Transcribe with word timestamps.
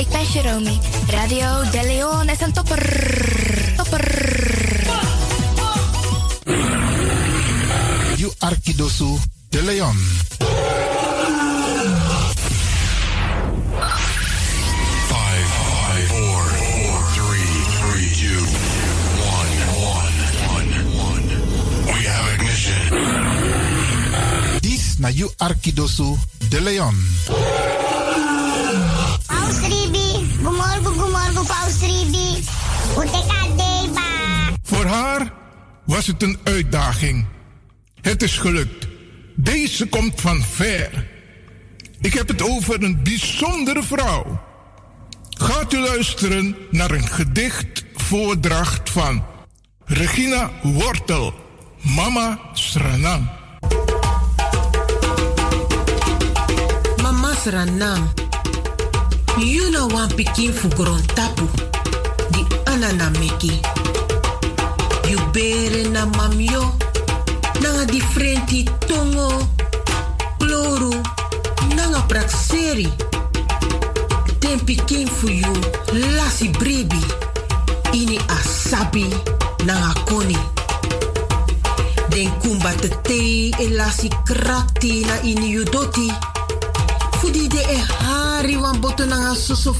ik 0.00 0.08
ben 0.08 0.24
Jerome. 0.24 0.72
Radio 1.08 1.70
De 1.70 1.82
Leon 1.82 2.28
is 2.28 2.40
een 2.40 2.52
topper. 2.52 2.82
Topper. 3.76 4.04
You 8.16 8.32
Arkidosu 8.38 9.16
De 9.48 9.62
Leon. 9.62 9.96
Five, 15.08 15.48
four, 16.08 16.42
four, 16.44 17.02
three, 17.14 17.50
three, 17.78 18.08
two, 18.20 18.40
one, 19.36 19.52
one, 19.94 20.16
one, 20.54 20.70
one. 21.08 21.26
We 21.84 22.08
have 22.08 22.32
ignition. 22.34 22.82
This 24.60 24.98
na 24.98 25.08
You 25.08 25.30
Arkidosu 25.36 26.16
De 26.48 26.60
Leon. 26.60 26.94
Was 36.00 36.08
het 36.08 36.22
een 36.22 36.38
uitdaging. 36.42 37.24
Het 38.00 38.22
is 38.22 38.38
gelukt. 38.38 38.86
Deze 39.36 39.86
komt 39.86 40.20
van 40.20 40.42
ver. 40.42 41.08
Ik 42.00 42.14
heb 42.14 42.28
het 42.28 42.42
over 42.42 42.82
een 42.82 43.02
bijzondere 43.02 43.82
vrouw. 43.82 44.40
Gaat 45.30 45.72
u 45.72 45.78
luisteren 45.78 46.56
naar 46.70 46.90
een 46.90 47.08
gedicht 47.08 47.84
voordracht 47.94 48.90
van 48.90 49.24
Regina 49.84 50.50
Wortel, 50.62 51.34
Mama 51.80 52.40
Sranang. 52.52 53.30
Mama 57.02 57.34
Sranang, 57.34 58.08
you 59.36 59.70
know 59.70 59.92
one 59.92 60.14
pikin 60.14 60.52
fukuron 60.52 61.06
tapu, 61.14 61.44
di 62.30 62.44
anana 62.64 63.10
You 65.10 65.18
bere 65.32 65.88
na 65.90 66.06
mamyo, 66.06 66.70
nanga 67.60 67.84
differenti 67.84 68.62
tongo, 68.86 69.48
kloru, 70.38 70.94
nanga 71.74 72.00
prakseri. 72.06 72.86
Den 74.38 74.60
pikin 74.64 75.08
fu 75.08 75.26
you, 75.26 75.54
lasi 76.14 76.48
brebi, 76.48 77.02
ini 77.92 78.18
asabi, 78.28 79.10
nanga 79.66 79.92
koni. 80.06 80.38
Den 82.10 82.30
kumba 82.38 82.70
te 82.78 82.88
te 83.02 83.50
e 83.58 83.68
lasi 83.74 84.08
krakti 84.24 85.04
na 85.06 85.18
ini 85.26 85.50
you 85.50 85.64
doti. 85.64 86.06
De 87.50 87.58
e 87.58 87.78
hari 87.98 88.56
wan 88.56 88.78
boto 88.80 89.04
nanga 89.06 89.34
soso. 89.34 89.74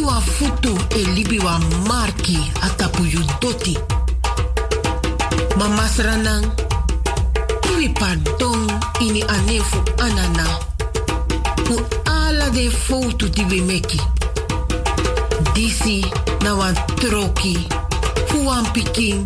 Ini 0.00 0.08
wan 0.08 0.22
futu 0.22 0.72
e 0.96 1.04
libi 1.12 1.38
wan 1.44 1.60
marki 1.84 2.38
atapu 2.64 3.04
yu 3.04 3.20
doti. 3.40 3.76
Mama 5.58 5.84
sranang, 5.88 6.48
iwi 7.68 7.88
pardon 7.92 8.64
ini 9.00 9.20
anefu 9.28 9.76
anana. 10.00 10.46
Fu 11.68 11.76
ala 12.08 12.48
de 12.48 12.70
foto 12.70 13.28
di 13.28 13.44
we 13.44 13.60
meki. 13.60 14.00
Disi 15.52 16.00
na 16.40 16.56
wan 16.56 16.74
troki, 16.96 17.68
fu 18.28 18.46
wan 18.48 18.64
pikin. 18.72 19.20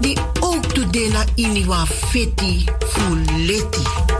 Di 0.00 0.12
ook 0.42 0.60
tu 0.74 0.84
de 0.90 1.08
na 1.08 1.24
ini 1.36 1.64
wan 1.64 1.86
feti 1.86 2.68
fu 2.84 3.16
leti. 3.48 4.15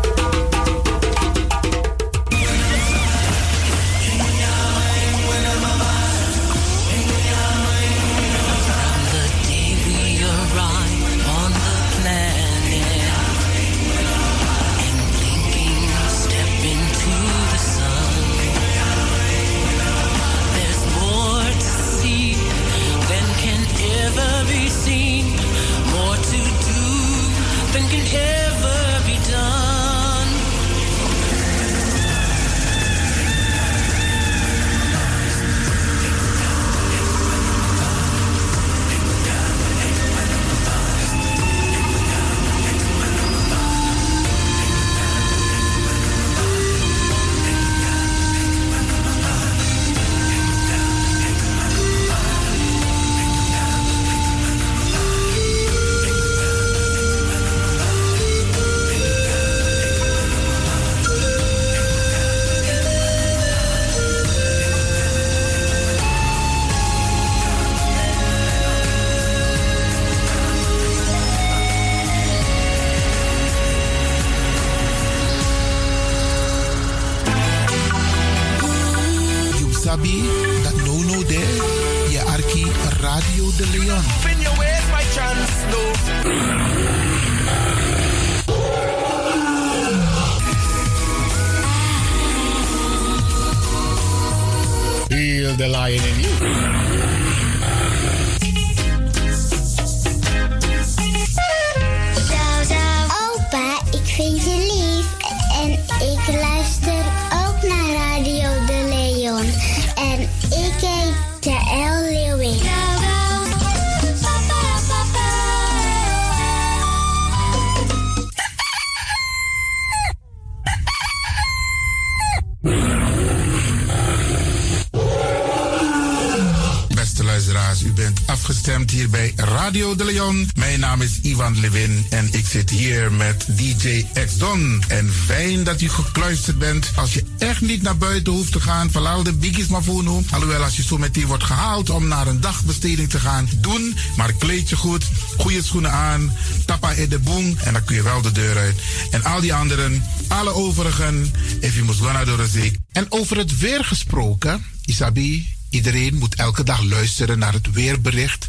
Mijn 130.54 130.80
naam 130.80 131.02
is 131.02 131.20
Ivan 131.20 131.60
Levin 131.60 132.06
en 132.10 132.28
ik 132.32 132.46
zit 132.46 132.70
hier 132.70 133.12
met 133.12 133.46
DJ 133.48 134.06
X 134.26 134.36
Don. 134.38 134.82
En 134.88 135.12
fijn 135.26 135.64
dat 135.64 135.80
u 135.80 135.88
gekluisterd 135.88 136.58
bent. 136.58 136.92
Als 136.94 137.14
je 137.14 137.24
echt 137.38 137.60
niet 137.60 137.82
naar 137.82 137.96
buiten 137.96 138.32
hoeft 138.32 138.52
te 138.52 138.60
gaan, 138.60 138.90
verlaal 138.90 139.22
de 139.22 139.32
biggies 139.32 139.66
maar 139.66 139.82
voor 139.82 140.02
nu. 140.02 140.24
Alhoewel, 140.30 140.62
als 140.62 140.76
je 140.76 140.82
zo 140.82 140.98
meteen 140.98 141.26
wordt 141.26 141.44
gehaald 141.44 141.90
om 141.90 142.08
naar 142.08 142.26
een 142.26 142.40
dagbesteding 142.40 143.10
te 143.10 143.20
gaan, 143.20 143.48
doen. 143.56 143.96
Maar 144.16 144.32
kleed 144.32 144.68
je 144.68 144.76
goed, 144.76 145.04
goede 145.36 145.62
schoenen 145.62 145.92
aan, 145.92 146.36
tappa 146.64 146.90
in 146.90 147.08
de 147.08 147.18
boom 147.18 147.56
en 147.64 147.72
dan 147.72 147.84
kun 147.84 147.96
je 147.96 148.02
wel 148.02 148.22
de 148.22 148.32
deur 148.32 148.56
uit. 148.56 148.80
En 149.10 149.24
al 149.24 149.40
die 149.40 149.54
anderen, 149.54 150.04
alle 150.28 150.54
overigen, 150.54 151.32
if 151.60 151.82
moet 151.82 151.96
gaan 151.96 152.26
door 152.26 152.36
de 152.36 152.48
zee. 152.48 152.80
En 152.92 153.06
over 153.08 153.36
het 153.36 153.58
weer 153.58 153.84
gesproken, 153.84 154.64
Isabi, 154.84 155.56
Iedereen 155.70 156.14
moet 156.14 156.34
elke 156.34 156.62
dag 156.62 156.82
luisteren 156.82 157.38
naar 157.38 157.52
het 157.52 157.72
weerbericht. 157.72 158.48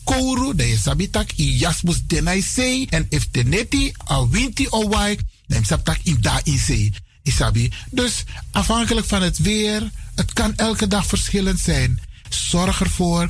kouru, 0.11 0.53
je 0.55 0.77
sabitak 0.77 1.31
i 1.37 1.57
jasmus 1.57 2.01
denai 2.07 2.41
sei. 2.41 2.85
En 2.89 3.05
if 3.09 3.27
teneti 3.31 3.91
a 4.09 4.27
winti 4.27 4.67
o 4.69 4.87
wai, 4.89 5.17
dan 5.47 5.65
sabtak 5.65 5.99
i 6.03 6.19
da 6.19 6.39
in 6.43 6.59
sei. 6.59 6.93
Isabi. 7.23 7.71
Dus 7.91 8.23
afhankelijk 8.51 9.07
van 9.07 9.21
het 9.21 9.37
weer, 9.37 9.89
het 10.15 10.33
kan 10.33 10.55
elke 10.55 10.87
dag 10.87 11.05
verschillend 11.05 11.59
zijn. 11.59 11.99
Zorg 12.29 12.81
ervoor 12.81 13.29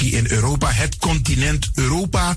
hier 0.00 0.18
in 0.18 0.30
Europa, 0.30 0.70
het 0.70 0.96
continent 0.96 1.70
Europa. 1.74 2.36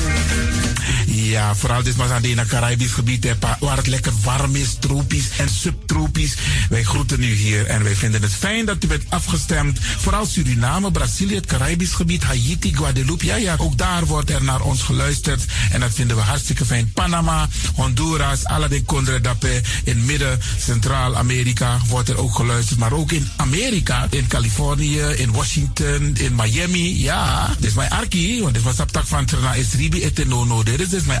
Ja, 1.31 1.55
vooral 1.55 1.83
dit 1.83 1.95
was 1.95 2.09
aan 2.09 2.23
het 2.23 2.47
Caribisch 2.47 2.91
gebied, 2.91 3.23
hè, 3.23 3.33
waar 3.59 3.77
het 3.77 3.87
lekker 3.87 4.11
warm 4.23 4.55
is, 4.55 4.75
tropisch 4.79 5.29
en 5.37 5.49
subtropisch. 5.49 6.33
Wij 6.69 6.83
groeten 6.83 7.23
u 7.23 7.33
hier 7.33 7.65
en 7.65 7.83
wij 7.83 7.95
vinden 7.95 8.21
het 8.21 8.33
fijn 8.33 8.65
dat 8.65 8.83
u 8.83 8.87
bent 8.87 9.03
afgestemd. 9.09 9.79
Vooral 9.97 10.25
Suriname, 10.25 10.91
Brazilië, 10.91 11.35
het 11.35 11.45
Caribisch 11.45 11.93
gebied, 11.93 12.23
Haiti, 12.23 12.75
Guadeloupe. 12.75 13.25
Ja, 13.25 13.35
ja, 13.35 13.55
ook 13.57 13.77
daar 13.77 14.05
wordt 14.05 14.29
er 14.29 14.43
naar 14.43 14.61
ons 14.61 14.81
geluisterd. 14.81 15.45
En 15.71 15.79
dat 15.79 15.93
vinden 15.93 16.15
we 16.15 16.21
hartstikke 16.21 16.65
fijn. 16.65 16.91
Panama, 16.93 17.47
Honduras, 17.75 18.41
Condre 18.85 19.21
Dapé. 19.21 19.61
In 19.83 20.05
midden, 20.05 20.39
Centraal-Amerika 20.59 21.79
wordt 21.87 22.09
er 22.09 22.17
ook 22.17 22.35
geluisterd. 22.35 22.79
Maar 22.79 22.93
ook 22.93 23.11
in 23.11 23.29
Amerika, 23.35 24.07
in 24.09 24.27
Californië, 24.27 24.99
in 24.99 25.31
Washington, 25.31 26.15
in 26.17 26.35
Miami. 26.35 27.01
Ja, 27.01 27.55
dit 27.59 27.69
is 27.69 27.73
mijn 27.73 27.89
arki, 27.89 28.41
want 28.41 28.53
dit 28.53 28.63
was 28.63 28.79
op 28.79 29.01
van 29.03 29.25
Trana 29.25 29.55
Esribi 29.55 30.03
Etenono. 30.03 30.63
Dit 30.63 30.79
is 30.79 30.89
dus 30.89 31.03
mijn 31.03 31.20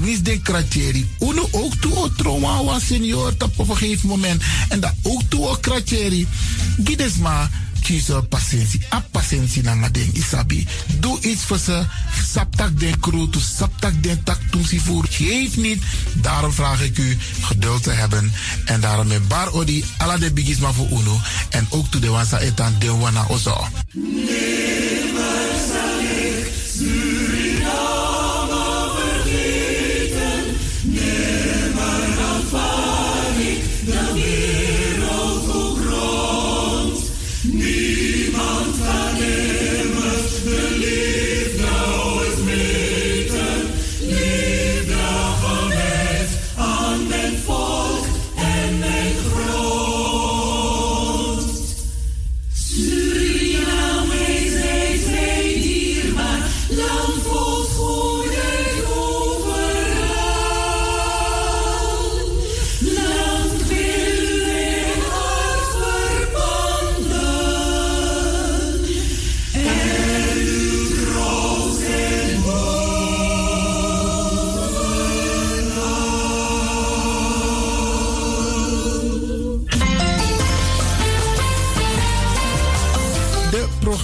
Wie 0.00 0.12
is 0.12 0.22
de 0.22 0.40
kratjeri? 0.40 1.08
Uno 1.20 1.48
ook 1.50 1.74
toe 1.74 1.94
o 1.94 2.08
trauma 2.16 2.64
was 2.64 2.86
senior 2.86 3.34
op 3.56 3.68
een 3.68 3.76
gegeven 3.76 4.08
moment. 4.08 4.42
En 4.68 4.80
dat 4.80 4.92
ook 5.02 5.22
toe 5.28 5.48
o 5.48 5.56
kratjeri. 5.60 6.26
Gides 6.84 7.16
maar 7.16 7.50
kiezen 7.82 8.28
patiëntie. 8.28 8.80
A 8.92 9.00
patiëntie 9.10 9.62
na 9.62 9.74
nga 9.74 9.88
den 9.88 10.10
isabi. 10.12 10.66
Doe 11.00 11.20
iets 11.20 11.42
voor 11.42 11.58
ze. 11.58 11.84
Saptak 12.32 12.80
den 12.80 13.00
kroto, 13.00 13.40
saptak 13.40 14.02
den 14.02 14.22
tak 14.22 14.38
voer. 14.84 15.04
Geef 15.08 15.56
niet. 15.56 15.82
Daarom 16.12 16.52
vraag 16.52 16.82
ik 16.82 16.98
u 16.98 17.18
geduld 17.40 17.82
te 17.82 17.90
hebben. 17.90 18.32
En 18.64 18.80
daarom 18.80 19.06
met 19.06 19.28
bar 19.28 19.52
odi 19.52 19.84
ala 19.98 20.16
de 20.16 20.32
bigisma 20.32 20.72
voor 20.72 20.88
uno. 20.90 21.20
En 21.48 21.66
ook 21.70 21.90
toe 21.90 22.00
de 22.00 22.08
wansa 22.08 22.38
etan 22.38 22.74
de 22.78 22.90
wana 22.90 23.26
ozo. 23.28 23.68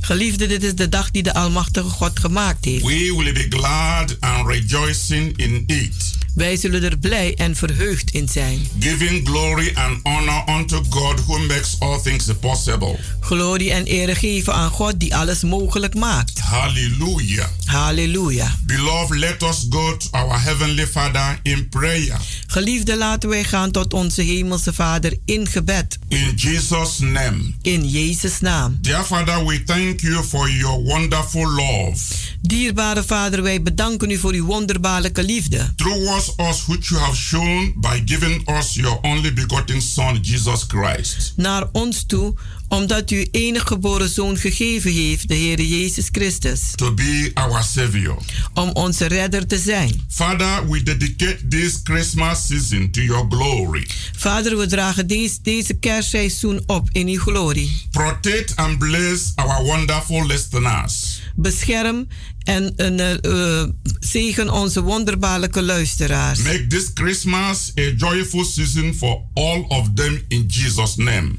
Geliefde, 0.00 0.46
dit 0.46 0.62
is 0.62 0.74
de 0.74 0.88
dag 0.88 1.10
die 1.10 1.22
de 1.22 1.34
Almachtige 1.34 1.88
God 1.88 2.18
gemaakt 2.18 2.64
heeft. 2.64 2.84
We 2.84 3.14
will 3.16 3.32
be 3.32 3.46
glad 3.48 4.16
and 4.20 4.46
rejoicing 4.46 5.36
in 5.36 5.64
it, 5.66 6.18
Wij 6.40 6.56
zullen 6.56 6.82
er 6.82 6.98
blij 6.98 7.34
en 7.34 7.56
verheugd 7.56 8.10
in 8.10 8.28
zijn. 8.28 8.66
giving 8.78 9.28
glory 9.28 9.72
and 9.74 10.00
honor 10.02 10.44
unto 10.48 10.82
God 10.88 11.24
who 11.26 11.38
makes 11.38 11.76
all 11.78 12.00
things 12.00 12.28
possible. 12.40 12.98
Glorie 13.20 13.72
en 13.72 13.82
eer 13.86 14.16
geven 14.16 14.54
aan 14.54 14.70
God 14.70 15.00
die 15.00 15.16
alles 15.16 15.42
mogelijk 15.42 15.94
maakt. 15.94 16.38
Hallelujah. 16.38 17.46
Halleluja. 17.64 18.54
Beloved, 18.66 19.18
let 19.18 19.42
us 19.42 19.66
go 19.70 19.96
to 19.96 20.08
our 20.10 20.42
Heavenly 20.42 20.86
Father 20.86 21.38
in 21.42 21.68
prayer. 21.68 22.20
Geliefde, 22.46 22.96
laten 22.96 23.28
wij 23.28 23.44
gaan 23.44 23.70
tot 23.70 23.94
onze 23.94 24.22
Hemelse 24.22 24.72
Vader 24.72 25.16
in 25.24 25.46
gebed. 25.46 25.98
In 26.08 26.32
Jesus' 26.36 26.98
name. 26.98 27.38
In 27.62 27.88
Jezus' 27.88 28.40
naam. 28.40 28.78
Dear 28.80 29.04
Father, 29.04 29.44
we 29.46 29.62
thank 29.64 30.00
you 30.00 30.24
for 30.24 30.50
your 30.50 30.82
wonderful 30.82 31.50
love. 31.50 31.98
Dierbare 32.40 33.02
Vader, 33.02 33.42
wij 33.42 33.62
bedanken 33.62 34.10
u 34.10 34.18
voor 34.18 34.32
uw 34.32 34.44
wonderbaarlijke 34.44 35.22
liefde. 35.22 35.72
Towards 35.76 36.28
us, 36.28 36.29
which 36.66 36.90
you 36.90 37.00
have 37.00 37.14
shown 37.14 37.72
by 37.76 38.02
giving 38.04 38.48
us 38.48 38.74
your 38.74 38.98
only 39.02 39.32
begotten 39.32 39.80
Son, 39.80 40.18
Jesus 40.22 40.64
Christ. 40.68 41.32
Naar 41.36 41.68
ons 41.72 42.04
toe, 42.06 42.34
omdat 42.68 43.10
u 43.10 43.28
enige 43.30 43.66
geboren 43.66 44.08
zoon 44.08 44.36
gegeven 44.36 44.92
heeft, 44.92 45.28
de 45.28 45.34
Heer 45.34 45.60
Jezus 45.60 46.08
Christus. 46.12 46.60
To 46.74 46.94
be 46.94 47.30
our 47.34 47.62
Savior. 47.62 48.16
Om 48.54 48.70
onze 48.72 49.06
redder 49.06 49.46
te 49.46 49.58
zijn. 49.58 50.04
Father, 50.08 50.68
we 50.68 50.82
dedicate 50.82 51.48
this 51.48 51.80
Christmas 51.82 52.46
season 52.46 52.90
to 52.90 53.00
your 53.00 53.26
glory. 53.28 53.88
Vader, 54.16 54.56
we 54.56 54.66
dragen 54.66 55.06
deze, 55.06 55.38
deze 55.42 55.74
kerstseizoen 55.74 56.62
op 56.66 56.88
in 56.92 57.08
uw 57.08 57.20
glorie. 57.20 57.86
Protect 57.90 58.56
and 58.56 58.78
bless 58.78 59.32
our 59.34 59.64
wonderful 59.64 60.26
listeners. 60.26 61.20
Bescherm 61.40 62.06
en 62.44 62.74
uh, 62.76 63.62
zegen 64.00 64.52
onze 64.52 64.82
wonderbaarlijke 64.82 65.62
luisteraars. 65.62 66.38
Make 66.38 66.66
this 66.66 66.90
Christmas 66.94 67.72
a 67.78 67.92
joyful 67.96 68.44
season 68.44 68.94
for 68.94 69.20
all 69.34 69.64
of 69.68 69.88
them 69.94 70.24
in 70.28 70.44
Jesus' 70.46 70.96
name. 70.96 71.30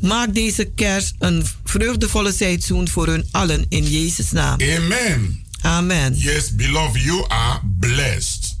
Maak 0.00 0.34
deze 0.34 0.64
kerst 0.74 1.14
een 1.18 1.44
vreugdevolle 1.64 2.32
seizoen 2.32 2.88
voor 2.88 3.06
hun 3.06 3.26
allen 3.30 3.66
in 3.68 3.84
Jezus' 3.84 4.30
naam. 4.30 4.60
Amen. 4.60 5.44
Amen. 5.60 6.14
Yes, 6.16 6.54
beloved, 6.54 7.02
you 7.02 7.24
are 7.28 7.60
blessed. 7.80 8.56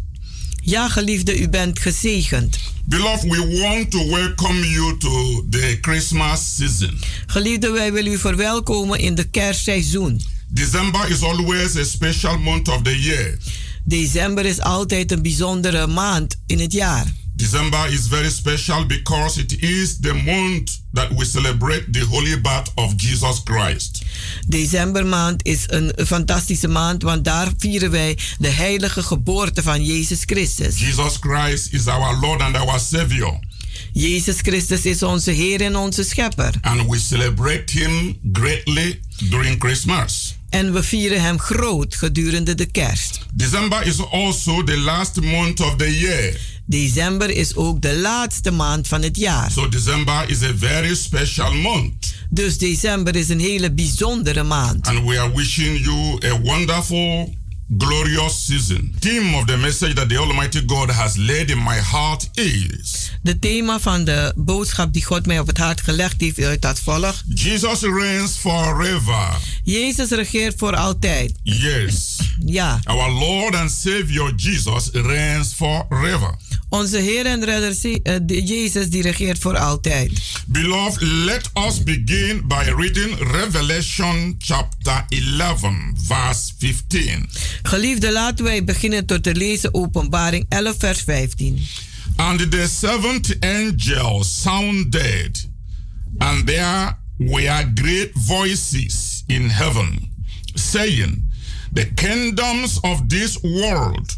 Ja, 0.62 0.88
geliefde, 0.88 1.38
u 1.38 1.48
bent 1.48 1.78
gezegend. 1.78 2.58
Beloved, 2.84 3.30
we 3.30 3.58
want 3.62 3.90
to 3.90 4.08
welcome 4.08 4.70
you 4.70 4.96
to 4.96 5.44
the 5.50 5.78
Christmas 5.80 6.56
season. 6.56 6.98
Geliefde, 7.26 7.70
wij 7.70 7.92
willen 7.92 8.12
u 8.12 8.18
verwelkomen 8.18 8.98
in 8.98 9.14
de 9.14 9.24
kerstseizoen. 9.24 10.20
December 10.48 11.10
is 11.10 11.22
always 11.22 11.76
a 11.76 11.84
special 11.84 12.38
month 12.38 12.68
of 12.68 12.82
the 12.82 12.98
year. 12.98 13.38
December 13.84 14.44
is 14.44 14.60
altijd 14.60 15.12
een 15.12 15.22
bijzondere 15.22 15.86
maand 15.86 16.40
in 16.46 16.60
het 16.60 16.72
jaar. 16.72 17.06
December 17.38 17.92
is 17.92 18.08
very 18.08 18.30
special 18.30 18.86
because 18.86 19.40
it 19.40 19.62
is 19.62 19.98
the 20.00 20.12
month 20.12 20.80
that 20.92 21.08
we 21.16 21.24
celebrate 21.24 21.92
the 21.92 22.04
holy 22.04 22.40
birth 22.40 22.72
of 22.74 22.94
Jesus 22.96 23.40
Christ. 23.44 24.02
Decembermaand 24.46 25.46
is 25.46 25.64
een 25.66 25.92
fantastische 26.06 26.68
maand, 26.68 27.02
want 27.02 27.24
daar 27.24 27.48
vieren 27.58 27.90
wij 27.90 28.18
de 28.38 28.48
heilige 28.48 29.02
geboorte 29.02 29.62
van 29.62 29.84
Jezus 29.84 30.22
Christus. 30.24 30.78
Jesus 30.78 31.16
Christ 31.20 31.72
is 31.72 31.86
our 31.86 32.18
Lord 32.20 32.40
and 32.40 32.56
our 32.56 32.80
Savior. 32.80 33.38
Jezus 33.92 34.36
Christus 34.40 34.84
is 34.84 35.02
onze 35.02 35.30
Heer 35.30 35.60
en 35.60 35.76
onze 35.76 36.02
Schepper. 36.02 36.54
And 36.60 36.88
we 36.88 36.98
celebrate 36.98 37.78
Him 37.78 38.18
greatly 38.32 39.00
during 39.28 39.58
Christmas. 39.58 40.37
En 40.50 40.72
we 40.72 40.82
vieren 40.82 41.22
Hem 41.22 41.38
groot 41.38 41.94
gedurende 41.94 42.54
de 42.54 42.66
kerst. 42.66 43.20
December 43.34 43.86
is 43.86 44.10
also 44.10 44.64
the 44.64 44.78
last 44.78 45.20
month 45.20 45.60
of 45.60 45.76
the 45.76 45.98
year. 45.98 46.40
December 46.64 47.30
is 47.30 47.56
ook 47.56 47.82
de 47.82 47.96
laatste 47.96 48.50
maand 48.50 48.88
van 48.88 49.02
het 49.02 49.16
jaar. 49.16 49.50
So 49.50 49.68
December 49.68 50.30
is 50.30 50.42
a 50.42 50.52
very 50.56 50.94
special 50.94 51.52
month. 51.52 52.14
Dus 52.30 52.58
december 52.58 53.16
is 53.16 53.28
een 53.28 53.40
hele 53.40 53.72
bijzondere 53.72 54.42
maand. 54.42 54.86
And 54.86 55.06
we 55.06 55.20
are 55.20 55.32
wishing 55.34 55.84
you 55.84 56.18
a 56.32 56.40
wonderful 56.40 57.34
glorious 57.76 58.46
season. 58.46 58.94
Theme 59.00 59.36
of 59.36 59.46
the 59.46 59.56
message 59.56 59.94
that 59.94 60.08
the 60.08 60.16
Almighty 60.16 60.60
God 60.66 60.90
has 60.90 61.16
laid 61.16 61.50
in 61.50 61.58
my 61.58 61.76
heart 61.76 62.28
is 62.34 63.08
De 63.22 63.38
thema 63.38 63.80
van 63.80 64.04
de 64.04 64.32
boodschap 64.36 64.92
die 64.92 65.04
God 65.04 65.26
mij 65.26 65.38
op 65.38 65.46
het 65.46 65.58
hart 65.58 65.80
gelegd 65.80 66.20
heeft 66.20 66.42
uit 66.42 66.62
dat 66.62 66.80
volgt. 66.80 67.24
Jesus 67.28 67.80
reigns 67.80 68.36
forever. 68.36 69.36
Jezus 69.64 70.10
regeert 70.10 70.54
voor 70.56 70.76
altijd. 70.76 71.32
Yes. 71.42 72.16
Ja. 72.44 72.80
Our 72.84 73.10
Lord 73.10 73.54
and 73.54 73.70
Savior 73.70 74.32
Jesus 74.36 74.88
reigns 74.92 75.52
forever. 75.52 76.34
Onze 76.68 76.98
Heer 76.98 77.26
en 77.26 77.44
Redder 77.44 77.76
uh, 77.82 78.46
Jezus 78.46 78.90
die 78.90 79.02
regeert 79.02 79.38
voor 79.38 79.56
altijd. 79.56 80.20
Beloved, 80.46 81.02
let 81.02 81.50
us 81.54 81.82
begin 81.82 82.42
by 82.46 82.62
reading 82.76 83.18
Revelation 83.32 84.34
chapter 84.38 85.04
11 85.08 85.92
verse 86.06 86.52
15. 86.58 87.28
Geliefde, 87.62 88.12
laten 88.12 88.44
wij 88.44 88.64
beginnen 88.64 89.06
tot 89.06 89.22
te 89.22 89.34
lezen 89.34 89.74
Openbaring 89.74 90.46
11 90.48 90.78
vers 90.78 91.00
15. 91.00 91.66
And 92.16 92.50
the 92.50 92.66
seventh 92.68 93.36
angel 93.40 94.24
sounded, 94.24 95.48
and 96.18 96.46
there 96.46 96.96
were 97.16 97.72
great 97.74 98.10
voices 98.14 99.22
in 99.26 99.50
heaven, 99.50 100.10
saying, 100.54 101.30
The 101.72 101.92
kingdoms 101.94 102.80
of 102.80 103.08
this 103.08 103.38
world 103.40 104.16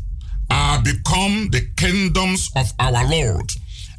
are 0.49 0.83
become 0.83 1.51
the 1.51 1.73
kingdoms 1.75 2.51
of 2.55 2.73
our 2.77 3.09
Lord 3.09 3.53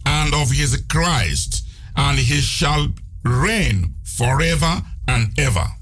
and 0.06 0.34
of 0.34 0.52
his 0.52 0.84
Christ, 0.88 1.64
and 1.96 2.18
he 2.18 2.42
shall 2.42 2.88
reign 3.24 3.96
forever 4.04 4.82
and 5.08 5.32
ever. 5.38 5.81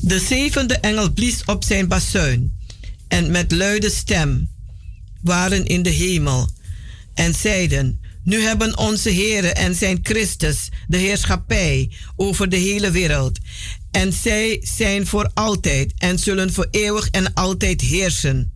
De 0.00 0.18
zevende 0.18 0.74
engel 0.74 1.12
blies 1.12 1.44
op 1.44 1.64
zijn 1.64 1.88
bazuin 1.88 2.56
en 3.08 3.30
met 3.30 3.52
luide 3.52 3.90
stem 3.90 4.48
waren 5.22 5.64
in 5.64 5.82
de 5.82 5.90
hemel 5.90 6.48
en 7.14 7.34
zeiden: 7.34 8.00
Nu 8.22 8.40
hebben 8.42 8.78
onze 8.78 9.12
Heere 9.12 9.52
en 9.52 9.74
zijn 9.74 9.98
Christus 10.02 10.68
de 10.86 10.96
heerschappij 10.96 11.90
over 12.16 12.48
de 12.48 12.56
hele 12.56 12.90
wereld. 12.90 13.38
En 13.90 14.12
zij 14.12 14.60
zijn 14.62 15.06
voor 15.06 15.30
altijd 15.34 15.92
en 15.96 16.18
zullen 16.18 16.52
voor 16.52 16.68
eeuwig 16.70 17.08
en 17.10 17.34
altijd 17.34 17.80
heersen. 17.80 18.52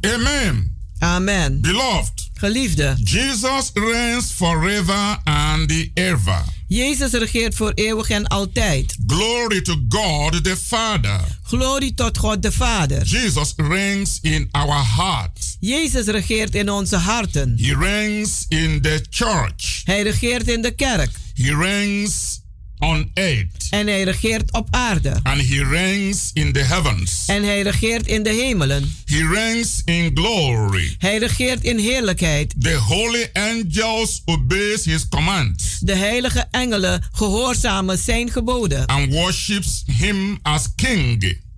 Amen. 0.00 0.76
Amen. 0.98 1.60
Beloved, 1.60 2.30
Geliefde, 2.34 2.96
Jesus 3.04 3.70
reigns 3.74 4.32
forever 4.32 5.18
and 5.24 5.72
ever. 5.94 6.59
Jezus 6.72 7.12
regeert 7.12 7.54
voor 7.54 7.72
eeuwig 7.74 8.10
en 8.10 8.26
altijd. 8.26 8.96
Glory 9.06 9.60
to 9.60 9.74
God 9.88 10.44
the 10.44 10.56
Father. 10.56 11.20
Glorie 11.42 11.94
tot 11.94 12.18
God 12.18 12.42
de 12.42 12.52
Vader. 12.52 13.02
Jesus 13.02 13.52
reigns 13.56 14.18
in 14.22 14.48
our 14.50 14.84
heart. 14.96 15.56
Jezus 15.60 16.06
regeert 16.06 16.54
in 16.54 16.70
onze 16.70 16.96
harten. 16.96 17.56
He 17.58 17.74
reigns 17.74 18.46
in 18.48 18.80
the 18.80 19.04
church. 19.10 19.80
Hij 19.84 20.02
regeert 20.02 20.48
in 20.48 20.62
de 20.62 20.70
kerk. 20.70 21.10
He 21.34 21.56
reigns 21.56 22.39
on 22.80 23.10
earth. 23.14 23.66
En 23.70 23.86
hij 23.86 24.02
regeert 24.02 24.52
op 24.52 24.68
aarde. 24.70 25.20
And 25.22 25.48
he 25.48 25.64
reigns 25.64 26.30
in 26.32 26.52
the 26.52 26.58
heavens. 26.58 27.24
En 27.26 27.42
hij 27.42 27.62
regeert 27.62 28.06
in 28.06 28.22
de 28.22 28.30
hemelen. 28.30 28.94
He 29.04 29.28
reigns 29.32 29.82
in 29.84 30.10
glory. 30.14 30.94
Hij 30.98 31.18
regeert 31.18 31.62
in 31.64 31.78
heerlijkheid. 31.78 32.54
The 32.58 32.74
holy 32.74 33.30
angels 33.32 34.22
obeys 34.24 34.84
his 34.84 35.08
commands. 35.08 35.78
De 35.80 35.96
heilige 35.96 36.46
engelen 36.50 37.02
gehoorzamen 37.12 37.98
zijn 37.98 38.30
geboden. 38.30 38.86
And 38.86 39.12
worships 39.12 39.82
him 39.86 40.38
as 40.42 40.66
king. 40.76 41.48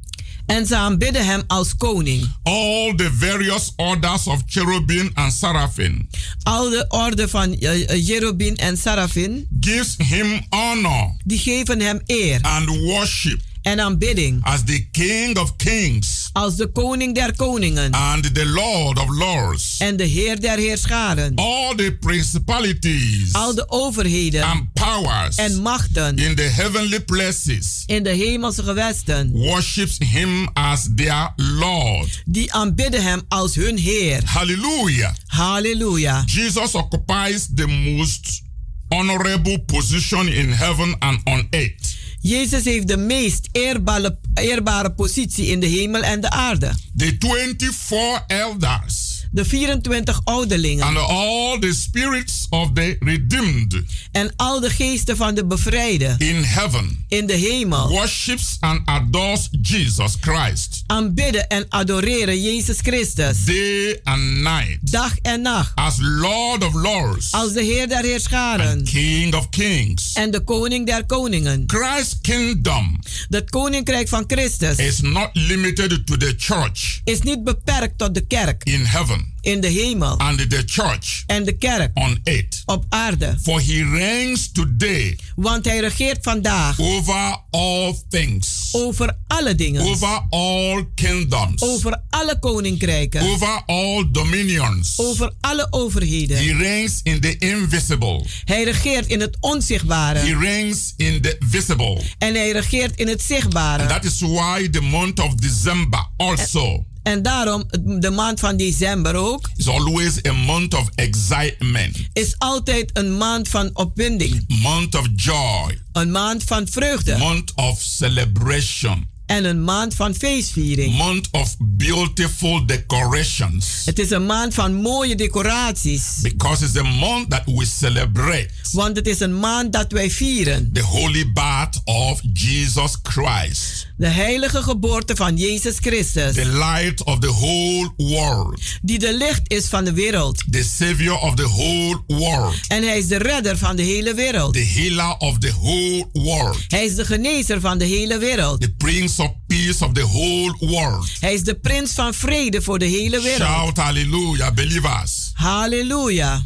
En 0.53 0.67
ze 0.67 0.77
aanbidden 0.77 1.25
hem 1.25 1.43
als 1.47 1.77
koning. 1.77 2.35
All 2.43 2.95
the 2.97 3.11
various 3.13 3.73
orders 3.77 4.27
of 4.27 4.43
cherubim 4.47 5.11
and 5.15 5.33
seraphim. 5.33 6.09
Al 6.43 6.71
de 6.71 6.85
orde 6.89 7.29
van 7.29 7.57
uh, 7.59 7.71
cherubim 7.87 8.55
en 8.55 8.77
seraphim. 8.77 9.47
Gives 9.61 9.95
him 9.99 10.47
honor. 10.51 11.15
Die 11.25 11.39
geven 11.39 11.81
hem 11.81 12.01
eer. 12.07 12.39
And 12.43 12.69
worship. 12.69 13.41
En 13.63 13.81
aanbidding. 13.81 14.45
As 14.45 14.65
the 14.65 14.87
king 14.91 15.39
of 15.39 15.57
kings. 15.57 16.31
Als 16.33 16.57
de 16.57 16.67
koning 16.67 17.15
der 17.15 17.37
koningen. 17.37 17.93
And 17.93 18.35
the 18.35 18.47
lord 18.47 18.99
of 18.99 19.09
lords. 19.09 19.77
En 19.79 19.97
de 19.97 20.05
heer 20.05 20.41
der 20.41 20.59
heerscharen. 20.59 21.35
All 21.35 21.75
the 21.75 21.97
principalities. 22.01 23.33
Al 23.33 23.55
de 23.55 23.71
overheden. 23.71 24.43
And 24.43 24.73
powers. 24.73 25.37
En 25.37 25.63
machten. 25.63 26.17
In 26.17 26.35
the 26.35 26.43
heavenly 26.43 27.01
places. 27.01 27.83
In 27.87 28.03
de 28.03 28.11
hemelse 28.11 28.63
gewesten. 28.63 29.31
Worships 29.33 29.97
him 29.99 30.49
as 30.53 30.89
their 30.95 31.33
lord. 31.37 32.23
Die 32.25 32.53
aanbidden 32.53 33.03
hem 33.03 33.21
als 33.29 33.55
hun 33.55 33.77
heer. 33.77 34.21
Hallelujah. 34.25 35.15
Hallelujah. 35.27 36.23
Jesus 36.27 36.75
occupies 36.75 37.49
the 37.55 37.67
most 37.67 38.43
honorable 38.89 39.59
position 39.59 40.29
in 40.29 40.53
heaven 40.53 40.97
and 40.99 41.21
on 41.25 41.47
earth. 41.51 42.02
Jezus 42.23 42.65
heeft 42.65 42.89
de 42.89 42.97
meest 42.97 43.49
eerbare, 43.53 44.19
eerbare 44.35 44.93
positie 44.93 45.47
in 45.47 45.61
de 45.61 45.67
hemel 45.67 46.03
en 46.03 46.21
de 46.21 46.31
aarde. 46.31 46.73
The 46.97 47.17
24 47.19 48.25
elders. 48.27 49.12
De 49.33 49.45
24 49.45 50.21
ouderlingen. 50.25 50.85
And 50.85 50.97
all 50.97 51.59
the 51.59 51.75
spirits 51.75 52.47
of 52.51 52.73
the 52.73 52.97
redeemed. 53.01 53.83
En 54.13 54.33
al 54.37 54.61
de 54.61 54.71
geesten 54.71 55.17
van 55.17 55.35
de 55.35 55.47
bevrijden. 55.47 56.19
In 56.19 56.43
heaven. 56.43 57.05
In 57.09 57.27
de 57.27 57.33
hemel. 57.33 57.89
Worships 57.89 58.57
and 58.61 58.81
adores 58.85 59.49
Jesus 59.63 60.15
Christ. 60.21 60.83
Aanbidden 60.87 61.49
en 61.49 61.67
adoreren 61.69 62.43
Jezus 62.43 62.79
Christus. 62.81 63.45
Day 63.45 64.01
and 64.05 64.23
night. 64.23 64.79
Dag 64.81 65.19
en 65.19 65.43
nacht. 65.43 65.73
As 65.75 65.95
Lord 65.99 66.65
of 66.65 66.75
lords. 66.75 67.33
Als 67.33 67.53
de 67.53 67.63
Heer 67.63 67.89
der 67.89 68.05
heerscharen. 68.05 68.69
And 68.69 68.91
King 68.91 69.35
of 69.35 69.49
kings. 69.49 70.13
En 70.13 70.31
de 70.31 70.41
koning 70.41 70.87
der 70.87 71.07
koningen. 71.07 71.65
Christ's 71.67 72.19
kingdom. 72.21 72.99
Het 73.29 73.51
koninkrijk 73.51 74.09
van 74.09 74.25
Christus. 74.27 74.77
Is 74.77 75.01
not 75.01 75.29
limited 75.33 76.07
to 76.07 76.17
the 76.17 76.35
church. 76.37 77.01
Is 77.05 77.21
niet 77.21 77.45
beperkt 77.45 77.99
tot 77.99 78.15
de 78.15 78.27
kerk. 78.27 78.65
In 78.65 78.85
heaven. 78.85 79.22
In 79.41 79.61
de 79.61 79.69
hemel. 79.69 80.19
And 80.19 80.51
the 80.51 80.63
church. 80.67 81.23
En 81.27 81.45
de 81.45 81.53
kerk. 81.53 81.91
On 81.95 82.21
earth. 82.25 82.63
Op 82.67 82.85
aarde. 82.89 83.37
For 83.43 83.61
he 83.61 83.85
reigns 83.93 84.53
today. 84.53 85.19
Want 85.37 85.65
hij 85.65 85.79
regeert 85.79 86.19
vandaag. 86.23 86.81
Over 86.81 87.41
all 87.51 87.95
things. 88.09 88.69
Over 88.73 89.17
alle 89.27 89.55
dingen. 89.55 89.83
Over 89.83 90.27
all 90.31 90.87
kingdoms. 90.95 91.63
Over 91.63 92.03
alle 92.11 92.39
koninkrijken. 92.39 93.23
Over 93.23 93.63
all 93.67 94.11
dominions. 94.11 94.93
Over 94.97 95.33
alle 95.41 95.67
overheden. 95.71 96.37
He 96.37 96.55
reigns 96.55 97.01
in 97.03 97.21
the 97.21 97.39
invisible. 97.39 98.27
Hij 98.45 98.63
regeert 98.63 99.07
in 99.07 99.21
het 99.21 99.37
onzichtbare. 99.41 100.19
He 100.19 100.39
reigns 100.39 100.95
in 100.97 101.21
the 101.21 101.37
visible. 101.39 102.01
En 102.19 102.35
hij 102.35 102.51
regeert 102.51 102.97
in 102.97 103.09
het 103.09 103.23
zichtbare. 103.23 103.83
And 103.83 103.91
that 103.91 104.05
is 104.05 104.21
why 104.21 104.69
the 104.71 104.81
month 104.81 105.21
of 105.21 105.35
December 105.35 106.07
also. 106.17 106.75
En 106.75 106.92
en 107.03 107.23
daarom, 107.23 107.65
de 107.99 108.11
maand 108.11 108.41
van 108.41 108.57
december 108.57 109.15
ook. 109.15 109.51
Is 109.57 109.69
always 109.69 110.27
a 110.27 110.33
month 110.33 110.75
of 110.75 110.89
excitement. 110.95 111.97
Is 112.13 112.35
altijd 112.39 112.91
een 112.93 113.17
maand 113.17 113.49
van 113.49 113.71
opwinding. 113.73 114.45
Month 114.49 114.95
of 114.95 115.07
joy. 115.17 115.79
Een 115.93 116.11
maand 116.11 116.43
van 116.45 116.69
vreugde. 116.69 117.17
Month 117.17 117.53
of 117.55 117.81
celebration. 117.81 119.11
En 119.27 119.45
een 119.45 119.65
maand 119.65 119.95
van 119.95 120.15
feestviering. 120.15 120.95
Month 120.95 121.29
of 121.31 121.57
beautiful 121.59 122.67
decorations. 122.67 123.67
Het 123.85 123.99
is 123.99 124.11
een 124.11 124.27
maand 124.27 124.55
van 124.55 124.75
mooie 124.75 125.15
decoraties. 125.15 126.03
Because 126.23 126.65
it's 126.65 126.77
a 126.77 126.83
month 126.83 127.31
that 127.31 127.43
we 127.45 127.65
celebrate. 127.65 128.49
Want 128.73 128.97
het 128.97 129.07
is 129.07 129.21
een 129.21 129.39
maand 129.39 129.73
dat 129.73 129.93
wij 129.93 130.11
vieren. 130.11 130.71
The 130.73 130.83
holy 130.83 131.33
birth 131.33 131.81
of 131.85 132.21
Jesus 132.33 132.97
Christ. 133.03 133.92
De 134.03 134.09
heilige 134.09 134.63
geboorte 134.63 135.17
van 135.17 135.37
Jezus 135.37 135.77
Christus. 135.81 136.35
The 136.35 136.47
light 136.47 137.05
of 137.05 137.19
the 137.19 137.33
whole 137.33 137.93
world. 137.97 138.61
Die 138.83 138.99
de 138.99 139.17
licht 139.17 139.41
is 139.45 139.67
van 139.67 139.85
de 139.85 139.93
wereld. 139.93 140.43
The 140.51 140.63
savior 140.63 141.19
of 141.19 141.35
the 141.35 141.49
whole 141.49 142.03
world. 142.07 142.55
En 142.69 142.83
hij 142.83 142.99
is 142.99 143.07
de 143.07 143.19
redder 143.19 143.59
van 143.59 143.77
de 143.77 143.83
hele 143.83 144.15
wereld. 144.15 144.55
The 144.55 144.65
healer 144.65 145.17
of 145.19 145.39
the 145.39 145.53
whole 145.61 146.09
world. 146.13 146.65
Hij 146.69 146.85
is 146.85 146.95
de 146.95 147.05
genezer 147.05 147.61
van 147.61 147.79
de 147.79 147.85
hele 147.85 148.19
wereld. 148.19 148.61
The 148.61 148.73
prince 148.73 149.23
of 149.23 149.31
peace 149.47 149.85
of 149.85 149.93
the 149.93 150.07
whole 150.07 150.57
world. 150.59 151.11
Hij 151.21 151.35
is 151.35 151.43
de 151.43 151.55
prins 151.55 151.93
van 151.93 152.15
vrede 152.15 152.63
voor 152.63 152.79
de 152.79 152.87
hele 152.87 153.21
wereld. 153.21 153.51
Shout 153.51 153.77
hallelujah, 153.77 154.55
believers. 154.55 155.31
Hallelujah. 155.35 156.41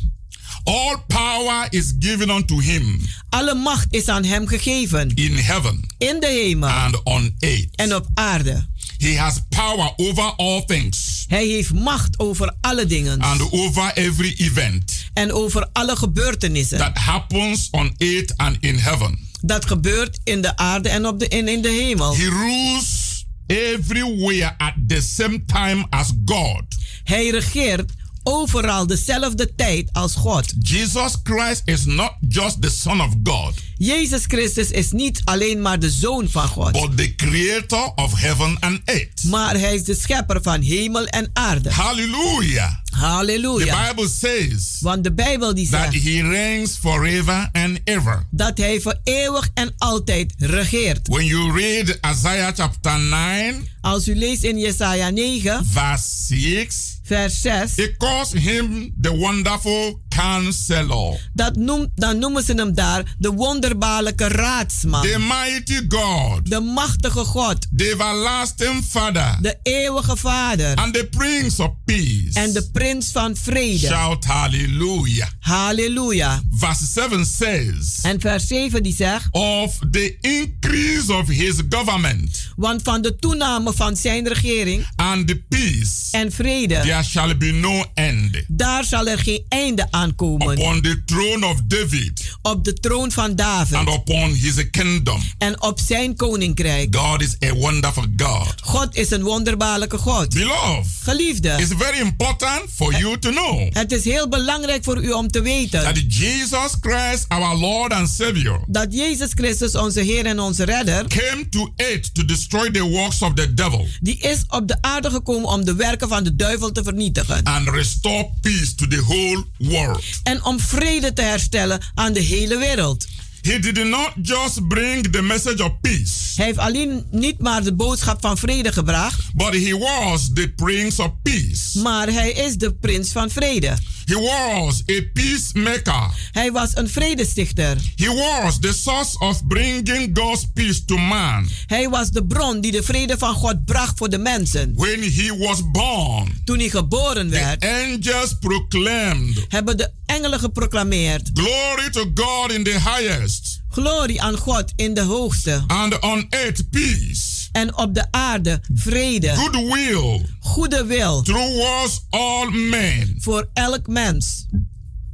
All 0.66 0.96
power 1.06 1.66
is 1.70 1.92
given 1.98 2.30
unto 2.30 2.60
him. 2.60 3.00
Alle 3.28 3.54
macht 3.54 3.86
is 3.90 4.08
aan 4.08 4.24
hem 4.24 4.46
gegeven. 4.46 5.14
In 5.14 5.36
heaven. 5.36 5.80
In 5.98 6.20
de 6.20 6.26
hemel. 6.26 6.68
And 6.68 7.02
on 7.04 7.34
earth. 7.38 7.68
En 7.74 7.94
op 7.94 8.06
aarde. 8.14 8.66
He 8.98 9.18
has 9.18 9.34
power 9.48 9.92
over 9.96 10.22
all 10.22 10.64
things. 10.64 11.24
Hij 11.28 11.46
heeft 11.46 11.72
macht 11.72 12.18
over 12.18 12.54
alle 12.60 12.86
dingen. 12.86 13.20
And 13.20 13.52
over 13.52 13.92
every 13.94 14.34
event. 14.36 15.06
En 15.12 15.32
over 15.32 15.68
alle 15.72 15.96
gebeurtenissen. 15.96 16.78
That 16.78 16.98
happens 16.98 17.68
on 17.70 17.94
earth 17.96 18.36
and 18.36 18.56
in 18.60 18.78
heaven. 18.78 19.18
Dat 19.40 19.66
gebeurt 19.66 20.18
in 20.24 20.40
de 20.40 20.56
aarde 20.56 20.88
en 20.88 21.06
op 21.06 21.18
de, 21.18 21.28
in, 21.28 21.48
in 21.48 21.62
de 21.62 21.68
hemel. 21.68 22.16
He 22.16 22.28
rules 22.28 23.24
everywhere 23.46 24.54
at 24.58 24.74
the 24.88 25.00
same 25.00 25.44
time 25.44 25.86
as 25.90 26.12
God. 26.24 26.64
Hij 27.04 27.28
regeert 27.28 27.92
overal 28.28 28.86
dezelfde 28.86 29.54
tijd 29.54 29.88
als 29.92 30.14
God. 30.14 30.52
Jesus 30.62 31.16
Christ 31.22 31.62
is 31.64 31.84
not 31.84 32.12
just 32.28 32.62
the 32.62 32.70
Son 32.70 33.00
of 33.00 33.14
God. 33.22 33.54
Jezus 33.78 34.24
Christus 34.26 34.70
is 34.70 34.92
niet 34.92 35.20
alleen 35.24 35.62
maar 35.62 35.78
de 35.78 35.90
zoon 35.90 36.28
van 36.28 36.48
God. 36.48 36.72
But 36.72 36.96
the 36.96 37.14
creator 37.14 37.92
of 37.94 38.12
heaven 38.20 38.56
and 38.60 38.80
earth. 38.84 39.24
Maar 39.24 39.58
hij 39.58 39.74
is 39.74 39.84
de 39.84 39.94
schepper 39.94 40.42
van 40.42 40.60
hemel 40.60 41.06
en 41.06 41.30
aarde. 41.32 41.70
Hallelujah. 41.70 42.70
Halleluja. 43.00 43.66
The 43.66 43.86
Bible 43.88 44.08
says 44.08 44.76
Want 44.80 45.04
de 45.04 45.12
Bijbel 45.12 45.54
die 45.54 45.68
that 45.68 45.92
zegt 45.92 46.04
he 46.04 46.22
reigns 46.22 46.76
forever 46.76 47.48
and 47.52 47.78
ever. 47.84 48.26
dat 48.30 48.58
hij 48.58 48.80
voor 48.80 49.00
eeuwig 49.04 49.48
en 49.54 49.74
altijd 49.78 50.34
regeert. 50.38 51.08
When 51.08 51.24
you 51.26 51.52
read 51.52 51.98
Isaiah 52.12 52.54
chapter 52.54 52.98
9, 53.00 53.68
als 53.80 54.08
u 54.08 54.14
leest 54.16 54.42
in 54.42 54.58
Jesaja 54.58 55.10
9, 55.10 55.66
vers 55.72 56.26
6, 56.26 56.98
vers 57.02 57.40
6, 57.40 57.74
it 57.76 57.96
calls 57.96 58.32
him 58.32 58.94
the 59.00 59.16
wonderful 59.16 60.00
counselor. 60.16 61.18
Dat 61.32 61.56
noemt, 61.56 61.88
dan 61.94 62.18
noemen 62.18 62.42
ze 62.44 62.52
hem 62.52 62.74
daar 62.74 63.14
de 63.18 63.32
wonderbaarlijke 63.32 64.28
raadsman. 64.28 65.02
The 65.02 65.18
mighty 65.18 65.86
God. 65.88 66.50
De 66.50 66.60
machtige 66.60 67.24
God. 67.24 67.66
The 67.76 67.90
everlasting 67.90 68.84
Father. 68.84 69.38
De 69.40 69.58
eeuwige 69.62 70.16
Vader. 70.16 70.74
And 70.74 70.94
the 70.94 71.08
Prince 71.10 71.62
of 71.62 71.70
Peace. 71.84 72.30
En 72.32 72.52
de 72.52 72.68
prins 72.72 73.10
van 73.12 73.36
vrede. 73.36 73.86
Shout 73.86 74.24
hallelujah. 74.24 75.28
Hallelujah. 75.40 76.38
Vers 76.50 76.92
7 76.92 77.26
says. 77.26 77.98
En 78.02 78.20
vers 78.20 78.46
7 78.46 78.82
die 78.82 78.94
zegt. 78.94 79.28
Of 79.30 79.78
the 79.90 80.16
increase 80.20 81.12
of 81.12 81.28
his 81.28 81.54
government. 81.68 82.50
Want 82.56 82.82
van 82.82 83.02
de 83.02 83.16
toename 83.16 83.72
van 83.72 83.96
zijn 83.96 84.28
regering 84.28 84.86
and 84.96 85.28
the 85.28 85.42
peace, 85.48 86.08
en 86.10 86.32
vrede, 86.32 86.80
there 86.80 87.02
shall 87.02 87.36
be 87.36 87.52
no 87.52 87.84
end. 87.94 88.44
daar 88.46 88.84
zal 88.84 89.06
er 89.06 89.18
geen 89.18 89.44
einde 89.48 89.90
aankomen. 90.06 90.58
Upon 90.58 90.80
the 90.82 91.02
throne 91.04 91.46
of 91.46 91.60
David 91.66 92.34
Op 92.42 92.64
de 92.64 92.72
troon 92.72 93.12
van 93.12 93.34
David 93.34 93.74
and 93.74 93.88
upon 93.88 94.30
his 94.32 94.70
kingdom. 94.70 95.20
en 95.38 95.62
op 95.62 95.80
zijn 95.80 96.16
koninkrijk. 96.16 96.96
God 96.96 97.22
is 97.22 97.36
a 97.50 97.54
wonderful 97.54 98.04
God. 98.16 98.54
God 98.62 98.94
is 98.96 99.10
een 99.10 99.22
wonderbaarlijke 99.22 99.98
God. 99.98 100.28
Beloved, 100.34 100.86
Geliefde, 101.02 101.48
it's 101.58 101.72
very 101.78 101.98
important 101.98 102.62
for 102.74 102.92
you 102.98 103.18
to 103.18 103.30
know 103.30 103.68
het 103.72 103.92
is 103.92 104.04
heel 104.04 104.28
belangrijk 104.28 104.84
voor 104.84 105.04
u 105.04 105.10
om 105.10 105.28
te 105.28 105.40
weten 105.40 105.82
that 105.82 105.98
Jesus 106.08 106.74
Christ, 106.80 107.24
our 107.28 107.56
Lord 107.56 107.92
and 107.92 108.08
Savior, 108.08 108.60
dat 108.66 108.86
Jezus 108.90 109.30
Christus, 109.34 109.74
onze 109.74 110.00
Heer 110.00 110.26
en 110.26 110.40
onze 110.40 110.64
Redder, 110.64 111.06
came 111.08 111.48
to 111.48 111.72
aid 111.76 112.14
to 112.14 112.24
destroy 112.24 112.70
the 112.70 112.82
works 112.82 113.22
of 113.22 113.32
the 113.34 113.54
devil 113.54 113.86
die 114.00 114.18
is 114.18 114.44
op 114.48 114.68
de 114.68 114.76
aarde 114.80 115.10
gekomen 115.10 115.48
om 115.48 115.64
de 115.64 115.74
werken 115.74 116.08
van 116.08 116.24
de 116.24 116.36
duivel 116.36 116.72
te 116.72 116.82
vernietigen. 116.82 117.40
and 117.44 117.68
restore 117.68 118.30
peace 118.40 118.74
to 118.74 118.86
the 118.86 119.02
whole 119.02 119.44
world. 119.58 119.95
En 120.22 120.44
om 120.44 120.60
vrede 120.60 121.12
te 121.12 121.22
herstellen 121.22 121.80
aan 121.94 122.12
de 122.12 122.20
hele 122.20 122.58
wereld. 122.58 123.06
He 123.42 123.58
did 123.58 123.84
not 123.84 124.10
just 124.22 124.68
bring 124.68 125.12
the 125.12 125.22
message 125.22 125.64
of 125.64 125.80
peace, 125.80 126.12
Hij 126.36 126.44
heeft 126.44 126.58
alleen 126.58 127.06
niet 127.10 127.38
maar 127.38 127.62
de 127.64 127.74
boodschap 127.74 128.20
van 128.20 128.38
vrede 128.38 128.72
gebracht, 128.72 129.20
but 129.34 129.52
he 129.52 129.78
was 129.78 130.30
the 130.34 130.52
Prince 130.56 131.02
of 131.02 131.10
Peace. 131.22 131.78
maar 131.78 132.08
hij 132.12 132.30
is 132.30 132.56
de 132.56 132.74
prins 132.74 133.12
van 133.12 133.30
vrede. 133.30 133.76
He 134.06 134.14
was 134.14 134.82
a 134.90 135.00
peacemaker. 135.12 136.10
Hij 136.32 136.52
was 136.52 136.70
een 136.74 136.88
vredestichter. 136.88 137.76
He 137.96 138.14
was 138.14 138.58
the 138.60 138.72
source 138.72 139.18
of 139.18 139.46
bringing 139.46 140.18
God's 140.18 140.44
peace 140.54 140.84
to 140.84 140.96
man. 140.96 141.48
Hij 141.66 141.88
was 141.88 142.10
de 142.10 142.24
bron 142.26 142.60
die 142.60 142.72
de 142.72 142.82
vrede 142.82 143.18
van 143.18 143.34
God 143.34 143.64
bracht 143.64 143.98
voor 143.98 144.08
de 144.10 144.18
mensen. 144.18 144.72
When 144.76 145.02
he 145.12 145.36
was 145.38 145.70
born, 145.70 146.40
Toen 146.44 146.58
hij 146.58 146.68
geboren 146.68 147.30
werd, 147.30 147.60
the 147.60 147.84
angels 147.92 148.34
proclaimed, 148.40 149.44
hebben 149.48 149.76
de 149.76 149.90
engelen 150.06 150.40
geproclameerd: 150.40 151.30
Glory 151.34 151.90
to 151.90 152.10
God 152.14 152.52
in 152.52 152.64
the 152.64 152.70
highest, 152.84 153.60
Glorie 153.70 154.22
aan 154.22 154.36
God 154.36 154.72
in 154.76 154.94
de 154.94 155.00
hoogste. 155.02 155.64
and 155.66 156.00
on 156.00 156.26
earth 156.30 156.70
peace, 156.70 157.35
En 157.56 157.76
op 157.76 157.94
de 157.94 158.04
aarde 158.10 158.60
vrede, 158.74 159.34
goodwill 159.34 160.26
goede 160.40 160.84
wil 160.84 161.22
towards 161.22 162.04
all 162.10 162.50
men. 162.50 163.16
voor 163.18 163.48
elk 163.52 163.86
mens. 163.86 164.46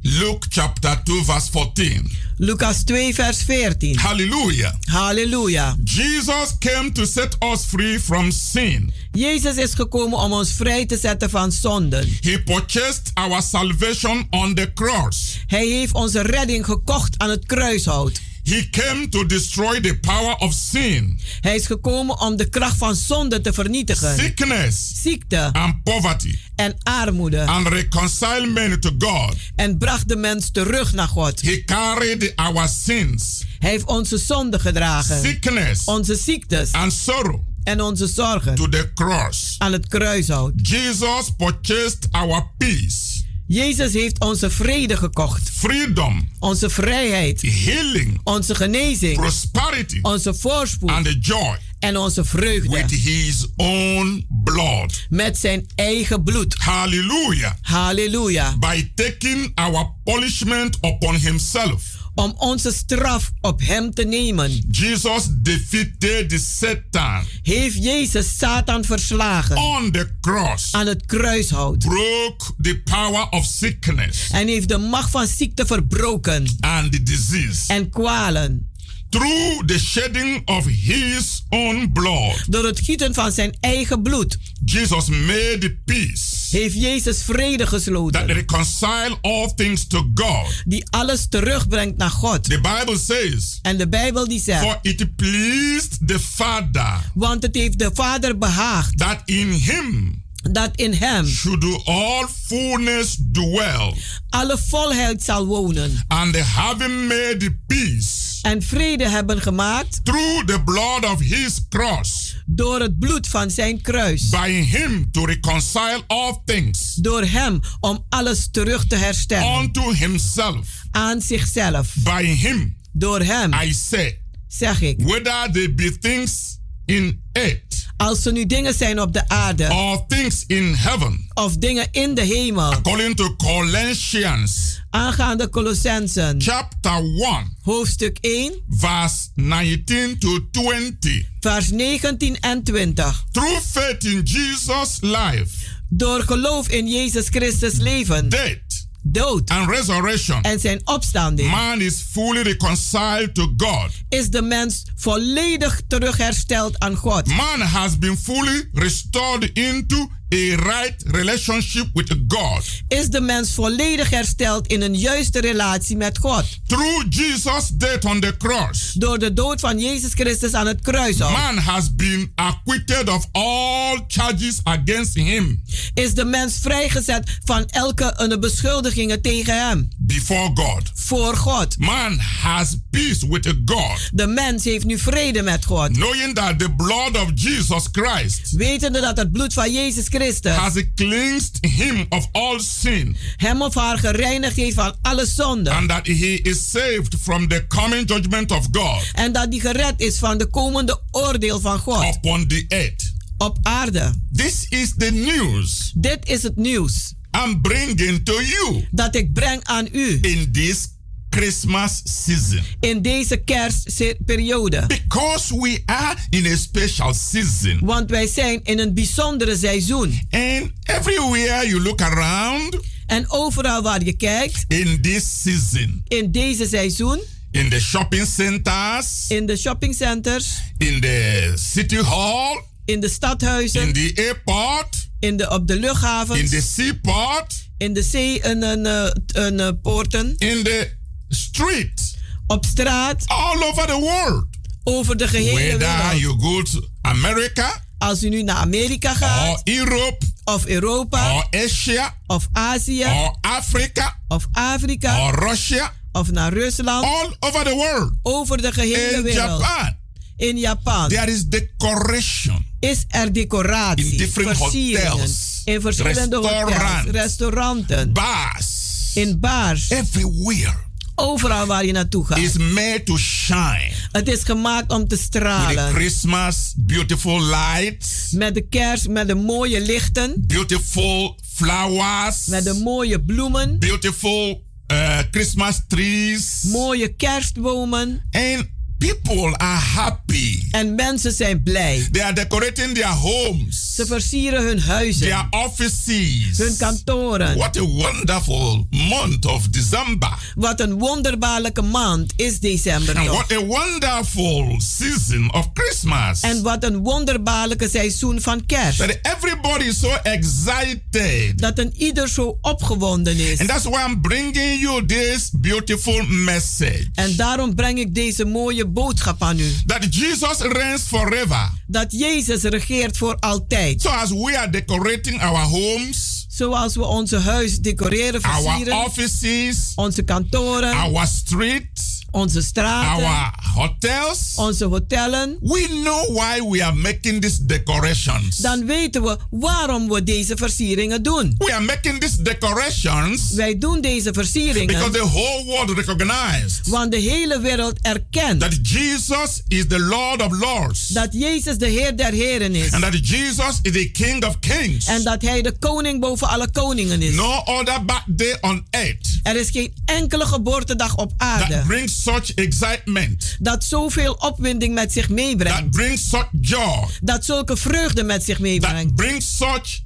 Luke 0.00 0.46
chapter 0.48 1.00
2, 1.04 1.24
verse 1.24 1.50
14. 1.50 2.10
Lucas 2.36 2.82
2, 2.84 3.14
vers 3.14 3.42
14. 3.42 3.98
Hallelujah. 3.98 4.72
Halleluja. 4.84 5.76
Jesus 5.84 6.58
came 6.58 6.92
to 6.92 7.04
set 7.04 7.36
us 7.52 7.64
free 7.64 8.00
from 8.00 8.30
sin. 8.30 8.92
Jezus 9.12 9.56
is 9.56 9.74
gekomen 9.74 10.18
om 10.18 10.32
ons 10.32 10.52
vrij 10.52 10.86
te 10.86 10.96
zetten 10.96 11.30
van 11.30 11.52
zonden. 11.52 12.08
He 12.20 12.42
purchased 12.42 13.10
our 13.14 13.42
salvation 13.42 14.26
on 14.30 14.54
the 14.54 14.70
cross. 14.74 15.38
Hij 15.46 15.66
heeft 15.66 15.94
onze 15.94 16.20
redding 16.22 16.64
gekocht 16.64 17.18
aan 17.18 17.30
het 17.30 17.46
kruishout. 17.46 18.20
He 18.44 18.68
came 18.70 19.08
to 19.08 19.26
destroy 19.26 19.80
the 19.80 19.98
power 20.00 20.34
of 20.36 20.52
sin, 20.54 21.20
Hij 21.40 21.54
is 21.54 21.66
gekomen 21.66 22.20
om 22.20 22.36
de 22.36 22.48
kracht 22.48 22.76
van 22.76 22.96
zonde 22.96 23.40
te 23.40 23.52
vernietigen. 23.52 24.18
sickness, 24.18 24.90
Ziekte 25.02 25.52
and 25.52 25.82
poverty, 25.82 26.38
en 26.56 26.74
armoede. 26.82 27.40
and 27.46 27.66
reconcile 27.68 28.46
men 28.46 28.80
to 28.80 28.90
God. 28.98 29.34
En 29.56 29.78
bracht 29.78 30.08
de 30.08 30.16
mens 30.16 30.50
terug 30.50 30.92
naar 30.92 31.08
God. 31.08 31.40
He 31.42 31.62
carried 31.64 32.32
our 32.36 32.68
sins, 32.68 33.44
Hij 33.58 33.70
heeft 33.70 33.84
onze 33.86 34.18
zonden 34.18 34.60
gedragen. 34.60 35.20
sickness, 35.22 35.84
Onze 35.84 36.14
ziektes 36.16 36.72
and 36.72 36.92
sorrow 36.92 37.40
en 37.64 37.80
onze 37.80 38.06
zorgen 38.06 38.54
to 38.54 38.68
the 38.68 38.90
cross. 38.94 39.54
aan 39.58 39.72
het 39.72 39.88
kruishout. 39.88 40.52
Jesus 40.62 41.30
purchased 41.36 42.08
our 42.10 42.46
peace, 42.58 43.21
Jezus 43.52 43.92
heeft 43.92 44.20
onze 44.20 44.50
vrede 44.50 44.96
gekocht. 44.96 45.50
freedom, 45.52 46.28
Onze 46.38 46.70
vrijheid. 46.70 47.42
healing, 47.42 48.20
Onze 48.24 48.54
genezing. 48.54 49.16
prosperity, 49.16 49.98
Onze 50.02 50.34
voorspoed. 50.34 50.90
and 50.90 51.04
the 51.04 51.18
joy 51.18 51.56
En 51.78 51.96
onze 51.96 52.24
vreugde. 52.24 52.68
with 52.68 52.90
his 52.90 53.46
own 53.56 54.26
blood. 54.44 55.06
Met 55.08 55.38
zijn 55.38 55.66
eigen 55.74 56.22
bloed. 56.22 56.54
Hallelujah. 56.58 57.52
Halleluja. 57.60 58.56
By 58.58 58.90
taking 58.94 59.50
our 59.54 59.90
punishment 60.04 60.76
upon 60.80 61.14
himself. 61.16 61.82
Om 62.14 62.34
onze 62.38 62.72
straf 62.72 63.30
op 63.40 63.60
hem 63.60 63.94
te 63.94 64.02
nemen. 64.04 64.64
Jesus 64.70 65.22
defeated 65.30 66.28
the 66.28 66.38
Satan 66.58 67.24
Heeft 67.42 67.84
Jezus 67.84 68.36
Satan 68.38 68.84
verslagen. 68.84 69.56
on 69.56 69.90
the 69.90 70.08
cross, 70.20 70.72
Aan 70.72 70.86
het 70.86 71.06
kruishout. 71.06 71.78
broke 71.78 72.44
the 72.60 72.80
power 72.84 73.28
of 73.30 73.44
sickness 73.44 74.30
En 74.30 74.48
heeft 74.48 74.68
de 74.68 74.78
macht 74.78 75.10
van 75.10 75.26
ziekte 75.26 75.66
verbroken. 75.66 76.56
and 76.60 76.92
the 76.92 77.02
disease. 77.02 77.60
En 77.72 77.90
kwalen. 77.90 78.70
Through 79.12 79.64
the 79.66 79.78
shedding 79.78 80.42
of 80.44 80.64
his 80.66 81.42
own 81.48 81.90
blood, 81.92 82.44
Door 82.48 82.64
het 82.64 82.80
gieten 82.80 83.14
van 83.14 83.32
zijn 83.32 83.56
eigen 83.60 84.02
bloed. 84.02 84.38
Jesus 84.64 85.08
made 85.08 85.76
peace 85.84 86.20
Heeft 86.50 86.74
Jezus 86.74 87.22
vrede 87.22 87.56
that 87.56 87.68
gesloten. 87.68 88.26
reconcile 88.26 89.18
all 89.20 89.52
things 89.54 89.86
to 89.86 90.10
God. 90.14 90.62
Die 90.64 90.84
alles 90.90 91.26
terugbrengt 91.28 91.96
naar 91.96 92.10
God. 92.10 92.44
The 92.44 92.60
Bible 92.60 92.98
says, 92.98 93.58
En 93.62 93.76
de 93.76 93.88
Bijbel 93.88 94.28
die 94.28 94.40
zegt. 94.40 94.62
For 94.62 94.78
it 94.82 95.16
pleased 95.16 95.98
the 96.08 96.18
Father 96.20 97.00
Want 97.14 97.42
het 97.42 97.54
heeft 97.54 97.78
de 97.78 97.90
Vader 97.94 98.38
behaagd. 98.38 98.98
that 98.98 99.18
in 99.24 99.50
him 99.50 100.22
Dat 100.50 100.70
in 100.76 100.92
hem 100.92 101.26
should 101.26 101.64
all 101.84 102.26
fullness 102.46 103.16
dwell, 103.32 103.94
alle 104.28 104.58
volheid 104.68 105.22
zal 105.22 105.46
wonen. 105.46 106.04
and 106.08 106.36
having 106.36 107.06
made 107.08 107.56
peace 107.66 108.20
En 108.42 108.62
vrede 108.62 109.08
hebben 109.08 109.40
gemaakt 109.42 110.04
through 110.04 110.44
the 110.44 110.62
blood 110.64 111.04
of 111.04 111.20
his 111.20 111.60
cross, 111.68 112.36
door 112.46 112.80
het 112.80 112.98
bloed 112.98 113.28
van 113.28 113.50
zijn 113.50 113.80
kruis. 113.80 114.28
by 114.28 114.50
him 114.50 115.10
to 115.10 115.24
reconcile 115.24 116.02
all 116.06 116.42
things 116.44 116.94
Door 116.94 117.22
hem 117.24 117.60
om 117.80 118.04
alles 118.08 118.48
terug 118.50 118.86
te 118.86 118.96
herstellen. 118.96 119.58
unto 119.58 119.92
himself. 119.92 120.68
Aan 120.90 121.20
zichzelf. 121.20 121.94
By 122.04 122.22
him, 122.24 122.76
Door 122.92 123.20
hem, 123.20 123.52
I 123.54 123.72
say, 123.72 124.18
zeg 124.48 124.80
ik. 124.80 125.00
whether 125.00 125.48
they 125.52 125.74
be 125.74 125.98
things 125.98 126.58
in 126.86 127.22
earth 127.32 127.71
Als 128.02 128.26
er 128.26 128.32
nu 128.32 128.46
dingen 128.46 128.74
zijn 128.74 129.00
op 129.00 129.12
de 129.12 129.28
aarde. 129.28 129.68
or 129.70 130.06
things 130.06 130.44
in 130.46 130.74
heaven, 130.74 131.28
Of 131.34 131.56
dingen 131.56 131.86
in 131.90 132.14
de 132.14 132.20
hemel. 132.22 132.72
according 132.72 133.16
to 133.16 133.36
Colossians 133.36 134.80
Aangaande 134.90 135.48
Colossensen. 135.48 136.40
chapter 136.42 136.92
1, 136.92 137.56
Hoofdstuk 137.62 138.16
1. 138.20 138.52
verse 138.68 139.16
19 139.34 140.18
to 140.18 140.38
20. 140.50 141.24
Vers 141.40 141.70
19 141.70 142.36
en 142.40 142.62
20. 142.62 143.24
Through 143.32 143.60
faith 143.72 144.04
in 144.04 144.20
Jesus' 144.24 144.98
life, 145.00 145.48
Door 145.88 146.22
geloof 146.22 146.68
in 146.68 146.88
Jezus 146.88 147.28
Christus 147.28 147.76
leven. 147.76 148.28
death, 148.28 148.71
Dood. 149.04 149.50
and 149.50 149.68
resurrection, 149.68 150.42
En 150.42 150.60
zijn 150.60 150.80
opstanding. 150.84 151.50
man 151.50 151.80
is 151.80 152.04
fully 152.10 152.42
reconciled 152.42 153.34
to 153.34 153.52
God. 153.56 153.90
Is 154.08 154.28
de 154.30 154.42
mens 154.42 154.84
volledig 154.96 155.80
terughersteld 155.88 156.78
aan 156.78 156.96
God. 156.96 157.26
Man 157.26 157.60
has 157.60 157.98
been 157.98 158.16
fully 158.16 158.68
restored 158.72 159.50
into 159.52 160.08
a 160.32 160.56
right 160.56 161.02
relationship 161.06 161.86
with 161.92 162.14
God. 162.28 162.62
Is 162.88 163.08
de 163.08 163.20
mens 163.20 163.50
volledig 163.54 164.10
hersteld 164.10 164.66
in 164.66 164.82
een 164.82 164.94
juiste 164.98 165.40
relatie 165.40 165.96
met 165.96 166.18
God. 166.18 166.44
Through 166.66 167.04
Jesus' 167.08 167.68
death 167.74 168.04
on 168.04 168.20
the 168.20 168.34
cross, 168.38 168.92
Door 168.92 169.18
de 169.18 169.32
dood 169.32 169.60
van 169.60 169.78
Jezus 169.80 170.12
Christus 170.14 170.52
aan 170.52 170.66
het 170.66 170.80
kruis. 170.80 171.16
man 171.18 171.56
has 171.58 171.94
been 171.94 172.32
acquitted 172.34 173.08
of 173.08 173.26
all 173.32 174.04
charges 174.08 174.60
against 174.62 175.14
him 175.14 175.62
Is 175.94 176.14
de 176.14 176.24
mens 176.24 176.58
vrijgezet 176.60 177.38
van 177.44 177.64
elke 177.66 178.12
een 178.16 178.40
beschuldigingen 178.40 179.22
tegen 179.22 179.66
hem. 179.66 179.88
before 179.98 180.50
God. 180.54 180.82
Voor 180.94 181.36
God. 181.36 181.78
Man 181.78 182.18
has 182.42 182.76
peace 182.90 183.28
with 183.28 183.54
God, 183.64 184.10
De 184.12 184.26
mens 184.26 184.64
heeft 184.64 184.84
nu 184.84 184.98
vrede 184.98 185.42
met 185.42 185.64
God. 185.64 185.90
knowing 185.92 186.34
that 186.34 186.58
the 186.58 186.70
blood 186.76 187.16
of 187.22 187.30
Jesus 187.34 187.84
Christ 187.92 188.50
Wetende 188.50 189.00
dat 189.00 189.16
het 189.16 189.32
bloed 189.32 189.52
van 189.52 189.72
Jezus 189.72 189.90
Christus 189.92 190.20
has 190.30 190.82
cleansed 190.94 191.58
him 191.66 192.06
of 192.08 192.28
all 192.32 192.60
sin 192.60 193.16
hem 193.36 193.62
of 193.62 193.74
haar 193.74 193.98
gereinigd 193.98 194.56
heeft 194.56 194.74
van 194.74 194.94
alle 195.02 195.26
zonde. 195.26 195.70
and 195.70 195.88
that 195.88 196.06
he 196.06 196.40
is 196.42 196.70
saved 196.70 197.14
from 197.20 197.48
the 197.48 197.64
coming 197.68 198.08
judgment 198.08 198.50
of 198.50 198.66
God 198.72 199.02
En 199.12 199.32
dat 199.32 199.50
die 199.50 199.60
gered 199.60 200.00
is 200.00 200.18
van 200.18 200.38
de 200.38 200.46
komende 200.46 201.00
oordeel 201.10 201.60
van 201.60 201.78
God 201.78 202.16
upon 202.16 202.46
the 202.46 202.64
earth. 202.68 203.10
op 203.38 203.58
aarde. 203.62 204.12
This 204.32 204.66
is 204.68 204.92
the 204.96 205.10
news 205.10 205.92
Dit 205.96 206.18
is 206.28 206.42
het 206.42 206.56
nieuws 206.56 207.12
I'm 207.44 207.60
bringing 207.60 208.24
to 208.24 208.42
you 208.42 208.86
dat 208.90 209.14
ik 209.14 209.32
breng 209.32 209.60
aan 209.64 209.88
u 209.92 210.18
in 210.20 210.52
this 210.52 210.88
Christmas 211.32 212.00
season. 212.04 212.62
In 212.80 213.02
deze 213.02 213.36
kerstperiode. 213.36 214.84
Because 214.86 215.56
we 215.60 215.82
are 215.84 216.16
in 216.30 216.46
a 216.46 216.56
special 216.56 217.14
season. 217.14 217.78
Want 217.80 218.10
wij 218.10 218.26
zijn 218.26 218.60
in 218.62 218.78
een 218.78 218.94
bijzondere 218.94 219.56
seizoen. 219.56 220.20
And 220.30 220.70
everywhere 220.82 221.68
you 221.68 221.80
look 221.80 222.00
around. 222.00 222.76
En 223.06 223.30
overal 223.30 223.82
waar 223.82 224.04
je 224.04 224.12
kijkt. 224.12 224.64
In 224.68 224.98
this 225.02 225.42
season. 225.42 226.02
In 226.08 226.32
deze 226.32 226.66
seizoen. 226.66 227.20
In 227.50 227.68
the 227.68 227.80
shopping 227.80 228.26
centers. 228.26 229.24
In 229.28 229.46
de 229.46 229.56
shoppingcenters. 229.56 230.46
In 230.78 231.00
the 231.00 231.52
city 231.54 231.96
hall. 231.96 232.62
In 232.84 233.00
de 233.00 233.08
stadhuizen. 233.08 233.82
In 233.82 233.92
the 233.92 234.12
airport. 234.16 235.08
In 235.20 235.36
de, 235.36 235.50
op 235.50 235.66
de 235.66 235.76
luchthavens. 235.76 236.40
In 236.40 236.48
the 236.48 236.60
seaport. 236.60 237.54
In 237.78 237.92
de 237.92 238.02
zee 238.02 238.40
en 238.40 238.62
een, 238.62 238.84
een, 239.26 239.58
een 239.58 239.80
poorten. 239.80 240.34
In 240.38 240.62
the 240.62 241.00
street. 241.34 242.14
Op 242.46 242.64
straat. 242.64 243.24
All 243.26 243.62
over 243.62 243.86
the 243.86 243.98
world. 244.00 244.46
Over 244.84 245.16
de 245.16 245.28
gehele 245.28 245.52
Whether 245.52 245.78
wereld. 245.78 246.20
You 246.20 246.40
go 246.40 246.62
to 246.62 246.86
America. 247.00 247.84
Als 247.98 248.22
u 248.22 248.28
nu 248.28 248.42
naar 248.42 248.56
Amerika 248.56 249.14
gaat. 249.14 249.48
Or 249.48 249.60
Europe. 249.64 250.26
Of 250.44 250.66
Europa. 250.66 251.34
Or 251.34 251.46
Asia. 251.50 252.16
Of 252.26 252.48
Azië. 252.52 253.04
Or 253.04 253.36
Africa. 253.40 254.16
Of 254.28 254.46
Afrika. 254.52 255.26
Or 255.26 255.34
Russia. 255.48 255.92
Of 256.12 256.30
naar 256.30 256.52
Rusland. 256.52 257.04
All 257.04 257.36
over 257.40 257.64
the 257.64 257.74
world. 257.74 258.12
Over 258.22 258.62
de 258.62 258.72
gehele 258.72 259.16
In 259.16 259.22
wereld. 259.22 259.60
Japan. 259.60 259.96
In 260.36 260.58
Japan. 260.58 261.08
There 261.08 261.32
is 261.32 261.44
decoration. 261.44 262.66
Is 262.80 263.04
er 263.08 263.32
decoratie. 263.32 264.10
In 264.10 264.16
different 264.16 264.58
hotels. 264.58 265.60
In 265.64 265.80
verschillende 265.80 266.36
hotels. 266.36 267.04
Restauranten. 267.10 268.12
Bars. 268.12 269.10
In 269.14 269.40
bars. 269.40 269.90
Everywhere. 269.90 270.90
Overal 271.14 271.66
waar 271.66 271.84
je 271.84 271.92
naartoe 271.92 272.26
gaat. 272.26 272.38
Is 272.38 272.56
made 272.56 273.00
to 273.04 273.16
shine. 273.16 273.92
Het 274.12 274.28
is 274.28 274.42
gemaakt 274.42 274.92
om 274.92 275.08
te 275.08 275.16
stralen. 275.16 275.84
With 275.84 275.86
the 275.86 275.92
Christmas 275.94 276.72
beautiful 276.76 277.42
lights. 277.42 278.30
Met 278.30 278.54
de 278.54 278.68
kerst, 278.68 279.08
met 279.08 279.28
de 279.28 279.34
mooie 279.34 279.80
lichten. 279.80 280.34
Beautiful 280.46 281.38
flowers. 281.54 282.46
Met 282.46 282.64
de 282.64 282.74
mooie 282.74 283.22
bloemen. 283.22 283.78
Beautiful 283.78 284.64
uh, 284.92 285.18
Christmas 285.30 285.80
trees. 285.88 286.62
Mooie 286.62 287.08
kerstbomen. 287.08 288.22
And 288.30 288.66
people 289.02 289.56
are 289.56 289.80
happy. 289.94 290.62
En 290.70 290.94
mensen 290.94 291.32
zijn 291.32 291.62
blij. 291.62 292.08
They 292.10 292.22
are 292.22 292.32
decorating 292.32 292.94
their 292.94 293.06
homes. 293.06 293.94
Ze 293.94 294.06
versieren 294.06 294.62
hun 294.62 294.80
huizen. 294.80 295.26
Their 295.26 295.46
offices. 295.50 296.58
Hun 296.58 296.76
kantoren. 296.76 297.56
What 297.56 297.76
a 297.76 297.84
wonderful 297.84 298.86
month 298.90 299.46
of 299.46 299.68
December. 299.68 300.52
Wat 300.54 300.80
een 300.80 300.98
wonderbaarlijke 300.98 301.82
maand 301.82 302.32
is 302.36 302.60
december 302.60 303.16
And 303.16 303.28
what 303.28 303.52
a 303.52 303.64
wonderful 303.64 304.74
season 304.78 305.52
of 305.52 305.68
Christmas. 305.74 306.40
En 306.40 306.62
wat 306.62 306.84
een 306.84 306.96
wonderbaarlijke 306.96 307.88
seizoen 307.88 308.40
van 308.40 308.66
kerst. 308.66 308.98
That 308.98 309.18
everybody 309.22 309.84
is 309.84 309.98
so 309.98 310.10
excited. 310.22 311.58
Dat 311.58 311.78
een 311.78 311.94
ieder 311.96 312.28
zo 312.28 312.58
opgewonden 312.60 313.36
is. 313.36 313.58
And 313.58 313.68
that's 313.68 313.84
why 313.84 314.04
I'm 314.08 314.20
bringing 314.20 314.80
you 314.80 315.06
this 315.06 315.50
beautiful 315.52 316.22
message. 316.26 317.10
En 317.14 317.36
daarom 317.36 317.74
breng 317.74 317.98
ik 317.98 318.14
deze 318.14 318.44
mooie 318.44 318.90
boodschap 318.92 319.42
aan 319.42 319.58
u. 319.58 319.74
That 319.86 320.14
Jesus 320.14 320.58
reigns 320.58 321.02
forever. 321.02 321.70
Dat 321.86 322.06
Jezus 322.12 322.62
regeert 322.62 323.16
voor 323.16 323.36
altijd. 323.40 324.02
So 324.02 324.08
as 324.08 324.30
we 324.30 324.58
are 324.58 324.70
decorating 324.70 325.42
our 325.42 325.60
homes. 325.60 326.46
Zoals 326.48 326.94
we 326.94 327.04
onze 327.04 327.38
huis 327.38 327.78
decoreren, 327.78 328.40
versieren. 328.40 328.92
Our 328.92 329.04
offices. 329.04 329.92
Onze 329.94 330.22
kantoren. 330.22 330.92
Our 330.92 331.26
streets. 331.26 332.21
Onze 332.32 332.62
straten. 332.62 333.24
Our 333.24 333.52
hotels. 333.74 334.52
Onze 334.54 334.84
hotellen. 334.84 335.56
We 335.60 335.86
know 336.02 336.36
why 336.36 336.68
we 336.70 336.84
are 336.84 336.94
making 336.94 337.40
these 337.42 337.66
decorations. 337.66 338.56
Dan 338.56 338.86
weten 338.86 339.22
we 339.22 339.36
waarom 339.50 340.08
we 340.08 340.22
deze 340.22 340.56
versieringen 340.56 341.22
doen. 341.22 341.54
We 341.58 341.74
are 341.74 341.84
making 341.84 342.20
these 342.20 342.42
decorations. 342.42 343.50
Wij 343.50 343.78
doen 343.78 344.00
deze 344.00 344.32
versieringen. 344.32 344.86
Because 344.86 345.10
the 345.10 345.28
whole 345.28 345.64
world 345.64 345.90
recognized. 345.90 346.88
Want 346.88 347.10
de 347.10 347.18
hele 347.18 347.60
wereld 347.60 347.98
erkent. 348.02 348.60
That 348.60 348.78
Jesus 348.82 349.62
is 349.68 349.86
the 349.88 349.98
Lord 349.98 350.42
of 350.42 350.52
Lords. 350.52 351.06
Dat 351.06 351.28
Jezus 351.32 351.78
de 351.78 351.88
Heer 351.88 352.16
der 352.16 352.32
Heren 352.32 352.74
is. 352.74 352.92
And 352.92 353.02
that 353.02 353.28
Jesus 353.28 353.78
is 353.82 353.92
the 353.92 354.10
King 354.10 354.44
of 354.44 354.58
Kings. 354.60 355.06
En 355.06 355.22
dat 355.22 355.42
hij 355.42 355.62
de 355.62 355.72
koning 355.78 356.20
boven 356.20 356.48
alle 356.48 356.70
koningen 356.70 357.22
is. 357.22 357.34
No 357.34 357.62
other 357.64 358.04
birthday 358.04 358.56
on 358.60 358.86
earth. 358.90 359.40
Er 359.42 359.56
is 359.56 359.70
geen 359.70 359.94
enkele 360.04 360.46
geboortedag 360.46 361.16
op 361.16 361.32
aarde. 361.36 361.74
That 361.74 361.86
brings 361.86 362.21
such 362.22 362.54
excitement. 362.54 363.56
Dat 363.58 363.84
zoveel 363.84 364.32
opwinding 364.32 364.94
met 364.94 365.12
zich 365.12 365.28
meebrengt. 365.28 365.78
That 365.78 365.90
brings 365.90 366.28
such 366.28 366.48
joy. 366.60 367.06
Dat 367.20 367.44
zulke 367.44 367.76
vreugde 367.76 368.22
met 368.22 368.44
zich 368.44 368.58
meebrengt. 368.58 369.02
That 369.02 369.14
brings 369.14 369.56
such 369.56 370.00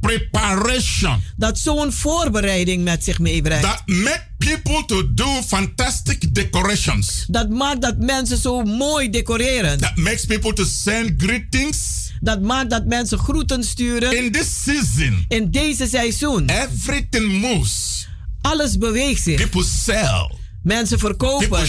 preparation. 0.00 1.22
Dat 1.36 1.58
zo'n 1.58 1.92
voorbereiding 1.92 2.84
met 2.84 3.04
zich 3.04 3.18
meebrengt. 3.18 3.62
That 3.62 3.82
make 3.86 4.22
people 4.38 4.84
to 4.86 5.14
do 5.14 5.42
fantastic 5.46 6.34
decorations. 6.34 7.24
Dat 7.28 7.48
maakt 7.48 7.82
dat 7.82 7.98
mensen 7.98 8.38
zo 8.38 8.62
mooi 8.62 9.10
decoreren. 9.10 9.78
That 9.78 9.96
makes 9.96 10.24
people 10.24 10.52
to 10.52 10.64
send 10.64 11.22
greetings. 11.22 12.10
Dat 12.20 12.40
maakt 12.40 12.70
dat 12.70 12.86
mensen 12.86 13.18
groeten 13.18 13.64
sturen. 13.64 14.24
In 14.24 14.32
this 14.32 14.62
season. 14.62 15.24
In 15.28 15.50
deze 15.50 15.86
seizoen. 15.86 16.48
Everything 16.48 17.40
moves. 17.40 18.08
Alles 18.40 18.78
beweegt 18.78 19.22
zich. 19.22 19.36
People 19.36 19.64
sell. 19.64 20.41
Mensen 20.62 20.98
verkopen. 20.98 21.66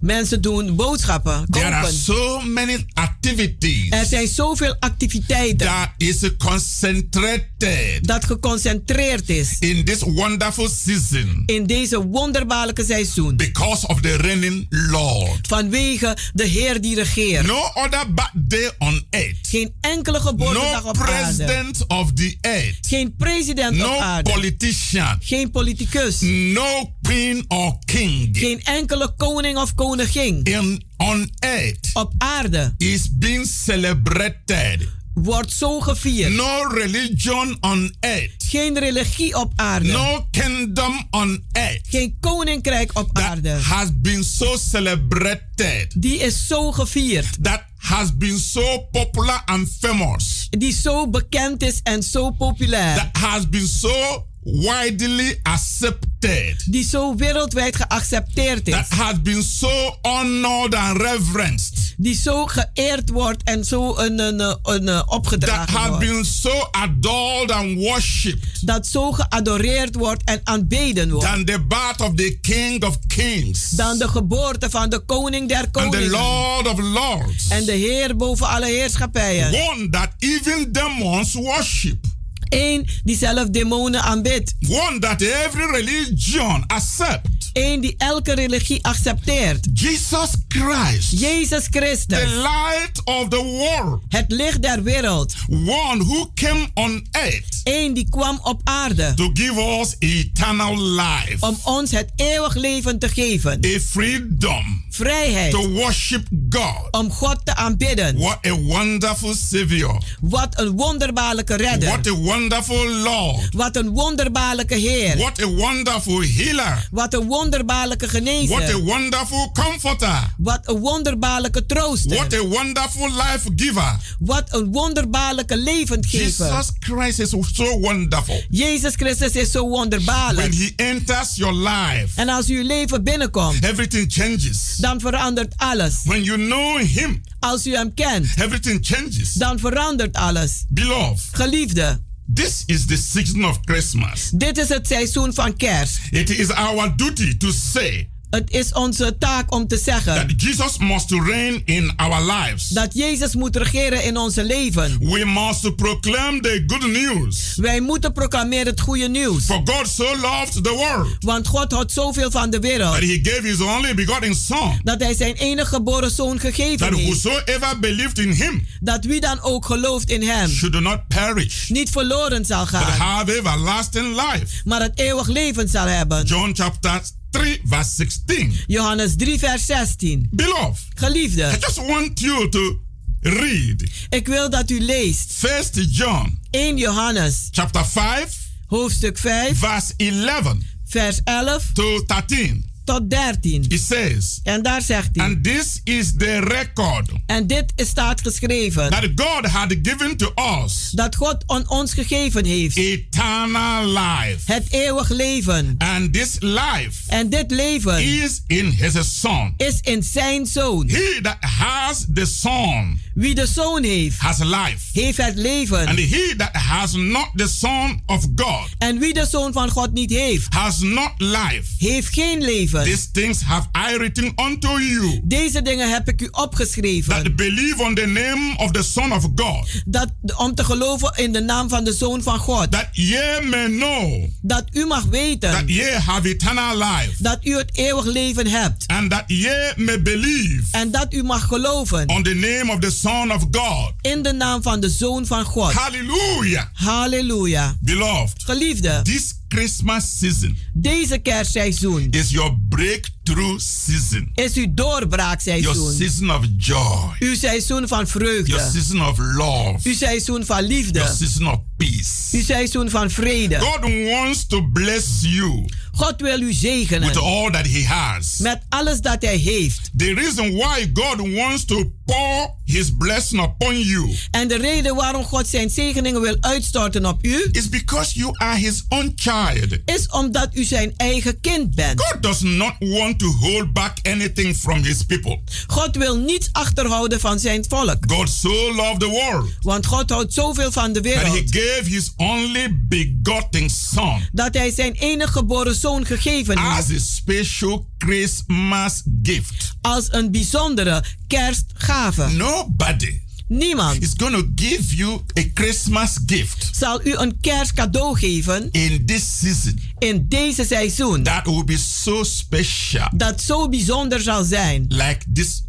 Mensen 0.00 0.42
doen 0.42 0.76
boodschappen. 0.76 1.32
Kopen. 1.32 1.60
There 1.60 1.74
are 1.74 1.92
so 1.92 2.40
many 2.40 2.86
activities. 2.94 3.90
Er 3.90 4.04
zijn 4.04 4.28
zoveel 4.28 4.76
activiteiten. 4.78 5.66
That 5.66 5.88
is 5.96 6.36
concentrated. 6.38 7.98
Dat 8.06 8.24
geconcentreerd 8.24 9.28
is. 9.28 9.56
In 9.58 9.84
this 9.84 10.00
wonderful 10.00 10.68
season. 10.68 11.42
In 11.46 11.66
deze 11.66 12.06
wonderbaarlijke 12.06 12.84
seizoen. 12.84 13.36
Because 13.36 13.86
of 13.86 14.00
the 14.00 14.16
reigning 14.16 14.66
Lord. 14.68 15.46
Vanwege 15.46 16.16
de 16.32 16.44
Heer 16.44 16.80
die 16.80 16.94
regeert. 16.94 17.46
No 17.46 17.60
other 17.74 18.04
birthday 18.14 18.70
on 18.78 19.02
earth. 19.10 19.36
Geen 19.42 19.74
enkele 19.80 20.20
geboortedag 20.20 20.82
no 20.82 20.88
op 20.88 20.98
aarde. 20.98 21.12
president 21.12 21.86
of 21.86 22.12
the 22.12 22.36
earth. 22.40 22.78
Geen 22.80 23.14
president 23.16 23.76
no 23.76 23.94
op 23.94 24.00
aarde. 24.00 24.30
politician. 24.30 25.16
Geen 25.20 25.50
politicus. 25.50 26.20
No 26.20 26.92
queen 27.02 27.44
or 27.48 27.78
king. 27.84 28.28
Geen 28.38 28.60
enkele 28.64 29.14
koning 29.16 29.56
of 29.58 29.69
koningin. 29.74 30.40
In 30.42 30.84
on 30.96 31.30
earth. 31.38 31.90
Op 31.92 32.12
aarde. 32.18 32.74
Is 32.76 33.08
being 33.18 33.46
celebrated. 33.46 34.88
Wordt 35.14 35.52
zo 35.52 35.80
gevierd. 35.80 36.32
No 36.32 36.62
religion 36.68 37.56
on 37.60 37.94
earth. 38.00 38.44
Geen 38.48 38.78
religie 38.78 39.36
op 39.36 39.52
aarde. 39.56 39.92
No 39.92 40.26
kingdom 40.30 41.06
on 41.10 41.44
earth. 41.52 41.80
Geen 41.88 42.16
koninkrijk 42.20 42.98
op 42.98 43.10
that 43.12 43.24
aarde. 43.24 43.48
has 43.50 43.88
been 43.94 44.24
so 44.24 44.56
celebrated. 44.56 45.86
Die 46.02 46.18
is 46.18 46.46
zo 46.46 46.72
gevierd. 46.72 47.44
That 47.44 47.62
has 47.76 48.16
been 48.16 48.38
so 48.38 48.78
popular 48.90 49.42
and 49.44 49.68
famous. 49.80 50.46
Die 50.50 50.72
zo 50.72 51.08
bekend 51.08 51.62
is 51.62 51.80
en 51.82 52.02
zo 52.02 52.30
populair. 52.30 52.94
That 52.96 53.22
has 53.22 53.48
been 53.48 53.66
so 53.66 54.26
widely 54.52 55.38
accepted. 55.42 56.64
Die 56.66 56.84
zo 56.84 57.14
wereldwijd 57.16 57.76
geaccepteerd 57.76 58.68
is. 58.68 58.74
That 58.74 58.88
has 58.88 59.22
been 59.22 59.42
so 59.42 59.98
honored 60.02 60.74
and 60.74 60.96
reverenced. 61.02 61.94
Die 61.96 62.14
zo 62.14 62.46
geëerd 62.46 63.10
wordt 63.10 63.42
en 63.42 63.64
zo 63.64 63.96
een, 63.96 64.18
een, 64.18 64.40
een, 64.40 64.88
een 64.88 65.08
opgedragen 65.08 65.66
That 65.66 65.76
has 65.76 65.88
wordt. 65.88 66.04
been 66.04 66.24
so 66.24 66.68
adored 66.70 67.50
and 67.50 67.74
worshipped. 67.78 68.66
Dat 68.66 68.86
zo 68.86 69.12
geadoreerd 69.12 69.94
wordt 69.94 70.22
en 70.24 70.40
aanbeden 70.44 71.10
wordt. 71.10 71.26
Than 71.26 71.44
the 71.44 71.60
birth 71.68 72.00
of 72.00 72.14
the 72.14 72.38
King 72.40 72.84
of 72.84 72.98
Kings. 73.06 73.68
Dan 73.70 73.98
de 73.98 74.08
geboorte 74.08 74.70
van 74.70 74.88
de 74.90 74.98
koning 74.98 75.48
der 75.48 75.58
And 75.58 75.70
koningen. 75.70 76.00
the 76.10 76.16
Lord 76.16 76.68
of 76.68 76.78
Lords. 76.78 77.48
En 77.48 77.64
de 77.64 77.72
Heer 77.72 78.16
boven 78.16 78.46
alle 78.46 78.66
heerschappijen. 78.66 79.54
One 79.70 79.88
that 79.90 80.08
even 80.18 80.72
demons 80.72 81.32
worship. 81.34 82.04
Eén 82.50 82.88
die 83.04 83.16
zelf 83.16 83.48
demonen 83.48 84.02
aanbidt. 84.02 84.54
One 84.68 84.98
that 84.98 85.22
every 85.22 85.70
religion 85.70 86.64
accept. 86.66 87.28
Eén 87.52 87.80
die 87.80 87.94
elke 87.98 88.34
religie 88.34 88.82
accepteert. 88.82 89.66
Jesus 89.72 90.30
Christ. 90.48 91.20
Jezus 91.20 91.66
Christus. 91.70 92.18
The 92.18 92.26
light 92.26 93.00
of 93.04 93.28
the 93.28 93.42
world. 93.42 94.02
Het 94.08 94.24
licht 94.28 94.62
der 94.62 94.82
wereld. 94.82 95.34
One 95.48 96.04
who 96.04 96.30
came 96.34 96.68
on 96.74 97.06
earth. 97.10 97.60
Eén 97.64 97.94
die 97.94 98.06
kwam 98.10 98.40
op 98.42 98.60
aarde. 98.64 99.14
To 99.14 99.30
give 99.34 99.78
us 99.80 99.96
eternal 99.98 100.80
life. 100.80 101.36
Om 101.40 101.58
ons 101.64 101.90
het 101.90 102.12
eeuwig 102.16 102.54
leven 102.54 102.98
te 102.98 103.08
geven. 103.08 103.60
A 103.64 103.78
freedom. 103.80 104.84
Vrijheid. 104.90 105.50
To 105.50 105.68
worship 105.68 106.28
God. 106.50 106.88
Om 106.90 107.10
God 107.10 107.40
te 107.44 107.54
aanbidden. 107.54 108.18
What 108.18 108.46
a 108.46 108.54
wonderful 108.54 109.34
Savior. 109.34 110.02
Wat 110.20 110.60
een 110.60 110.70
wonderbaarlijke 110.70 111.54
redder. 111.54 111.88
What 111.88 112.06
a 112.06 112.14
wonderful 112.40 112.88
Lord. 112.90 113.54
Wat 113.54 113.76
een 113.76 113.88
wonderbaarlijke 113.88 114.74
Heer. 114.74 115.16
What 115.16 115.42
a 115.42 115.46
wonderful 115.46 116.20
healer. 116.22 116.88
Wat 116.90 117.14
een 117.14 117.26
wonderbaarlijke 117.26 118.08
genezer. 118.08 118.56
What 118.58 118.70
a 118.70 118.78
wonderful 118.78 119.50
comforter. 119.52 120.34
Wat 120.38 120.60
een 120.68 120.78
wonderbaarlijke 120.78 121.66
trooster. 121.66 122.16
What 122.16 122.32
a 122.34 122.42
wonderful 122.42 123.08
life 123.10 123.50
giver. 123.56 123.96
Wat 124.18 124.44
een 124.54 124.72
wonderbaarlijke 124.72 125.56
levendgever. 125.56 126.46
Jesus 126.46 126.70
Christ 126.78 127.18
is 127.18 127.30
so 127.52 127.78
wonderful. 127.80 128.42
Jezus 128.50 128.94
Christus 128.94 129.32
is 129.32 129.50
zo 129.50 129.68
wonderbaarlijk. 129.68 130.52
When 130.52 130.58
he 130.76 130.84
enters 130.84 131.34
your 131.36 131.54
life, 131.54 132.08
En 132.20 132.28
als 132.28 132.46
uw 132.46 132.62
leven 132.66 133.04
binnenkomt, 133.04 133.64
everything 133.64 134.12
changes. 134.12 134.74
dan 134.76 135.00
verandert 135.00 135.54
alles. 135.56 135.94
When 136.04 136.22
you 136.22 136.38
know 136.38 136.78
him, 136.78 137.22
Als 137.40 137.66
u 137.66 137.74
hem 137.74 137.94
kent, 137.94 138.26
everything 138.36 138.78
changes. 138.86 139.32
dan 139.32 139.58
verandert 139.58 140.16
alles. 140.16 140.64
Beloved, 140.68 141.18
Geliefde, 141.32 142.00
this 142.34 142.62
is 142.66 142.86
the 142.86 142.96
season 142.96 143.44
of 143.44 143.60
Christmas. 143.64 144.30
dit 144.30 144.58
is 144.58 144.68
het 144.68 144.86
seizoen 144.86 145.34
van 145.34 145.56
kerst. 145.56 145.98
It 146.10 146.30
is 146.30 146.50
our 146.50 146.96
duty 146.96 147.36
to 147.36 147.50
say 147.50 148.08
Het 148.30 148.50
is 148.50 148.72
onze 148.72 149.16
taak 149.18 149.52
om 149.54 149.66
te 149.66 149.78
zeggen 149.84 150.14
that 150.14 150.42
Jesus 150.42 150.78
must 150.78 151.10
reign 151.10 151.62
in 151.64 151.92
our 151.96 152.32
lives. 152.32 152.68
dat 152.68 152.88
Jezus 152.94 153.34
moet 153.34 153.56
regeren 153.56 154.04
in 154.04 154.16
onze 154.16 154.44
leven. 154.44 154.98
We 154.98 155.24
must 155.24 155.76
proclaim 155.76 156.40
the 156.40 156.62
good 156.66 156.86
news. 156.92 157.52
Wij 157.56 157.80
moeten 157.80 158.12
proclameren 158.12 158.66
het 158.66 158.80
goede 158.80 159.08
nieuws. 159.08 159.44
For 159.44 159.60
God 159.64 159.88
so 159.88 160.16
loved 160.20 160.52
the 160.64 160.70
world 160.70 161.08
Want 161.20 161.46
God 161.46 161.72
houdt 161.72 161.92
zoveel 161.92 162.30
van 162.30 162.50
de 162.50 162.58
wereld. 162.58 162.92
that 162.92 163.02
he 163.02 163.18
gave 163.22 163.46
his 163.46 163.60
only 163.60 163.94
begotten 163.94 164.34
Son, 164.34 164.80
Dat 164.82 165.00
hij 165.00 165.14
zijn 165.14 165.34
enige 165.34 165.68
geboren 165.74 166.10
zoon 166.10 166.38
that 166.38 166.40
gegeven 166.40 166.94
heeft. 166.94 167.22
whosoever 167.22 167.78
believed 167.80 168.18
in 168.18 168.30
him 168.32 168.66
Dat 168.80 169.04
wie 169.04 169.20
dan 169.20 169.40
ook 169.42 169.64
gelooft 169.66 170.10
in 170.10 170.22
hem 170.22 170.48
should 170.48 170.80
not 170.80 171.08
perish, 171.08 171.68
niet 171.68 171.90
verloren 171.90 172.44
zal 172.44 172.60
but 172.60 172.68
gaan. 172.68 172.82
have 172.98 173.36
everlasting 173.38 174.06
life. 174.16 174.46
Maar 174.64 174.80
het 174.80 174.98
eeuwig 174.98 175.26
leven 175.28 175.68
zal 175.68 175.86
hebben. 175.86 176.24
John 176.24 176.50
chapter 176.54 177.00
3, 177.30 177.60
verse 177.64 177.94
16. 177.94 178.52
Johannes 178.66 179.16
3 179.16 179.38
vers 179.38 179.66
16. 179.66 180.28
Beloved, 180.30 180.78
I 180.96 181.00
Geliefde, 181.00 181.58
just 181.60 181.78
want 181.78 182.20
you 182.20 182.48
to 182.48 182.80
read 183.20 183.90
ik 184.08 184.26
wil 184.26 184.50
dat 184.50 184.70
u 184.70 184.80
leest 184.80 185.32
First 185.32 185.80
John 185.90 186.38
1 186.50 186.76
Johannes 186.76 187.48
chapter 187.50 187.86
5, 187.86 188.36
hoofdstuk 188.66 189.18
5 189.18 189.58
verse 189.58 189.92
11 189.96 190.58
vers 190.84 191.20
11 191.24 191.72
to 191.72 192.04
13. 192.06 192.69
Tot 192.90 193.10
13. 193.10 193.64
It 193.68 193.80
says, 193.80 194.40
En 194.42 194.62
daar 194.62 194.82
zegt 194.82 195.08
hij. 195.12 195.24
And 195.24 195.44
this 195.44 195.80
is 195.84 196.12
the 196.18 196.38
record 196.40 197.10
En 197.26 197.46
dit 197.46 197.72
staat 197.76 198.20
geschreven. 198.20 198.90
that 198.90 199.04
God 199.14 199.46
had 199.46 199.74
given 199.82 200.16
to 200.16 200.32
us 200.64 200.90
Dat 200.92 201.16
God 201.16 201.36
aan 201.46 201.68
ons 201.68 201.92
gegeven 201.92 202.44
heeft. 202.44 202.76
eternal 202.76 203.86
life. 203.86 204.52
Het 204.52 204.64
eeuwig 204.72 205.08
leven. 205.08 205.74
And 205.78 206.12
this 206.12 206.36
life 206.40 206.92
En 207.06 207.28
dit 207.30 207.50
leven 207.50 208.02
is 208.22 208.42
in 208.46 208.70
his 208.70 209.20
Son. 209.20 209.54
is 209.56 209.78
in 209.80 210.02
zijn 210.02 210.46
zoon. 210.46 210.88
He 210.88 211.18
that 211.22 211.36
has 211.40 212.06
the 212.14 212.26
Son 212.26 213.00
Wie 213.14 213.34
de 213.34 213.46
zoon 213.46 213.82
heeft, 213.82 214.18
has 214.18 214.38
life. 214.38 214.78
heeft 214.92 215.16
het 215.16 215.26
And 215.26 215.36
leven. 215.38 215.96
he 215.96 216.34
that 216.36 216.56
has 216.56 216.92
not 216.92 217.28
the 217.34 217.48
Son 217.48 218.02
of 218.06 218.26
God 218.36 218.68
En 218.78 218.98
wie 218.98 219.12
de 219.14 219.26
zoon 219.26 219.52
van 219.52 219.68
God 219.70 219.92
niet 219.92 220.10
heeft, 220.10 220.54
has 220.54 220.78
not 220.80 221.12
life. 221.18 221.62
heeft 221.78 222.08
geen 222.14 222.42
leven. 222.42 222.79
These 222.84 223.08
things 223.12 223.40
have 223.42 223.66
I 223.92 223.96
written 223.96 224.32
unto 224.36 224.78
you 224.78 225.20
Deze 225.24 225.62
dingen 225.62 225.90
heb 225.90 226.08
ik 226.08 226.20
u 226.20 226.28
that 226.30 226.42
opgeschreven. 226.44 227.36
believe 227.36 227.82
on 227.82 227.94
the 227.94 228.06
name 228.06 228.54
of 228.56 228.70
the 228.70 228.82
Son 228.82 229.12
of 229.12 229.26
God, 229.34 229.68
Dat, 229.86 230.08
om 230.36 230.54
te 230.54 230.64
geloven 230.64 231.12
in 231.16 231.32
de 231.32 231.40
naam 231.40 231.68
van 231.68 231.84
de 231.84 231.92
zoon 231.92 232.22
van 232.22 232.38
God. 232.38 232.70
that 232.70 232.88
ye 232.92 233.40
may 233.50 233.66
know 233.66 234.28
Dat 234.42 234.64
u 234.72 234.86
mag 234.86 235.00
that 235.02 235.10
weten 235.10 235.66
ye 235.66 235.98
have 236.04 236.28
eternal 236.28 236.76
life, 236.78 237.12
dat 237.18 237.38
u 237.44 237.56
het 237.56 237.70
eeuwig 237.76 238.04
leven 238.04 238.46
hebt. 238.46 238.84
and 238.86 239.10
that 239.10 239.24
ye 239.26 239.72
may 239.76 240.02
believe 240.02 240.62
En 240.70 240.90
dat 240.90 241.12
u 241.14 241.22
mag 241.22 241.44
geloven 241.46 242.08
on 242.08 242.22
the 242.22 242.34
name 242.34 242.72
of 242.72 242.78
the 242.78 242.90
Son 242.90 243.32
of 243.32 243.42
God. 243.50 243.92
in 244.00 244.22
de 244.22 244.32
naam 244.32 244.62
van 244.62 244.80
de 244.80 244.88
zoon 244.90 245.26
van 245.26 245.44
God. 245.44 245.72
Hallelujah. 245.72 246.64
Halleluja. 246.72 247.76
Beloved, 247.80 248.42
Geliefde, 248.44 249.00
this 249.02 249.34
Christmas 249.48 250.18
season 250.18 250.56
deze 250.72 251.18
kerstseizoen 251.18 252.06
is 252.10 252.30
your 252.30 252.54
breekt 252.68 253.19
breakthrough 253.34 253.58
season, 253.58 254.30
is 254.34 254.54
uw 254.56 254.62
your 254.62 254.74
doorbraakseizoen. 254.74 255.92
season 255.96 256.30
of 256.30 256.44
joy, 256.58 257.16
Uw 257.20 257.34
seizoen 257.34 257.88
van 257.88 258.06
your 258.06 258.10
vreugde. 258.10 258.70
season 258.72 259.00
of 259.00 259.18
love, 259.18 259.78
Uw 259.88 259.94
seizoen 259.94 260.44
van 260.46 260.56
your 260.66 260.68
liefde. 260.74 261.12
season 261.18 261.46
of 261.48 261.58
peace. 261.76 262.28
Uw 262.36 262.42
seizoen 262.42 262.90
van 262.90 263.10
vrede. 263.10 263.58
God 263.58 263.80
wants 264.10 264.46
to 264.46 264.62
bless 264.72 265.06
you 265.20 265.64
God 265.92 266.20
wil 266.20 266.40
u 266.40 266.46
with 266.46 266.56
zegenen 266.56 267.16
all 267.16 267.50
that 267.50 267.66
He 267.66 267.84
has. 267.86 268.36
met 268.38 268.62
alles 268.68 269.00
dat 269.00 269.22
hij 269.22 269.36
heeft. 269.36 269.90
The 269.96 270.14
reason 270.14 270.54
why 270.54 270.90
God 270.94 271.34
wants 271.34 271.64
to 271.64 271.92
pour 272.04 272.54
His 272.64 272.90
blessing 272.98 273.42
upon 273.42 273.78
you 273.80 274.14
En 274.30 274.48
de 274.48 274.56
reden 274.56 274.94
waarom 274.94 275.24
God 275.24 275.48
zijn 275.48 275.70
zegeningen 275.70 276.20
wil 276.20 276.36
uitstorten 276.40 277.06
op 277.06 277.24
u, 277.24 277.48
is 277.52 277.68
because 277.68 278.18
you 278.18 278.30
are 278.38 278.58
His 278.58 278.84
own 278.88 279.12
child. 279.16 279.78
is 279.84 280.08
omdat 280.08 280.48
u 280.52 280.64
zijn 280.64 280.92
eigen 280.96 281.40
kind 281.40 281.74
bent. 281.74 282.00
God 282.00 282.22
does 282.22 282.40
not 282.40 282.72
want 282.78 283.19
to 283.20 283.26
hold 283.40 283.72
back 283.72 283.98
anything 284.02 284.54
from 284.54 284.82
His 284.82 285.04
people. 285.04 285.42
God 285.66 285.96
wil 285.96 286.16
niets 286.16 286.48
achterhouden 286.52 287.20
van 287.20 287.38
zijn 287.38 287.64
volk. 287.68 287.96
God 288.06 288.28
so 288.30 288.74
loved 288.74 289.00
the 289.00 289.08
world 289.08 289.48
Want 289.60 289.86
God 289.86 290.10
houdt 290.10 290.32
zoveel 290.34 290.72
van 290.72 290.92
de 290.92 291.00
that 291.00 291.12
He 291.12 291.20
wereld 291.20 291.54
gave 291.54 291.90
His 291.90 292.12
only 292.16 292.76
begotten 292.88 293.70
Son 293.70 294.28
dat 294.32 294.54
hij 294.54 294.70
zijn 294.70 294.92
enige 294.92 295.32
geboren 295.32 295.74
zoon 295.74 296.06
gegeven 296.06 296.56
as 296.56 296.88
heeft 296.88 297.00
a 297.00 297.04
special 297.04 297.86
Christmas 297.98 299.02
gift. 299.22 299.72
als 299.80 300.06
een 300.10 300.30
bijzondere 300.30 301.04
kerstgave. 301.26 302.28
Nobody 302.28 303.20
Niemand 303.52 304.02
is 304.02 304.14
going 304.16 304.34
to 304.34 304.42
give 304.54 304.94
you 304.94 305.20
a 305.38 305.42
Christmas 305.54 306.18
gift 306.26 306.68
zal 306.72 307.06
u 307.06 307.16
een 307.16 307.40
kerstcadeau 307.40 308.18
geven 308.18 308.68
in 308.70 309.06
this 309.06 309.38
season 309.38 309.80
in 309.98 310.26
deze 310.28 310.64
seizoen 310.64 311.22
that 311.22 311.46
will 311.46 311.64
be 311.64 311.78
so 311.78 312.24
special 312.24 313.08
dat 313.16 313.40
zo 313.40 313.68
bijzonder 313.68 314.20
zal 314.20 314.44
zijn, 314.44 314.84
like 314.88 315.18
this 315.32 315.62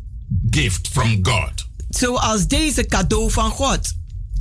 gift 0.49 0.87
from 0.91 1.19
God. 1.21 1.67
zoals 1.89 2.47
deze 2.47 2.85
cadeau 2.85 3.31
van 3.31 3.49
God. 3.51 3.93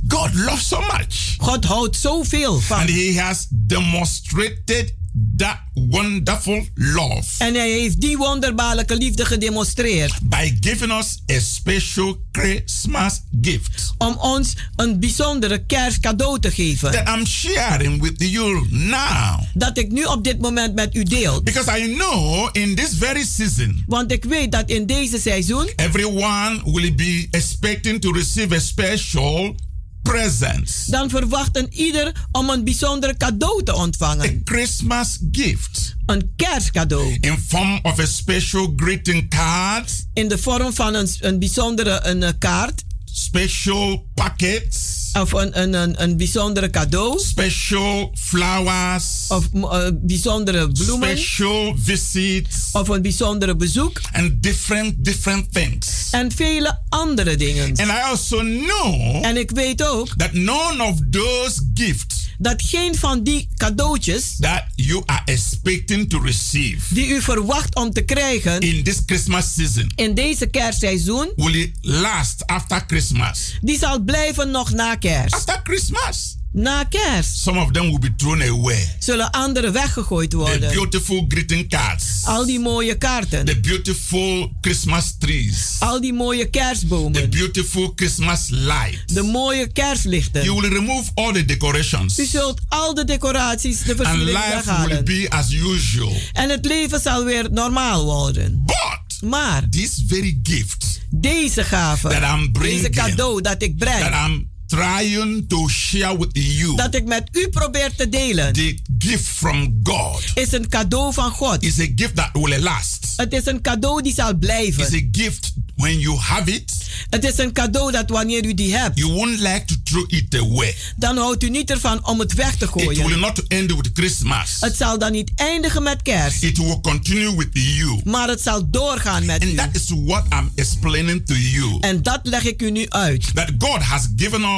God 0.07 0.33
loves 0.33 0.67
so 0.67 0.79
much. 0.79 1.35
God 1.37 1.65
houdt 1.65 1.95
zoveel 1.95 2.59
van. 2.59 2.79
And 2.79 2.89
He 2.89 3.19
has 3.21 3.47
demonstrated 3.49 4.93
that 5.37 5.57
wonderful 5.73 6.65
love 6.75 7.23
En 7.37 7.53
hij 7.53 7.69
heeft 7.69 8.01
die 8.01 8.17
wonderbaarlijke 8.17 8.95
liefde 8.95 9.25
gedemonstreerd 9.25 10.13
by 10.21 10.53
giving 10.59 10.91
us 10.91 11.21
a 11.31 11.39
special 11.39 12.17
Christmas 12.31 13.21
gift 13.41 13.93
om 13.97 14.15
ons 14.19 14.53
een 14.75 14.99
bijzondere 14.99 15.65
kerstcadeau 15.65 16.39
te 16.39 16.51
geven. 16.51 16.91
that 16.91 17.07
I'm 17.17 17.25
sharing 17.25 18.01
with 18.01 18.13
you 18.17 18.67
now. 18.69 19.39
Dat 19.53 19.77
ik 19.77 19.91
nu 19.91 20.03
op 20.03 20.23
dit 20.23 20.39
moment 20.41 20.75
met 20.75 20.95
u 20.95 21.03
deel. 21.03 21.41
Because 21.43 21.79
I 21.79 21.93
know 21.95 22.49
in 22.51 22.75
this 22.75 22.89
very 22.97 23.25
season, 23.25 23.83
Want 23.87 24.11
ik 24.11 24.23
weet 24.25 24.51
dat 24.51 24.69
in 24.69 24.85
deze 24.85 25.19
seizoen 25.19 25.69
everyone 25.75 26.59
will 26.63 26.95
be 26.95 27.27
expecting 27.31 28.01
to 28.01 28.11
receive 28.11 28.55
a 28.55 28.59
special 28.59 29.55
present, 30.03 30.91
dan 30.91 31.09
verwacht 31.09 31.57
een 31.57 31.73
ieder 31.73 32.27
om 32.31 32.49
een 32.49 32.63
bijzondere 32.63 33.17
cadeau 33.17 33.63
te 33.63 33.71
a 33.71 33.75
ontvangen. 33.75 34.41
Christmas 34.45 35.17
gift 35.31 35.95
Een 36.05 36.33
kerstcadeau. 36.35 37.17
in 37.21 37.37
form 37.47 37.79
of 37.81 37.99
a 37.99 38.05
special 38.05 38.73
greeting 38.75 39.29
card, 39.29 40.05
In 40.13 40.27
de 40.27 40.37
vorm 40.37 40.73
van 40.73 40.93
een, 40.93 41.07
een 41.19 41.39
bijzondere 41.39 41.99
een, 42.03 42.23
eh, 42.23 42.29
kaart. 42.39 42.83
Special 43.13 44.05
packets, 44.15 45.09
Of 45.13 45.31
een, 45.31 45.61
een, 45.61 45.73
een, 45.73 46.01
een 46.03 46.17
bijzondere 46.17 46.69
cadeau. 46.69 47.19
special 47.19 48.11
flowers, 48.19 49.05
Of 49.27 49.47
uh, 49.53 49.87
bijzondere 49.93 50.71
bloemen. 50.71 51.17
special 51.17 51.75
visits, 51.83 52.57
Of 52.71 52.87
een 52.87 53.01
bijzondere 53.01 53.55
bezoek. 53.55 54.01
and 54.11 54.43
different 54.43 55.05
different 55.05 55.53
things. 55.53 56.07
En 56.11 56.31
vele 56.31 56.79
andere 56.89 57.35
dingen. 57.35 57.67
And 57.67 57.79
I 57.89 58.01
also 58.03 58.37
know 58.39 59.25
En 59.25 59.37
ik 59.37 59.51
weet 59.51 59.83
ook 59.83 60.07
that 60.17 60.33
none 60.33 60.83
of 60.83 60.95
those 61.11 61.69
gifts 61.73 62.29
dat 62.41 62.61
geen 62.61 62.95
van 62.95 63.23
die 63.23 63.49
cadeautjes 63.55 64.35
that 64.39 64.63
you 64.75 65.03
are 65.05 65.21
expecting 65.25 66.09
to 66.09 66.19
receive 66.19 66.93
die 66.93 67.07
u 67.07 67.21
verwacht 67.21 67.75
om 67.75 67.91
te 67.91 68.01
krijgen 68.01 68.59
in 68.59 68.83
this 68.83 69.01
Christmas 69.05 69.53
season 69.53 69.91
in 69.95 70.13
deze 70.13 70.45
kerstseizoen, 70.45 71.31
will 71.35 71.55
it 71.55 71.71
last 71.81 72.45
after 72.45 72.83
Christmas. 72.87 73.57
die 73.61 73.77
zal 73.77 73.99
blijven 73.99 74.51
nog 74.51 74.71
na 74.71 74.95
kerst. 74.95 75.33
After 75.33 75.59
Christmas, 75.63 76.37
Na 76.53 76.83
kerst 76.83 77.37
some 77.37 77.59
of 77.59 77.71
them 77.71 77.85
will 77.89 77.99
be 77.99 78.13
thrown 78.17 78.41
away. 78.41 78.95
zullen 78.99 79.31
anderen 79.31 79.71
weggegooid 79.73 80.29
The 80.29 80.37
worden. 80.37 80.71
beautiful 80.71 81.25
greeting 81.27 81.69
cards, 81.69 82.21
Al 82.25 82.45
die 82.45 82.59
mooie 82.59 82.97
kaarten. 82.97 83.45
the 83.45 83.59
beautiful 83.59 84.51
Christmas 84.61 85.15
trees, 85.19 85.75
Al 85.79 86.01
die 86.01 86.13
mooie 86.13 86.43
the 86.43 86.49
kerstbomen. 86.59 87.29
beautiful 87.29 87.91
Christmas 87.95 88.47
lights. 88.49 89.13
De 89.13 89.21
mooie 89.23 89.67
kerstlichten. 89.71 90.43
You 90.43 90.61
will 90.61 90.69
remove 90.69 91.09
all 91.13 91.33
the 91.33 91.45
decorations, 91.45 92.19
U 92.19 92.25
zult 92.25 92.59
al 92.69 92.93
de 92.93 93.05
decoraties, 93.05 93.83
de 93.83 94.03
and 94.03 94.17
life 94.17 94.31
will 94.31 94.33
weghalen. 94.33 95.05
be 95.05 95.25
as 95.29 95.51
usual. 95.51 96.13
En 96.33 96.49
het 96.49 96.65
leven 96.65 96.99
zal 97.01 97.23
weer 97.25 97.47
normaal 97.51 98.03
worden. 98.05 98.63
But 98.65 99.29
Maar 99.29 99.69
this 99.69 100.03
very 100.07 100.39
gift 100.43 100.99
deze 101.09 101.63
gave, 101.63 102.07
that 102.07 102.21
I'm 102.39 102.51
bringing, 102.51 102.81
deze 102.81 102.89
cadeau 103.09 103.41
dat 103.41 103.61
ik 103.61 103.79
that 103.79 103.89
breng, 103.99 104.25
I'm 104.25 104.49
trying 104.75 105.47
to 105.47 105.67
share 105.69 106.17
with 106.17 106.29
you, 106.33 106.75
dat 106.75 106.95
ik 106.95 107.05
met 107.05 107.29
u 107.31 107.47
probeer 107.49 107.91
te 107.95 108.09
delen, 108.09 108.53
the 108.53 108.77
gift 108.99 109.23
from 109.27 109.79
God 109.83 110.21
is 110.33 110.51
een 110.51 110.67
cadeau 110.69 111.13
van 111.13 111.31
God. 111.31 111.63
is 111.63 111.79
a 111.79 111.87
gift 111.95 112.15
that 112.15 112.29
will 112.33 112.59
last. 112.61 112.99
Het 113.15 113.33
is 113.33 113.45
een 113.45 113.61
cadeau 113.61 114.01
die 114.01 114.13
zal 114.13 114.37
blijven. 114.37 114.83
a 114.93 115.07
gift 115.11 115.53
when 115.75 115.99
you 115.99 116.17
have 116.17 116.51
it, 116.53 116.73
Het 117.09 117.23
is 117.23 117.37
een 117.37 117.51
cadeau 117.53 117.91
dat 117.91 118.09
wanneer 118.09 118.45
u 118.45 118.53
die 118.53 118.75
hebt, 118.75 118.97
you 118.99 119.11
won't 119.13 119.39
like 119.39 119.63
to 119.65 119.75
throw 119.83 120.05
it 120.13 120.35
away. 120.35 120.75
dan 120.95 121.17
houdt 121.17 121.43
u 121.43 121.49
niet 121.49 121.69
ervan 121.71 122.07
om 122.07 122.19
het 122.19 122.33
weg 122.33 122.55
te 122.55 122.65
It 122.65 122.73
will 122.73 122.95
gooien. 122.95 123.19
not 123.19 123.47
end 123.47 123.71
with 123.75 123.89
Christmas. 123.93 124.57
Het 124.59 124.75
zal 124.77 124.99
dan 124.99 125.11
niet 125.11 125.31
eindigen 125.35 125.83
met 125.83 126.01
kerst, 126.01 126.43
It 126.43 126.57
will 126.57 126.79
continue 126.81 127.35
with 127.35 127.49
you. 127.51 128.01
maar 128.03 128.27
het 128.27 128.41
zal 128.41 128.69
doorgaan 128.69 129.25
met 129.25 129.41
And 129.41 129.51
u. 129.51 129.55
that 129.55 129.69
is 129.73 129.85
what 130.05 130.23
I'm 130.33 130.51
explaining 130.55 131.25
to 131.25 131.33
you. 131.35 131.77
En 131.79 132.01
dat 132.01 132.19
leg 132.23 132.43
ik 132.43 132.61
u 132.61 132.71
nu 132.71 132.85
uit. 132.89 133.35
That 133.35 133.49
God 133.57 133.81
has 133.81 134.07
given 134.15 134.41
us 134.41 134.49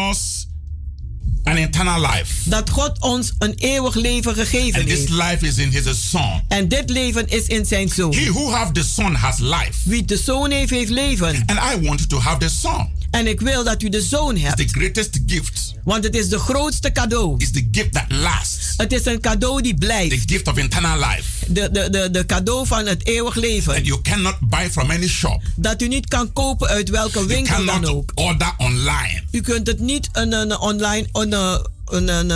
an 1.44 1.58
eternal 1.58 2.02
life. 2.02 2.50
Dat 2.50 2.70
God 2.70 3.00
ons 3.00 3.34
een 3.40 3.54
eeuwig 3.56 3.96
leven 3.96 4.34
gegeven 4.36 4.80
And 4.80 4.90
this 4.90 5.00
heeft. 5.00 5.10
life 5.10 5.48
is 5.48 5.58
in 5.58 5.70
his 5.70 6.10
son. 6.10 6.42
En 6.48 6.68
dit 6.68 6.90
leven 6.90 7.28
is 7.28 7.48
in 7.48 7.66
zijn 7.66 7.90
zoon. 7.90 8.14
He 8.14 8.32
who 8.32 8.52
have 8.52 8.72
the 8.72 8.84
son 8.84 9.16
has 9.16 9.40
life. 9.40 9.72
Wie 9.84 10.06
de 10.06 10.18
zoon 10.18 10.52
heeft, 10.52 10.70
heeft 10.70 10.90
leven. 10.90 11.44
And 11.46 11.60
I 11.60 11.88
want 11.88 12.10
to 12.10 12.20
have 12.20 12.38
the 12.38 12.50
son. 12.50 12.90
En 13.14 13.28
ik 13.28 13.42
wil 13.42 13.64
dat 13.64 13.82
u 13.84 13.90
de 13.90 14.02
zoon 14.02 14.36
It's 14.36 14.44
hebt. 14.44 14.58
the 14.58 14.68
greatest 14.68 15.20
gift. 15.26 15.74
Want 15.84 16.04
het 16.04 16.16
is 16.16 16.30
de 16.30 16.40
grootste 16.40 16.92
cadeau. 16.92 17.36
It's 17.38 17.52
the 17.52 17.68
gift 17.72 17.94
that 17.94 18.06
lasts. 18.10 18.74
Het 18.78 18.94
is 18.94 19.06
een 19.06 19.20
cadeau 19.20 19.62
die 19.62 19.74
The 19.74 19.86
blijft. 19.86 20.32
gift 20.32 20.48
of 20.48 20.58
eternal 20.58 20.98
life. 21.00 21.52
De, 21.54 21.70
de, 21.72 21.90
de, 21.90 22.10
de 22.12 22.26
cadeau 22.26 22.68
van 22.68 22.86
het 22.86 23.06
eeuwig 23.08 23.36
leven. 23.36 23.74
That 23.74 23.86
you 23.86 24.02
cannot 24.02 24.36
buy 24.40 24.70
from 24.72 24.92
any 24.92 25.08
shop. 25.08 25.42
Dat 25.56 25.82
u 25.82 25.88
niet 25.88 26.08
kan 26.08 26.34
kopen 26.34 26.68
uit 26.68 26.90
welke 26.90 27.14
You 27.14 27.28
winkel 27.28 27.56
dan 27.56 27.66
cannot 27.66 27.90
ook. 27.90 28.12
order 28.16 28.54
online. 28.58 29.24
U 29.32 29.42
kunt 29.42 29.68
het 29.68 29.80
niet 29.80 30.10
een, 30.12 30.32
een, 30.32 30.58
online 30.60 31.08
een 31.12 31.34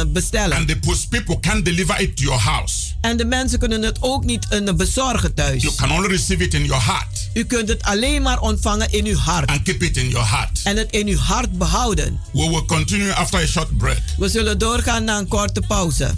bestellen. 0.08 0.58
And 0.58 0.68
the 0.68 1.08
people 1.10 1.40
can 1.40 1.64
deliver 1.64 2.02
it 2.02 2.18
to 2.18 2.24
your 2.24 2.40
house. 2.42 2.94
En 3.02 3.18
de 3.18 3.26
mensen 3.26 3.60
kunnen 3.60 3.82
het 3.84 3.98
ook 4.00 4.24
niet 4.24 4.46
een, 4.50 4.78
bezorgen 4.78 5.34
thuis. 5.34 5.62
You 5.62 5.76
can 5.76 5.92
only 5.92 6.08
receive 6.08 6.44
it 6.44 6.54
in 6.54 6.66
your 6.66 6.84
heart 6.86 7.18
U 7.38 7.44
kunt 7.46 7.70
het 7.70 7.84
alleen 7.84 8.22
maar 8.22 8.40
ontvangen 8.40 8.92
in 8.92 9.06
uw 9.06 9.18
hart. 9.18 9.50
and 9.50 9.64
keep 9.64 9.84
it 9.84 9.98
in 9.98 10.10
your 10.10 10.28
heart. 10.28 10.62
En 10.64 10.78
het 10.78 10.92
in 10.92 11.08
uw 11.08 11.18
hart 11.18 11.58
behouden. 11.58 12.20
We 12.34 12.50
will 12.50 12.66
continue 12.66 13.14
after 13.14 13.40
a 13.40 13.46
short 13.46 13.78
break. 13.78 13.98
We 14.18 14.30
zullen 14.30 14.58
doorgaan 14.58 15.04
na 15.04 15.18
een 15.18 15.28
korte 15.28 15.62
pauze. 15.68 16.16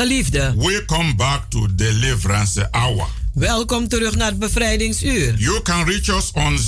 Geliefde, 0.00 0.54
welcome 0.56 1.14
back 1.14 1.50
to 1.50 1.66
Deliverance 1.74 2.68
Hour. 2.70 3.06
welkom 3.34 3.88
terug 3.88 4.16
naar 4.16 4.28
het 4.28 4.38
bevrijdingsuur. 4.38 5.34
You 5.38 5.62
can 5.62 5.84
reach 5.84 6.08
us 6.08 6.30
on 6.32 6.58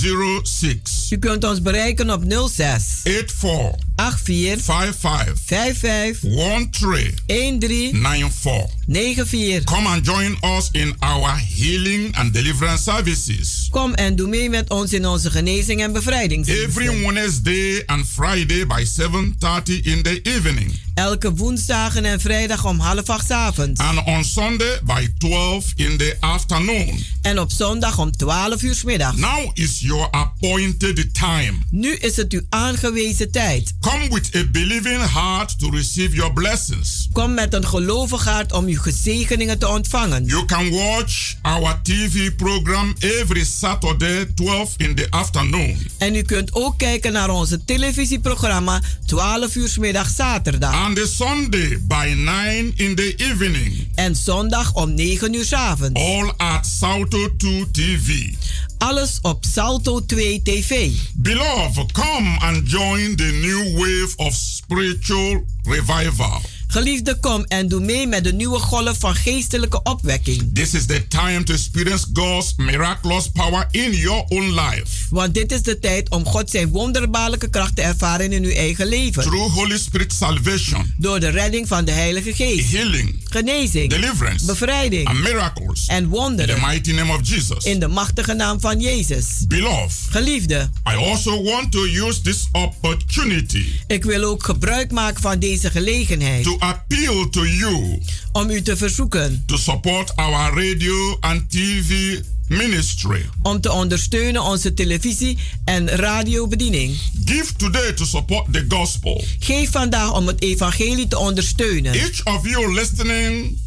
06 0.43 1.07
U 1.09 1.17
kunt 1.17 1.43
ons 1.43 1.61
bereiken 1.61 2.09
op 2.09 2.23
06 2.27 2.83
84 3.03 3.75
84 3.95 4.63
55 4.63 5.39
55 5.45 6.19
13 6.19 7.59
13 7.59 7.95
94. 7.95 9.25
94. 9.25 9.63
Come 9.63 9.87
and 9.87 10.05
join 10.05 10.37
us 10.57 10.69
in 10.71 10.95
our 10.99 11.39
healing 11.57 12.15
and 12.15 12.33
deliverance 12.33 12.83
services. 12.83 13.62
Kom 13.73 13.93
en 13.93 14.15
doe 14.15 14.27
mee 14.27 14.49
met 14.49 14.69
ons 14.69 14.93
in 14.93 15.07
onze 15.07 15.31
genezing 15.31 15.81
en 15.81 15.93
bevrijdingsdiensten. 15.93 16.81
Every 16.81 17.05
Wednesday 17.05 17.83
and 17.85 18.05
Friday 18.07 18.67
by 18.67 18.85
7:30 18.85 19.81
in 19.81 20.01
the 20.01 20.19
evening. 20.23 20.79
Elke 20.93 21.33
woensdagen 21.33 22.05
en 22.05 22.19
vrijdag 22.19 22.65
om 22.65 22.79
half 22.79 23.09
acht 23.09 23.31
avonds. 23.31 23.79
And 23.79 24.05
on 24.05 24.23
Sunday 24.23 24.79
by 24.83 25.07
12 25.17 25.65
in 25.75 25.97
the 25.97 26.17
afternoon. 26.19 27.05
En 27.21 27.39
op 27.39 27.51
zondag 27.51 27.99
om 27.99 28.11
12 28.11 28.61
uur 28.61 28.75
's 28.75 28.83
middags. 28.83 29.17
Now 29.17 29.49
is 29.53 29.79
your 29.79 30.07
appointed 30.09 31.13
time. 31.13 31.53
Nu 31.69 31.95
is 31.95 32.15
het 32.15 32.31
uw 32.31 32.41
aangewezen 32.49 33.31
tijd. 33.31 33.73
Come 33.79 34.09
with 34.09 34.35
a 34.35 34.43
believing 34.51 35.11
heart 35.11 35.59
to 35.59 35.69
receive 35.69 36.15
your 36.15 36.33
blessings. 36.33 37.07
Kom 37.11 37.33
met 37.33 37.53
een 37.53 37.67
gelovig 37.67 38.23
hart 38.23 38.51
om 38.51 38.65
uw 38.65 38.81
gezegeningen 38.81 39.59
te 39.59 39.67
ontvangen. 39.67 40.25
You 40.25 40.45
can 40.45 40.69
watch 40.69 41.35
our 41.41 41.81
TV 41.81 42.35
program 42.35 42.95
every 42.99 43.43
Saturday 43.63 44.25
12 44.35 44.73
in 44.77 44.95
the 44.95 45.07
afternoon. 45.09 45.77
En 45.97 46.15
u 46.15 46.21
kunt 46.21 46.53
ook 46.53 46.77
kijken 46.77 47.13
naar 47.13 47.29
onze 47.29 47.65
televisieprogramma 47.65 48.81
12 49.05 49.55
uur 49.55 49.75
middag 49.79 50.09
zaterdag. 50.09 50.73
And 50.73 50.95
the 50.95 51.07
Sunday 51.07 51.79
by 51.81 52.13
9 52.15 52.73
in 52.75 52.95
the 52.95 53.15
evening. 53.15 53.87
En 53.95 54.15
zondag 54.15 54.73
om 54.73 54.93
9 54.93 55.33
uur 55.33 55.45
's 55.45 55.53
avonds. 55.53 55.99
All 55.99 56.33
at 56.37 56.67
Salto 56.79 57.35
2 57.37 57.71
TV. 57.71 58.33
Alles 58.77 59.19
op 59.21 59.45
Salto 59.53 60.05
2 60.05 60.41
TV. 60.41 60.91
Beloved, 61.13 61.91
come 61.91 62.39
and 62.39 62.69
join 62.71 63.15
the 63.15 63.39
new 63.41 63.77
wave 63.77 64.13
of 64.15 64.33
spiritual 64.33 65.45
revival. 65.63 66.41
Geliefde, 66.77 67.15
kom 67.19 67.43
en 67.47 67.67
doe 67.67 67.79
mee 67.79 68.07
met 68.07 68.23
de 68.23 68.33
nieuwe 68.33 68.59
golf 68.59 68.97
van 68.99 69.15
geestelijke 69.15 69.81
opwekking. 69.83 70.49
This 70.53 70.73
is 70.73 70.85
the 70.85 71.07
time 71.07 71.43
to 71.43 71.53
experience 71.53 72.05
God's 72.13 72.53
miraculous 72.57 73.27
power 73.29 73.67
in 73.71 73.91
your 73.91 74.25
own 74.27 74.43
life. 74.59 74.85
Want 75.09 75.33
dit 75.33 75.51
is 75.51 75.61
de 75.61 75.79
tijd 75.79 76.09
om 76.09 76.25
God 76.25 76.49
zijn 76.49 76.69
wonderbaarlijke 76.69 77.49
kracht 77.49 77.75
te 77.75 77.81
ervaren 77.81 78.31
in 78.31 78.43
uw 78.43 78.51
eigen 78.51 78.87
leven. 78.87 79.23
Through 79.23 79.53
Holy 79.53 79.77
Spirit 79.77 80.13
salvation, 80.13 80.93
Door 80.97 81.19
de 81.19 81.29
redding 81.29 81.67
van 81.67 81.85
de 81.85 81.91
Heilige 81.91 82.33
Geest. 82.33 82.71
healing, 82.71 83.15
genezing, 83.23 83.89
deliverance, 83.89 84.45
bevrijding 84.45 85.07
and 85.07 85.19
miracles. 85.19 85.85
en 85.87 85.97
In 85.97 86.03
the 86.03 86.09
wonderen. 86.09 86.59
mighty 86.61 86.91
name 86.91 87.13
of 87.13 87.19
Jesus. 87.29 87.63
In 87.63 87.79
de 87.79 87.87
machtige 87.87 88.33
naam 88.33 88.59
van 88.59 88.79
Jezus. 88.79 89.25
Beloved, 89.47 89.97
Geliefde, 90.09 90.69
I 90.89 90.95
also 90.95 91.43
want 91.43 91.71
to 91.71 91.83
use 91.85 92.21
this 92.21 92.47
opportunity 92.51 93.65
ik 93.87 94.03
wil 94.03 94.23
ook 94.23 94.43
gebruik 94.43 94.91
maken 94.91 95.21
van 95.21 95.39
deze 95.39 95.69
gelegenheid 95.69 96.43
to 96.43 96.57
appeal 96.63 97.29
to 97.29 97.45
you 97.45 97.99
om 98.31 98.49
u 98.49 98.61
te 98.61 98.77
verzoeken 98.77 99.43
to 99.45 99.57
support 99.57 100.15
our 100.15 100.53
radio 100.55 101.17
and 101.19 101.51
TV 101.51 102.19
ministry. 102.47 103.29
om 103.41 103.61
te 103.61 103.71
ondersteunen 103.71 104.43
onze 104.43 104.73
televisie- 104.73 105.37
en 105.65 105.87
radiobediening. 105.89 106.97
Give 107.25 107.55
today 107.55 107.93
to 107.93 108.05
support 108.05 108.53
the 108.53 108.65
gospel. 108.67 109.23
Geef 109.39 109.71
vandaag 109.71 110.13
om 110.13 110.27
het 110.27 110.41
evangelie 110.41 111.07
te 111.07 111.17
ondersteunen. 111.17 111.93
Each 111.93 112.25
of 112.25 112.47
you 112.49 112.73
listening 112.73 113.57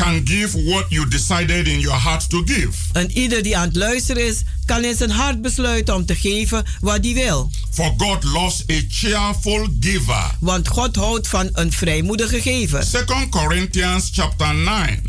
can 0.00 0.24
give 0.24 0.54
what 0.64 0.86
you 0.88 1.08
decided 1.08 1.68
in 1.68 1.80
your 1.80 1.98
heart 1.98 2.30
to 2.30 2.42
give. 2.44 2.76
En 2.92 3.10
ieder 3.10 3.42
die 3.42 3.56
aan 3.56 3.66
het 3.66 3.76
luisteren 3.76 4.26
is, 4.26 4.42
kan 4.66 4.84
in 4.84 4.96
zijn 4.96 5.10
hart 5.10 5.42
besluiten 5.42 5.94
om 5.94 6.06
te 6.06 6.14
geven 6.14 6.64
wat 6.80 6.98
hij 7.04 7.14
wil. 7.14 7.50
For 7.70 7.94
God 7.96 8.24
loves 8.24 8.64
a 8.70 8.80
cheerful 8.88 9.68
giver. 9.80 10.34
Want 10.40 10.68
God 10.68 10.96
houdt 10.96 11.28
van 11.28 11.48
een 11.52 11.72
vrijmoedige 11.72 12.40
gever. 12.40 12.86
2 13.06 13.28
Corinthians 13.28 14.10
chapter 14.12 14.54
9, 14.54 15.02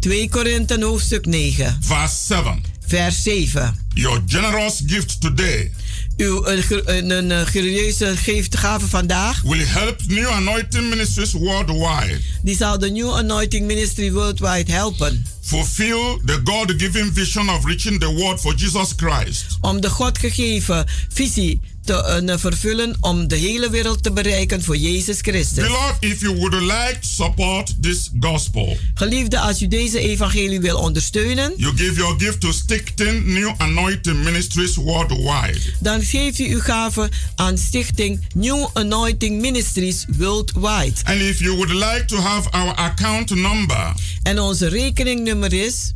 2 0.00 0.28
Korinthe 0.28 0.84
hoofdstuk 0.84 1.26
9, 1.26 1.78
verse 1.80 2.16
7. 2.26 2.62
vers 2.86 3.22
7. 3.22 3.86
Your 3.94 4.22
generous 4.26 4.82
gift 4.86 5.20
today 5.20 5.70
Uw 6.18 6.46
een, 6.46 6.62
een, 6.84 7.10
een, 7.10 7.30
eh, 7.30 7.46
serieuze 7.46 8.16
geefgave 8.16 8.86
vandaag, 8.86 9.42
will 9.42 9.66
help 9.66 9.96
New 10.06 10.26
Anointing 10.28 10.88
Ministries 10.88 11.32
worldwide 11.32 12.18
die 12.42 12.56
zal 12.56 12.78
de 12.78 12.90
New 12.90 13.14
Anointing 13.14 13.66
Ministry 13.66 14.12
Worldwide 14.12 14.72
helpen. 14.72 15.26
Fulfill 15.48 16.18
the 16.24 16.40
God 16.44 16.78
given 16.78 17.10
vision 17.12 17.48
of 17.48 17.64
reaching 17.64 17.98
the 17.98 18.14
world 18.14 18.40
for 18.40 18.54
Jesus 18.54 18.92
Christ. 18.96 19.46
Om 19.60 19.80
de 19.80 19.88
God 19.88 20.18
gegeven 20.18 20.86
visie 21.08 21.60
te 21.88 22.22
eh, 22.28 22.38
vervullen 22.38 22.96
om 23.00 23.28
de 23.28 23.36
hele 23.36 23.70
wereld 23.70 24.02
te 24.02 24.12
bereiken 24.12 24.62
voor 24.62 24.76
Jezus 24.76 25.18
Christus. 25.20 25.64
Beloved, 25.64 25.96
if 26.00 26.20
you 26.20 26.36
would 26.36 26.54
like 26.54 26.98
to 27.00 27.08
support 27.08 27.82
this 27.82 28.10
gospel, 28.20 28.76
Geliefde, 28.94 29.38
als 29.38 29.62
u 29.62 29.68
deze 29.68 29.98
evangelie 29.98 30.60
wil 30.60 30.78
ondersteunen, 30.78 31.52
you 31.56 31.76
give 31.76 31.94
your 31.94 32.14
gift 32.18 32.40
to 32.40 32.52
Stichting 32.52 33.24
New 33.24 33.54
Anointing 33.56 34.24
Ministries 34.24 34.76
worldwide. 34.76 35.60
dan 35.80 36.02
geeft 36.02 36.38
u 36.38 36.52
uw 36.52 36.60
gave 36.60 37.08
aan 37.34 37.58
stichting 37.58 38.26
New 38.34 38.66
Anointing 38.72 39.40
Ministries 39.40 40.04
Worldwide. 40.18 40.94
And 41.04 41.20
if 41.20 41.38
you 41.38 41.56
would 41.56 41.72
like 41.72 42.04
to 42.06 42.16
have 42.16 42.50
our 42.50 42.74
account 42.74 43.34
number, 43.34 43.94
En 44.22 44.40
onze 44.40 44.68
rekeningnummer 44.68 45.37
is, 45.44 45.94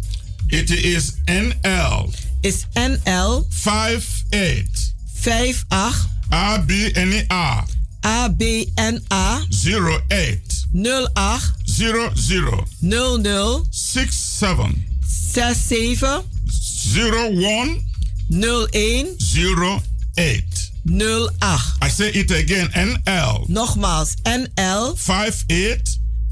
it 0.50 0.70
is 0.70 1.20
NL 1.26 2.14
is 2.42 2.66
NL 2.74 3.44
58 3.52 4.66
58 5.14 5.92
ABNA 6.32 7.66
ABNA 8.02 9.46
08 10.10 10.52
08 10.74 11.40
00 11.66 12.64
00 12.76 13.64
67 13.70 14.74
67 15.08 16.24
01 17.38 17.80
01 18.30 19.16
08. 20.16 20.72
08. 20.84 21.42
I 21.80 21.88
say 21.88 22.08
it 22.08 22.30
again 22.32 22.66
NL 22.68 23.46
Nogmaals, 23.46 24.16
NL 24.22 24.98
58 24.98 25.88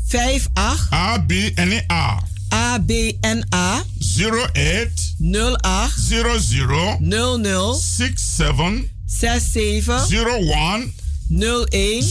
58 0.08 0.48
ABNA 0.92 2.22
ABNA 2.50 3.84
08 4.18 4.90
08 5.20 5.90
00 5.90 6.98
00 7.00 7.74
67 7.74 8.90
67 9.06 10.00
01 10.10 10.92
01 11.30 11.70
08. 11.72 12.02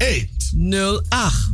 08. 0.00 0.28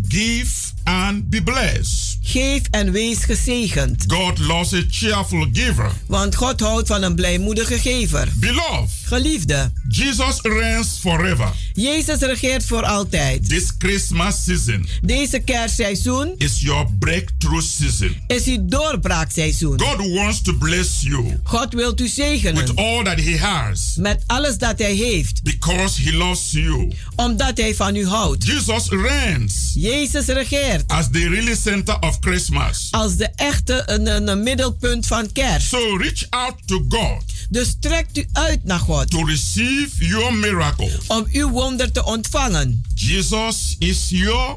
Give 0.09 0.73
and 0.87 1.31
be 1.31 1.41
blessed. 1.41 2.14
Geef 2.27 2.63
en 2.71 2.93
wees 2.93 3.25
gezegend. 3.25 4.05
God 4.07 4.39
loves 4.39 4.73
a 4.73 4.83
cheerful 4.91 5.47
giver. 5.53 5.91
Want 6.07 6.35
God 6.35 6.61
houdt 6.61 6.87
van 6.89 7.03
een 7.03 7.15
blijmoedige 7.15 7.79
gever. 7.79 8.29
Beloved, 8.35 8.91
Geliefde, 9.05 9.73
Jesus 9.89 10.39
reigns 10.43 10.89
forever. 11.01 11.53
Jezus 11.73 12.19
regeert 12.19 12.65
voor 12.65 12.83
altijd. 12.83 13.49
This 13.49 13.73
Christmas 13.79 14.45
season 14.45 14.87
Deze 15.03 15.39
kerstseizoen 15.39 16.35
is 16.39 16.61
your 16.61 16.87
breakthrough 16.99 17.63
season. 17.65 18.17
is 18.27 18.45
uw 18.45 18.65
doorbraakseizoen. 18.67 19.81
God 19.81 20.13
wants 20.15 20.43
to 20.43 20.53
bless 20.55 21.01
you 21.01 21.41
God 21.43 21.73
wil 21.73 21.93
u 22.01 22.07
zegenen 22.09 22.55
with 22.67 22.77
all 22.77 23.03
that 23.05 23.21
He 23.21 23.39
has 23.39 23.95
met 23.99 24.23
alles 24.27 24.59
dat 24.59 24.79
hij 24.79 24.95
heeft, 24.95 25.43
because 25.43 26.03
He 26.03 26.13
loves 26.17 26.51
you. 26.51 26.93
omdat 27.17 27.57
hij 27.59 27.75
van 27.75 27.97
u 27.97 28.07
houdt. 28.07 28.45
Jesus 28.47 28.89
reigns 28.89 29.73
Jezus 29.75 30.27
regeert 30.27 30.85
as 30.91 31.07
the 31.11 31.29
really 31.29 31.57
center 31.57 31.99
of 32.01 32.14
Christmas. 32.21 32.89
als 32.91 33.17
de 33.17 33.29
echte 33.37 33.83
een, 33.87 34.07
een, 34.07 34.29
een 34.29 34.43
middelpunt 34.43 35.07
van 35.07 35.33
kerst. 35.33 35.69
So 35.69 35.97
reach 35.97 36.27
out 36.31 36.55
to 36.67 36.85
God 36.89 37.23
Dus 37.49 37.77
trekt 37.81 38.19
u 38.19 38.27
uit 38.33 38.65
naar 38.65 38.79
God 38.79 39.11
to 39.11 39.25
receive 39.25 40.07
your 40.07 40.35
miracle. 40.35 40.91
om 41.07 41.27
uw 41.33 41.51
wonder 41.51 41.93
te 41.93 42.05
ontvangen. 42.05 42.83
Jesus 42.95 43.77
is 43.79 44.05
your 44.09 44.57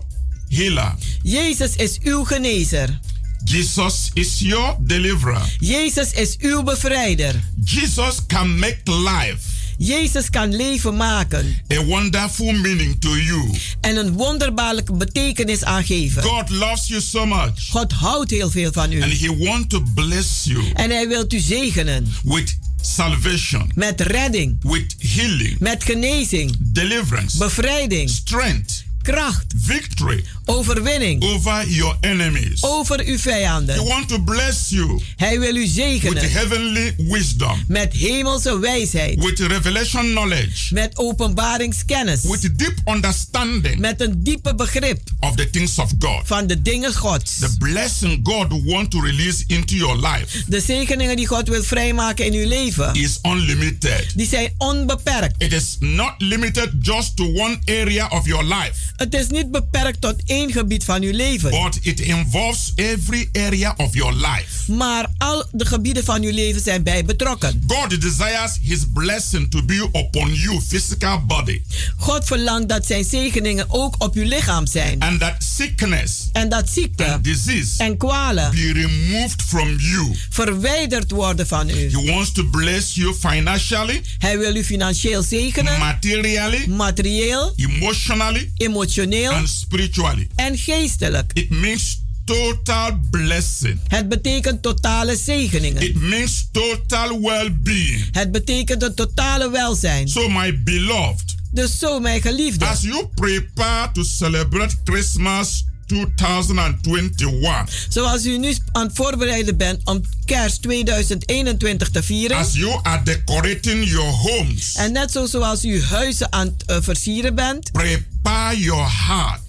healer. 0.49 0.93
Jezus 1.23 1.75
is 1.75 1.99
uw 2.03 2.23
genezer. 2.23 2.99
Jesus 3.43 4.09
is 4.13 4.39
your 4.39 4.75
deliverer. 4.79 5.55
Jezus 5.59 6.11
is 6.11 6.37
uw 6.39 6.63
bevrijder. 6.63 7.35
Jesus 7.63 8.15
can 8.27 8.59
make 8.59 8.77
life 8.85 9.39
Jezus 9.77 10.29
kan 10.29 10.55
leven 10.55 10.95
maken. 10.95 11.55
A 11.73 11.83
wonderful 11.83 12.51
meaning 12.51 12.99
to 12.99 13.17
you. 13.17 13.49
en 13.81 13.97
een 13.97 14.11
wonderbaarlijke 14.11 14.93
betekenis 14.93 15.63
aangeven. 15.63 16.23
God 16.23 16.49
loves 16.49 16.87
you 16.87 17.01
so 17.01 17.25
much. 17.25 17.69
God 17.69 17.91
houdt 17.91 18.31
heel 18.31 18.49
veel 18.49 18.71
van 18.71 18.83
and 18.83 18.93
u 18.93 18.99
He 19.27 19.37
wants 19.37 19.67
to 19.67 19.83
bless 19.95 20.43
you 20.43 20.71
en 20.73 20.89
hij 20.89 21.07
wil 21.07 21.25
u 21.29 21.39
zegenen. 21.39 22.13
with 22.23 22.57
salvation, 22.81 23.71
met 23.75 24.01
redding, 24.01 24.57
with 24.61 24.95
healing, 25.15 25.59
met 25.59 25.83
genezing, 25.83 26.55
deliverance, 26.59 27.37
bevrijding, 27.37 28.09
strength, 28.09 28.83
kracht, 29.11 29.45
victory 29.57 30.23
overwinning 30.45 31.23
over 31.23 31.63
your 31.69 31.95
enemies. 32.01 32.63
over 32.63 32.99
uw 32.99 33.05
He 33.05 33.17
vijanden. 33.19 33.83
wants 33.85 34.07
to 34.07 34.19
bless 34.19 34.69
you 34.69 35.01
Hij 35.15 35.39
wil 35.39 35.55
u 35.55 35.59
with 35.59 35.69
zegenen 35.69 36.31
heavenly 36.31 36.93
wisdom, 36.97 37.63
met 37.67 37.93
hemelse 37.93 38.59
wijsheid, 38.59 39.23
with 39.23 39.39
revelation 39.39 40.05
knowledge, 40.11 40.73
met 40.73 40.97
openbaringskennis, 40.97 42.21
with 42.23 42.59
deep 42.59 42.77
understanding 42.85 43.79
met 43.79 44.01
een 44.01 44.23
diepe 44.23 44.55
begrip 44.55 44.99
of 45.19 45.35
the 45.35 45.49
things 45.49 45.77
of 45.79 45.91
God. 45.99 46.21
van 46.27 46.47
de 46.47 46.61
dingen 46.61 46.93
Gods. 46.93 47.37
The 47.39 47.55
blessing 47.59 48.19
God 48.23 48.47
wants 48.65 48.89
to 48.89 48.99
release 49.01 49.43
into 49.47 49.75
your 49.75 49.95
life 50.07 50.43
De 50.47 50.59
zegeningen 50.61 51.15
die 51.15 51.27
God 51.27 51.47
wil 51.47 51.63
vrijmaken 51.63 52.25
in 52.25 52.33
uw 52.33 52.47
leven, 52.47 52.93
is 52.93 53.19
unlimited. 53.23 54.11
die 54.15 54.27
zijn 54.27 54.53
onbeperkt. 54.57 55.43
It 55.43 55.53
is 55.53 55.75
not 55.79 56.13
limited 56.17 56.69
just 56.81 57.15
to 57.17 57.23
one 57.23 57.59
area 57.65 58.07
of 58.07 58.25
your 58.25 58.43
life, 58.43 58.73
Het 58.97 59.13
is 59.13 59.27
niet 59.27 59.51
beperkt 59.51 60.01
tot 60.01 60.15
één 60.25 60.51
gebied 60.51 60.83
van 60.83 61.01
uw 61.01 61.11
leven, 61.11 61.49
but 61.49 61.77
it 61.81 61.99
involves 61.99 62.71
every 62.75 63.29
area 63.33 63.73
of 63.77 63.93
your 63.93 64.13
life. 64.15 64.71
maar 64.71 65.05
al 65.17 65.45
de 65.51 65.65
gebieden 65.65 66.03
van 66.03 66.21
uw 66.23 66.31
leven 66.33 66.61
zijn 66.61 66.83
bij 66.83 67.05
betrokken. 67.05 67.63
God 67.67 68.01
desires 68.01 68.57
His 68.61 68.79
blessing 68.93 69.51
to 69.51 69.63
be 69.63 69.89
upon 69.93 70.33
you, 70.33 70.61
physical 70.67 71.25
body, 71.25 71.61
God 71.97 72.25
verlangt 72.25 72.69
dat 72.69 72.85
zijn 72.85 73.03
zegeningen 73.03 73.65
ook 73.69 73.95
op 73.97 74.15
uw 74.15 74.23
lichaam 74.27 74.67
zijn 74.67 74.99
and 74.99 75.19
that 75.19 75.35
sickness 75.55 76.29
en 76.31 76.49
dat 76.49 76.69
ziekte 76.69 77.05
and 77.05 77.23
disease 77.23 77.83
en 77.83 77.97
kwalen 77.97 78.51
be 78.51 78.71
removed 78.73 79.41
from 79.41 79.75
you. 79.79 80.15
verwijderd 80.29 81.11
worden 81.11 81.47
van 81.47 81.69
u. 81.69 81.91
He 81.91 82.11
wants 82.11 82.31
to 82.31 82.43
bless 82.43 82.93
you 82.95 83.15
financially, 83.15 84.01
Hij 84.17 84.37
wil 84.37 84.55
u 84.55 84.63
financieel 84.63 85.23
zegenen, 85.23 85.79
materially, 85.79 86.67
materieel, 86.67 87.53
emotionally, 87.55 88.51
emotioneel 88.57 88.85
and 89.33 89.49
spiritually. 89.49 90.27
en 90.35 90.57
geestelijk. 90.57 91.31
It 91.33 91.49
means 91.49 92.01
total 92.25 92.99
blessing. 93.11 93.79
Het 93.87 94.09
betekent 94.09 94.61
totale 94.61 95.15
zegeningen. 95.15 95.81
It 95.81 96.01
means 96.01 96.47
total 96.51 97.21
well-being. 97.21 98.07
Het 98.11 98.31
betekent 98.31 98.83
een 98.83 98.95
totale 98.95 99.49
welzijn. 99.49 100.07
So, 100.07 100.29
my 100.29 100.63
beloved, 100.63 101.35
Dus 101.51 101.79
zo, 101.79 101.99
mijn 101.99 102.21
geliefde, 102.21 102.65
as 102.65 102.81
you 102.81 103.07
prepare 103.15 103.91
to 103.91 104.03
celebrate 104.03 104.75
Christmas 104.83 105.65
2021, 105.87 107.85
zoals 107.89 108.25
u 108.25 108.37
nu 108.37 108.55
aan 108.71 108.87
het 108.87 108.95
voorbereiden 108.95 109.57
bent 109.57 109.81
om 109.85 110.01
kerst 110.25 110.61
2021 110.61 111.89
te 111.89 112.03
vieren. 112.03 112.37
as 112.37 112.53
you 112.53 112.79
are 112.83 113.03
decorating 113.03 113.89
your 113.89 114.09
homes, 114.09 114.75
En 114.75 114.91
net 114.91 115.11
zo 115.11 115.25
zoals 115.25 115.65
u 115.65 115.83
huizen 115.83 116.33
aan 116.33 116.47
het 116.47 116.63
eh, 116.65 116.77
versieren 116.81 117.35
bent, 117.35 117.71
prepare 117.71 118.59
your 118.59 119.05
heart 119.07 119.47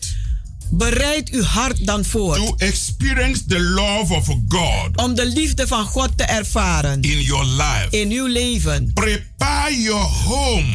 Bereid 0.70 1.30
uw 1.30 1.42
hart 1.42 1.86
dan 1.86 2.04
voor. 2.04 2.34
To 2.34 2.54
experience 2.58 3.46
the 3.46 3.60
love 3.60 4.14
of 4.14 4.26
God. 4.48 4.96
Om 4.96 5.14
de 5.14 5.26
liefde 5.26 5.66
van 5.66 5.84
God 5.84 6.10
te 6.16 6.24
ervaren. 6.24 7.02
In 7.02 7.20
your 7.20 7.44
life. 7.44 7.86
In 7.90 8.10
uw 8.10 8.26
leven. 8.26 8.90
Prepare 8.94 9.82
your 9.82 10.04
home. 10.04 10.66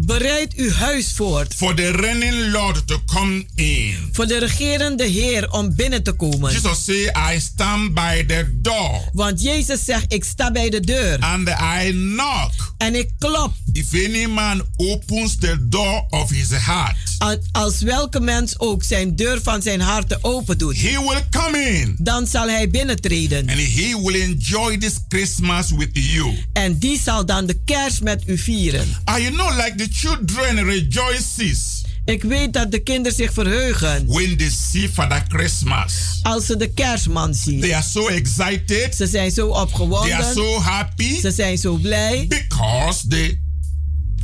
Bereid 0.00 0.54
uw 0.54 0.70
huis 0.70 1.12
voor. 1.12 1.46
For 1.56 1.74
the 1.74 1.90
reigning 1.90 2.52
Lord 2.52 2.86
to 2.86 3.00
come 3.06 3.44
in. 3.54 4.08
Voor 4.12 4.26
de 4.26 4.38
regerende 4.38 5.04
Heer 5.04 5.50
om 5.50 5.74
binnen 5.74 6.02
te 6.02 6.12
komen. 6.12 6.52
Jesus 6.52 6.84
say, 6.84 7.34
I 7.34 7.40
stand 7.40 7.94
by 7.94 8.24
the 8.26 8.58
door. 8.60 9.00
Want 9.12 9.42
Jezus 9.42 9.84
zegt, 9.84 10.12
ik 10.12 10.24
sta 10.24 10.50
bij 10.50 10.70
de 10.70 10.80
deur. 10.80 11.18
And 11.18 11.48
I 11.48 11.90
knock. 11.90 12.74
En 12.76 12.94
ik 12.94 13.10
klop. 13.18 13.52
If 13.72 13.94
any 13.94 14.26
man 14.26 14.66
opens 14.76 15.36
the 15.36 15.68
door 15.68 16.06
of 16.10 16.30
his 16.30 16.48
heart. 16.50 17.07
Als 17.52 17.80
welke 17.80 18.20
mens 18.20 18.58
ook 18.58 18.82
zijn 18.82 19.16
deur 19.16 19.40
van 19.42 19.62
zijn 19.62 19.80
hart 19.80 20.24
open 20.24 20.58
doet. 20.58 20.80
He 20.80 21.00
will 21.00 21.24
come 21.30 21.58
in. 21.58 21.96
Dan 21.98 22.26
zal 22.26 22.48
hij 22.48 22.70
binnentreden. 22.70 23.48
And 23.48 23.58
he 23.58 24.00
will 24.02 24.20
enjoy 24.20 24.78
this 24.78 24.98
Christmas 25.08 25.70
with 25.70 25.90
you. 25.92 26.44
En 26.52 26.78
die 26.78 27.00
zal 27.00 27.26
dan 27.26 27.46
de 27.46 27.60
kerst 27.64 28.02
met 28.02 28.22
u 28.26 28.38
vieren. 28.38 28.86
Are 29.04 29.22
you 29.22 29.34
know 29.34 29.64
like 29.64 29.74
the 29.74 29.88
children 29.90 30.64
rejoices. 30.64 31.84
Ik 32.04 32.22
weet 32.22 32.52
dat 32.52 32.70
de 32.70 32.78
kinderen 32.78 33.16
zich 33.16 33.32
verheugen. 33.32 34.06
When 34.06 34.36
they 34.36 34.50
see 34.50 34.88
Father 34.88 35.24
Christmas. 35.28 35.92
Als 36.22 36.46
ze 36.46 36.56
de 36.56 36.72
kerstman 36.72 37.34
zien. 37.34 37.60
They 37.60 37.74
are 37.74 37.84
so 37.90 38.06
excited. 38.06 38.94
Ze 38.94 39.06
zijn 39.06 39.30
zo 39.30 39.48
opgewonden. 39.48 40.08
They 40.08 40.18
are 40.18 40.32
so 40.34 40.60
happy. 40.60 41.20
Ze 41.20 41.30
zijn 41.30 41.58
zo 41.58 41.74
blij. 41.74 42.26
Because 42.28 43.06
the 43.08 43.38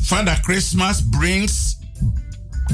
Father 0.02 0.38
Christmas 0.42 0.96
brings 1.10 1.76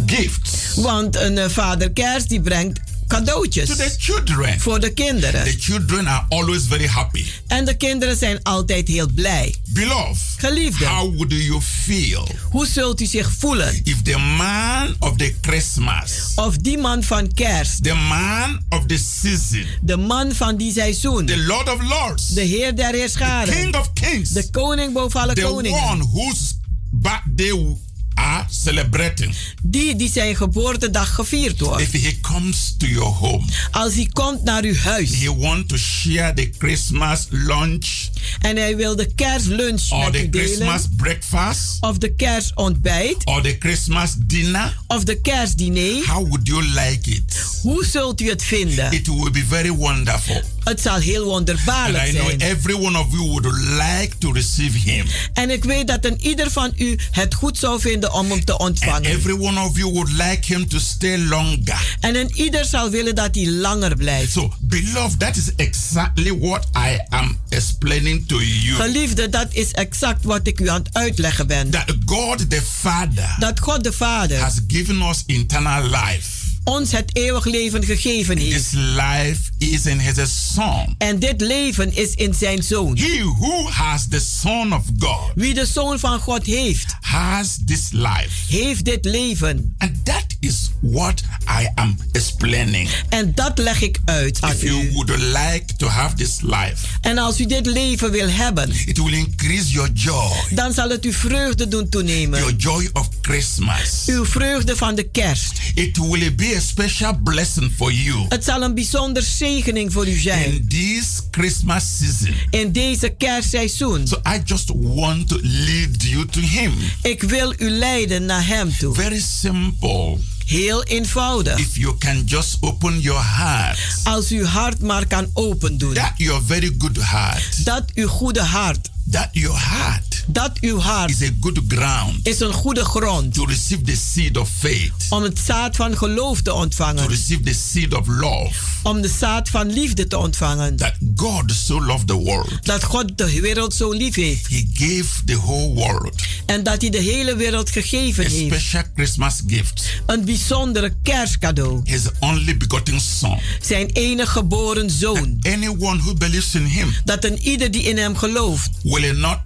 gifts. 0.06 0.74
Want 0.74 1.16
een 1.16 1.36
uh, 1.36 1.48
vader 1.48 1.92
kerst 1.92 2.28
die 2.28 2.40
brengt 2.40 2.80
cadeautjes. 3.10 3.68
To 3.68 3.74
the 3.74 3.94
children. 3.98 4.60
Voor 4.60 4.80
de 4.80 4.92
kinderen. 4.92 5.44
The 5.44 5.56
children 5.58 6.08
are 6.08 6.24
always 6.28 6.62
very 6.68 6.86
happy. 6.86 7.24
En 7.46 7.64
de 7.64 7.76
kinderen 7.76 8.16
zijn 8.16 8.42
altijd 8.42 8.88
heel 8.88 9.08
blij. 9.14 9.54
Beloved. 9.68 10.22
Geliefde. 10.36 10.86
How 10.86 11.14
would 11.14 11.32
you 11.32 11.60
feel? 11.60 12.28
Hoe 12.50 12.66
zult 12.66 13.00
u 13.00 13.06
zich 13.06 13.32
voelen? 13.38 13.80
If 13.84 14.02
the 14.02 14.18
man 14.18 14.94
of 14.98 15.16
the 15.16 15.34
Christmas. 15.40 16.32
Of 16.34 16.56
die 16.56 16.78
man 16.78 17.02
van 17.02 17.32
kerst. 17.34 17.82
The 17.82 17.94
man 17.94 18.60
of 18.68 18.86
the 18.86 18.98
season. 19.20 19.66
De 19.82 19.96
man 19.96 20.32
van 20.32 20.56
die 20.56 20.72
seizoen. 20.72 21.26
The 21.26 21.38
Lord 21.38 21.72
of 21.72 21.82
Lords. 21.88 22.28
De 22.28 22.42
Heer 22.42 22.76
der 22.76 22.94
Heerscharen. 22.94 23.54
The 23.54 23.60
King 23.60 23.76
of 23.76 23.92
Kings. 23.92 24.30
De 24.30 24.50
koning 24.50 24.92
boven 24.92 25.20
alle 25.20 25.34
the 25.34 25.40
koningen. 25.40 25.78
The 25.78 25.86
one 25.86 26.04
whose 26.12 26.54
birthday 26.90 27.76
are 28.20 28.44
celebrating. 28.50 29.34
Die 29.62 29.96
die 29.96 30.10
zijn 30.10 30.36
geboortedag 30.36 31.14
gevierd 31.14 31.60
wordt. 31.60 31.82
If 31.82 31.92
he 31.92 32.20
comes 32.20 32.74
to 32.78 32.86
your 32.86 33.14
home. 33.14 33.44
Als 33.70 33.94
hij 33.94 34.08
komt 34.12 34.42
naar 34.44 34.62
uw 34.62 34.76
huis. 34.76 35.10
He 35.18 35.36
want 35.36 35.68
to 35.68 35.76
share 35.76 36.34
the 36.34 36.50
Christmas 36.58 37.26
lunch. 37.30 38.08
En 38.40 38.56
hij 38.56 38.76
wil 38.76 38.96
de 38.96 39.14
kerstlunch 39.14 39.90
or 39.90 40.10
met 40.10 40.14
u 40.14 40.30
delen. 40.30 40.46
Christmas 40.46 40.82
breakfast. 40.96 41.76
Of 41.80 41.98
de 41.98 42.14
kerstontbijt. 42.14 43.24
Or 43.24 43.42
the 43.42 43.56
Christmas 43.58 44.14
dinner. 44.18 44.76
Of 44.86 45.04
de 45.04 45.20
kerstdiner. 45.20 46.06
How 46.06 46.28
would 46.28 46.46
you 46.46 46.62
like 46.64 47.10
it? 47.10 47.44
Hoe 47.62 47.84
zult 47.84 48.20
u 48.20 48.28
het 48.28 48.42
vinden? 48.42 48.92
It 48.92 49.06
will 49.06 49.30
be 49.30 49.44
very 49.48 49.70
wonderful. 49.70 50.42
Het 50.64 50.80
zal 50.80 50.96
heel 50.96 51.24
wonderbaarlijk 51.24 52.02
And 52.02 52.12
I 52.12 52.16
know 52.16 52.50
every 52.50 52.74
one 52.74 52.98
of 52.98 53.06
you 53.10 53.28
would 53.28 53.46
like 53.56 54.10
to 54.18 54.32
receive 54.32 54.78
him. 54.78 55.06
En 55.32 55.50
ik 55.50 55.64
weet 55.64 55.86
dat 55.86 56.04
een 56.04 56.20
ieder 56.20 56.50
van 56.50 56.72
u 56.76 56.98
het 57.10 57.34
goed 57.34 57.58
zou 57.58 57.80
vinden 57.80 58.09
om 58.12 58.30
hem 58.30 58.44
te 58.44 58.58
ontvangen. 58.58 58.96
And 58.96 59.06
every 59.06 59.38
one 59.38 59.60
of 59.60 59.76
you 59.76 59.92
would 59.92 60.10
like 60.10 60.54
him 60.54 60.68
to 60.68 60.78
stay 60.78 61.18
longer. 61.18 61.96
En 62.00 62.16
een 62.16 62.30
ieder 62.34 62.64
zal 62.64 62.90
willen 62.90 63.14
dat 63.14 63.34
hij 63.34 63.46
langer 63.46 63.96
blijft. 63.96 64.32
So, 64.32 64.52
beloved, 64.60 65.18
that 65.18 65.36
is 65.36 65.54
exactly 65.56 66.38
what 66.38 66.66
I 66.76 66.98
am 67.08 67.38
explaining 67.48 68.26
to 68.26 68.42
you. 68.42 68.74
Geliefde, 68.74 69.28
dat 69.28 69.48
is 69.50 69.72
exact 69.72 70.24
wat 70.24 70.46
ik 70.46 70.60
u 70.60 70.68
aan 70.68 70.82
het 70.82 70.94
uitleggen 70.94 71.46
ben. 71.46 71.70
That 71.70 71.96
God 72.04 72.50
the 72.50 72.62
Father 72.80 73.36
dat 73.38 73.60
God 73.60 73.84
de 73.84 73.92
Vader 73.92 74.38
has 74.38 74.60
given 74.68 75.02
us 75.02 75.22
eternal 75.26 75.82
life. 75.82 76.39
Ons 76.64 76.92
het 76.92 77.16
eeuwig 77.16 77.44
leven 77.44 77.84
gegeven 77.84 78.36
heeft. 78.38 78.70
This 78.70 78.72
life 78.80 79.40
is 79.58 79.86
in 79.86 79.98
his 79.98 80.52
son. 80.54 80.94
En 80.98 81.18
dit 81.18 81.40
leven 81.40 81.96
is 81.96 82.14
in 82.14 82.34
zijn 82.34 82.62
zoon. 82.62 82.96
He 82.96 83.22
who 83.38 83.68
has 83.70 84.06
the 84.08 84.20
son 84.20 84.72
of 84.72 84.84
God. 84.98 85.18
Wie 85.34 85.54
de 85.54 85.66
zoon 85.66 85.98
van 85.98 86.18
God 86.20 86.46
heeft. 86.46 86.96
Has 87.00 87.58
this 87.66 87.88
life. 87.90 88.28
Heeft 88.48 88.84
dit 88.84 89.04
leven. 89.04 89.74
And 89.78 90.04
that 90.04 90.24
is 90.40 90.70
what 90.80 91.22
I 91.60 91.68
am 91.74 91.96
explaining. 92.12 92.88
En 93.08 93.32
dat 93.34 93.58
leg 93.58 93.82
ik 93.82 93.98
uit 94.04 94.40
aan 94.40 94.50
If 94.52 94.62
u. 94.62 94.66
you 94.66 94.90
would 94.92 95.10
like 95.18 95.64
to 95.76 95.86
have 95.86 96.14
this 96.14 96.40
life. 96.40 96.86
En 97.00 97.18
als 97.18 97.40
u 97.40 97.46
dit 97.46 97.66
leven 97.66 98.10
wil 98.10 98.28
hebben. 98.28 98.70
It 98.86 98.98
will 98.98 99.14
increase 99.14 99.68
your 99.70 99.90
joy. 99.92 100.30
Dan 100.50 100.72
zal 100.72 100.88
het 100.88 101.04
uw 101.04 101.12
vreugde 101.12 101.68
doen 101.68 101.88
toenemen. 101.88 102.38
Your 102.38 102.56
joy 102.56 102.88
of 102.92 103.08
Christmas. 103.20 104.02
Uw 104.06 104.24
vreugde 104.24 104.76
van 104.76 104.94
de 104.94 105.08
kerst. 105.10 105.52
It 105.74 105.96
will 105.96 106.34
be 106.34 106.49
a 106.56 106.60
special 106.60 107.18
blessing 107.22 107.72
for 107.76 107.92
you. 107.92 108.26
Het 108.28 108.44
zal 108.44 108.62
een 108.62 108.74
bijzonder 108.74 109.22
zegening 109.22 109.92
voor 109.92 110.08
u 110.08 110.18
zijn. 110.18 110.44
In 110.44 110.68
this 110.68 111.20
Christmas 111.30 111.98
season. 111.98 112.34
In 112.50 112.72
deze 112.72 113.08
kerstseizoen. 113.18 114.06
So 114.06 114.16
I 114.16 114.40
just 114.44 114.70
want 114.74 115.28
to 115.28 115.38
lead 115.42 116.02
you 116.02 116.26
to 116.26 116.40
him. 116.40 116.72
Ik 117.02 117.22
wil 117.22 117.54
u 117.58 117.70
leiden 117.70 118.24
naar 118.24 118.46
hem 118.46 118.76
toe. 118.78 118.94
Very 118.94 119.20
simple. 119.20 120.18
Heel 120.50 120.82
eenvoudig. 120.82 121.58
If 121.58 121.76
you 121.76 121.98
can 121.98 122.22
just 122.26 122.56
open 122.60 123.00
your 123.00 123.22
heart. 123.22 123.78
Als 124.04 124.28
uw 124.28 124.44
hart 124.44 124.80
maar 124.80 125.06
kan 125.06 125.30
open 125.32 125.78
doen. 125.78 125.94
That 125.94 126.12
your 126.16 126.42
very 126.46 126.74
good 126.78 126.96
heart. 126.96 127.64
Dat 127.64 127.84
uw 127.94 128.08
goede 128.08 128.42
hart. 128.42 128.90
That 129.10 129.28
your 129.32 129.58
heart. 129.58 130.24
Dat 130.26 130.50
uw 130.60 130.78
hart. 130.78 131.10
Is 131.10 131.28
a 131.28 131.32
good 131.40 131.60
ground. 131.68 132.26
Is 132.26 132.40
een 132.40 132.52
goede 132.52 132.84
grond. 132.84 133.34
To 133.34 133.44
receive 133.44 133.82
the 133.82 133.96
seed 133.96 134.36
of 134.36 134.48
faith. 134.58 134.92
Om 135.08 135.22
het 135.22 135.38
zaad 135.38 135.76
van 135.76 135.96
geloof 135.96 136.40
te 136.40 136.52
ontvangen. 136.52 137.02
To 137.02 137.08
receive 137.08 137.42
the 137.42 137.54
seed 137.54 137.94
of 137.94 138.06
love. 138.06 138.54
Om 138.82 139.00
de 139.00 139.14
zaad 139.18 139.48
van 139.48 139.72
liefde 139.72 140.06
te 140.06 140.18
ontvangen. 140.18 140.76
That 140.76 140.94
God 141.16 141.52
so 141.52 141.84
loved 141.84 142.06
the 142.06 142.14
world. 142.14 142.66
Dat 142.66 142.84
God 142.84 143.18
de 143.18 143.40
wereld 143.40 143.74
zo 143.74 143.92
lief 143.92 144.14
heeft. 144.14 144.48
He 144.48 144.66
gave 144.72 145.24
the 145.24 145.36
whole 145.36 145.74
world. 145.74 146.22
En 146.46 146.62
dat 146.62 146.80
hij 146.80 146.90
de 146.90 146.98
hele 146.98 147.36
wereld 147.36 147.70
gegeven 147.70 148.24
a 148.24 148.28
heeft. 148.28 148.54
Special 148.54 148.82
Christmas 148.94 149.42
gift. 149.46 149.84
Een 150.06 150.24
bijzondere 150.40 150.94
kerstcadeau. 151.02 151.80
His 151.84 152.02
only 152.20 152.56
begotten 152.56 153.00
son. 153.00 153.38
Zijn 153.60 153.90
enige 153.92 154.30
geboren 154.30 154.90
zoon. 154.90 155.38
Anyone 155.40 155.98
who 155.98 156.14
believes 156.14 156.54
in 156.54 156.64
him. 156.64 156.94
Dat 157.04 157.24
een 157.24 157.38
ieder 157.38 157.70
die 157.70 157.82
in 157.82 157.98
hem 157.98 158.16
gelooft. 158.16 158.70
Will 158.82 159.12
not 159.12 159.38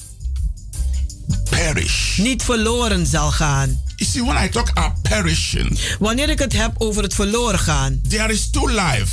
perish. 1.51 2.19
Niet 2.19 2.43
verloren 2.43 3.07
zal 3.07 3.31
gaan. 3.31 3.83
You 3.97 4.11
see, 4.11 4.25
when 4.25 4.45
I 4.45 4.49
talk 4.49 4.71
about 4.75 5.03
perishing, 5.03 5.79
wanneer 5.99 6.29
ik 6.29 6.39
het 6.39 6.53
heb 6.53 6.73
over 6.79 7.03
het 7.03 7.15
verloren 7.15 7.59
gaan, 7.59 8.01
there 8.09 8.33
is 8.33 8.51
two 8.51 8.69
life. 8.69 9.09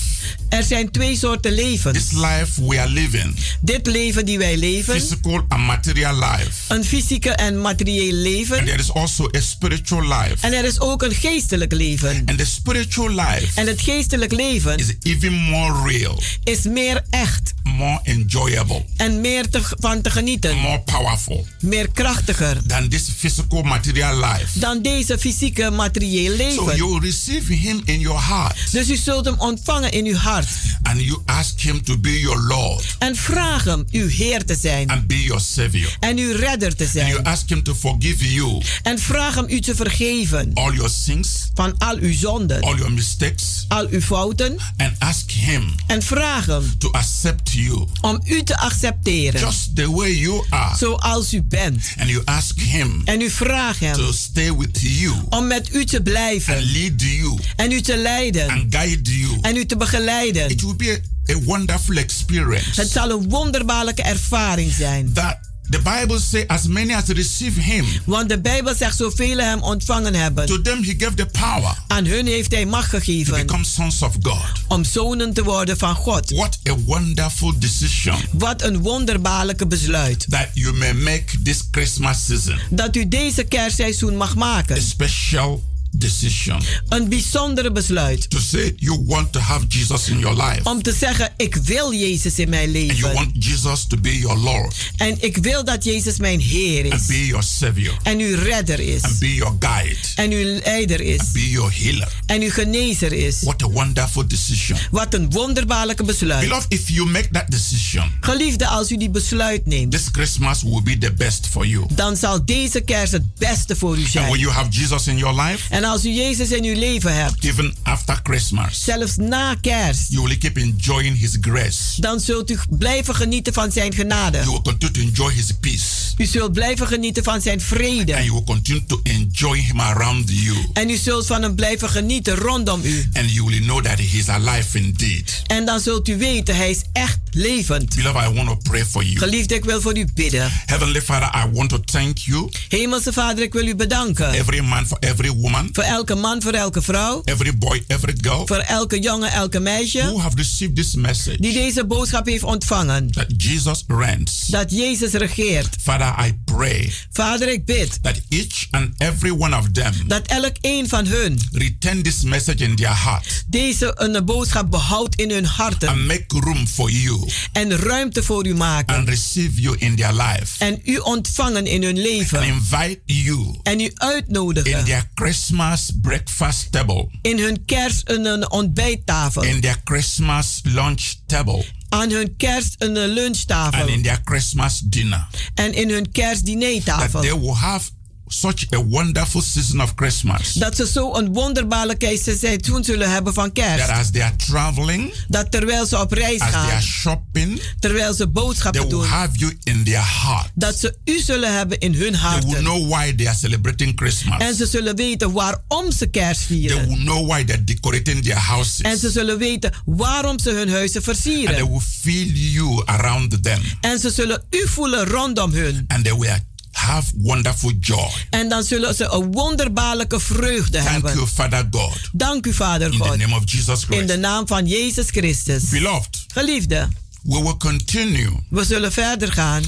Er 0.52 0.64
zijn 0.64 0.91
twee 0.91 1.18
soorten 1.18 1.52
levens. 1.52 1.97
This 1.97 2.12
life 2.12 2.66
we 2.68 2.80
are 2.80 2.89
living. 2.89 3.36
Dit 3.62 3.88
leven 3.88 4.26
die 4.26 4.38
wij 4.38 4.58
leven. 4.58 4.93
Physical 4.93 5.45
and 5.47 5.66
material 5.66 6.14
life. 6.14 6.52
Een 6.68 6.86
fysieke 6.86 7.30
en 7.30 7.62
materieel 7.62 8.14
leven. 8.14 8.58
And 8.58 8.66
there 8.66 8.80
is 8.80 8.93
also 8.93 9.30
a 9.36 9.39
spiritual 9.39 10.02
life. 10.02 10.36
En 10.41 10.54
er 10.54 10.66
is 10.66 10.80
ook 10.80 11.04
een 11.04 11.14
geestelijk 11.14 11.72
leven. 11.72 12.24
And 12.26 12.38
the 12.38 12.45
spiritual 12.45 13.10
life. 13.10 13.47
En 13.56 13.68
het 13.68 13.82
geestelijk 13.82 14.32
leven 14.32 14.78
is 14.78 14.95
even 15.02 15.34
more 15.34 15.89
real. 15.89 16.22
Is 16.43 16.64
meer 16.64 17.02
echt. 17.10 17.54
More 17.64 17.99
enjoyable. 18.04 18.86
En 18.97 19.22
meer 19.22 19.49
te, 19.49 19.62
van 19.80 20.02
te 20.02 20.10
genieten. 20.10 20.58
More 20.58 20.80
powerful. 20.80 21.47
Meer 21.60 21.89
krachtiger. 21.91 22.58
Than 22.68 22.89
this 22.89 23.10
physical 23.18 23.62
material 23.62 24.16
life. 24.16 24.60
Dan 24.60 24.82
deze 24.82 25.18
fysieke 25.18 25.70
materieel 25.70 26.36
leven. 26.36 26.64
So 26.64 26.76
you 26.76 26.99
receive 26.99 27.54
him 27.54 27.82
in 27.86 27.99
your 27.99 28.28
heart. 28.28 28.72
Dus 28.72 28.89
u 28.89 28.95
zult 28.95 29.26
hem 29.26 29.36
ontvangen 29.38 29.91
in 29.91 30.06
uw 30.06 30.16
hart. 30.16 30.40
And 30.83 31.01
you 31.01 31.21
ask 31.25 31.59
him 31.59 31.83
to 31.83 31.97
be 31.97 32.19
your 32.19 32.39
Lord. 32.39 32.95
En 32.99 33.15
vraag 33.15 33.63
hem 33.63 33.85
uw 33.91 34.07
Heer 34.07 34.45
te 34.45 34.55
zijn. 34.61 34.89
And 34.89 35.07
be 35.07 35.23
your 35.23 35.41
Savior. 35.41 35.97
En 35.99 36.17
uw 36.17 36.35
redder 36.35 36.75
te 36.75 36.87
zijn. 36.87 37.05
And 37.05 37.13
you 37.13 37.23
ask 37.23 37.49
him 37.49 37.63
to 37.63 37.75
forgive 37.75 38.33
you. 38.33 38.61
En 38.83 38.99
vraag 38.99 39.35
hem 39.35 39.45
u 39.49 39.59
te 39.59 39.75
vergeven. 39.75 40.51
All 40.53 40.73
your 40.73 40.89
sins. 40.89 41.49
Van 41.53 41.77
al 41.77 41.97
uw 41.97 42.13
zonden. 42.13 42.61
All 42.61 42.75
your 42.75 42.91
mistakes. 42.91 43.65
Al 43.67 43.87
uw 43.89 44.01
fouten. 44.01 44.57
And 44.77 44.99
ask 44.99 45.31
him. 45.31 45.73
En 45.87 46.01
vraag 46.03 46.45
hem. 46.45 46.77
To 46.77 46.91
accept 46.91 47.51
you. 47.51 47.87
Om 48.01 48.21
u 48.25 48.43
te 48.43 48.57
accepteren. 48.57 49.41
Just 49.41 49.75
the 49.75 49.91
way 49.91 50.11
you 50.11 50.45
are. 50.49 50.77
Zoals 50.77 51.33
u 51.33 51.43
bent. 51.43 51.83
And 51.99 52.09
you 52.09 52.21
ask 52.25 52.59
him. 52.59 53.01
En 53.05 53.21
u 53.21 53.29
vraagt 53.29 53.79
hem. 53.79 53.93
To 53.93 54.11
stay 54.11 54.55
with 54.55 54.79
you. 54.81 55.13
Om 55.29 55.47
met 55.47 55.73
u 55.73 55.85
te 55.85 56.01
blijven. 56.01 56.55
And 56.55 56.65
lead 56.65 57.01
you. 57.01 57.39
En 57.55 57.71
u 57.71 57.81
te 57.81 57.97
leiden. 57.97 58.49
And 58.49 58.75
guide 58.75 59.19
you. 59.19 59.37
En 59.41 59.55
u 59.55 59.65
te 59.65 59.77
begeleiden. 59.77 60.30
It 60.36 60.61
will 60.61 60.75
be 60.75 61.01
a, 61.29 61.36
wonderful 61.43 61.95
experience. 61.97 62.82
Het 62.82 62.91
zal 62.91 63.09
een 63.09 63.29
wonderbaarlijke 63.29 64.01
ervaring 64.01 64.71
zijn. 64.73 65.13
That 65.13 65.38
The 65.69 65.79
Bible 65.79 66.19
says, 66.19 66.47
as 66.47 66.67
many 66.67 66.93
as 66.93 67.03
receive 67.05 67.59
him, 67.61 67.86
Want 68.05 68.29
de 68.29 68.39
Bijbel 68.41 68.75
zegt, 68.75 68.97
zoveel 68.97 69.38
hem 69.38 69.61
ontvangen 69.61 70.13
hebben. 70.15 70.45
to 70.45 70.61
them 70.61 70.84
he 70.84 70.93
gave 70.97 71.13
the 71.13 71.25
power 71.25 71.77
Aan 71.88 72.05
hun 72.05 72.25
heeft 72.27 72.51
hij 72.51 72.65
macht 72.65 72.89
to 72.91 72.97
gegeven 72.97 73.34
become 73.45 73.63
sons 73.63 74.01
of 74.01 74.15
God. 74.21 74.41
om 74.67 74.84
zonen 74.84 75.34
te 75.34 75.43
worden 75.43 75.77
van 75.77 75.95
God. 75.95 76.29
What 76.29 76.59
a 76.69 76.75
wonderful 76.86 77.59
decision 77.59 78.15
Wat 78.32 78.61
een 78.61 78.77
wonderbaarlijke 78.82 79.67
besluit. 79.67 80.25
that 80.29 80.47
you 80.53 80.73
may 80.73 80.93
make 80.93 81.41
this 81.43 81.61
Christmas 81.71 82.25
season. 82.25 82.59
Dat 82.69 82.95
u 82.95 83.07
deze 83.07 83.43
kerstseizoen 83.43 84.17
mag 84.17 84.36
maken. 84.36 84.77
A 84.77 84.79
special 84.79 85.63
decision 85.91 86.61
Een 86.89 87.09
bijzondere 87.09 87.71
besluit. 87.71 88.29
to 88.29 88.39
say 88.39 88.73
you 88.77 89.03
want 89.05 89.31
to 89.31 89.39
have 89.39 89.65
Jesus 89.67 90.07
in 90.09 90.19
your 90.19 90.43
life 90.43 90.63
Om 90.63 90.81
te 90.83 90.93
zeggen, 90.99 91.33
ik 91.37 91.55
wil 91.55 91.93
Jezus 91.93 92.39
in 92.39 92.49
mijn 92.49 92.63
and 92.69 92.73
you 92.75 92.87
leven. 92.93 93.13
want 93.13 93.29
Jesus 93.45 93.85
to 93.87 93.97
be 93.97 94.17
your 94.19 94.37
Lord 94.39 94.75
En 94.97 95.15
ik 95.23 95.37
wil 95.37 95.63
dat 95.65 95.83
Jezus 95.83 96.17
mijn 96.17 96.39
Heer 96.39 96.83
and 96.91 97.01
is. 97.01 97.05
be 97.07 97.25
your 97.25 97.43
Savior 97.43 97.97
En 98.03 98.19
uw 98.19 98.35
redder 98.43 98.79
is. 98.79 99.01
and 99.03 99.19
be 99.19 99.33
your 99.35 99.55
guide, 99.59 99.97
En 100.15 100.31
uw 100.31 100.59
leider 100.63 101.01
is. 101.01 101.31
be 101.31 101.49
your 101.49 101.71
healer. 101.75 102.11
En 102.25 102.41
uw 102.41 102.49
genezer 102.51 103.13
is. 103.13 103.39
What 103.41 103.63
a 103.63 103.69
wonderful 103.69 104.27
decision. 104.27 104.77
Wat 104.91 105.13
een 105.13 105.29
wonderbaarlijke 105.31 106.03
besluit. 106.03 106.47
Beloved, 106.47 106.65
if 106.73 106.89
you 106.89 107.09
make 107.09 107.27
that 107.31 107.51
decision, 107.51 108.11
Geliefde, 108.21 108.67
als 108.67 108.91
u 108.91 108.97
die 108.97 109.09
besluit 109.09 109.65
neemt, 109.65 109.91
this 109.91 110.07
Christmas 110.11 110.61
will 110.63 110.81
be 110.83 110.97
the 110.97 111.13
best 111.13 111.47
for 111.51 111.65
you. 111.67 111.85
dan 111.95 112.15
zal 112.17 112.45
deze 112.45 112.79
kerst 112.81 113.11
het 113.11 113.35
beste 113.35 113.75
voor 113.75 113.97
u 113.97 114.03
And 114.03 114.11
when 114.13 114.23
zijn. 114.25 114.39
you 114.39 114.51
have 114.53 114.69
Jesus 114.69 115.07
in 115.07 115.17
your 115.17 115.41
life, 115.41 115.63
En 115.69 115.80
als 115.86 116.05
u 116.05 116.09
Jezus 116.09 116.49
in 116.51 116.63
uw 116.63 116.79
leven 116.79 117.15
hebt, 117.15 117.43
even 117.43 117.75
after 117.84 118.19
Christmas, 118.23 118.84
zelfs 118.84 119.15
na 119.15 119.55
kerst, 119.61 120.11
you 120.11 120.23
will 120.27 120.38
keep 120.38 120.57
enjoying 120.57 121.19
His 121.19 121.38
grace. 121.41 121.77
dan 122.01 122.19
zult 122.19 122.51
u 122.51 122.57
blijven 122.69 123.15
genieten 123.15 123.53
van 123.53 123.71
zijn 123.71 123.93
genade. 123.93 124.38
You 124.38 124.49
will 124.49 124.61
continue 124.61 124.93
to 124.93 125.01
enjoy 125.01 125.34
His 125.34 125.51
peace. 125.59 125.84
U 126.17 126.25
zult 126.25 126.53
blijven 126.53 126.88
genieten 126.88 127.23
van 127.23 127.41
zijn 127.41 127.59
And 127.59 127.67
vrede. 127.67 128.11
you 128.11 128.32
will 128.32 128.43
continue 128.43 128.86
to 128.86 128.99
enjoy 129.03 129.57
Him 129.57 129.79
around 129.79 130.29
you. 130.29 130.57
En 130.73 130.89
u 130.89 130.95
zult 130.97 131.25
van 131.27 131.41
hem 131.41 131.55
blijven 131.55 131.89
genieten 131.89 132.36
rondom 132.36 132.82
u. 132.84 133.09
And 133.13 133.32
you 133.32 133.45
will 133.47 133.59
know 133.61 133.84
that 133.84 133.97
He 133.97 134.17
is 134.17 134.27
alive 134.29 134.77
indeed. 134.77 135.41
En 135.47 135.65
dan 135.65 135.79
zult 135.79 136.07
u 136.07 136.17
weten, 136.17 136.55
hij 136.55 136.69
is 136.69 136.82
echt 136.93 137.17
levend. 137.32 137.95
Beloved, 137.95 138.29
I 138.29 138.34
want 138.34 138.47
to 138.47 138.55
pray 138.55 138.86
for 138.86 139.03
you. 139.03 139.17
Geliefde, 139.17 139.55
ik 139.55 139.65
wil 139.65 139.82
voor 139.82 139.97
u 139.97 140.07
bidden. 140.13 140.51
Heavenly 140.65 141.01
Father, 141.01 141.41
I 141.45 141.51
want 141.55 141.69
to 141.69 141.79
thank 141.79 142.17
you. 142.17 142.49
Hemelse 142.67 143.13
Vader, 143.13 143.43
ik 143.43 143.53
wil 143.53 143.67
u 143.67 143.75
bedanken. 143.75 144.32
Every 144.32 144.59
man 144.59 144.88
for 144.88 144.97
every 144.99 145.32
woman, 145.32 145.70
Voor 145.74 145.84
elke 145.84 146.15
man, 146.15 146.41
voor 146.41 146.51
elke 146.53 146.82
vrouw. 146.82 147.22
every 147.26 147.57
boy, 147.57 147.84
every 147.88 148.13
girl 148.22 148.47
Voor 148.47 148.57
elke 148.57 148.99
jongen, 148.99 149.32
elke 149.32 149.59
meisje. 149.59 149.99
who 150.01 150.19
have 150.19 150.36
received 150.36 150.76
this 150.76 150.95
message 150.95 151.38
Die 151.39 151.53
deze 151.53 151.86
boodschap 151.86 152.26
heeft 152.26 152.43
ontvangen. 152.43 153.11
that 153.11 153.26
Jesus 153.38 153.84
reigns. 153.88 154.45
Dat 154.47 154.72
Jezus 154.72 155.11
regeert. 155.11 155.76
Father, 155.82 156.26
I 156.28 156.39
pray 156.45 156.91
Vader, 157.11 157.49
ik 157.51 157.65
bid. 157.65 157.99
that 158.03 158.22
each 158.30 158.67
and 158.72 158.89
every 158.97 159.32
one 159.32 159.57
of 159.57 159.65
them 159.72 159.93
Dat 160.07 160.28
elk 160.28 160.55
een 160.61 160.89
van 160.89 161.05
hun 161.05 161.39
retain 161.51 162.03
this 162.03 162.22
message 162.22 162.63
in 162.63 162.76
their 162.76 163.03
heart 163.03 163.43
deze 163.47 163.91
een 163.95 164.26
boodschap 164.26 164.72
behoudt 164.72 165.15
in 165.15 165.30
hun 165.32 165.45
harten. 165.45 165.88
and 165.89 166.05
make 166.05 166.24
room 166.28 166.67
for 166.67 166.89
you 166.91 167.30
En 167.51 167.78
ruimte 167.78 168.24
voor 168.24 168.45
u 168.47 168.55
maken. 168.55 168.95
and 168.95 169.07
receive 169.09 169.61
you 169.61 169.76
in 169.80 169.95
their 169.95 170.13
life 170.13 170.65
En 170.65 170.80
u 170.84 170.97
ontvangen 170.97 171.65
in 171.65 171.84
hun 171.84 171.95
and 171.95 172.05
leven. 172.05 172.43
invite 172.43 172.99
you 173.05 173.59
En 173.63 173.80
u 173.80 173.84
in 173.84 173.91
uitnodigen. 174.01 174.84
their 174.86 175.09
Christmas 175.13 175.59
breakfast 176.01 176.72
table, 176.72 177.09
In 177.22 177.39
hun 177.39 177.66
kerst 177.66 178.09
een, 178.09 178.26
een 178.26 178.51
ontbijttafel. 178.51 179.43
in 179.43 179.62
their 179.62 179.82
Christmas 179.84 180.59
lunch 180.64 181.14
table, 181.26 181.66
Aan 181.89 182.09
hun 182.12 182.36
kerst 182.38 182.76
een 182.78 182.97
and 182.97 183.07
lunchtafel. 183.14 183.88
in 183.88 184.01
their 184.01 184.22
Christmas 184.26 184.80
dinner. 184.80 185.28
En 185.53 185.74
in 185.74 185.89
hun 185.89 186.03
That 186.03 186.12
kerstdinertafel. 186.14 187.22
they 187.22 187.39
will 187.39 187.53
have 187.53 187.89
such 188.34 188.65
a 188.73 188.84
wonderful 188.86 189.41
season 189.41 189.82
of 189.82 189.91
Christmas. 189.95 190.53
Dat 190.53 190.75
ze 190.75 190.88
zo 190.88 191.13
een 191.15 191.34
wonderbaarlijke 191.34 192.19
seizoen 192.39 192.84
zullen 192.84 193.11
hebben 193.11 193.34
van 193.34 193.51
That 193.51 193.65
kerst. 193.65 193.89
as 193.89 194.11
they 194.11 194.23
are 194.23 194.36
traveling, 194.36 195.13
Dat 195.27 195.51
terwijl 195.51 195.86
ze 195.86 195.99
op 195.99 196.11
reis 196.11 196.39
as 196.39 196.51
they 196.51 196.59
are 196.59 196.69
gaan. 196.71 196.82
shopping, 196.82 197.61
Terwijl 197.79 198.11
ze 198.13 198.17
they 198.23 198.29
boodschappen 198.32 198.82
will 198.82 198.89
doen. 198.89 199.05
have 199.05 199.38
you 199.38 199.57
in 199.63 199.84
their 199.84 200.21
heart. 200.23 200.49
Dat 200.55 200.79
ze 200.79 200.97
u 201.05 201.19
zullen 201.19 201.57
hebben 201.57 201.79
in 201.79 201.91
hun 201.93 201.99
They 202.01 202.09
will 202.11 202.19
harten. 202.19 202.59
know 202.63 202.89
why 202.89 203.15
they 203.15 203.27
are 203.27 203.38
celebrating 203.38 203.91
Christmas. 203.95 204.39
En 204.41 204.55
ze 204.55 204.65
zullen 204.65 204.95
weten 204.95 205.32
waarom 205.32 205.91
ze 205.91 206.05
kerst 206.05 206.47
They 206.47 206.57
vieren. 206.57 206.88
will 206.88 206.97
know 207.03 207.27
why 207.29 207.43
they're 207.43 207.63
decorating 207.63 208.23
their 208.23 208.38
houses. 208.38 208.82
En 208.82 208.97
ze 208.97 209.09
zullen 209.11 209.38
weten 209.38 209.71
waarom 209.86 210.39
ze 210.39 210.49
hun 210.49 210.69
huizen 210.69 210.95
And 210.95 211.05
they 211.05 211.13
versieren. 211.13 211.69
will 211.71 211.79
feel 212.01 212.27
you 212.34 212.82
around 212.86 213.43
them. 213.43 213.61
En 213.82 213.99
ze 213.99 214.09
zullen 214.09 214.43
u 214.49 214.67
voelen 214.67 215.05
rondom 215.05 215.51
hun. 215.53 215.86
And 215.88 216.03
they 216.03 216.15
will 216.17 216.38
have 216.72 217.11
wonderful 217.17 217.72
joy. 217.80 218.09
En 218.30 218.49
dan 218.49 218.63
zullen 218.63 218.95
ze 218.95 219.07
een 219.11 219.32
wonderbaarlijke 219.32 220.19
vreugde 220.19 220.78
Thank 220.78 220.89
hebben. 220.89 221.13
you, 221.13 221.28
Father 221.28 221.67
God. 221.72 221.97
Dank 222.11 222.45
u, 222.45 222.53
Vader 222.53 222.91
In 222.91 222.97
the 222.99 223.03
God. 223.07 223.17
name 223.17 223.36
of 223.36 223.41
Jesus 223.51 223.82
In 223.82 223.88
Christ. 223.88 224.07
de 224.07 224.17
naam 224.17 224.47
van 224.47 224.67
Jezus 224.67 225.09
Christus. 225.09 225.63
Beloved, 225.69 226.26
Geliefde, 226.34 226.88
we 227.24 227.41
will 227.41 227.57
continue 227.57 228.30
we 228.49 228.63
zullen 228.63 228.91
verder 228.91 229.32
gaan 229.32 229.63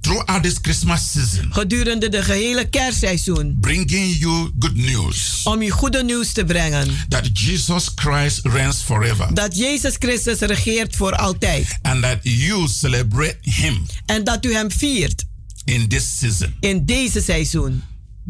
throughout 0.00 0.42
this 0.42 0.56
Christmas 0.62 1.10
season, 1.12 1.52
gedurende 1.52 2.08
de 2.08 2.22
gehele 2.22 2.68
kerstseizoen. 2.68 3.56
bringing 3.60 4.16
you 4.18 4.50
good 4.58 4.74
news 4.76 5.40
Om 5.44 5.62
u 5.62 5.70
goede 5.70 6.04
nieuws 6.04 6.32
te 6.32 6.44
brengen. 6.44 6.88
that 7.08 7.28
Jesus 7.38 7.88
Christ 7.94 8.40
reigns 8.42 8.76
forever 8.76 9.34
Dat 9.34 9.56
Jezus 9.56 9.94
Christus 9.98 10.38
regeert 10.38 10.96
voor 10.96 11.12
altijd. 11.16 11.78
and 11.82 12.02
that 12.02 12.18
you 12.22 12.68
celebrate 12.68 13.36
Him 13.40 13.86
En 14.06 14.24
dat 14.24 14.44
u 14.44 14.52
hem 14.54 14.70
viert 14.70 15.24
in 15.68 15.88
this 15.88 16.18
season. 16.18 16.54
in 16.60 16.84
deze 16.84 17.20
seizoen. 17.20 17.82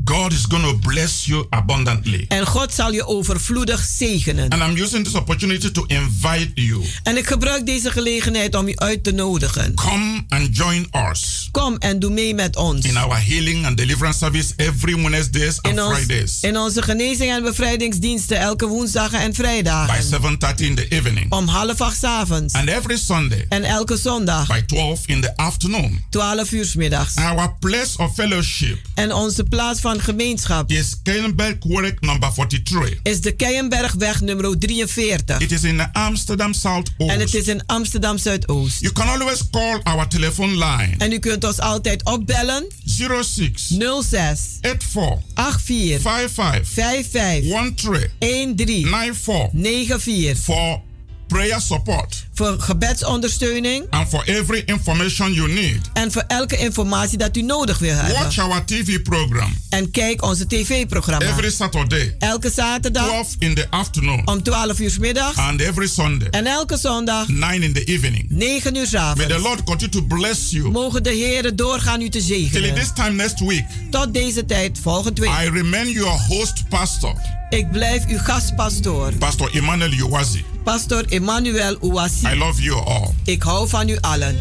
God 0.05 0.32
is 0.32 0.44
going 0.49 0.62
to 0.64 0.78
bless 0.88 1.24
you 1.24 1.46
abundantly. 1.51 2.24
En 2.28 2.46
God 2.46 2.74
zal 2.74 2.92
je 2.92 3.07
overvloedig 3.07 3.84
zegenen. 3.96 4.49
And 4.51 4.62
I'm 4.62 4.82
using 4.82 5.05
this 5.05 5.14
opportunity 5.14 5.70
to 5.70 5.84
invite 5.86 6.51
you. 6.55 6.84
En 7.03 7.16
ik 7.16 7.26
gebruik 7.26 7.66
deze 7.66 7.90
gelegenheid 7.90 8.55
om 8.55 8.68
u 8.68 8.72
uit 8.76 9.05
te 9.05 9.11
nodigen. 9.12 9.74
Come 9.74 10.24
and 10.28 10.57
join 10.57 10.88
us 11.11 11.49
Kom 11.53 11.76
en 11.78 11.99
doe 11.99 12.11
mee 12.11 12.34
met 12.34 12.57
ons. 12.57 12.86
in 12.86 12.96
our 12.96 13.24
healing 13.26 13.66
and 13.66 13.76
deliverance 13.76 14.18
service 14.18 14.53
every 14.57 14.94
Wednesdays 15.03 15.62
and 15.62 15.72
In, 15.74 15.82
ons, 15.82 15.96
Fridays 15.99 16.38
in 16.40 16.59
onze 16.59 16.82
genezing 16.82 17.30
en 17.30 17.42
bevrijdingsdiensten 17.42 18.38
elke 18.38 18.66
woensdagen 18.66 19.20
en 19.20 19.28
by 19.30 19.34
vrijdagen. 19.34 20.05
7:30 20.05 20.55
in 20.66 20.74
the 20.74 20.88
evening 20.88 21.32
Om 21.32 21.46
half 21.49 21.80
acht 21.80 21.96
's 21.99 22.05
avonds. 22.05 22.55
and 22.55 22.68
every 22.68 22.96
Sunday 22.96 23.46
En 23.49 23.64
elke 23.64 23.96
zondag 23.96 24.46
by 24.46 24.61
12 24.66 25.01
in 25.07 25.20
the 25.20 25.36
afternoon. 25.36 26.05
12 26.11 26.53
uur 26.53 26.64
's 26.64 26.74
middags. 26.74 27.14
Our 27.16 27.55
place 27.61 27.96
of 27.99 28.14
fellowship 28.14 28.78
En 28.94 29.12
onze 29.12 29.44
plaats 29.44 29.80
van 29.80 29.88
gemeenschap. 29.97 30.70
Is 30.70 30.97
Kenberg 31.03 31.64
Work 31.64 32.01
number 32.01 32.30
43. 32.32 33.01
is 33.03 33.20
de 33.20 33.32
Keienbergweg 33.32 34.20
nummer 34.20 34.59
43. 34.59 35.39
It 35.39 35.53
is 35.53 35.62
in 35.64 35.93
Amsterdam 35.93 36.53
South 36.53 36.91
En 36.97 37.20
het 37.20 37.34
is 37.34 37.47
in 37.47 37.62
Amsterdam 37.66 38.18
Zuidoost. 38.18 38.80
You 38.80 38.93
can 38.93 39.09
always 39.09 39.51
call 39.51 39.80
our 39.82 40.09
telephone 40.09 40.53
line. 40.53 40.95
En 40.99 41.12
u 41.12 41.18
kunt 41.18 41.45
ons 41.45 41.61
altijd 41.61 42.05
opbellen. 42.05 42.66
06 42.84 43.74
06 44.01 44.59
84 44.61 45.18
84 45.34 46.01
55 46.01 46.68
55 46.68 47.74
13 48.18 48.57
13 48.57 48.86
94 48.86 49.51
94 49.53 50.39
for 50.39 50.80
prayer 51.29 51.61
support 51.61 52.26
voor 52.35 52.57
gebedsondersteuning 52.61 53.87
and 53.91 54.09
for 54.09 54.22
every 54.26 54.62
information 54.66 55.33
you 55.33 55.53
need. 55.53 55.79
en 55.93 56.12
voor 56.12 56.24
elke 56.26 56.57
informatie 56.57 57.18
dat 57.18 57.37
u 57.37 57.43
nodig 57.43 57.79
wil 57.79 57.95
Watch 57.95 58.35
hebben. 58.37 58.55
our 58.55 58.64
TV 58.64 59.03
program 59.03 59.57
En 59.68 59.91
kijk 59.91 60.22
onze 60.22 60.47
tv-programma. 60.47 61.26
every 61.31 61.51
Saturday, 61.51 62.14
Elke 62.18 62.51
zaterdag 62.51 63.05
12 63.07 63.35
in 63.39 63.55
the 63.55 63.66
afternoon, 63.70 64.22
om 64.29 64.43
12 64.43 64.79
uur 64.81 64.91
's 64.91 64.99
middags 64.99 65.37
and 65.37 65.61
every 65.61 65.87
Sunday, 65.89 66.29
en 66.31 66.47
elke 66.47 66.76
zondag 66.76 67.29
9 67.29 67.62
in 67.62 67.72
the 67.72 67.85
evening. 67.85 68.26
9 68.29 68.76
uur 68.76 68.87
's 68.87 68.91
May 68.93 69.01
the 69.14 69.22
avonds. 69.24 69.43
Lord 69.43 69.64
continue 69.64 69.95
to 70.09 70.16
bless 70.16 70.51
you. 70.51 70.70
Mogen 70.70 71.03
de 71.03 71.11
Heer 71.11 71.57
doorgaan 71.57 72.01
u 72.01 72.09
te 72.09 72.18
Till 72.18 72.37
zegenen. 72.51 72.74
this 72.74 72.93
time 72.95 73.11
next 73.12 73.41
week, 73.41 73.64
Tot 73.91 74.14
deze 74.14 74.45
tijd 74.45 74.79
volgende 74.83 75.20
week. 75.20 75.33
I 75.47 75.51
remain 75.51 75.91
your 75.91 76.18
host 76.29 76.68
pastor, 76.68 77.14
Ik 77.51 77.70
blijf 77.70 78.07
uw 78.07 78.18
gastpastoor. 78.18 79.12
Pastor 79.12 79.55
Emmanuel 79.55 79.92
Uwazi. 79.92 80.44
Pastor 80.62 81.05
Emmanuel 81.09 81.76
Ouassi. 81.80 82.26
I 82.26 82.38
love 82.38 82.62
you 82.62 82.84
all. 82.84 83.11
Ik 83.24 83.42
hou 83.42 83.68
van 83.68 83.88
u 83.88 83.96
allen. 84.01 84.40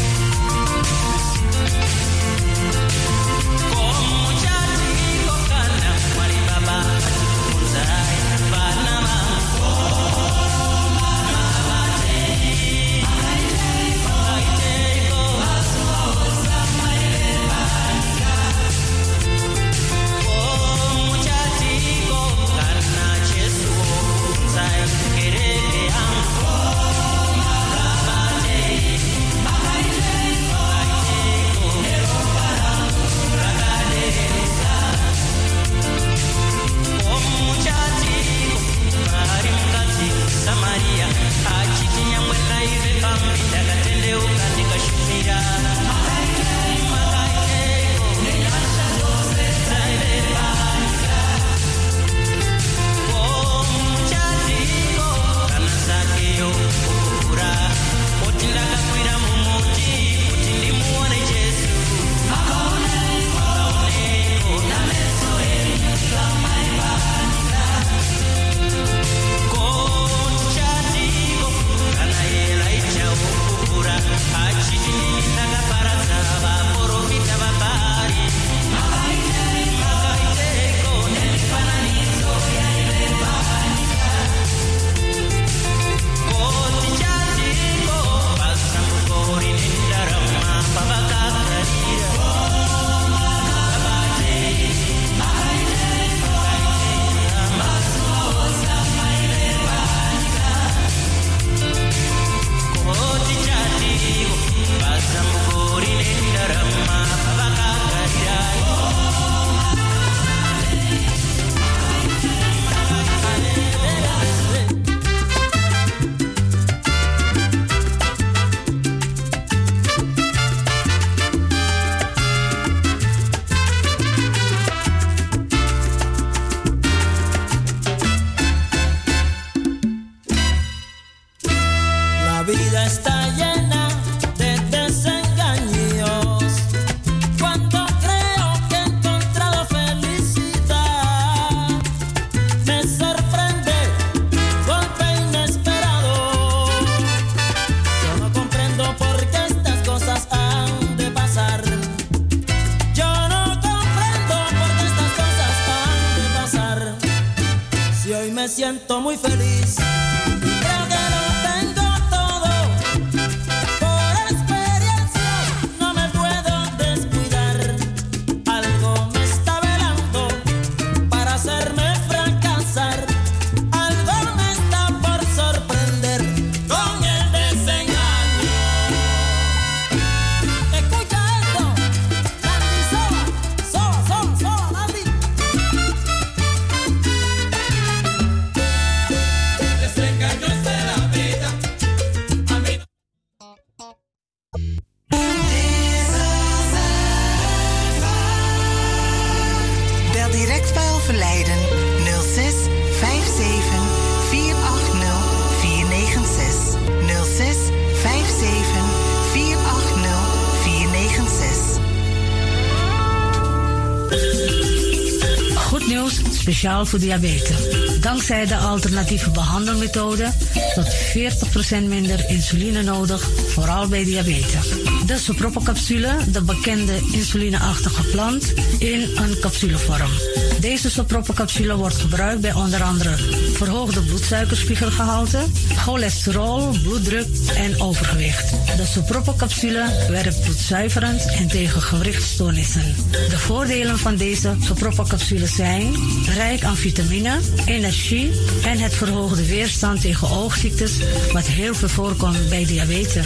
Speciaal 216.61 216.85
voor 216.85 216.99
diabetes. 216.99 217.57
Dankzij 217.99 218.45
de 218.45 218.57
alternatieve 218.57 219.29
behandelmethode 219.29 220.31
tot 220.75 220.87
40% 220.87 221.87
minder 221.87 222.29
insuline 222.29 222.83
nodig, 222.83 223.29
vooral 223.47 223.87
bij 223.87 224.03
diabetes. 224.03 224.67
De 225.05 225.17
soproppencapsule, 225.17 226.15
de 226.31 226.41
bekende 226.41 226.93
insulineachtige 227.11 228.03
plant, 228.03 228.53
in 228.79 229.01
een 229.15 229.39
capsulevorm. 229.39 230.11
Deze 230.59 230.89
soproppencapsule 230.89 231.75
wordt 231.75 231.95
gebruikt 231.95 232.41
bij 232.41 232.53
onder 232.53 232.83
andere 232.83 233.15
verhoogde 233.53 234.01
bloedsuikerspiegelgehalte, 234.01 235.39
cholesterol, 235.75 236.69
bloeddruk 236.83 237.27
en 237.55 237.81
overgewicht. 237.81 238.53
De 238.81 238.87
soproppencapsule 238.87 239.85
werkt 240.09 240.41
bloedzuiverend 240.41 241.25
en 241.25 241.47
tegen 241.47 241.81
gewrichtstoornissen. 241.81 242.95
De 243.29 243.37
voordelen 243.37 243.97
van 243.99 244.15
deze 244.15 244.55
soproppencapsule 244.59 245.47
zijn 245.47 245.93
rijk 246.35 246.63
aan 246.63 246.75
vitamine, 246.75 247.39
energie 247.65 248.31
en 248.63 248.79
het 248.79 248.93
verhoogde 248.93 249.45
weerstand 249.45 250.01
tegen 250.01 250.29
oogziektes, 250.29 250.91
wat 251.33 251.45
heel 251.45 251.75
veel 251.75 251.89
voorkomt 251.89 252.49
bij 252.49 252.65
diabetes. 252.65 253.25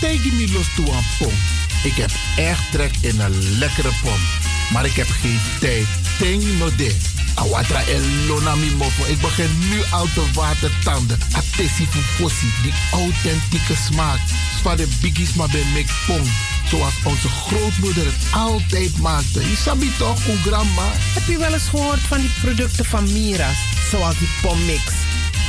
Tegi 0.00 0.32
mi 0.32 0.52
los 0.52 0.66
tu 0.74 0.82
ampong. 0.82 1.32
Ik 1.82 1.94
heb 1.94 2.10
echt 2.36 2.70
trek 2.70 2.94
in 3.00 3.20
een 3.20 3.58
lekkere 3.58 3.90
pom. 4.02 4.20
Maar 4.72 4.84
ik 4.84 4.94
heb 4.94 5.08
geen 5.08 5.40
tijd. 5.60 5.86
Ting 6.18 6.58
no 6.58 6.74
de. 6.76 6.96
Awatra 7.34 7.82
elona 7.84 8.54
mi 8.54 8.70
mofo. 8.70 9.04
Ik 9.04 9.20
begin 9.20 9.58
nu 9.70 9.82
al 9.90 10.06
te 10.14 10.24
watertanden. 10.34 11.18
Atesi 11.32 11.86
fufosi. 11.86 12.46
Die 12.62 12.72
authentieke 12.92 13.74
smaak. 13.90 14.18
Zwa 14.60 14.76
de 14.76 14.88
biggies 15.00 15.34
maar 15.34 15.48
bij 15.48 15.64
mek 15.74 15.90
pom. 16.06 16.22
Zoals 16.70 16.94
onze 17.02 17.28
grootmoeder 17.28 18.04
het 18.04 18.26
altijd 18.30 18.98
maakte. 18.98 19.40
Je 19.40 19.92
toch, 19.98 20.20
grandma? 20.44 20.92
Heb 21.14 21.26
je 21.26 21.38
wel 21.38 21.52
eens 21.52 21.68
gehoord 21.68 22.00
van 22.00 22.20
die 22.20 22.30
producten 22.40 22.84
van 22.84 23.12
Mira's? 23.12 23.56
Zoals 23.90 24.18
die 24.18 24.28
pommix. 24.42 24.82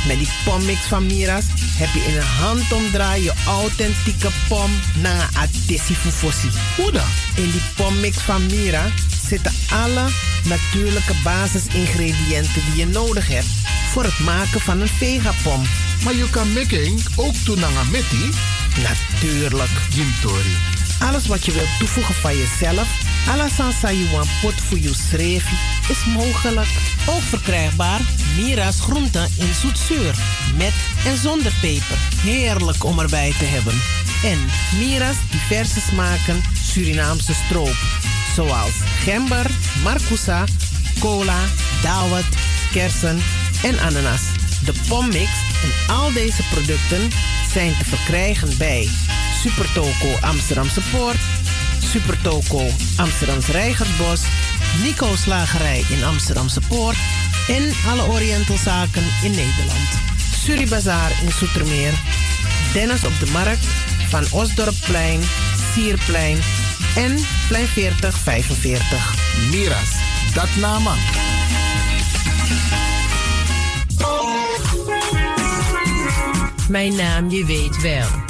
Met 0.06 0.18
die 0.18 0.28
pommix 0.44 0.80
van 0.80 1.06
Mira's 1.06 1.44
heb 1.76 1.88
je 1.92 2.04
in 2.08 2.16
een 2.16 2.22
handomdraai 2.22 3.22
je 3.22 3.32
authentieke 3.46 4.28
pom 4.48 4.70
naar 5.02 5.28
Atesi 5.32 5.94
Fufosi. 5.94 6.48
Hoe 6.76 6.92
dan? 6.92 7.08
In 7.36 7.50
die 7.50 7.62
pommix 7.76 8.16
van 8.16 8.46
Mira 8.46 8.86
zitten 9.28 9.52
alle 9.70 10.08
natuurlijke 10.44 11.14
basisingrediënten 11.24 12.62
die 12.64 12.76
je 12.76 12.86
nodig 12.86 13.28
hebt 13.28 13.48
voor 13.92 14.04
het 14.04 14.18
maken 14.18 14.60
van 14.60 14.80
een 14.80 14.88
vegapom. 14.88 15.62
Maar 16.04 16.14
je 16.14 16.30
kan 16.30 16.52
making 16.52 17.00
ook 17.16 17.44
doen 17.44 17.64
aan? 17.64 17.90
Natuurlijk. 18.82 19.70
Jim 19.90 20.14
Tori. 20.20 20.69
Alles 21.00 21.26
wat 21.26 21.44
je 21.44 21.52
wilt 21.52 21.78
toevoegen 21.78 22.14
van 22.14 22.36
jezelf, 22.36 22.88
you 23.80 24.08
want 24.10 24.28
pot 24.40 24.54
voor 24.54 24.78
je 24.78 24.94
is 25.88 26.04
mogelijk. 26.04 26.68
Ook 27.06 27.22
verkrijgbaar 27.22 28.00
Mira's 28.36 28.80
groenten 28.80 29.28
in 29.38 29.54
zoetzuur, 29.54 30.14
met 30.56 30.72
en 31.04 31.16
zonder 31.16 31.52
peper. 31.60 31.98
Heerlijk 32.22 32.84
om 32.84 32.98
erbij 32.98 33.34
te 33.38 33.44
hebben. 33.44 33.74
En 34.24 34.38
Mira's 34.78 35.16
diverse 35.30 35.80
smaken 35.80 36.42
Surinaamse 36.72 37.34
stroop, 37.34 37.76
zoals 38.34 38.72
gember, 39.04 39.46
marcousa, 39.82 40.44
cola, 40.98 41.40
dawet, 41.82 42.24
kersen 42.72 43.22
en 43.62 43.78
ananas. 43.80 44.22
De 44.64 44.72
pommix 44.88 45.30
en 45.62 45.94
al 45.94 46.12
deze 46.12 46.42
producten 46.50 47.10
zijn 47.52 47.76
te 47.78 47.84
verkrijgen 47.84 48.58
bij 48.58 48.88
Supertoco 49.40 50.18
Amsterdamse 50.20 50.80
Poort, 50.90 51.18
Supertoco 51.92 52.70
Amsterdamse 52.96 53.52
Reigersbos, 53.52 54.20
Nico 54.82 55.16
Slagerij 55.16 55.84
in 55.88 56.04
Amsterdamse 56.04 56.60
Poort 56.68 56.96
en 57.48 57.72
alle 57.88 58.02
Orientalzaken 58.02 59.04
in 59.22 59.30
Nederland. 59.30 59.88
Suribazaar 60.44 61.10
in 61.22 61.32
Soetermeer, 61.32 61.92
Dennis 62.72 63.04
op 63.04 63.12
de 63.20 63.30
Markt, 63.30 63.64
Van 64.08 64.24
Osdorpplein, 64.30 65.20
Sierplein 65.72 66.38
en 66.96 67.18
Plein 67.48 67.66
4045. 67.66 69.14
Miras, 69.50 69.90
dat 70.34 70.56
nama. 70.56 70.94
Mijn 76.68 76.96
naam, 76.96 77.30
je 77.30 77.44
weet 77.44 77.82
wel. 77.82 78.29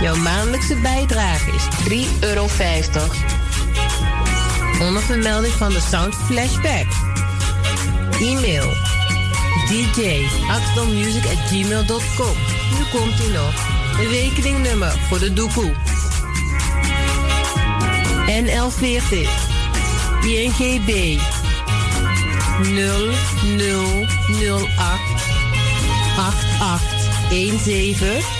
Jouw 0.00 0.16
maandelijkse 0.16 0.76
bijdrage 0.76 1.50
is 1.50 1.62
3,50 1.88 1.94
euro. 2.20 2.48
Onder 4.80 5.02
vermelding 5.02 5.52
van 5.52 5.72
de 5.72 5.80
Sound 5.80 6.14
Flashback. 6.14 6.86
E-mail 8.20 8.72
gmail.com. 11.48 12.36
Nu 12.78 12.84
komt 12.92 13.20
ie 13.20 13.30
nog. 13.32 13.54
De 13.96 14.08
rekeningnummer 14.08 14.92
voor 15.08 15.18
de 15.18 15.32
doekoe. 15.32 15.72
NL40 18.26 19.28
INGB 20.22 21.18
0008 22.62 22.98
8817 26.16 28.39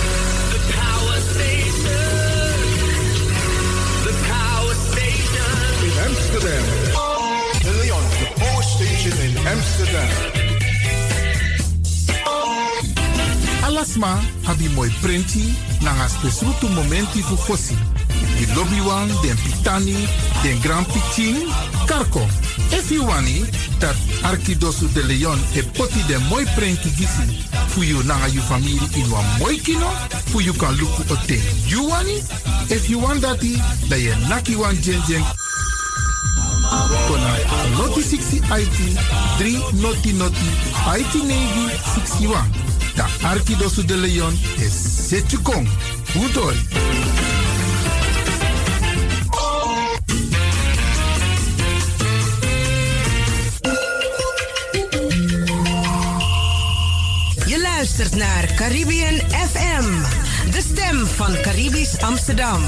Amsterdam. 9.91 10.09
Alasma 13.63 14.19
abi 14.47 14.67
mooi 14.69 14.89
printi 15.01 15.53
nanga 15.81 16.07
spesrutu 16.07 16.67
momenti 16.67 17.21
fu 17.21 17.35
fosi. 17.35 17.75
Di 18.37 18.45
lobby 18.53 18.79
wan, 18.79 19.07
den 19.21 19.37
pitani, 19.37 20.07
den 20.43 20.59
grand 20.61 20.85
pitin, 20.87 21.47
karko. 21.85 22.27
If 22.71 22.91
you 22.91 23.05
wani, 23.05 23.45
dat 23.79 23.95
Arkidosu 24.23 24.87
de 24.93 25.03
Leon 25.03 25.39
e 25.55 25.63
poti 25.63 26.03
den 26.07 26.21
mooi 26.29 26.45
printi 26.55 26.89
gisi. 26.89 27.45
Fu 27.67 27.81
you 27.83 28.03
nanga 28.03 28.27
you 28.27 28.41
family 28.41 28.79
in 28.95 29.11
wan 29.11 29.25
mooi 29.39 29.57
kino, 29.57 29.89
fu 30.31 30.39
you 30.39 30.53
kan 30.53 30.75
luku 30.75 31.03
o 31.11 31.15
ten. 31.27 31.41
You 31.67 31.87
wani? 31.89 32.21
If 32.69 32.89
you 32.89 32.99
want 32.99 33.21
dati, 33.21 33.57
da 33.89 33.95
ye 33.95 34.15
naki 34.29 34.55
wan 34.55 34.75
jen 34.81 35.01
jen 35.07 35.23
Kona 37.07 37.35
noti 37.77 38.01
60 38.01 38.41
IT 38.59 38.77
3 39.37 39.59
noti 39.81 40.13
noti 40.13 40.49
IT 40.99 41.13
negi 41.23 41.65
61. 41.95 42.45
Da 42.95 43.07
Arkidosu 43.21 43.85
de 43.85 43.95
Leon 43.95 44.39
is 44.59 45.07
Setjukong. 45.07 45.67
Udori. 46.15 46.67
Je 57.45 57.61
luistert 57.61 58.15
naar 58.15 58.45
Caribbean 58.55 59.19
FM, 59.29 59.85
de 60.51 60.61
stem 60.61 61.05
van 61.05 61.37
Caribisch 61.41 62.01
Amsterdam. 62.01 62.61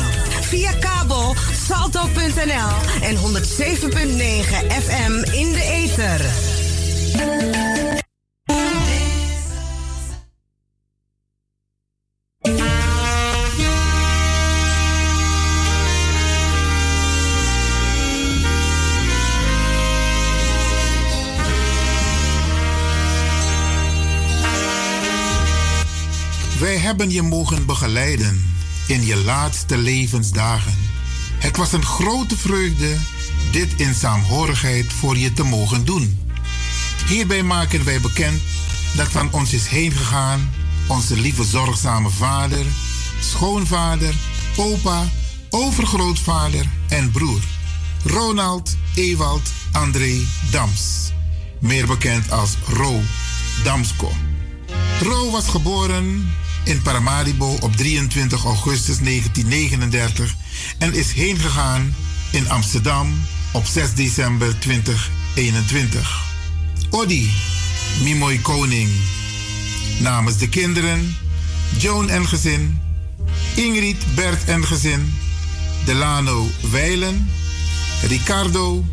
Via 0.54 0.74
kabel 0.74 1.36
salto.nl 1.66 2.74
en 3.02 3.16
107.9 3.16 3.22
FM 4.84 5.14
in 5.32 5.52
de 5.52 5.64
ether. 5.64 6.22
Wij 26.60 26.78
hebben 26.78 27.12
je 27.12 27.22
mogen 27.22 27.66
begeleiden 27.66 28.54
in 28.88 29.06
je 29.06 29.16
laatste 29.16 29.78
levensdagen. 29.78 30.78
Het 31.38 31.58
was 31.58 31.72
een 31.72 31.86
grote 31.86 32.38
vreugde 32.38 32.98
dit 33.52 33.74
in 33.76 33.94
saamhorigheid 33.94 34.94
voor 34.94 35.18
je 35.18 35.34
te 35.34 35.44
mogen 35.44 35.86
doen. 35.86 36.32
Hierbij 37.08 37.44
maken 37.44 37.84
wij 37.84 38.02
bekend 38.02 38.42
dat 38.96 39.08
van 39.08 39.32
ons 39.32 39.54
is 39.54 39.68
heen 39.68 39.92
gegaan 39.92 40.54
onze 40.88 41.16
lieve 41.16 41.44
zorgzame 41.44 42.10
vader, 42.10 42.66
schoonvader, 43.20 44.14
opa, 44.56 45.04
overgrootvader 45.50 46.66
en 46.90 47.12
broer. 47.12 47.42
Ronald 48.06 48.78
Ewald 48.96 49.52
André 49.72 50.22
Dams, 50.52 51.12
meer 51.60 51.88
bekend 51.88 52.32
als 52.32 52.58
Ro, 52.68 53.02
Damsko. 53.64 54.12
Ro 55.02 55.32
was 55.32 55.48
geboren 55.48 56.32
in 56.64 56.82
Paramaribo 56.82 57.58
op 57.60 57.76
23 57.76 58.44
augustus 58.44 58.98
1939 59.00 60.36
en 60.78 60.94
is 60.94 61.12
heengegaan 61.12 61.96
in 62.32 62.50
Amsterdam 62.50 63.26
op 63.52 63.66
6 63.66 63.94
december 63.94 64.60
2021. 64.60 66.22
Odi, 66.90 67.32
Mimoy 68.02 68.38
Koning. 68.38 68.90
Namens 70.00 70.38
de 70.38 70.50
kinderen, 70.50 71.16
Joan 71.78 72.10
en 72.10 72.28
gezin, 72.28 72.80
Ingrid, 73.56 74.16
Bert 74.16 74.44
en 74.46 74.66
gezin, 74.66 75.14
Delano 75.86 76.48
Weilen, 76.72 77.30
Ricardo, 78.08 78.86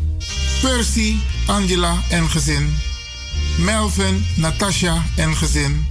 Percy, 0.61 1.15
Angela 1.45 2.03
en 2.09 2.29
gezin, 2.29 2.77
Melvin, 3.57 4.25
Natasha 4.35 5.05
en 5.15 5.35
gezin, 5.35 5.85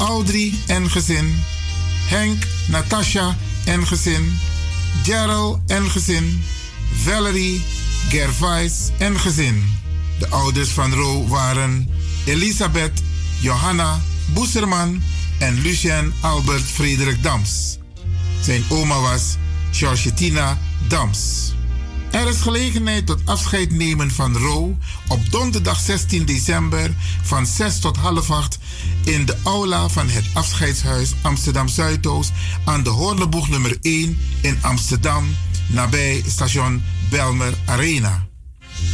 Audrey 0.00 0.54
en 0.66 0.90
gezin, 0.90 1.42
Henk, 2.08 2.46
Natasha 2.68 3.36
en 3.64 3.86
gezin, 3.86 4.38
Gerald 5.02 5.58
en 5.66 5.90
gezin, 5.90 6.42
Valerie, 7.04 7.62
Gervais 8.08 8.90
en 8.98 9.20
gezin. 9.20 9.78
De 10.18 10.28
ouders 10.28 10.68
van 10.68 10.92
Ro 10.94 11.26
waren 11.26 11.88
Elisabeth, 12.24 13.02
Johanna, 13.40 14.00
Boeserman 14.32 15.02
en 15.38 15.60
Lucien 15.60 16.12
Albert 16.20 16.64
Frederik 16.64 17.22
Dams. 17.22 17.78
Zijn 18.42 18.64
oma 18.68 19.00
was 19.00 19.36
Georgetina 19.70 20.58
Dams. 20.88 21.52
Er 22.10 22.28
is 22.28 22.40
gelegenheid 22.40 23.06
tot 23.06 23.20
afscheid 23.24 23.70
nemen 23.70 24.10
van 24.10 24.36
Ro 24.36 24.76
op 25.08 25.30
donderdag 25.30 25.80
16 25.80 26.24
december 26.24 26.94
van 27.22 27.46
6 27.46 27.78
tot 27.78 27.96
half 27.96 28.30
8 28.30 28.58
in 29.04 29.26
de 29.26 29.36
aula 29.42 29.88
van 29.88 30.08
het 30.08 30.24
afscheidshuis 30.34 31.14
Amsterdam 31.22 31.68
Zuidoost 31.68 32.32
aan 32.64 32.82
de 32.82 32.90
Hoornboeg 32.90 33.48
nummer 33.48 33.76
1 33.80 34.18
in 34.42 34.58
Amsterdam 34.60 35.36
nabij 35.68 36.22
station 36.26 36.82
Belmer 37.10 37.54
Arena. 37.66 38.29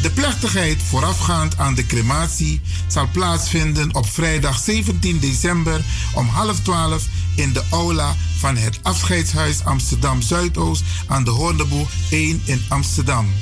De 0.03 0.11
plechtigheid 0.11 0.83
voorafgaand 0.83 1.59
aan 1.59 1.75
de 1.75 1.87
crematie 1.87 2.61
zal 2.87 3.09
plaatsvinden 3.13 3.95
op 3.95 4.09
vrijdag 4.09 4.59
17 4.59 5.19
december 5.19 5.85
om 6.15 6.27
half 6.27 6.61
12 6.61 7.05
in 7.35 7.53
de 7.53 7.63
aula 7.71 8.17
van 8.39 8.57
het 8.57 8.79
afscheidshuis 8.83 9.65
Amsterdam 9.65 10.23
Zuidoost 10.23 10.83
aan 11.07 11.25
de 11.25 11.31
Hoornboeg 11.31 11.89
1 12.11 12.43
in 12.45 12.65
Amsterdam. 12.69 13.33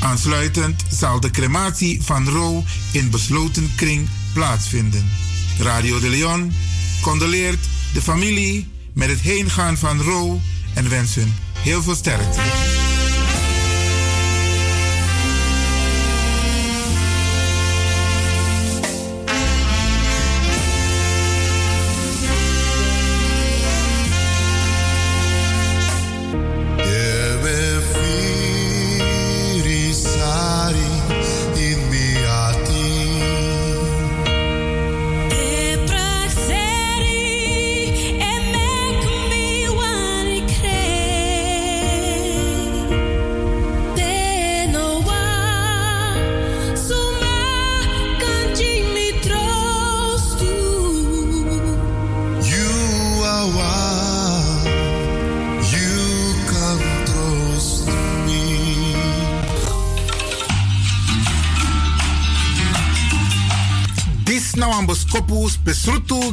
Aansluitend 0.00 0.82
zal 0.90 1.20
de 1.20 1.30
crematie 1.30 2.02
van 2.02 2.28
Ro 2.28 2.64
in 2.90 3.10
besloten 3.10 3.72
kring 3.74 4.08
plaatsvinden. 4.32 5.10
Radio 5.58 6.00
de 6.00 6.08
Leon 6.08 6.52
condoleert 7.00 7.66
de 7.92 8.02
familie 8.02 8.68
met 8.92 9.08
het 9.08 9.20
heengaan 9.20 9.76
van 9.76 10.00
Ro 10.00 10.40
en 10.74 10.88
wens 10.88 11.14
hun 11.14 11.34
heel 11.58 11.82
veel 11.82 11.94
sterkte. 11.94 12.40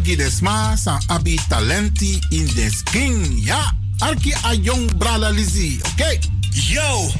Besrutu 0.04 0.10
gidesma 0.10 0.76
san 0.76 1.02
abi 1.08 1.38
talenti 1.50 2.20
in 2.30 2.46
des 2.56 2.84
king. 2.92 3.46
Ja, 3.46 3.74
arki 4.00 4.34
a 4.46 4.54
jong 4.54 4.98
brala 4.98 5.30
oké? 5.30 6.20
Yo, 6.50 7.12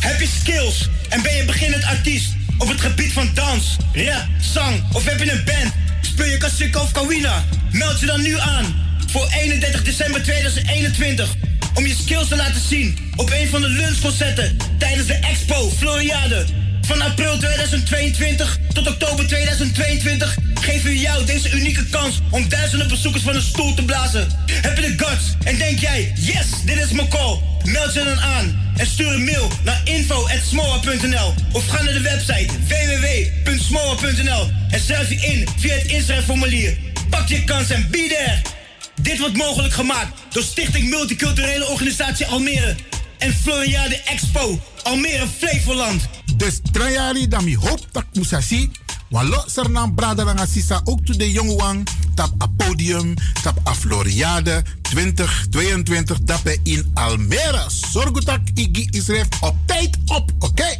heb 0.00 0.20
je 0.20 0.28
skills 0.40 0.88
en 1.08 1.22
ben 1.22 1.36
je 1.36 1.44
beginnend 1.44 1.84
artiest 1.84 2.36
op 2.58 2.68
het 2.68 2.80
gebied 2.80 3.12
van 3.12 3.30
dans, 3.34 3.76
rap, 3.92 4.26
zang 4.40 4.82
of 4.92 5.04
heb 5.04 5.18
je 5.18 5.32
een 5.32 5.44
band? 5.44 5.72
Speel 6.00 6.26
je 6.26 6.36
kassikka 6.36 6.80
of 6.80 6.92
kawina? 6.92 7.44
Meld 7.72 8.00
je 8.00 8.06
dan 8.06 8.22
nu 8.22 8.38
aan 8.38 8.64
voor 9.10 9.26
31 9.40 9.82
december 9.82 10.22
2021 10.22 11.34
om 11.74 11.86
je 11.86 11.94
skills 12.02 12.28
te 12.28 12.36
laten 12.36 12.60
zien 12.60 12.98
op 13.16 13.30
een 13.30 13.48
van 13.48 13.60
de 13.60 13.68
lunchconcerten 13.68 14.56
tijdens 14.78 15.06
de 15.06 15.14
Expo 15.14 15.70
Floriade. 15.70 16.46
Van 16.80 17.00
april 17.02 17.38
2022 17.38 18.58
tot 18.72 18.88
oktober 18.88 19.26
2022 19.26 20.36
geven 20.62 20.90
we 20.90 20.98
jou 20.98 21.24
deze 21.24 21.50
unieke 21.50 21.84
kans 21.84 22.20
om 22.30 22.48
duizenden 22.48 22.88
bezoekers 22.88 23.22
van 23.22 23.34
een 23.34 23.42
stoel 23.42 23.74
te 23.74 23.84
blazen. 23.84 24.28
Heb 24.46 24.76
je 24.76 24.82
de 24.82 25.04
guts 25.04 25.34
en 25.44 25.56
denk 25.58 25.78
jij, 25.78 26.12
yes, 26.14 26.46
dit 26.64 26.76
is 26.76 26.90
mijn 26.90 27.08
call? 27.08 27.38
Meld 27.64 27.94
je 27.94 28.04
dan 28.04 28.20
aan 28.20 28.72
en 28.76 28.86
stuur 28.86 29.12
een 29.12 29.24
mail 29.24 29.50
naar 29.64 29.80
info.smoa.nl 29.84 31.34
of 31.52 31.66
ga 31.66 31.82
naar 31.82 31.92
de 31.92 32.00
website 32.00 32.52
www.smoa.nl 32.68 34.50
en 34.70 34.80
schrijf 34.80 35.08
je 35.08 35.16
in 35.16 35.48
via 35.56 35.74
het 35.74 35.86
inschrijfformulier. 35.86 36.78
Pak 37.10 37.28
je 37.28 37.44
kans 37.44 37.70
en 37.70 37.88
be 37.90 38.06
there! 38.08 38.56
Dit 39.02 39.18
wordt 39.18 39.36
mogelijk 39.36 39.74
gemaakt 39.74 40.12
door 40.32 40.42
Stichting 40.42 40.88
Multiculturele 40.88 41.68
Organisatie 41.68 42.26
Almere 42.26 42.76
en 43.18 43.34
Floriade 43.34 44.02
Expo 44.02 44.60
Almere 44.82 45.26
Flevoland. 45.38 46.08
Dus 46.36 46.60
trajari 46.72 47.28
dan 47.28 47.44
mi 47.44 47.56
hoop 47.56 47.86
dat 47.92 48.04
musasi. 48.12 48.70
Walo 49.08 49.42
sernam 49.46 49.94
brada 49.94 50.24
lang 50.24 50.40
asisa 50.40 50.80
ook 50.84 51.00
to 51.04 51.16
de 51.16 51.32
jongwang 51.32 51.88
tap 52.14 52.28
a 52.42 52.46
podium 52.56 53.14
tap 53.42 53.56
a 53.68 53.74
Floriade 53.74 54.62
2022 54.82 56.20
dape 56.24 56.58
in 56.62 56.90
Almere. 56.94 57.64
Zorgutak 57.68 58.40
igi 58.54 58.88
isref 58.90 59.28
op 59.40 59.56
tijd 59.66 59.98
op, 60.06 60.32
oké? 60.38 60.76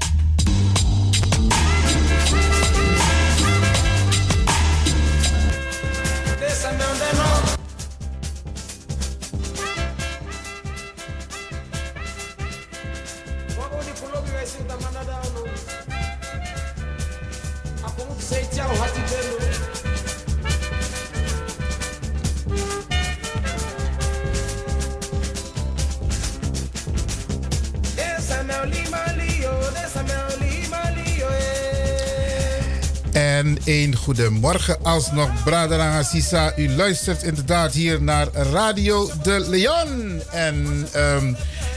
En 33.38 33.58
een 33.64 33.96
goedemorgen 33.96 34.84
alsnog, 34.84 35.42
Braderanga 35.44 36.02
Sisa. 36.02 36.52
U 36.56 36.70
luistert 36.70 37.22
inderdaad 37.22 37.72
hier 37.72 38.02
naar 38.02 38.32
Radio 38.32 39.10
de 39.22 39.44
Leon. 39.48 40.22
En 40.30 40.88
ehm, 40.92 41.34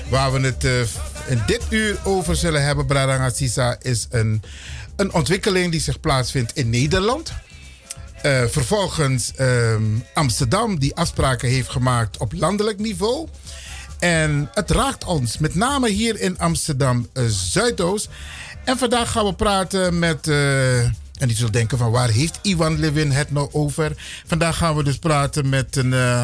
waar 0.09 0.31
we 0.31 0.39
het 0.39 0.65
eh, 0.65 0.79
in 1.27 1.43
dit 1.45 1.61
uur 1.69 1.97
over 2.03 2.35
zullen 2.35 2.63
hebben, 2.63 2.85
Braderanga 2.85 3.29
Sisa, 3.29 3.75
is 3.81 4.07
een, 4.09 4.41
een 4.95 5.13
ontwikkeling 5.13 5.71
die 5.71 5.79
zich 5.79 5.99
plaatsvindt 5.99 6.55
in 6.55 6.69
Nederland. 6.69 7.33
Eh, 8.21 8.43
vervolgens 8.45 9.33
ehm, 9.35 9.83
Amsterdam, 10.13 10.79
die 10.79 10.95
afspraken 10.95 11.49
heeft 11.49 11.69
gemaakt 11.69 12.17
op 12.17 12.33
landelijk 12.33 12.79
niveau. 12.79 13.27
En 13.99 14.49
het 14.53 14.71
raakt 14.71 15.03
ons, 15.03 15.37
met 15.37 15.55
name 15.55 15.89
hier 15.89 16.19
in 16.19 16.39
Amsterdam 16.39 17.09
eh, 17.13 17.23
Zuidoost. 17.27 18.09
En 18.63 18.77
vandaag 18.77 19.11
gaan 19.11 19.25
we 19.25 19.33
praten 19.33 19.99
met. 19.99 20.29
En 21.21 21.27
die 21.27 21.35
zullen 21.35 21.51
denken: 21.51 21.77
van 21.77 21.91
waar 21.91 22.09
heeft 22.09 22.39
Iwan 22.41 22.79
Levin 22.79 23.11
het 23.11 23.31
nou 23.31 23.49
over? 23.51 23.91
Vandaag 24.25 24.57
gaan 24.57 24.75
we 24.75 24.83
dus 24.83 24.97
praten 24.97 25.49
met, 25.49 25.75
een, 25.75 25.93
eh, 25.93 26.23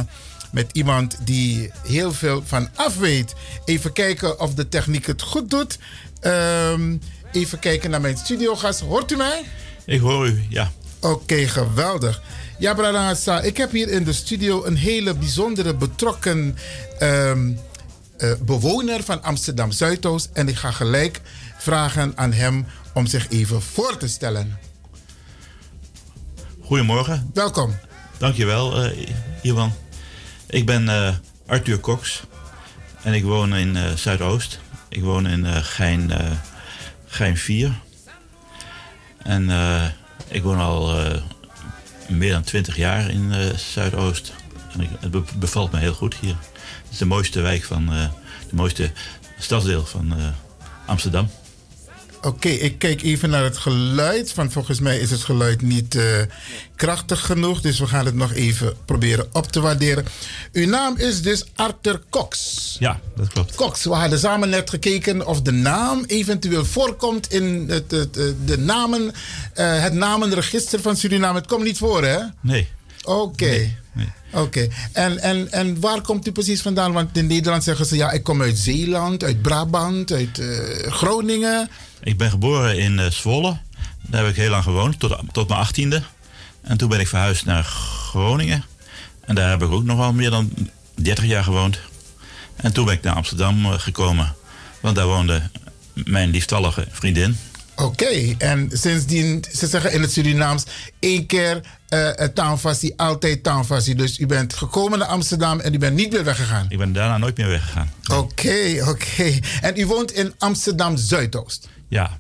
met 0.51 0.69
iemand 0.71 1.17
die 1.23 1.71
heel 1.87 2.13
veel 2.13 2.43
van 2.45 2.69
af 2.75 2.97
weet. 2.97 3.33
Even 3.65 3.93
kijken 3.93 4.39
of 4.39 4.53
de 4.53 4.69
techniek 4.69 5.05
het 5.05 5.21
goed 5.21 5.49
doet. 5.49 5.77
Ehm, 6.19 6.97
even 7.31 7.59
kijken 7.59 7.89
naar 7.89 8.01
mijn 8.01 8.17
studiogast. 8.17 8.79
Hoort 8.79 9.11
u 9.11 9.15
mij? 9.15 9.43
Ik 9.85 9.99
hoor 9.99 10.27
u, 10.27 10.43
ja. 10.49 10.71
Oké, 10.99 11.47
geweldig. 11.47 12.21
Ja, 12.59 13.41
ik 13.41 13.57
heb 13.57 13.71
hier 13.71 13.89
in 13.89 14.03
de 14.03 14.13
studio 14.13 14.65
een 14.65 14.75
hele 14.75 15.13
bijzondere 15.13 15.73
betrokken 15.75 16.57
ehm, 16.99 17.51
eh, 18.17 18.31
bewoner 18.41 19.03
van 19.03 19.23
Amsterdam 19.23 19.71
Zuidoost. 19.71 20.29
En 20.33 20.47
ik 20.47 20.55
ga 20.55 20.71
gelijk 20.71 21.21
vragen 21.57 22.11
aan 22.15 22.33
hem 22.33 22.65
om 22.93 23.05
zich 23.05 23.29
even 23.29 23.61
voor 23.61 23.97
te 23.97 24.07
stellen. 24.07 24.66
Goedemorgen. 26.67 27.29
Welkom. 27.33 27.75
Dankjewel, 28.17 28.83
eh 28.83 29.07
Iwan. 29.41 29.73
Ik 30.47 30.65
ben 30.65 30.89
eh, 30.89 31.13
Arthur 31.47 31.79
Cox 31.79 32.21
en 33.03 33.13
ik 33.13 33.23
woon 33.23 33.55
in 33.55 33.75
eh, 33.75 33.91
Zuidoost. 33.93 34.59
Ik 34.89 35.03
woon 35.03 35.27
in 35.27 35.45
Gein, 35.45 36.11
Gein 37.05 37.37
4. 37.37 37.71
En 39.23 39.49
ik 40.27 40.43
woon 40.43 40.59
al 40.59 40.95
meer 42.07 42.31
dan 42.31 42.43
20 42.43 42.75
jaar 42.75 43.09
in 43.09 43.33
Zuidoost. 43.73 44.33
En 44.73 44.81
ik, 44.81 44.89
het 44.99 45.11
be- 45.11 45.23
bevalt 45.35 45.71
me 45.71 45.77
heel 45.79 45.93
goed 45.93 46.15
hier. 46.15 46.35
Het 46.83 46.91
is 46.91 46.97
de 46.97 47.05
mooiste 47.05 47.41
wijk 47.41 47.63
van, 47.63 47.85
de 48.49 48.55
mooiste 48.55 48.91
stadsdeel 49.39 49.85
van 49.85 50.13
Amsterdam. 50.85 51.29
Oké, 52.21 52.49
ik 52.49 52.79
kijk 52.79 53.01
even 53.01 53.29
naar 53.29 53.43
het 53.43 53.57
geluid. 53.57 54.33
Want 54.33 54.53
volgens 54.53 54.79
mij 54.79 54.99
is 54.99 55.11
het 55.11 55.23
geluid 55.23 55.61
niet 55.61 55.95
eh, 55.95 56.03
krachtig 56.75 57.25
genoeg. 57.25 57.61
Dus 57.61 57.79
we 57.79 57.87
gaan 57.87 58.05
het 58.05 58.15
nog 58.15 58.33
even 58.33 58.73
proberen 58.85 59.27
op 59.31 59.51
te 59.51 59.59
waarderen. 59.59 60.05
Uw 60.51 60.67
naam 60.67 60.97
is 60.97 61.21
dus 61.21 61.45
Arthur 61.55 62.01
Cox. 62.09 62.75
Ja, 62.79 62.99
dat 63.15 63.27
klopt. 63.27 63.55
Cox, 63.55 63.83
we 63.83 63.93
hadden 63.93 64.19
samen 64.19 64.49
net 64.49 64.69
gekeken 64.69 65.27
of 65.27 65.41
de 65.41 65.51
naam 65.51 66.03
eventueel 66.07 66.65
voorkomt 66.65 67.31
in 67.33 67.65
het, 67.69 67.91
het, 67.91 68.17
eh, 68.17 68.25
de 68.45 68.57
namen, 68.57 69.11
eh, 69.53 69.81
het 69.81 69.93
namenregister 69.93 70.81
van 70.81 70.95
Suriname. 70.95 71.39
Het 71.39 71.47
komt 71.47 71.63
niet 71.63 71.77
voor, 71.77 72.03
hè? 72.03 72.19
Nee. 72.41 72.67
Oké. 73.03 73.75
Oké. 74.31 74.67
En, 74.91 75.19
en, 75.19 75.51
en 75.51 75.79
waar 75.79 76.01
komt 76.01 76.27
u 76.27 76.31
precies 76.31 76.61
vandaan? 76.61 76.93
Want 76.93 77.17
in 77.17 77.27
Nederland 77.27 77.63
zeggen 77.63 77.85
ze 77.85 77.95
ja, 77.95 78.11
ik 78.11 78.23
kom 78.23 78.41
uit 78.41 78.57
Zeeland, 78.57 79.23
uit 79.23 79.41
Brabant, 79.41 80.11
uit 80.11 80.39
eh, 80.39 80.91
Groningen. 80.91 81.69
Ik 82.03 82.17
ben 82.17 82.29
geboren 82.29 82.77
in 82.77 82.99
eh, 82.99 83.09
Zwolle. 83.09 83.57
Daar 84.01 84.21
heb 84.21 84.31
ik 84.31 84.37
heel 84.37 84.49
lang 84.49 84.63
gewoond, 84.63 84.99
tot, 84.99 85.17
tot 85.31 85.47
mijn 85.47 85.59
achttiende. 85.59 86.03
En 86.61 86.77
toen 86.77 86.89
ben 86.89 86.99
ik 86.99 87.07
verhuisd 87.07 87.45
naar 87.45 87.63
Groningen. 87.63 88.63
En 89.21 89.35
daar 89.35 89.49
heb 89.49 89.63
ik 89.63 89.71
ook 89.71 89.83
nog 89.83 89.97
wel 89.97 90.13
meer 90.13 90.29
dan 90.29 90.51
30 90.95 91.25
jaar 91.25 91.43
gewoond. 91.43 91.79
En 92.55 92.73
toen 92.73 92.85
ben 92.85 92.93
ik 92.93 93.01
naar 93.01 93.15
Amsterdam 93.15 93.65
eh, 93.65 93.73
gekomen. 93.79 94.35
Want 94.79 94.95
daar 94.95 95.07
woonde 95.07 95.49
mijn 95.93 96.29
lieftallige 96.29 96.87
vriendin. 96.91 97.37
Oké, 97.79 98.35
en 98.37 98.69
sindsdien, 98.73 99.43
ze 99.55 99.67
zeggen 99.67 99.93
in 99.93 100.01
het 100.01 100.11
Surinaams, 100.11 100.63
één 100.99 101.25
keer 101.25 101.61
uh, 101.89 102.09
taanfassie, 102.09 102.93
altijd 102.97 103.43
taanfassie. 103.43 103.95
Dus 103.95 104.19
u 104.19 104.25
bent 104.25 104.53
gekomen 104.53 104.99
naar 104.99 105.07
Amsterdam 105.07 105.59
en 105.59 105.73
u 105.73 105.77
bent 105.77 105.95
niet 105.95 106.11
meer 106.11 106.23
weggegaan. 106.23 106.65
Ik 106.69 106.77
ben 106.77 106.93
daarna 106.93 107.17
nooit 107.17 107.37
meer 107.37 107.47
weggegaan. 107.47 107.91
Oké, 108.11 108.83
oké. 108.87 109.39
En 109.61 109.79
u 109.79 109.85
woont 109.85 110.11
in 110.11 110.33
Amsterdam 110.37 110.97
Zuidoost? 110.97 111.69
Ja, 111.87 112.17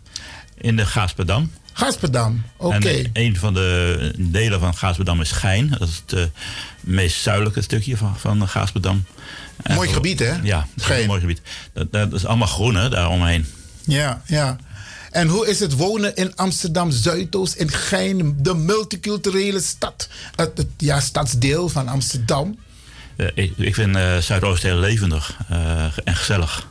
in 0.57 0.75
de 0.75 0.85
Gaasperdam. 0.85 1.51
Gaasperdam, 1.73 2.43
oké. 2.57 2.89
En 2.89 3.09
een 3.13 3.37
van 3.37 3.53
de 3.53 4.13
delen 4.17 4.59
van 4.59 4.75
Gaasperdam 4.75 5.21
is 5.21 5.31
Gein. 5.31 5.75
Dat 5.79 5.87
is 5.87 6.01
het 6.05 6.19
eh, 6.19 6.25
meest 6.79 7.21
zuidelijke 7.21 7.61
stukje 7.61 7.97
van, 7.97 8.17
van 8.17 8.47
Gaasperdam. 8.47 9.05
Mooi 9.73 9.89
gebied, 9.89 10.19
hè? 10.19 10.33
Ja, 10.43 10.67
dat 10.75 10.89
is 10.89 11.01
een 11.01 11.07
mooi 11.07 11.19
gebied. 11.19 11.41
Dat, 11.73 11.91
dat 11.91 12.13
is 12.13 12.25
allemaal 12.25 12.47
groen, 12.47 12.75
hè, 12.75 12.89
daaromheen. 12.89 13.45
Ja, 13.83 14.21
ja. 14.25 14.57
En 15.11 15.27
hoe 15.27 15.47
is 15.47 15.59
het 15.59 15.75
wonen 15.75 16.15
in 16.15 16.35
Amsterdam 16.35 16.91
Zuidoost, 16.91 17.55
in 17.55 17.71
Gein, 17.71 18.35
de 18.39 18.53
multiculturele 18.53 19.61
stad? 19.61 20.09
Het, 20.35 20.57
het 20.57 20.67
ja, 20.77 20.99
stadsdeel 20.99 21.69
van 21.69 21.87
Amsterdam. 21.87 22.57
Eh, 23.15 23.27
ik, 23.33 23.53
ik 23.57 23.75
vind 23.75 23.95
eh, 23.95 24.17
Zuidoost 24.17 24.63
heel 24.63 24.77
levendig 24.77 25.37
eh, 25.49 25.85
en 26.03 26.15
gezellig. 26.15 26.67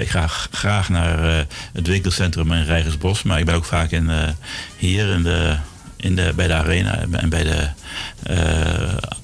Ik 0.00 0.08
ga 0.08 0.26
graag 0.50 0.88
naar 0.88 1.46
het 1.72 1.86
winkelcentrum 1.86 2.52
in 2.52 2.64
Rijgersbos, 2.64 3.22
maar 3.22 3.38
ik 3.38 3.44
ben 3.44 3.54
ook 3.54 3.64
vaak 3.64 3.90
in, 3.90 4.10
hier 4.76 5.08
in 5.08 5.22
de, 5.22 5.56
in 5.96 6.16
de, 6.16 6.32
bij 6.36 6.46
de 6.46 6.54
Arena 6.54 7.04
en 7.10 7.28
bij 7.28 7.42
de 7.42 7.68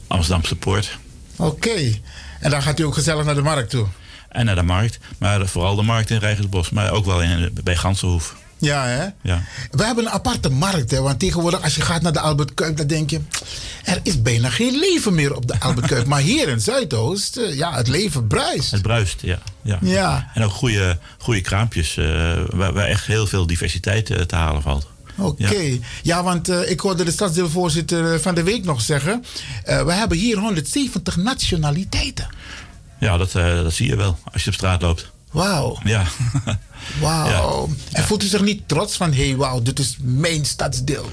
Amsterdamse 0.07 0.57
Poort. 0.57 0.99
Oké. 1.37 2.01
En 2.41 2.51
dan 2.51 2.63
gaat 2.63 2.81
u 2.81 2.83
ook 2.83 2.95
gezellig 2.95 3.25
naar 3.25 3.35
de 3.35 3.43
markt 3.43 3.71
toe? 3.71 3.87
En 4.29 4.45
naar 4.45 4.55
de 4.55 4.63
markt, 4.63 4.99
maar 5.19 5.47
vooral 5.47 5.77
de 5.77 5.83
markt 5.83 6.11
in 6.11 6.19
Rijgersbos, 6.19 6.71
maar 6.71 6.91
ook 6.91 7.05
wel 7.05 7.23
in, 7.23 7.59
bij 7.65 7.77
Gansenhoef. 7.77 8.35
Ja, 8.59 8.85
hè? 8.87 9.07
Ja. 9.23 9.43
We 9.71 9.85
hebben 9.85 10.05
een 10.05 10.11
aparte 10.11 10.51
markt, 10.51 10.91
hè? 10.91 11.01
Want 11.01 11.19
tegenwoordig, 11.19 11.63
als 11.63 11.75
je 11.75 11.83
gaat 11.83 12.03
naar 12.03 12.13
de 12.13 12.21
Albert 12.21 12.55
Kuip, 12.55 12.77
dan 12.77 12.87
denk 12.87 13.11
je... 13.11 13.21
er 13.85 14.01
is 14.03 14.23
bijna 14.23 14.51
geen 14.51 14.79
leven 14.79 15.15
meer 15.15 15.35
op 15.35 15.47
de 15.47 15.61
Albert 15.61 15.87
Kuip. 15.87 16.07
maar 16.13 16.21
hier 16.21 16.49
in 16.49 16.61
Zuidoost, 16.61 17.37
eh, 17.37 17.57
ja, 17.57 17.75
het 17.75 17.89
leven 17.89 18.27
bruist. 18.27 18.71
Het 18.71 18.83
bruist, 18.83 19.21
ja. 19.21 19.39
ja. 19.63 19.79
Ja. 19.83 20.31
En 20.35 20.45
ook 20.45 20.53
goede, 20.53 20.99
goede 21.19 21.41
kraampjes, 21.41 21.97
eh, 21.97 22.05
waar, 22.51 22.73
waar 22.73 22.87
echt 22.87 23.07
heel 23.07 23.27
veel 23.27 23.47
diversiteit 23.47 24.11
eh, 24.11 24.21
te 24.21 24.37
halen 24.37 24.63
valt. 24.63 24.87
Oké. 25.17 25.79
Ja. 26.03 26.23
want 26.23 26.49
ik 26.49 26.81
hoorde 26.81 27.05
de 27.05 27.11
stadsdeelvoorzitter 27.11 28.21
van 28.21 28.35
de 28.35 28.43
week 28.43 28.65
nog 28.65 28.81
zeggen... 28.81 29.25
we 29.65 29.93
hebben 29.93 30.19
hier 30.19 30.39
170 30.39 31.17
nationaliteiten. 31.17 32.29
Ja, 32.99 33.17
dat, 33.17 33.35
eh, 33.35 33.63
dat 33.63 33.73
zie 33.73 33.89
je 33.89 33.97
wel 33.97 34.19
als 34.33 34.45
je 34.45 34.49
op 34.49 34.55
straat 34.55 34.83
loopt. 34.83 35.11
Wauw. 35.31 35.79
Ja. 35.85 36.05
Wauw. 37.01 37.69
En 37.93 38.05
voelt 38.05 38.23
u 38.23 38.27
zich 38.27 38.43
niet 38.43 38.69
trots 38.69 38.97
van... 38.97 39.13
hé, 39.13 39.27
hey, 39.27 39.37
wauw, 39.37 39.63
dit 39.63 39.79
is 39.79 39.97
mijn 40.01 40.45
stadsdeel? 40.45 41.11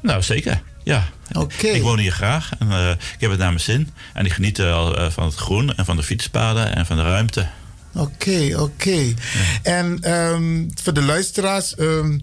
Nou, 0.00 0.22
zeker. 0.22 0.62
Ja. 0.82 1.08
Oké. 1.32 1.66
Ik 1.66 1.82
woon 1.82 1.98
hier 1.98 2.12
graag 2.12 2.50
en 2.58 2.72
eh, 2.72 2.90
ik 2.90 3.20
heb 3.20 3.30
het 3.30 3.38
naar 3.38 3.48
mijn 3.48 3.60
zin. 3.60 3.90
En 4.14 4.24
ik 4.24 4.32
geniet 4.32 4.60
al 4.60 4.96
eh, 4.96 5.10
van 5.10 5.24
het 5.24 5.34
groen 5.34 5.74
en 5.74 5.84
van 5.84 5.96
de 5.96 6.02
fietspaden 6.02 6.74
en 6.76 6.86
van 6.86 6.96
de 6.96 7.02
ruimte. 7.02 7.46
Oké, 7.94 8.54
oké. 8.58 9.14
En 9.62 9.98
ehm, 10.00 10.68
voor 10.82 10.92
de 10.92 11.02
luisteraars, 11.02 11.74
ehm, 11.74 12.18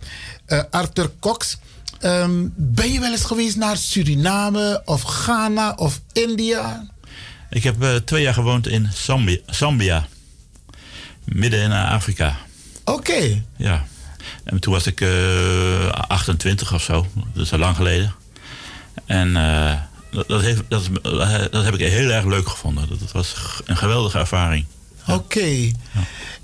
eh, 0.46 0.62
Arthur 0.70 1.12
Cox... 1.20 1.58
ehm, 2.00 2.48
ben 2.56 2.92
je 2.92 3.00
wel 3.00 3.12
eens 3.12 3.24
geweest 3.24 3.56
naar 3.56 3.78
Suriname 3.78 4.82
of 4.86 5.02
Ghana 5.02 5.74
of 5.76 6.02
India? 6.14 6.88
Ik 7.50 7.64
heb 7.64 7.84
eh, 7.84 7.96
twee 7.96 8.22
jaar 8.22 8.34
gewoond 8.34 8.68
in 8.68 8.90
Zambia, 8.94 9.38
Zambia. 9.46 10.08
midden 11.24 11.62
in 11.62 11.72
eh, 11.72 11.92
Afrika. 11.92 12.38
Oké. 12.84 13.44
Ja. 13.58 13.86
En 14.44 14.60
toen 14.60 14.74
was 14.74 14.88
ik 14.88 15.02
eh 15.02 15.90
28 15.90 16.74
of 16.74 16.82
zo. 16.82 17.08
Dat 17.34 17.46
is 17.46 17.54
al 17.54 17.60
lang 17.60 17.76
geleden. 17.76 18.14
En 19.06 19.36
eh, 19.36 19.74
dat, 20.12 20.28
dat, 20.28 20.42
heeft, 20.42 20.62
dat, 20.68 20.90
dat 21.52 21.64
heb 21.64 21.74
ik 21.74 21.80
heel 21.80 22.10
erg 22.10 22.26
leuk 22.26 22.48
gevonden. 22.50 22.90
Dat, 22.90 23.00
dat 23.00 23.12
was 23.12 23.36
een 23.66 23.78
geweldige 23.78 24.18
ervaring. 24.18 24.66
Oké. 25.08 25.72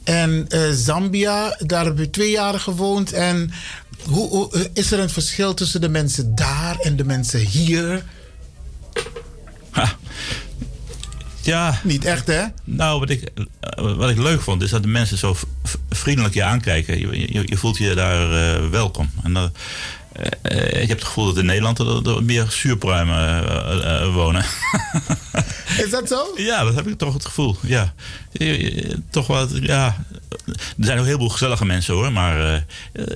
En 0.03 0.45
eh, 0.49 0.69
Zambia, 0.71 1.57
daar 1.59 1.85
heb 1.85 1.97
je 1.97 2.09
twee 2.09 2.31
jaar 2.31 2.59
gewoond. 2.59 3.13
En 3.13 3.51
hoe, 4.03 4.29
hoe, 4.29 4.69
is 4.73 4.91
er 4.91 4.99
een 4.99 5.09
verschil 5.09 5.53
tussen 5.53 5.81
de 5.81 5.89
mensen 5.89 6.35
daar 6.35 6.79
en 6.79 6.95
de 6.95 7.03
mensen 7.03 7.39
hier? 7.39 8.03
Ja. 11.45 11.79
Niet 11.83 12.05
echt, 12.05 12.27
hè? 12.27 12.43
Nou, 12.63 12.99
wat 12.99 13.09
ik, 13.09 13.31
eh, 13.59 13.95
wat 13.95 14.09
ik 14.09 14.17
leuk 14.17 14.41
vond, 14.41 14.61
is 14.61 14.69
dat 14.69 14.81
de 14.81 14.87
mensen 14.87 15.17
zo 15.17 15.35
vriendelijk 15.89 16.33
je 16.33 16.43
aankijken. 16.43 16.99
Je, 16.99 17.33
je, 17.33 17.41
je 17.45 17.57
voelt 17.57 17.77
je 17.77 17.95
daar 17.95 18.31
eh, 18.31 18.69
welkom. 18.69 19.09
En 19.23 19.33
dat, 19.33 19.51
eh, 20.41 20.81
ik 20.81 20.87
heb 20.87 20.97
het 20.97 21.07
gevoel 21.07 21.25
dat 21.25 21.37
in 21.37 21.45
Nederland 21.45 21.79
er, 21.79 22.09
er 22.09 22.23
meer 22.23 22.45
zuurpruimen 22.49 24.13
wonen. 24.13 24.45
Is 25.83 25.89
dat 25.89 26.07
zo? 26.07 26.33
Ja, 26.35 26.63
dat 26.63 26.75
heb 26.75 26.87
ik 26.87 26.97
toch 26.97 27.13
het 27.13 27.25
gevoel. 27.25 27.57
Ja. 27.61 27.93
Toch 29.09 29.27
wel, 29.27 29.47
ja. 29.61 30.05
Er 30.45 30.55
zijn 30.77 30.97
ook 30.97 31.03
een 31.03 31.09
heleboel 31.09 31.29
gezellige 31.29 31.65
mensen 31.65 31.93
hoor. 31.93 32.11
Maar 32.11 32.65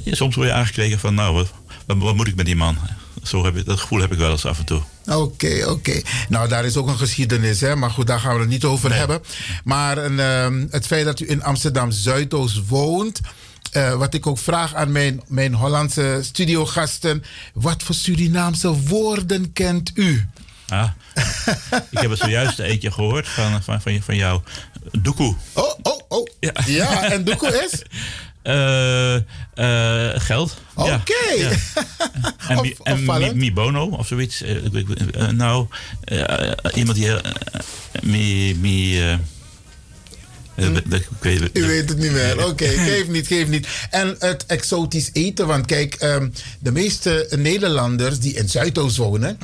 soms 0.05 0.35
word 0.35 0.47
je 0.47 0.53
aangekeken 0.53 0.99
van, 0.99 1.13
nou, 1.13 1.33
wat, 1.33 1.53
wat, 1.85 1.97
wat 1.97 2.15
moet 2.15 2.27
ik 2.27 2.35
met 2.35 2.45
die 2.45 2.55
man? 2.55 2.77
Zo 3.23 3.43
heb 3.45 3.55
ik, 3.57 3.65
dat 3.65 3.79
gevoel 3.79 3.99
heb 3.99 4.11
ik 4.11 4.17
wel 4.17 4.31
eens 4.31 4.45
af 4.45 4.59
en 4.59 4.65
toe. 4.65 4.81
Oké, 5.05 5.65
oké. 5.67 6.01
Nou, 6.29 6.47
daar 6.49 6.65
is 6.65 6.77
ook 6.77 6.87
een 6.87 6.97
geschiedenis, 6.97 7.61
hè? 7.61 7.75
Maar 7.75 7.89
goed, 7.91 8.07
daar 8.07 8.19
gaan 8.19 8.33
we 8.33 8.39
het 8.39 8.49
niet 8.49 8.63
over 8.63 8.95
hebben. 8.95 9.21
Maar 9.63 9.97
een, 9.97 10.19
ehm, 10.19 10.65
het 10.69 10.85
feit 10.87 11.05
dat 11.05 11.19
u 11.19 11.29
in 11.29 11.43
Amsterdam 11.43 11.91
Zuidoost 11.91 12.67
woont. 12.67 13.19
eh, 13.71 13.93
wat 13.93 14.13
ik 14.13 14.27
ook 14.27 14.37
vraag 14.37 14.75
aan 14.75 14.91
mijn, 14.91 15.21
mijn 15.27 15.53
Hollandse 15.53 16.19
studiogasten. 16.23 17.23
Wat 17.53 17.83
voor 17.83 17.95
Surinaamse 17.95 18.73
woorden 18.83 19.53
kent 19.53 19.91
u? 19.93 20.27
Ah, 20.67 20.89
ik 21.89 21.99
heb 21.99 22.09
het 22.09 22.19
zojuist 22.19 22.59
eentje 22.69 22.91
gehoord 22.91 23.27
van, 23.27 23.63
van, 23.63 23.81
van, 23.81 24.01
van 24.01 24.15
jou. 24.15 24.41
Doekoe. 24.91 25.35
Oh, 25.53 25.73
oh, 25.81 25.99
oh. 26.07 26.27
Ja, 26.39 26.51
Ja, 26.65 27.11
en 27.11 27.23
doekoe 27.23 27.67
is? 27.71 27.81
Eh, 28.41 29.15
eh, 29.15 30.21
geld. 30.21 30.57
Oké. 30.73 31.13
ja. 31.37 31.51
En, 32.47 32.75
en 32.83 33.37
mi, 33.37 33.53
bono 33.53 33.85
of 33.85 34.07
zoiets. 34.07 34.41
Eh, 34.41 35.27
nou, 35.29 35.67
iemand 36.73 36.97
die... 36.97 37.11
mi... 38.01 38.55
mi 38.55 38.99
U 41.53 41.65
weet 41.65 41.89
het 41.89 41.97
niet 41.97 42.11
meer. 42.11 42.47
Oké, 42.47 42.67
geef 42.67 43.07
niet, 43.07 43.27
geef 43.27 43.47
niet. 43.47 43.67
En 43.89 44.15
het 44.19 44.45
exotisch 44.45 45.09
eten, 45.13 45.47
want 45.47 45.65
kijk, 45.65 45.95
ehm, 45.95 46.29
de 46.59 46.71
meeste 46.71 47.27
Nederlanders 47.37 48.19
die 48.19 48.33
in 48.33 48.49
Zuidoost 48.49 48.97
wonen, 48.97 49.37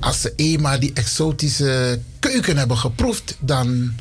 als 0.00 0.20
ze 0.20 0.32
eenmaal 0.36 0.80
die 0.80 0.90
exotische 0.94 2.00
keuken 2.18 2.56
hebben 2.56 2.76
geproefd, 2.76 3.36
dan 3.40 3.94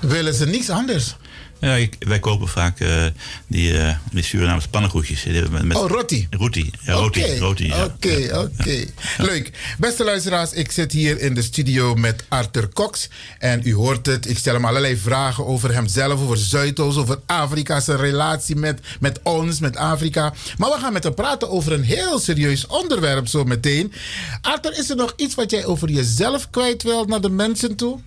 willen 0.00 0.34
ze 0.34 0.46
niets 0.46 0.70
anders. 0.70 1.16
Ja, 1.60 1.86
wij 1.98 2.18
kopen 2.18 2.48
vaak 2.48 2.80
eh, 2.80 3.04
die, 3.46 3.78
eh 3.78 3.96
die 4.12 4.22
Surinaamse 4.22 4.68
pannenkoekjes. 4.68 5.24
Met, 5.24 5.62
met 5.62 5.76
Oh, 5.76 5.90
roti. 5.90 6.26
Roti, 6.30 6.70
ja, 6.84 6.92
roti. 6.92 7.22
Oké, 7.22 7.38
roti 7.38 7.66
ja. 7.66 7.84
Oké, 7.84 8.38
oké. 8.38 8.84
Leuk. 9.18 9.50
Beste 9.78 10.04
luisteraars, 10.04 10.52
ik 10.52 10.72
zit 10.72 10.92
hier 10.92 11.20
in 11.20 11.34
de 11.34 11.42
studio 11.42 11.94
met 11.94 12.24
Arthur 12.28 12.68
Cox. 12.68 13.08
En 13.38 13.60
u 13.64 13.74
hoort 13.74 14.06
het, 14.06 14.28
ik 14.28 14.38
stel 14.38 14.54
hem 14.54 14.64
allerlei 14.64 14.96
vragen 14.96 15.46
over 15.46 15.74
hemzelf, 15.74 16.20
over 16.20 16.36
Zuidoost, 16.36 16.98
over 16.98 17.18
Afrika, 17.26 17.80
zijn 17.80 17.98
relatie 17.98 18.56
met, 18.56 18.80
met 19.00 19.20
ons, 19.22 19.60
met 19.60 19.76
Afrika. 19.76 20.34
Maar 20.56 20.70
we 20.70 20.78
gaan 20.78 20.92
met 20.92 21.04
hem 21.04 21.14
praten 21.14 21.50
over 21.50 21.72
een 21.72 21.82
heel 21.84 22.18
serieus 22.18 22.66
onderwerp 22.66 23.28
zo 23.28 23.44
meteen. 23.44 23.92
Arthur, 24.40 24.78
is 24.78 24.90
er 24.90 24.96
nog 24.96 25.12
iets 25.16 25.34
wat 25.34 25.50
jij 25.50 25.64
over 25.64 25.90
jezelf 25.90 26.50
kwijt 26.50 26.82
wilt 26.82 27.08
naar 27.08 27.20
de 27.20 27.30
mensen 27.30 27.76
toe? 27.76 27.98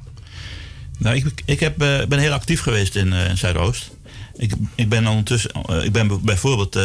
Nou, 0.99 1.15
ik, 1.15 1.41
ik 1.45 1.59
heb, 1.59 1.81
eh, 1.81 2.05
ben 2.07 2.19
heel 2.19 2.31
actief 2.31 2.61
geweest 2.61 2.95
in, 2.95 3.13
eh, 3.13 3.29
in 3.29 3.37
Zuidoost. 3.37 3.89
Ik, 4.35 4.53
ik 4.75 4.89
ben 4.89 5.07
ondertussen, 5.07 5.51
eh, 5.51 5.83
ik 5.83 5.91
ben 5.91 6.23
bijvoorbeeld 6.23 6.79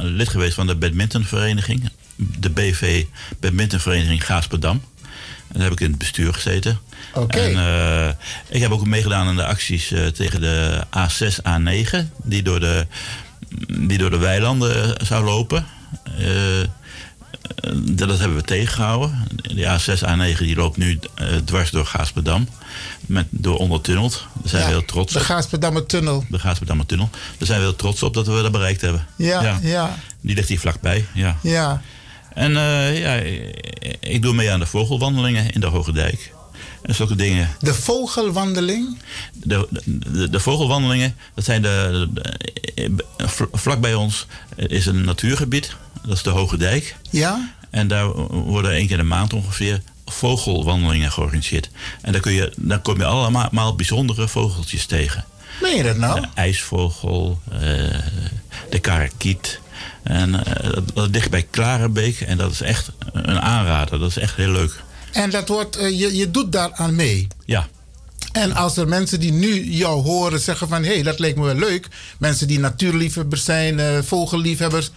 lid 0.00 0.28
geweest 0.28 0.54
van 0.54 0.66
de 0.66 0.76
badmintonvereniging. 0.76 1.90
De 2.16 2.50
BV 2.50 3.04
Badmintonvereniging 3.40 4.24
Gaasperdam. 4.24 4.82
En 5.48 5.52
daar 5.52 5.62
heb 5.62 5.72
ik 5.72 5.80
in 5.80 5.90
het 5.90 5.98
bestuur 5.98 6.34
gezeten. 6.34 6.78
Oké. 7.14 7.38
En 7.38 8.18
ik 8.48 8.60
heb 8.60 8.70
ook 8.70 8.86
meegedaan 8.86 9.26
aan 9.26 9.36
de 9.36 9.46
acties 9.46 9.92
tegen 10.14 10.40
de 10.40 10.84
A6, 10.98 11.38
A9, 11.38 11.96
die 12.22 12.42
door 12.42 12.60
de, 12.60 12.86
die 13.68 13.98
door 13.98 14.10
de 14.10 14.18
weilanden 14.18 15.06
zou 15.06 15.24
lopen. 15.24 15.66
Eh, 17.54 17.70
dat 17.74 18.18
hebben 18.18 18.36
we 18.36 18.42
tegengehouden. 18.44 19.26
Die 19.42 19.64
A6, 19.64 20.00
A9 20.02 20.38
die 20.38 20.56
loopt 20.56 20.76
nu 20.76 20.98
eh, 21.14 21.26
dwars 21.44 21.70
door 21.70 21.86
Gaasperdam. 21.86 22.48
Met, 23.06 23.26
door 23.30 23.56
ondertunneld. 23.58 24.26
Daar 24.32 24.48
zijn 24.48 24.62
Ja, 24.62 24.68
we 24.68 24.74
heel 24.74 24.84
trots 24.84 25.12
De 25.12 25.18
op. 25.18 25.24
Gaasperdammer 25.24 25.86
Tunnel. 25.86 26.24
De 26.28 26.38
Gaasperdammer 26.38 26.86
tunnel. 26.86 27.08
Daar 27.38 27.46
zijn 27.46 27.58
we 27.60 27.64
heel 27.66 27.76
trots 27.76 28.02
op 28.02 28.14
dat 28.14 28.26
we 28.26 28.42
dat 28.42 28.52
bereikt 28.52 28.80
hebben. 28.80 29.06
Ja, 29.16 29.58
ja. 29.62 29.96
Die 30.20 30.34
ligt 30.34 30.48
hier 30.48 30.60
vlakbij, 30.60 31.06
ja. 31.14 31.36
Ja. 31.42 31.82
En 32.34 32.56
eh, 32.56 33.00
ja, 33.00 33.14
ik- 34.00 34.22
doe 34.22 34.34
mee 34.34 34.50
aan 34.52 34.60
de 34.60 34.66
vogelwandelingen 34.66 35.50
in 35.50 35.60
de 35.60 35.66
Hoge 35.66 35.92
Dijk. 35.92 36.32
En 36.82 36.94
zulke 36.94 37.16
dingen. 37.16 37.50
De 37.60 37.74
vogelwandeling? 37.74 38.98
De, 39.32 39.68
de, 39.84 40.30
de 40.30 40.40
vogelwandelingen, 40.40 41.16
dat 41.34 41.44
zijn 41.44 41.62
de, 41.62 42.08
de- 42.14 42.94
vlak 43.52 43.80
bij 43.80 43.94
ons 43.94 44.26
is 44.56 44.86
een 44.86 45.04
natuurgebied. 45.04 45.76
Dat 46.06 46.16
is 46.16 46.22
de 46.22 46.30
Hoge 46.30 46.56
Dijk. 46.56 46.96
Ja? 47.10 47.54
En 47.70 47.88
daar 47.88 48.12
worden 48.30 48.70
één 48.70 48.86
keer 48.86 48.98
in 48.98 49.02
de 49.02 49.08
maand 49.08 49.32
ongeveer 49.32 49.82
vogelwandelingen 50.06 51.12
georganiseerd. 51.12 51.70
En 52.02 52.12
daar, 52.12 52.20
kun 52.20 52.32
je, 52.32 52.52
daar 52.56 52.78
kom 52.78 52.98
je 52.98 53.04
allemaal 53.04 53.74
bijzondere 53.74 54.28
vogeltjes 54.28 54.86
tegen. 54.86 55.24
Meen 55.60 55.76
je 55.76 55.82
dat 55.82 55.96
nou? 55.96 56.20
De 56.20 56.26
ijsvogel, 56.34 57.40
eh, 57.52 57.60
de 58.70 58.78
karakiet. 58.80 59.60
En 60.02 60.44
eh, 60.44 60.72
dat, 60.72 60.94
dat 60.94 61.10
ligt 61.10 61.30
bij 61.30 61.46
Klarenbeek 61.50 62.20
en 62.20 62.36
dat 62.36 62.50
is 62.50 62.60
echt 62.60 62.90
een 63.12 63.40
aanrader. 63.40 63.98
Dat 63.98 64.10
is 64.10 64.16
echt 64.16 64.36
heel 64.36 64.50
leuk. 64.50 64.82
En 65.12 65.30
dat 65.30 65.48
wordt, 65.48 65.76
eh, 65.76 65.98
je, 65.98 66.16
je 66.16 66.30
doet 66.30 66.52
daaraan 66.52 66.94
mee. 66.94 67.26
Ja. 67.44 67.66
En 68.32 68.52
als 68.52 68.76
er 68.76 68.88
mensen 68.88 69.20
die 69.20 69.32
nu 69.32 69.64
jou 69.64 70.02
horen 70.02 70.40
zeggen 70.40 70.68
van... 70.68 70.82
hé, 70.82 70.92
hey, 70.92 71.02
dat 71.02 71.18
leek 71.18 71.36
me 71.36 71.44
wel 71.44 71.54
leuk. 71.54 71.88
Mensen 72.18 72.46
die 72.46 72.58
natuurliefhebbers 72.58 73.44
zijn, 73.44 74.04
vogelliefhebbers. 74.04 74.90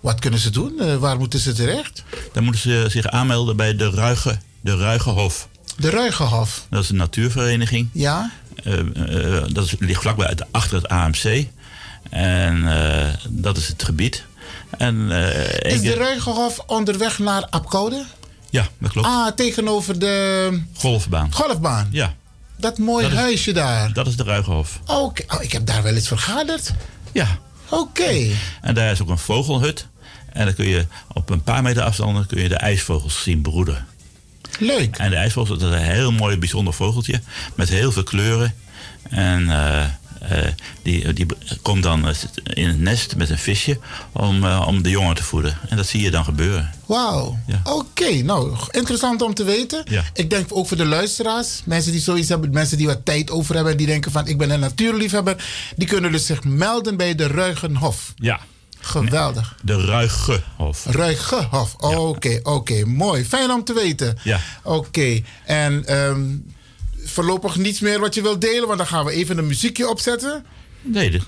Wat 0.00 0.20
kunnen 0.20 0.40
ze 0.40 0.50
doen? 0.50 0.80
Eh, 0.80 0.96
waar 0.96 1.18
moeten 1.18 1.40
ze 1.40 1.52
terecht? 1.52 2.02
Dan 2.32 2.44
moeten 2.44 2.60
ze 2.62 2.86
zich 2.88 3.06
aanmelden 3.06 3.56
bij 3.56 3.76
de 3.76 3.90
Ruige, 3.90 4.38
de 4.60 4.76
Ruigehof. 4.76 5.48
De 5.76 5.90
Ruigehof. 5.90 6.66
Dat 6.70 6.82
is 6.82 6.88
een 6.88 6.96
natuurvereniging. 6.96 7.88
Ja? 7.92 8.30
Eh, 8.64 8.78
eh, 8.78 9.44
dat 9.52 9.64
is, 9.64 9.74
ligt 9.78 10.00
vlakbij 10.00 10.36
achter 10.50 10.76
het 10.76 10.88
AMC. 10.88 11.46
En 12.10 12.64
dat 13.28 13.56
is 13.56 13.68
het 13.68 13.82
gebied. 13.82 14.24
En, 14.78 15.10
Is 15.62 15.80
de 15.80 15.94
Ruigehof 15.94 16.58
onderweg 16.66 17.18
naar 17.18 17.46
Apkoude? 17.50 18.04
Ja, 18.50 18.68
dat 18.78 18.90
klopt. 18.90 19.06
Ah, 19.06 19.32
tegenover 19.32 19.98
de 19.98 20.60
Golfbaan. 20.74 21.32
golfbaan. 21.32 21.88
Ja. 21.90 22.14
Dat 22.56 22.78
mooie 22.78 23.08
huisje 23.14 23.52
daar. 23.52 23.92
Dat 23.92 24.06
is 24.06 24.16
de 24.16 24.22
Ruigehof. 24.22 24.80
Oké. 24.86 25.22
Oh, 25.34 25.42
ik 25.42 25.52
heb 25.52 25.66
daar 25.66 25.82
wel 25.82 25.94
eens 25.94 26.08
vergaderd. 26.08 26.72
Ja. 27.12 27.38
Oké. 27.70 28.30
En 28.60 28.74
daar 28.74 28.90
is 28.90 29.02
ook 29.02 29.08
een 29.08 29.18
vogelhut. 29.18 29.86
En 30.32 30.44
dan 30.44 30.54
kun 30.54 30.68
je 30.68 30.86
op 31.12 31.30
een 31.30 31.42
paar 31.42 31.62
meter 31.62 31.82
afstand 31.82 32.26
kun 32.26 32.42
je 32.42 32.48
de 32.48 32.56
ijsvogels 32.56 33.22
zien 33.22 33.40
broeden. 33.40 33.86
Leuk. 34.58 34.96
En 34.96 35.10
de 35.10 35.16
ijsvogel 35.16 35.58
dat 35.58 35.72
is 35.72 35.78
een 35.78 35.84
heel 35.84 36.12
mooi, 36.12 36.38
bijzonder 36.38 36.74
vogeltje. 36.74 37.20
Met 37.54 37.68
heel 37.68 37.92
veel 37.92 38.02
kleuren. 38.02 38.54
En 39.10 39.50
eh, 39.50 39.84
die, 40.82 41.12
die 41.12 41.26
komt 41.62 41.82
dan 41.82 42.08
eh, 42.08 42.14
in 42.44 42.68
het 42.68 42.80
nest 42.80 43.16
met 43.16 43.30
een 43.30 43.38
visje 43.38 43.78
om, 44.12 44.44
eh, 44.44 44.64
om 44.66 44.82
de 44.82 44.90
jongen 44.90 45.14
te 45.14 45.22
voeden. 45.22 45.58
En 45.68 45.76
dat 45.76 45.86
zie 45.86 46.02
je 46.02 46.10
dan 46.10 46.24
gebeuren. 46.24 46.70
Wauw. 46.86 47.38
Oké, 47.64 48.22
nou, 48.22 48.56
interessant 48.70 49.22
om 49.22 49.34
te 49.34 49.44
weten. 49.44 49.82
Ja. 49.88 50.04
Ik 50.14 50.30
denk 50.30 50.46
ook 50.52 50.68
voor 50.68 50.76
de 50.76 50.84
luisteraars, 50.84 51.62
mensen 51.64 51.92
die 51.92 52.00
zoiets 52.00 52.28
hebben, 52.28 52.50
mensen 52.50 52.76
die 52.76 52.86
wat 52.86 53.04
tijd 53.04 53.30
over 53.30 53.54
hebben, 53.54 53.76
die 53.76 53.86
denken 53.86 54.12
van 54.12 54.26
ik 54.26 54.38
ben 54.38 54.50
een 54.50 54.60
natuurliefhebber, 54.60 55.44
die 55.76 55.88
kunnen 55.88 56.12
dus 56.12 56.26
zich 56.26 56.44
melden 56.44 56.96
bij 56.96 57.14
de 57.14 57.26
Ruigenhof. 57.26 58.12
Ja. 58.16 58.40
Geweldig. 58.80 59.56
De 59.62 59.84
Ruigehof. 59.84 60.84
Ruigehof. 60.84 61.74
Oké, 61.74 62.40
oké, 62.42 62.84
mooi. 62.84 63.24
Fijn 63.24 63.50
om 63.50 63.64
te 63.64 63.72
weten. 63.72 64.18
Ja. 64.22 64.40
Oké, 64.62 65.22
en 65.44 65.86
ehm, 65.86 66.20
voorlopig 67.10 67.56
niets 67.56 67.80
meer 67.80 68.00
wat 68.00 68.14
je 68.14 68.22
wilt 68.22 68.40
delen, 68.40 68.66
want 68.66 68.78
dan 68.78 68.86
gaan 68.86 69.04
we 69.04 69.10
even 69.12 69.38
een 69.38 69.46
muziekje 69.46 69.88
opzetten. 69.88 70.44
Nee, 70.82 71.10
de- 71.10 71.20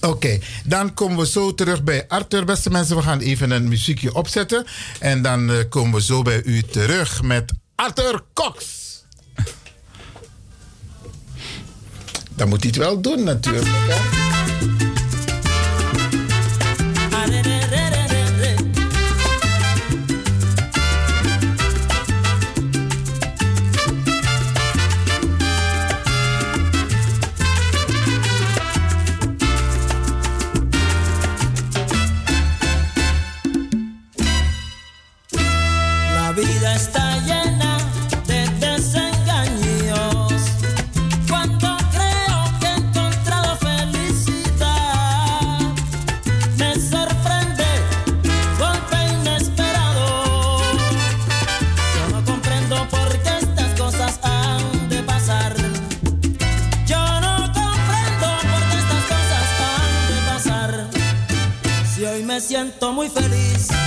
Oké, 0.00 0.38
dan 0.64 0.94
komen 0.94 1.18
we 1.18 1.26
zo 1.26 1.54
terug 1.54 1.82
bij 1.82 2.08
Arthur. 2.08 2.44
Beste 2.44 2.70
mensen, 2.70 2.96
we 2.96 3.02
gaan 3.02 3.18
even 3.20 3.50
een 3.50 3.68
muziekje 3.68 4.14
opzetten. 4.14 4.64
En 4.98 5.22
dan 5.22 5.50
eh, 5.50 5.56
komen 5.68 5.94
we 5.94 6.02
zo 6.02 6.22
bij 6.22 6.42
u 6.44 6.62
terug 6.62 7.22
met 7.22 7.52
Arthur 7.74 8.22
Cox. 8.34 8.64
Dan 12.36 12.48
moet 12.48 12.60
hij 12.60 12.68
het 12.68 12.76
wel 12.78 13.00
doen 13.00 13.22
natuurlijk. 13.22 13.66
Hè? 13.70 14.91
Siento 62.82 62.92
muy 62.94 63.08
feliz. 63.08 63.81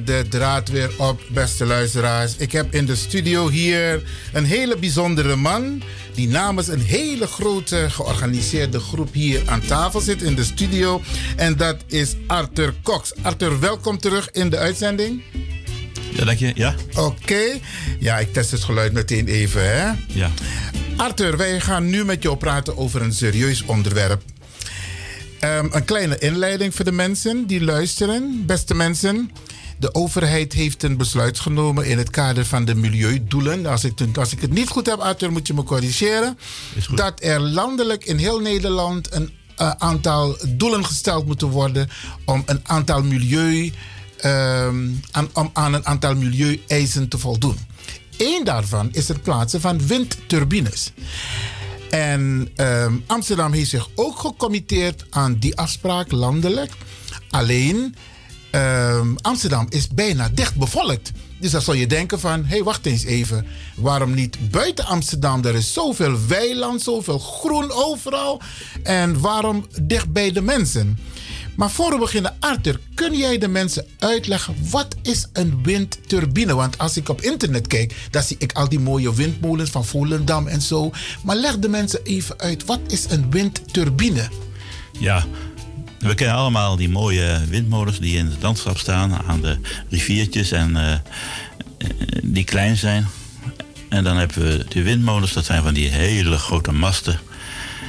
De 0.00 0.24
draad 0.28 0.68
weer 0.68 0.90
op, 0.98 1.20
beste 1.28 1.66
luisteraars. 1.66 2.36
Ik 2.36 2.52
heb 2.52 2.74
in 2.74 2.86
de 2.86 2.96
studio 2.96 3.48
hier 3.48 4.02
een 4.32 4.44
hele 4.44 4.76
bijzondere 4.76 5.36
man. 5.36 5.82
Die 6.14 6.28
namens 6.28 6.68
een 6.68 6.80
hele 6.80 7.26
grote 7.26 7.86
georganiseerde 7.90 8.80
groep 8.80 9.12
hier 9.12 9.42
aan 9.46 9.60
tafel 9.60 10.00
zit 10.00 10.22
in 10.22 10.34
de 10.34 10.44
studio. 10.44 11.02
En 11.36 11.56
dat 11.56 11.76
is 11.86 12.14
Arthur 12.26 12.74
Cox. 12.82 13.12
Arthur, 13.22 13.60
welkom 13.60 13.98
terug 13.98 14.30
in 14.30 14.50
de 14.50 14.56
uitzending. 14.58 15.22
Ja, 16.10 16.24
dank 16.24 16.38
je. 16.38 16.52
Ja? 16.54 16.74
Oké. 16.94 17.42
Ja, 17.98 18.18
ik 18.18 18.32
test 18.32 18.50
het 18.50 18.64
geluid 18.64 18.92
meteen 18.92 19.26
even, 19.26 19.76
hè? 19.76 19.90
Ja. 20.06 20.30
Arthur, 20.96 21.36
wij 21.36 21.60
gaan 21.60 21.90
nu 21.90 22.04
met 22.04 22.22
jou 22.22 22.36
praten 22.36 22.76
over 22.76 23.02
een 23.02 23.12
serieus 23.12 23.62
onderwerp. 23.62 24.22
Ehm, 25.42 25.68
een 25.70 25.84
kleine 25.84 26.18
inleiding 26.18 26.74
voor 26.74 26.84
de 26.84 26.92
mensen 26.92 27.46
die 27.46 27.64
luisteren. 27.64 28.42
Beste 28.46 28.74
mensen, 28.74 29.30
de 29.82 29.94
overheid 29.94 30.52
heeft 30.52 30.82
een 30.82 30.96
besluit 30.96 31.40
genomen 31.40 31.86
in 31.86 31.98
het 31.98 32.10
kader 32.10 32.46
van 32.46 32.64
de 32.64 32.74
milieudoelen. 32.74 33.66
Als 33.66 33.84
ik, 33.84 34.16
als 34.16 34.32
ik 34.32 34.40
het 34.40 34.50
niet 34.50 34.68
goed 34.68 34.86
heb, 34.86 34.98
Arthur, 34.98 35.32
moet 35.32 35.46
je 35.46 35.54
me 35.54 35.62
corrigeren. 35.62 36.38
Dat 36.94 37.22
er 37.22 37.40
landelijk 37.40 38.04
in 38.04 38.16
heel 38.16 38.38
Nederland 38.38 39.14
een 39.14 39.30
eh, 39.56 39.70
aantal 39.70 40.36
doelen 40.48 40.84
gesteld 40.84 41.26
moeten 41.26 41.48
worden 41.48 41.88
om 42.24 42.42
een 42.46 42.60
aantal 42.62 43.02
milieu, 43.02 43.72
ehm, 44.16 44.88
aan, 45.10 45.28
om 45.32 45.50
aan 45.52 45.74
een 45.74 45.86
aantal 45.86 46.14
milieueisen 46.14 47.08
te 47.08 47.18
voldoen. 47.18 47.58
Eén 48.16 48.44
daarvan 48.44 48.88
is 48.92 49.08
het 49.08 49.22
plaatsen 49.22 49.60
van 49.60 49.86
windturbines. 49.86 50.92
En 51.90 52.48
ehm, 52.56 52.96
Amsterdam 53.06 53.52
heeft 53.52 53.70
zich 53.70 53.88
ook 53.94 54.18
gecommitteerd 54.18 55.04
aan 55.10 55.38
die 55.38 55.56
afspraak 55.56 56.12
landelijk. 56.12 56.72
Alleen, 57.30 57.94
ehm, 58.52 59.14
Amsterdam 59.20 59.66
is 59.68 59.88
bijna 59.88 60.28
dicht 60.34 60.56
bevolkt. 60.56 61.12
Dus 61.38 61.50
dan 61.50 61.62
zou 61.62 61.76
je 61.76 61.86
denken 61.86 62.20
van, 62.20 62.44
hé, 62.44 62.48
hey, 62.48 62.62
wacht 62.62 62.86
eens 62.86 63.04
even. 63.04 63.46
Waarom 63.76 64.14
niet 64.14 64.50
buiten 64.50 64.84
Amsterdam? 64.84 65.44
Er 65.44 65.54
is 65.54 65.72
zoveel 65.72 66.26
weiland, 66.26 66.82
zoveel 66.82 67.18
groen 67.18 67.72
overal. 67.72 68.40
En 68.82 69.20
waarom 69.20 69.66
dicht 69.82 70.12
bij 70.12 70.32
de 70.32 70.42
mensen? 70.42 70.98
Maar 71.56 71.70
voor 71.70 71.90
we 71.90 71.98
beginnen, 71.98 72.36
Arthur, 72.40 72.80
kun 72.94 73.16
jij 73.16 73.38
de 73.38 73.48
mensen 73.48 73.86
uitleggen 73.98 74.56
wat 74.70 74.96
is 75.02 75.26
een 75.32 75.62
windturbine? 75.62 76.54
Want 76.54 76.78
als 76.78 76.96
ik 76.96 77.08
op 77.08 77.20
internet 77.20 77.66
kijk, 77.66 77.94
dan 78.10 78.22
zie 78.22 78.36
ik 78.38 78.52
al 78.52 78.68
die 78.68 78.80
mooie 78.80 79.14
windmolens 79.14 79.70
van 79.70 79.84
Volendam 79.84 80.46
en 80.46 80.62
zo. 80.62 80.90
Maar 81.24 81.36
leg 81.36 81.58
de 81.58 81.68
mensen 81.68 82.02
even 82.02 82.38
uit, 82.38 82.64
wat 82.64 82.80
is 82.86 83.06
een 83.08 83.30
windturbine? 83.30 84.28
Ja, 84.98 85.26
we 86.02 86.14
kennen 86.14 86.36
allemaal 86.36 86.76
die 86.76 86.88
mooie 86.88 87.40
windmolens 87.48 87.98
die 87.98 88.16
in 88.18 88.26
het 88.26 88.42
landschap 88.42 88.78
staan 88.78 89.22
aan 89.26 89.40
de 89.40 89.58
riviertjes 89.90 90.50
en 90.52 90.76
eh, 90.76 90.96
die 92.22 92.44
klein 92.44 92.76
zijn. 92.76 93.06
En 93.88 94.04
dan 94.04 94.16
hebben 94.16 94.42
we 94.42 94.64
de 94.68 94.82
windmolens, 94.82 95.32
dat 95.32 95.44
zijn 95.44 95.62
van 95.62 95.74
die 95.74 95.88
hele 95.88 96.38
grote 96.38 96.72
masten. 96.72 97.18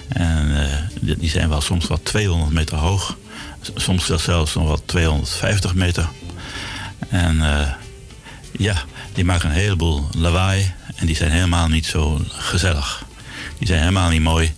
En 0.07 0.65
eh, 0.69 0.77
die- 1.19 1.29
zijn 1.29 1.49
wel 1.49 1.61
soms 1.61 1.87
wel 1.87 1.99
200 2.03 2.51
meter 2.51 2.77
hoog. 2.77 3.17
Soms 3.75 4.05
zelfs 4.05 4.53
nog 4.53 4.67
wel 4.67 4.85
250 4.85 5.73
meter. 5.75 6.09
En 7.09 7.37
ja, 8.57 8.83
die 9.13 9.23
maken 9.25 9.49
een 9.49 9.55
heleboel 9.55 10.07
lawaai. 10.17 10.71
En 10.95 11.05
die 11.05 11.15
zijn 11.15 11.31
helemaal 11.31 11.67
niet 11.67 11.85
zo 11.85 12.21
gezellig. 12.27 13.05
Die 13.57 13.67
zijn 13.67 13.79
helemaal 13.79 14.09
niet 14.09 14.21
mooi. 14.21 14.53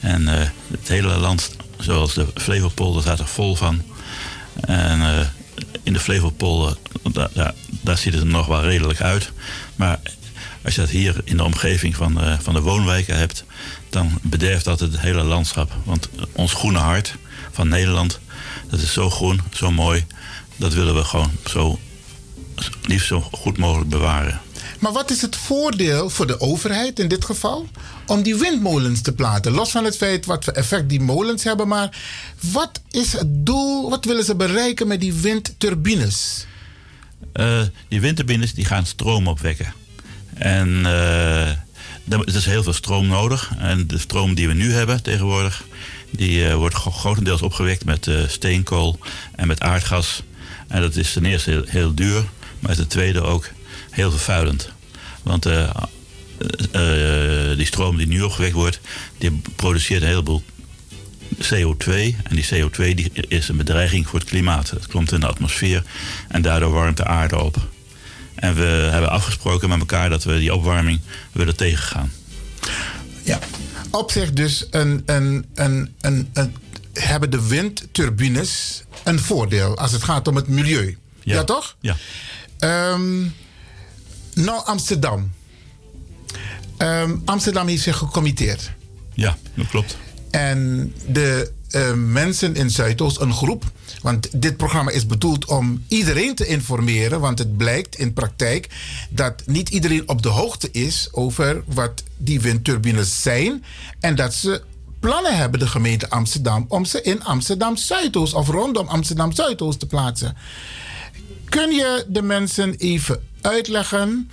En 0.00 0.26
het 0.70 0.88
hele 0.88 1.16
land, 1.16 1.56
zoals 1.78 2.14
de 2.14 2.26
Flevopolder, 2.34 3.02
staat 3.02 3.18
er 3.18 3.26
vol 3.26 3.54
van. 3.54 3.82
En 4.60 5.00
eh, 5.00 5.26
in 5.82 5.92
de 5.92 6.00
Flevopolder, 6.00 6.76
daar, 7.12 7.54
daar, 7.80 7.98
ziet 7.98 8.12
het 8.12 8.22
er 8.22 8.28
nog 8.28 8.46
wel 8.46 8.62
redelijk 8.62 9.00
uit. 9.00 9.32
Maar 9.76 10.00
als 10.64 10.74
je 10.74 10.80
dat 10.80 10.90
hier 10.90 11.20
in 11.24 11.36
de 11.36 11.44
omgeving 11.44 11.96
van, 11.96 12.20
eh, 12.20 12.38
van 12.38 12.54
de 12.54 12.60
woonwijken 12.60 13.18
hebt, 13.18 13.44
dan 13.90 14.18
bederft 14.22 14.64
dat 14.64 14.80
het 14.80 15.00
hele 15.00 15.22
landschap. 15.22 15.72
Want 15.84 16.08
ons 16.32 16.52
groene 16.52 16.78
hart 16.78 17.14
van 17.52 17.68
Nederland, 17.68 18.20
dat 18.70 18.80
is 18.80 18.92
zo 18.92 19.10
groen, 19.10 19.40
zo 19.52 19.70
mooi. 19.70 20.06
Dat 20.56 20.74
willen 20.74 20.94
we 20.94 21.04
gewoon 21.04 21.30
zo 21.46 21.78
liefst 22.82 23.06
zo 23.06 23.20
goed 23.20 23.58
mogelijk 23.58 23.90
bewaren. 23.90 24.40
Maar 24.86 24.94
wat 24.94 25.10
is 25.10 25.22
het 25.22 25.36
voordeel 25.36 26.10
voor 26.10 26.26
de 26.26 26.40
overheid 26.40 26.98
in 26.98 27.08
dit 27.08 27.24
geval 27.24 27.68
om 28.06 28.22
die 28.22 28.36
windmolens 28.36 29.00
te 29.00 29.12
plaatsen? 29.12 29.52
Los 29.52 29.70
van 29.70 29.84
het 29.84 29.96
feit 29.96 30.26
wat 30.26 30.44
voor 30.44 30.52
effect 30.52 30.88
die 30.88 31.00
molens 31.00 31.44
hebben, 31.44 31.68
maar 31.68 31.98
wat 32.40 32.80
is 32.90 33.12
het 33.12 33.26
doel, 33.28 33.90
wat 33.90 34.04
willen 34.04 34.24
ze 34.24 34.34
bereiken 34.34 34.86
met 34.86 35.00
die 35.00 35.12
windturbines? 35.12 36.46
Eh, 37.32 37.62
die 37.88 38.00
windturbines 38.00 38.54
die 38.54 38.64
gaan 38.64 38.86
stroom 38.86 39.28
opwekken. 39.28 39.72
En 40.34 40.86
eh, 40.86 41.48
er 42.08 42.26
is 42.26 42.44
heel 42.44 42.62
veel 42.62 42.72
stroom 42.72 43.06
nodig. 43.06 43.52
En 43.58 43.86
de 43.86 43.98
stroom 43.98 44.34
die 44.34 44.48
we 44.48 44.54
nu 44.54 44.72
hebben 44.72 45.02
tegenwoordig, 45.02 45.64
die 46.10 46.48
eh, 46.48 46.54
wordt 46.54 46.74
gro- 46.74 46.90
grotendeels 46.90 47.42
opgewekt 47.42 47.84
met 47.84 48.10
steenkool 48.26 48.98
en 49.34 49.46
met 49.46 49.60
aardgas. 49.60 50.22
En 50.68 50.80
dat 50.80 50.96
is 50.96 51.12
ten 51.12 51.24
eerste 51.24 51.50
heel, 51.50 51.64
heel 51.66 51.94
duur, 51.94 52.24
maar 52.60 52.74
ten 52.74 52.88
tweede 52.88 53.22
ook 53.22 53.48
heel 53.90 54.10
vervuilend. 54.10 54.74
Want 55.26 55.46
eh, 55.46 55.70
eh, 56.72 57.50
eh, 57.50 57.56
die 57.56 57.66
stroom 57.66 57.96
die 57.96 58.06
nu 58.06 58.22
opgewekt 58.22 58.52
wordt, 58.54 58.80
die 59.18 59.40
produceert 59.56 60.02
een 60.02 60.08
heleboel 60.08 60.42
CO2. 61.42 61.90
En 62.22 62.36
die 62.36 62.44
CO2 62.54 62.76
die 62.94 63.10
is 63.28 63.48
een 63.48 63.56
bedreiging 63.56 64.06
voor 64.08 64.18
het 64.18 64.28
klimaat. 64.28 64.70
Het 64.70 64.86
komt 64.86 65.12
in 65.12 65.20
de 65.20 65.26
atmosfeer 65.26 65.82
en 66.28 66.42
daardoor 66.42 66.72
warmt 66.72 66.96
de 66.96 67.04
aarde 67.04 67.38
op. 67.42 67.56
En 68.34 68.54
we 68.54 68.62
hebben 68.64 69.10
afgesproken 69.10 69.68
met 69.68 69.78
elkaar 69.78 70.08
dat 70.10 70.24
we 70.24 70.38
die 70.38 70.54
opwarming 70.54 71.00
willen 71.32 71.56
tegengaan. 71.56 72.12
Ja. 73.22 73.38
Op 73.90 74.10
zich 74.10 74.32
dus 74.32 74.66
een, 74.70 75.02
een, 75.06 75.46
een, 75.54 75.94
een, 76.00 76.28
een- 76.32 76.54
hebben 76.92 77.30
de 77.30 77.46
windturbines 77.46 78.82
een 79.04 79.18
voordeel 79.18 79.76
als 79.76 79.92
het 79.92 80.02
gaat 80.04 80.28
om 80.28 80.36
het 80.36 80.48
milieu. 80.48 80.96
Ja, 81.22 81.44
toch? 81.44 81.76
Ja. 81.80 81.96
Ehm, 82.58 83.22
nou, 84.44 84.64
Amsterdam. 84.64 85.32
Ehm, 86.76 87.16
Amsterdam 87.24 87.66
heeft 87.66 87.82
zich 87.82 87.96
gecommitteerd. 87.96 88.70
Ja, 89.14 89.36
dat 89.54 89.66
klopt. 89.66 89.96
En 90.30 90.92
de 91.06 91.52
eh, 91.70 91.92
mensen 91.92 92.54
in 92.54 92.70
Zuidoost, 92.70 93.20
een 93.20 93.32
groep. 93.32 93.64
Want 94.02 94.40
dit 94.40 94.56
programma 94.56 94.90
is 94.90 95.06
bedoeld 95.06 95.44
om 95.44 95.84
iedereen 95.88 96.34
te 96.34 96.46
informeren. 96.46 97.20
Want 97.20 97.38
het 97.38 97.56
blijkt 97.56 97.98
in 97.98 98.12
praktijk 98.12 98.68
dat 99.10 99.42
niet 99.46 99.68
iedereen 99.68 100.08
op 100.08 100.22
de 100.22 100.28
hoogte 100.28 100.70
is 100.70 101.08
over 101.12 101.62
wat 101.66 102.02
die 102.16 102.40
windturbines 102.40 103.22
zijn. 103.22 103.64
En 104.00 104.14
dat 104.14 104.34
ze 104.34 104.62
plannen 105.00 105.36
hebben, 105.36 105.60
de 105.60 105.66
gemeente 105.66 106.10
Amsterdam, 106.10 106.64
om 106.68 106.84
ze 106.84 107.02
in 107.02 107.24
Amsterdam 107.24 107.76
Zuidoost 107.76 108.34
of 108.34 108.48
rondom 108.48 108.88
Amsterdam 108.88 109.32
Zuidoost 109.32 109.78
te 109.78 109.86
plaatsen. 109.86 110.36
Kun 111.44 111.70
je 111.70 112.04
de 112.08 112.22
mensen 112.22 112.74
even 112.74 113.22
uitleggen 113.46 114.30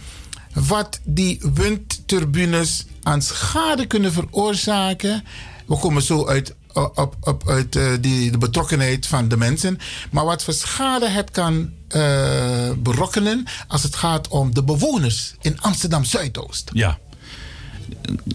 wat 0.53 0.99
die 1.03 1.41
windturbines 1.53 2.85
aan 3.03 3.21
schade 3.21 3.85
kunnen 3.85 4.13
veroorzaken? 4.13 5.23
We 5.65 5.77
komen 5.77 6.01
zo 6.01 6.27
uit, 6.27 6.55
op, 6.73 7.15
op, 7.21 7.49
uit 7.49 7.75
eh, 7.75 7.91
die, 8.01 8.31
de 8.31 8.37
betrokkenheid 8.37 9.07
van 9.07 9.27
de 9.27 9.37
mensen. 9.37 9.77
Maar 10.11 10.25
wat 10.25 10.43
voor 10.43 10.53
schade 10.53 11.09
het 11.09 11.31
kan 11.31 11.71
eh, 11.87 12.71
berokkenen 12.77 13.45
als 13.67 13.83
het 13.83 13.95
gaat 13.95 14.27
om 14.27 14.53
de 14.53 14.63
bewoners 14.63 15.33
in 15.41 15.61
Amsterdam 15.61 16.03
Zuidoost. 16.03 16.69
Ja. 16.73 16.99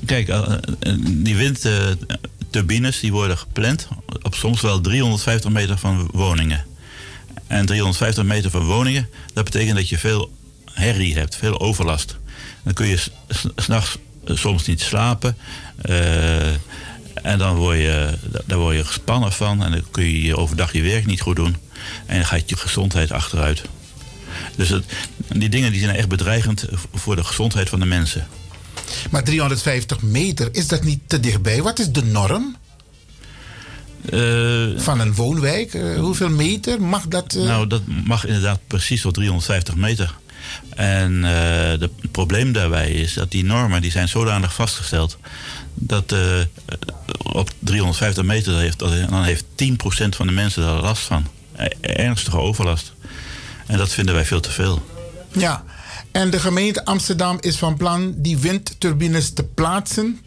Kijk, 0.07 0.29
eh, 0.29 0.53
die 1.01 1.37
windturbines 1.37 3.01
die 3.01 3.13
worden 3.13 3.39
gepland 3.39 3.89
op 4.23 4.35
soms 4.35 4.61
wel 4.61 4.81
350 4.81 5.51
meter 5.51 5.79
van 5.79 6.11
woningen. 6.13 6.67
En 7.47 7.67
350 7.67 8.25
meter 8.25 8.51
van 8.51 8.65
woningen, 8.65 9.09
dat 9.35 9.45
betekent 9.45 9.77
dat 9.77 9.89
je 9.89 9.99
veel 9.99 10.31
herrie 10.79 11.15
hebt, 11.19 11.37
veel 11.37 11.61
overlast. 11.61 12.17
Dan 12.63 12.73
kun 12.73 12.87
je 12.87 13.03
s'nachts 13.57 13.97
eh, 14.27 14.37
soms 14.37 14.67
niet 14.67 14.81
slapen. 14.81 15.37
eh, 15.83 16.47
en 17.23 17.39
dan 17.39 17.57
word, 17.57 17.79
je, 17.79 18.15
daar 18.47 18.59
word 18.59 18.77
je 18.77 18.85
gespannen 18.85 19.33
van. 19.33 19.65
En 19.65 19.71
dan 19.71 19.83
kun 19.91 20.05
je 20.23 20.37
overdag 20.37 20.73
je 20.73 20.83
werk 20.83 21.07
niet 21.07 21.21
goed 21.21 21.37
doen. 21.37 21.57
En 22.07 22.17
dan 22.17 22.27
gaat 22.27 22.49
je 22.51 22.57
gezondheid 22.57 23.13
achteruit. 23.13 23.63
Dus 24.57 24.69
het, 24.69 24.85
die 25.29 25.49
dingen 25.49 25.73
die 25.73 25.81
zijn 25.81 25.97
echt 25.97 26.09
bedreigend 26.09 26.65
voor 26.95 27.17
de 27.17 27.25
gezondheid 27.25 27.69
van 27.69 27.81
de 27.81 27.87
mensen. 27.87 28.27
Maar 29.11 29.23
350 29.25 30.03
meter, 30.03 30.49
is 30.53 30.67
dat 30.67 30.85
niet 30.85 31.01
te 31.07 31.21
dichtbij? 31.21 31.63
Wat 31.63 31.79
is 31.79 31.91
de 31.91 32.05
norm? 32.05 32.57
van 34.77 35.01
een 35.01 35.15
woonwijk? 35.15 35.75
Eh, 35.75 35.99
hoeveel 35.99 36.29
meter 36.31 36.81
mag 36.83 37.09
dat? 37.09 37.35
eh? 37.35 37.43
Nou, 37.43 37.67
dat 37.67 37.83
mag 38.05 38.27
inderdaad 38.27 38.61
precies 38.67 39.01
tot 39.01 39.15
350 39.15 39.77
meter. 39.77 40.15
En 40.75 41.25
eh, 41.25 41.81
het 41.81 42.11
probleem 42.13 42.53
daarbij 42.53 42.91
is 42.91 43.15
dat 43.15 43.31
die 43.31 43.45
normen 43.45 43.83
die 43.83 43.91
zijn 43.91 44.09
zodanig 44.09 44.55
vastgesteld 44.55 45.19
dat 45.75 46.13
eh, 46.13 46.41
op 47.23 47.51
350 47.59 48.25
meter 48.25 48.59
heeft, 48.59 48.79
dan 48.79 49.25
heeft 49.25 49.45
10% 49.45 50.09
van 50.09 50.27
de 50.27 50.33
mensen 50.33 50.63
daar 50.63 50.81
last 50.81 51.03
van. 51.03 51.27
E- 51.57 51.69
Ernstige 51.81 52.39
overlast. 52.39 52.93
En 53.67 53.79
dat 53.79 53.93
vinden 53.93 54.15
wij 54.15 54.25
veel 54.25 54.41
te 54.41 54.51
veel. 54.51 54.87
Ja, 55.33 55.65
en 56.13 56.31
de 56.31 56.41
gemeente 56.41 56.85
Amsterdam 56.85 57.39
is 57.41 57.57
van 57.57 57.77
plan 57.77 58.15
die 58.17 58.39
windturbines 58.39 59.33
te 59.33 59.45
plaatsen 59.45 60.21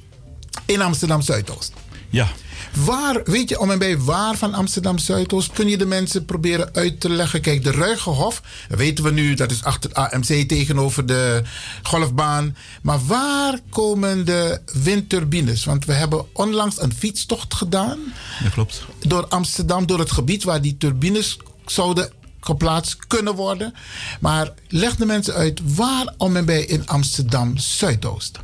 in 0.65 0.81
Amsterdam 0.81 1.22
Zuidoost. 1.22 1.73
Ja. 2.10 2.27
Waar, 2.73 3.22
weet 3.23 3.49
je, 3.49 3.60
om 3.60 3.72
en 3.72 3.80
bij 3.80 3.98
waar 3.98 4.38
van 4.38 4.53
Amsterdam 4.53 4.98
Zuidoost 4.98 5.52
kun 5.52 5.68
je 5.68 5.77
de 5.77 5.85
mensen 5.85 6.26
proberen 6.26 6.69
uit 6.73 6.99
te 6.99 7.10
leggen? 7.10 7.41
Kijk, 7.41 7.64
de 7.64 7.72
Ruigenhof, 7.72 8.41
dat 8.69 8.77
weten 8.77 9.03
we 9.03 9.11
nu, 9.11 9.34
dat 9.34 9.52
is 9.52 9.64
achter 9.64 9.89
het 9.89 10.14
AMC 10.14 10.48
tegenover 10.48 11.06
de 11.06 11.41
golfbaan. 11.84 12.56
Maar 12.81 13.06
waar 13.06 13.60
komen 13.69 14.26
de 14.26 14.61
windturbines? 14.84 15.65
Want 15.65 15.85
we 15.85 15.93
hebben 15.93 16.26
onlangs 16.34 16.81
een 16.81 16.93
fietstocht 16.93 17.53
gedaan 17.53 17.99
Dat 18.43 18.53
klopt. 18.53 18.85
door 18.99 19.27
Amsterdam, 19.27 19.85
door 19.85 19.99
het 19.99 20.11
gebied 20.11 20.43
waar 20.43 20.61
die 20.61 20.77
turbines 20.77 21.38
zouden 21.65 22.11
geplaatst 22.39 23.07
kunnen 23.07 23.35
worden. 23.35 23.73
Maar 24.19 24.53
leg 24.68 24.95
de 24.95 25.06
mensen 25.06 25.34
uit 25.34 25.61
waar 25.76 26.14
om 26.18 26.35
en 26.35 26.45
bij 26.45 26.65
in 26.65 26.88
Amsterdam 26.88 27.57
Zuidoost. 27.57 28.39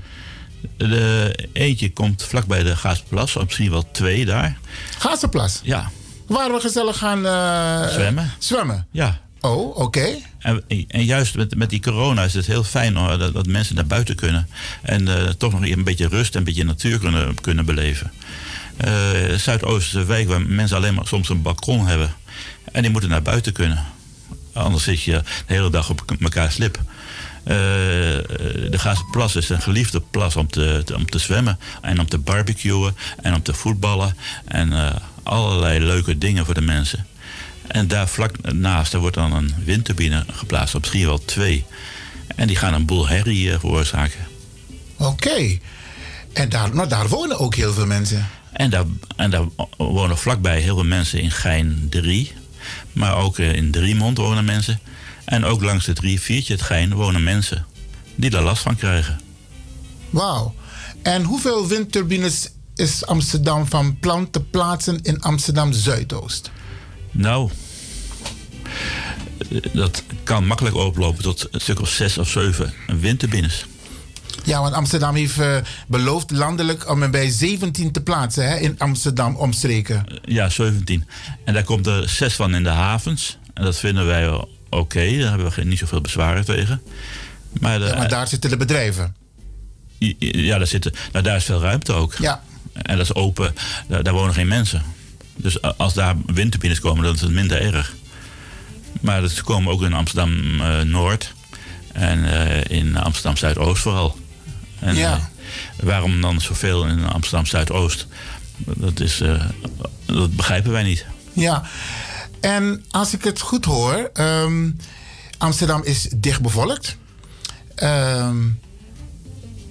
De 0.78 1.36
eentje 1.54 1.94
komt 1.94 2.24
vlakbij 2.24 2.64
de 2.64 2.76
Gaasplas, 2.76 3.36
misschien 3.36 3.70
wel 3.70 3.92
twee 3.92 4.26
daar. 4.26 4.58
Gaasenplas? 4.98 5.60
Ja. 5.64 5.92
Waar 6.28 6.54
we 6.54 6.60
gezellig 6.60 6.98
gaan 6.98 7.26
eh, 7.26 7.94
Zwemmen. 7.94 8.32
Zwemmen? 8.38 8.88
Ja. 8.92 9.20
Oh, 9.42 9.78
oké. 9.78 10.16
En, 10.40 10.64
en 10.88 11.06
juist 11.06 11.36
met, 11.36 11.56
met 11.56 11.70
die 11.70 11.82
corona 11.82 12.24
is 12.24 12.34
het 12.34 12.46
heel 12.46 12.64
fijn 12.64 12.96
hoor, 12.96 13.18
dat, 13.18 13.34
dat 13.34 13.48
mensen 13.48 13.76
naar 13.76 13.88
buiten 13.88 14.16
kunnen. 14.16 14.50
En 14.82 15.08
eh, 15.08 15.30
toch 15.30 15.52
nog 15.52 15.62
een 15.62 15.84
beetje 15.84 16.08
rust 16.08 16.34
en 16.34 16.40
een 16.40 16.46
beetje 16.46 16.64
natuur 16.64 17.00
kunnen, 17.00 17.42
kunnen 17.42 17.66
beleven. 17.66 18.12
Een 18.78 20.06
wijk 20.06 20.28
waar 20.28 20.42
mensen 20.42 20.78
alleen 20.78 20.94
maar 20.94 21.08
soms 21.08 21.30
een 21.30 21.42
balkon 21.42 21.88
hebben. 21.88 22.14
En 22.72 22.82
die 22.82 22.92
moeten 22.92 23.10
naar 23.10 23.22
buiten 23.22 23.54
kunnen. 23.54 23.86
Anders 24.54 24.84
zit 24.84 25.02
je 25.02 25.12
de 25.12 25.54
hele 25.54 25.70
dag 25.70 25.90
op 25.90 26.04
elkaar 26.20 26.52
slip. 26.52 26.80
Eh, 27.48 27.54
de 28.70 28.78
Gaasplas 28.78 29.36
is 29.36 29.50
een 29.50 29.62
geliefde 29.62 30.02
plas 30.12 30.36
om 30.36 30.48
te, 30.48 30.84
om 30.96 31.06
te 31.06 31.20
zwemmen. 31.20 31.60
En 31.82 32.00
om 32.00 32.08
te 32.08 32.18
barbecuen. 32.18 32.96
En 33.22 33.34
om 33.34 33.42
te 33.42 33.54
voetballen. 33.54 34.18
En 34.46 34.74
eh, 34.74 34.96
allerlei 35.24 35.80
leuke 35.80 36.18
dingen 36.18 36.46
voor 36.46 36.54
de 36.54 36.62
mensen. 36.62 37.06
En 37.68 37.88
daar 37.88 38.08
vlak 38.08 38.54
naast 38.54 38.92
daar 38.92 39.02
wordt 39.02 39.16
dan 39.16 39.34
een 39.34 39.54
windturbine 39.64 40.26
geplaatst. 40.32 40.76
Of 40.76 40.82
misschien 40.82 41.06
wel 41.06 41.26
twee. 41.26 41.66
En 42.36 42.48
die 42.48 42.56
gaan 42.56 42.74
een 42.74 42.86
boel 42.86 43.08
herrie 43.08 43.52
eh, 43.52 43.60
veroorzaken. 43.60 44.28
Oké. 44.98 45.58
En 46.34 46.50
daar, 46.50 46.76
nou, 46.76 46.88
daar 46.88 47.08
wonen 47.08 47.40
ook 47.40 47.56
heel 47.56 47.74
veel 47.74 47.86
mensen. 47.86 48.28
En 48.52 48.70
daar, 48.70 48.84
en 49.16 49.30
daar 49.30 49.46
wonen 49.78 50.18
vlakbij 50.18 50.60
heel 50.60 50.76
veel 50.76 50.86
mensen 50.86 51.22
in 51.22 51.32
Gein 51.32 51.88
3. 51.90 52.32
Maar 52.94 53.16
ook 53.18 53.40
eh, 53.40 53.54
in 53.54 53.72
Driemond 53.72 54.18
wonen 54.18 54.46
mensen. 54.46 54.80
En 55.28 55.46
ook 55.46 55.64
langs 55.64 55.86
het 55.86 56.00
riviertje 56.00 56.54
het 56.54 56.62
Gein 56.62 56.94
wonen 56.94 57.24
mensen 57.24 57.66
die 58.16 58.30
daar 58.30 58.44
last 58.44 58.62
van 58.62 58.76
krijgen. 58.76 59.20
Wauw. 60.10 60.56
En 61.02 61.24
hoeveel 61.24 61.68
windturbines 61.68 62.50
is 62.76 63.06
Amsterdam 63.06 63.68
van 63.68 64.00
plan 64.00 64.30
te 64.30 64.42
plaatsen 64.42 65.00
in 65.02 65.22
Amsterdam 65.22 65.74
Zuidoost? 65.74 66.52
Nou, 67.12 67.50
dat 69.74 70.04
kan 70.24 70.46
makkelijk 70.46 70.76
oplopen 70.76 71.24
tot 71.24 71.48
een 71.52 71.62
stuk 71.62 71.82
of 71.82 71.90
zes 71.90 72.18
of 72.18 72.30
zeven 72.30 72.74
windturbines. 73.00 73.66
Ja, 74.44 74.62
want 74.62 74.74
Amsterdam 74.74 75.16
heeft 75.16 75.40
eh, 75.40 75.58
beloofd 75.88 76.32
landelijk 76.32 76.90
om 76.90 77.02
er 77.04 77.10
bij 77.10 77.30
17 77.30 77.92
te 77.92 78.02
plaatsen 78.02 78.50
hè, 78.50 78.58
in 78.58 78.76
Amsterdam 78.78 79.36
omstreken. 79.36 80.04
Ja, 80.24 80.50
17. 80.50 81.08
En 81.44 81.54
daar 81.54 81.64
komt 81.64 81.88
er 81.88 82.10
zes 82.10 82.36
van 82.36 82.56
in 82.56 82.64
de 82.64 82.70
havens. 82.70 83.38
En 83.54 83.64
dat 83.64 83.78
vinden 83.78 84.06
wij 84.06 84.48
oké. 84.70 85.18
Daar 85.20 85.30
hebben 85.30 85.48
we 85.48 85.52
geen- 85.54 85.68
niet 85.68 85.80
zoveel 85.80 86.02
bezwaren 86.02 86.46
tegen. 86.46 86.82
Maar, 87.60 87.80
de, 87.80 87.86
Ja, 87.86 87.96
maar 87.98 88.10
daar 88.10 88.28
zitten 88.28 88.50
de 88.50 88.58
bedrijven. 88.58 89.16
ja, 90.20 90.58
daar, 90.58 90.68
zitten, 90.68 90.94
nou, 91.12 91.24
daar 91.24 91.36
is 91.36 91.44
veel 91.46 91.62
ruimte 91.62 91.94
ook. 91.94 92.14
Ja. 92.20 92.44
En 92.74 92.98
dat 92.98 93.06
is 93.06 93.14
open. 93.14 93.54
Daar, 93.88 94.04
daar 94.04 94.14
wonen 94.14 94.34
geen 94.34 94.48
mensen. 94.48 94.82
Dus 95.36 95.62
als 95.62 95.94
daar 95.94 96.16
windturbines 96.26 96.80
komen, 96.80 97.04
dan 97.04 97.14
is 97.14 97.22
het 97.22 97.32
minder 97.32 97.62
erg. 97.62 97.96
Maar 99.02 99.28
ze 99.28 99.44
komen 99.44 99.72
ook 99.74 99.82
in 99.82 99.94
Amsterdam 99.94 100.62
eh, 100.62 100.82
Noord. 100.82 101.34
En 101.94 102.26
eh, 102.70 102.78
in 102.78 102.98
Amsterdam 102.98 103.38
Zuidoost 103.38 103.82
vooral. 103.82 104.18
En, 104.80 104.96
Ja. 104.96 105.14
eh, 105.16 105.86
waarom 105.86 106.22
dan 106.22 106.42
zoveel 106.42 106.86
in 106.86 107.06
Amsterdam 107.06 107.46
Zuidoost? 107.46 108.08
Dat, 108.58 109.00
is, 109.00 109.22
eh, 109.22 109.46
dat 110.06 110.36
begrijpen 110.36 110.72
wij 110.72 110.84
niet. 110.84 111.06
Ja. 111.34 111.64
En 112.40 112.86
als 112.92 113.14
ik 113.14 113.24
het 113.24 113.40
goed 113.40 113.66
hoor, 113.66 114.10
ehm, 114.14 114.72
Amsterdam 115.38 115.84
is 115.84 116.08
dicht 116.16 116.42
bevolkt. 116.42 116.98
Ehm, 117.76 118.38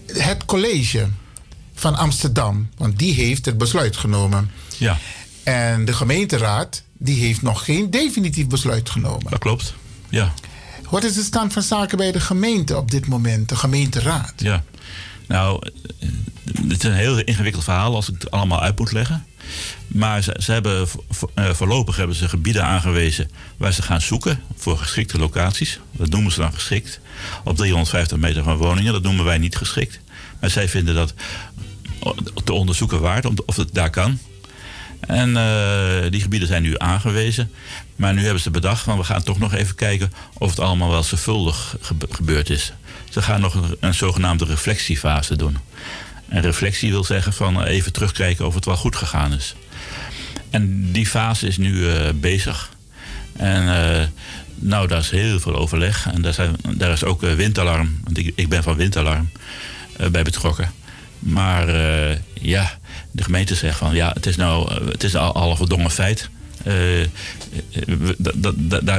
het 0.07 0.45
college 0.45 1.09
van 1.75 1.95
Amsterdam, 1.95 2.69
want 2.77 2.99
die 2.99 3.15
heeft 3.15 3.45
het 3.45 3.59
besluit 3.59 3.97
genomen. 3.97 4.51
Ja. 4.77 4.99
En 5.43 5.85
de 5.85 5.93
gemeenteraad, 5.93 6.83
die 6.93 7.21
heeft 7.21 7.43
nog 7.43 7.65
geen 7.65 7.91
definitief 7.91 8.47
besluit 8.47 8.91
genomen. 8.91 9.31
Dat 9.31 9.39
klopt. 9.39 9.75
Ja. 10.09 10.33
Wat 10.91 11.05
is 11.05 11.15
de 11.15 11.23
stand 11.23 11.53
van 11.53 11.63
zaken 11.63 11.97
bij 11.97 12.13
de 12.13 12.21
gemeente 12.21 12.77
op 12.77 12.91
dit 12.91 13.07
moment, 13.07 13.49
de 13.49 13.57
gemeenteraad? 13.57 14.33
Ja, 14.37 14.65
nou, 15.27 15.71
eh, 16.01 16.09
het 16.69 16.85
is 16.85 16.91
een 16.91 16.97
heel 16.97 17.19
ingewikkeld 17.19 17.65
verhaal 17.65 17.95
als 17.95 18.09
ik 18.09 18.15
het 18.19 18.31
allemaal 18.31 18.63
uit 18.63 18.79
moet 18.79 18.93
leggen. 18.93 19.27
Maar 19.87 20.23
ze, 20.23 20.37
ze 20.39 20.53
hebben 20.53 20.89
eh, 21.35 21.51
voorlopig 21.51 21.97
hebben 21.97 22.17
ze 22.17 22.29
gebieden 22.29 22.65
aangewezen 22.65 23.31
waar 23.57 23.73
ze 23.73 23.83
gaan 23.83 24.01
zoeken 24.01 24.41
voor 24.57 24.79
geschikte 24.79 25.19
locaties. 25.19 25.79
Dat 25.93 26.09
noemen 26.11 26.33
ze 26.33 26.41
dan 26.41 26.53
geschikt. 26.53 27.01
Op 27.45 27.57
350 27.57 28.19
meter 28.19 28.43
van 28.43 28.57
woningen, 28.57 28.93
dat 28.93 29.03
noemen 29.03 29.25
wij 29.25 29.39
niet 29.39 29.57
geschikt. 29.57 30.01
Maar 30.41 30.51
zij 30.51 30.69
vinden 30.69 30.95
dat 30.95 31.15
te 32.45 32.53
onderzoeken 32.53 33.01
waard 33.01 33.45
of 33.45 33.57
het 33.57 33.75
daar 33.75 33.91
kan. 33.91 34.19
En 35.01 35.37
eh, 35.37 36.11
die 36.11 36.21
gebieden 36.21 36.49
zijn 36.49 36.63
nu 36.63 36.75
aangewezen. 36.79 37.51
Maar 37.97 38.15
nu 38.15 38.23
hebben 38.25 38.43
ze 38.43 38.51
bedacht 38.51 38.83
van 38.83 38.99
we 38.99 39.05
gaan 39.05 39.23
toch 39.23 39.39
nog 39.39 39.55
even 39.55 39.75
kijken 39.75 40.13
of 40.39 40.51
het 40.51 40.61
allemaal 40.61 40.91
wel 40.91 41.03
zorgvuldig 41.03 41.77
gebe- 41.81 42.07
gebeurd 42.11 42.51
is. 42.51 42.73
Ze 43.17 43.23
gaan 43.23 43.41
nog 43.41 43.55
een, 43.55 43.77
een 43.81 43.95
zogenaamde 43.95 44.45
reflectiefase 44.45 45.37
doen. 45.37 45.59
En 46.29 46.41
reflectie 46.41 46.91
wil 46.91 47.05
zeggen 47.05 47.33
van 47.33 47.63
eh, 47.63 47.75
even 47.75 47.93
terugkijken 47.93 48.47
of 48.47 48.55
het 48.55 48.65
wel 48.65 48.77
goed 48.77 48.97
gegaan 48.97 49.33
is. 49.33 49.55
En 50.51 50.93
die 50.93 51.07
fase 51.07 51.47
is 51.47 51.57
nu 51.57 51.91
eh, 51.91 52.09
bezig. 52.15 52.71
En 53.33 53.69
eh, 53.69 54.07
nou, 54.55 54.89
daar 54.89 54.99
is 54.99 55.11
heel 55.11 55.41
veel 55.41 55.57
overleg. 55.57 56.07
En 56.13 56.23
daar, 56.23 56.33
zijn, 56.33 56.57
daar 56.77 56.93
is 56.93 57.05
ook 57.05 57.21
windalarm. 57.21 58.01
Want 58.05 58.19
ik, 58.19 58.33
ik 58.35 58.49
ben 58.49 58.63
van 58.63 58.77
windalarm 58.77 59.31
bij 60.11 60.23
betrokken. 60.23 60.73
Maar 61.19 61.69
ja, 62.41 62.79
de 63.11 63.23
gemeente 63.23 63.55
zegt 63.55 63.79
van 63.79 63.95
ja, 63.95 64.11
het 64.15 64.27
is 64.27 64.37
nou 64.37 64.85
het 64.91 65.05
is 65.05 65.17
al, 65.17 65.35
al 65.35 65.69
een 65.69 65.91
feit. 65.91 66.31
Eh, 66.67 67.03
eh, 67.03 67.09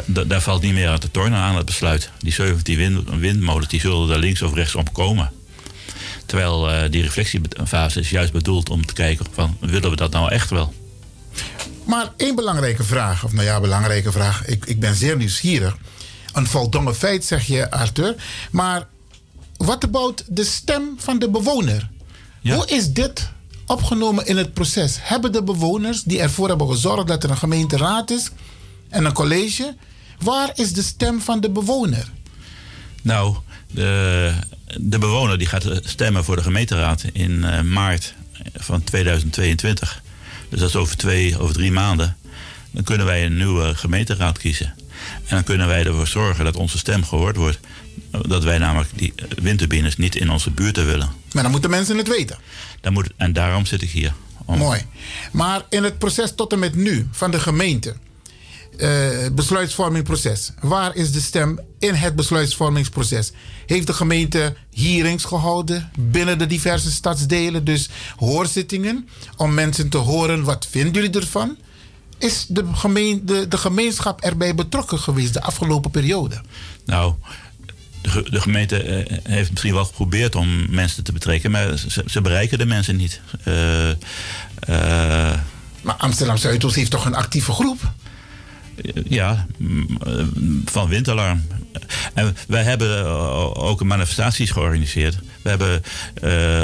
da- 0.05 0.23
daar 0.27 0.41
valt 0.41 0.61
niet 0.61 0.73
meer 0.73 0.89
aan 0.89 0.99
te 0.99 1.11
tornen 1.11 1.39
aan 1.39 1.55
het 1.55 1.65
besluit. 1.65 2.09
Die 2.19 2.33
17 2.33 2.77
wind, 2.77 3.09
windmolens 3.19 3.67
die 3.67 3.79
zullen 3.79 4.09
er 4.09 4.19
links 4.19 4.41
of 4.41 4.53
rechts 4.53 4.75
om 4.75 4.91
komen. 4.91 5.31
Terwijl 6.25 6.71
eh, 6.71 6.91
die 6.91 7.01
reflectiefase 7.01 7.99
is 7.99 8.09
juist 8.09 8.31
bedoeld 8.31 8.69
om 8.69 8.85
te 8.85 8.93
kijken 8.93 9.25
van 9.33 9.57
willen 9.59 9.89
we 9.89 9.95
dat 9.95 10.11
nou 10.11 10.31
echt 10.31 10.49
wel? 10.49 10.73
Maar 11.85 12.11
één 12.17 12.35
belangrijke 12.35 12.83
vraag, 12.83 13.23
of 13.23 13.31
nou 13.33 13.45
ja, 13.45 13.59
belangrijke 13.59 14.11
vraag. 14.11 14.45
Ik, 14.45 14.65
ik 14.65 14.79
ben 14.79 14.95
zeer 14.95 15.17
nieuwsgierig. 15.17 15.77
Een 16.33 16.47
voldongen 16.47 16.95
feit, 16.95 17.25
zeg 17.25 17.45
je, 17.47 17.71
Arthur. 17.71 18.15
Maar 18.51 18.87
wat 19.57 19.83
about 19.83 20.23
de 20.27 20.43
stem 20.43 20.95
van 20.97 21.19
de 21.19 21.29
bewoner? 21.29 21.89
Hoe 22.43 22.67
is 22.67 22.91
dit 22.93 23.29
opgenomen 23.67 24.25
in 24.25 24.37
het 24.37 24.53
proces? 24.53 24.97
Hebben 25.01 25.31
de 25.31 25.43
bewoners 25.43 26.03
die 26.03 26.19
ervoor 26.19 26.47
hebben 26.47 26.67
gezorgd 26.67 27.07
dat 27.07 27.23
er 27.23 27.29
een 27.29 27.37
gemeenteraad 27.37 28.11
is 28.11 28.31
en 28.89 29.05
een 29.05 29.13
college, 29.13 29.75
waar 30.19 30.51
is 30.55 30.73
de 30.73 30.81
stem 30.81 31.21
van 31.21 31.39
de 31.39 31.49
bewoner? 31.49 32.11
Nou, 33.01 33.35
de, 33.71 34.33
de 34.77 34.97
bewoner 34.97 35.37
die 35.37 35.47
gaat 35.47 35.65
stemmen 35.83 36.23
voor 36.23 36.35
de 36.35 36.41
gemeenteraad 36.41 37.03
in 37.13 37.43
eh, 37.43 37.61
maart 37.61 38.13
van 38.55 38.83
2022. 38.83 40.01
Dus 40.49 40.59
dat 40.59 40.69
is 40.69 40.75
over 40.75 40.97
twee, 40.97 41.39
over 41.39 41.53
drie 41.53 41.71
maanden. 41.71 42.17
Dan 42.71 42.83
kunnen 42.83 43.05
wij 43.05 43.25
een 43.25 43.37
nieuwe 43.37 43.75
gemeenteraad 43.75 44.37
kiezen. 44.37 44.73
En 45.11 45.35
dan 45.35 45.43
kunnen 45.43 45.67
wij 45.67 45.85
ervoor 45.85 46.07
zorgen 46.07 46.45
dat 46.45 46.55
onze 46.55 46.77
stem 46.77 47.03
gehoord 47.03 47.35
wordt. 47.35 47.59
Dat 48.27 48.43
wij 48.43 48.57
namelijk 48.57 48.89
die 48.95 49.13
windturbines 49.41 49.97
niet 49.97 50.15
in 50.15 50.29
onze 50.29 50.51
buurt 50.51 50.75
willen. 50.75 51.09
Maar 51.31 51.43
dan 51.43 51.51
moeten 51.51 51.69
mensen 51.69 51.97
het 51.97 52.07
weten. 52.07 52.37
Dan 52.81 52.93
moet, 52.93 53.09
en 53.17 53.33
daarom 53.33 53.65
zit 53.65 53.81
ik 53.81 53.89
hier. 53.89 54.13
Om- 54.45 54.57
Mooi. 54.57 54.81
Maar 55.31 55.61
in 55.69 55.83
het 55.83 55.97
proces 55.97 56.35
tot 56.35 56.51
en 56.53 56.59
met 56.59 56.75
nu 56.75 57.07
van 57.11 57.31
de 57.31 57.39
gemeente, 57.39 57.95
eh, 58.77 58.89
het 59.21 59.35
besluitvormingsproces, 59.35 60.51
waar 60.59 60.95
is 60.95 61.11
de 61.11 61.19
stem 61.21 61.59
in 61.79 61.93
het 61.93 62.15
besluitvormingsproces? 62.15 63.31
Heeft 63.65 63.87
de 63.87 63.93
gemeente 63.93 64.55
hearings 64.73 65.23
gehouden 65.23 65.91
binnen 65.99 66.37
de 66.37 66.45
diverse 66.47 66.91
stadsdelen, 66.91 67.63
dus 67.65 67.89
hoorzittingen, 68.17 69.09
om 69.37 69.53
mensen 69.53 69.89
te 69.89 69.97
horen 69.97 70.43
wat 70.43 70.67
vinden 70.69 70.93
jullie 70.93 71.19
ervan? 71.19 71.57
is 72.19 72.45
de, 72.49 73.45
de 73.49 73.57
gemeenschap 73.57 74.21
erbij 74.21 74.55
betrokken 74.55 74.99
geweest 74.99 75.33
de 75.33 75.41
afgelopen 75.41 75.91
periode? 75.91 76.41
Nou, 76.85 77.13
de, 78.01 78.09
ge- 78.09 78.29
de 78.29 78.41
gemeente 78.41 78.83
eh, 78.83 79.17
heeft 79.23 79.49
misschien 79.49 79.73
wel 79.73 79.85
geprobeerd 79.85 80.35
om 80.35 80.65
mensen 80.69 81.03
te 81.03 81.11
betrekken, 81.11 81.51
maar 81.51 81.77
ze, 81.77 82.03
ze 82.07 82.21
bereiken 82.21 82.57
de 82.57 82.65
mensen 82.65 82.95
niet. 82.95 83.21
Eh, 83.43 83.89
eh, 83.89 85.39
maar 85.81 85.95
Amsterdam 85.97 86.37
Zuidoost 86.37 86.75
heeft 86.75 86.91
toch 86.91 87.05
een 87.05 87.15
actieve 87.15 87.51
groep? 87.51 87.79
Ja, 89.07 89.45
mm, 89.57 89.99
van 90.65 90.87
Windalarm. 90.87 91.47
En 92.13 92.37
wij 92.47 92.63
hebben 92.63 93.05
ook 93.55 93.83
manifestaties 93.83 94.51
georganiseerd. 94.51 95.17
We 95.41 95.49
hebben 95.49 95.83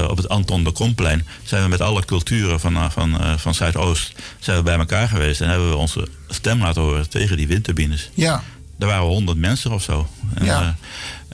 op 0.10 0.18
het 0.18 0.30
Anton 0.30 0.64
de 0.64 0.72
Komplein 0.72 1.28
zijn 1.44 1.64
we 1.64 1.70
met 1.70 1.82
alle 1.82 2.06
culturen 2.06 2.60
van, 2.60 2.92
van, 2.92 3.18
van 3.40 3.54
Zuidoost 3.54 4.14
zijn 4.40 4.58
we 4.58 4.64
bij 4.64 4.78
elkaar 4.78 5.08
geweest 5.08 5.42
en 5.42 5.50
hebben 5.50 5.70
we 5.70 5.76
onze 5.76 6.08
stem 6.30 6.60
laten 6.62 6.82
horen 6.82 7.10
tegen 7.10 7.38
die 7.38 7.48
windturbines. 7.48 8.10
Ja. 8.14 8.44
Er 8.80 8.88
waren 8.88 9.04
honderd 9.06 9.38
mensen 9.38 9.72
of 9.72 9.84
zo. 9.84 10.08
En, 10.34 10.46
Ja. 10.46 10.76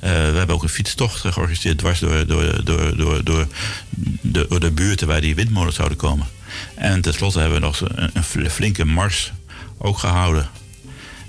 Eh, 0.02 0.10
we 0.12 0.38
hebben 0.38 0.56
ook 0.56 0.64
een 0.64 0.70
fietstocht 0.70 1.20
georganiseerd 1.20 1.78
dwars 1.78 2.00
door, 2.00 2.28
door, 2.28 2.64
door, 2.64 2.98
door, 2.98 3.24
door, 3.24 3.48
de, 4.22 4.46
door 4.50 4.60
de 4.60 4.72
buurten 4.72 5.08
waar 5.08 5.22
die 5.22 5.36
windmolens 5.36 5.76
zouden 5.76 5.98
komen. 5.98 6.28
En 6.76 7.02
tenslotte 7.02 7.40
hebben 7.40 7.60
we 7.60 7.66
nog 7.66 7.80
een, 7.82 8.10
een 8.14 8.24
fl- 8.24 8.48
flinke 8.50 8.86
mars 8.86 9.32
ook 9.78 9.98
gehouden. 9.98 10.50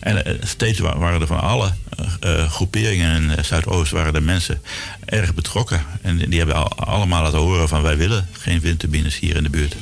En 0.00 0.24
eh, 0.24 0.34
steeds 0.42 0.78
wa- 0.78 0.98
waren 0.98 1.20
er 1.20 1.26
van 1.26 1.40
alle 1.40 1.72
eh, 2.20 2.50
groeperingen 2.50 3.30
in 3.36 3.44
Zuidoost 3.44 3.92
waren 3.92 4.12
de 4.12 4.20
mensen 4.20 4.62
erg 5.04 5.34
betrokken. 5.34 5.84
En 6.02 6.16
die 6.18 6.38
hebben 6.38 6.56
al- 6.56 6.76
allemaal 6.76 7.22
laten 7.22 7.38
horen 7.38 7.68
van 7.68 7.82
wij 7.82 7.96
willen 7.96 8.28
geen 8.32 8.60
windturbines 8.60 9.18
hier 9.18 9.36
in 9.36 9.42
de 9.42 9.50
buurt. 9.50 9.76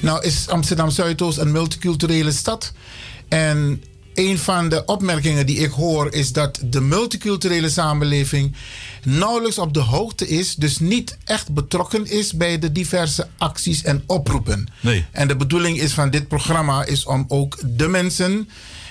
Nou 0.00 0.24
is 0.24 0.48
Amsterdam 0.48 0.90
Zuidoost 0.90 1.38
een 1.38 1.52
multiculturele 1.52 2.32
stad. 2.32 2.72
En 3.28 3.82
een 4.14 4.38
van 4.38 4.68
de 4.68 4.84
opmerkingen 4.84 5.46
die 5.46 5.58
ik 5.58 5.70
hoor 5.70 6.12
is 6.12 6.32
dat 6.32 6.58
de 6.64 6.80
multiculturele 6.80 7.68
samenleving 7.68 8.54
nauwelijks 9.04 9.58
op 9.58 9.74
de 9.74 9.80
hoogte 9.80 10.28
is, 10.28 10.54
dus 10.54 10.78
niet 10.78 11.18
echt 11.24 11.52
betrokken 11.54 12.10
is 12.10 12.32
bij 12.32 12.58
de 12.58 12.72
diverse 12.72 13.28
acties 13.38 13.82
en 13.82 14.02
oproepen. 14.06 14.68
Nee. 14.80 15.04
En 15.10 15.28
de 15.28 15.36
bedoeling 15.36 15.80
is 15.80 15.92
van 15.92 16.10
dit 16.10 16.28
programma 16.28 16.84
is 16.84 17.04
om 17.04 17.24
ook 17.28 17.58
de 17.66 17.88
mensen, 17.88 18.48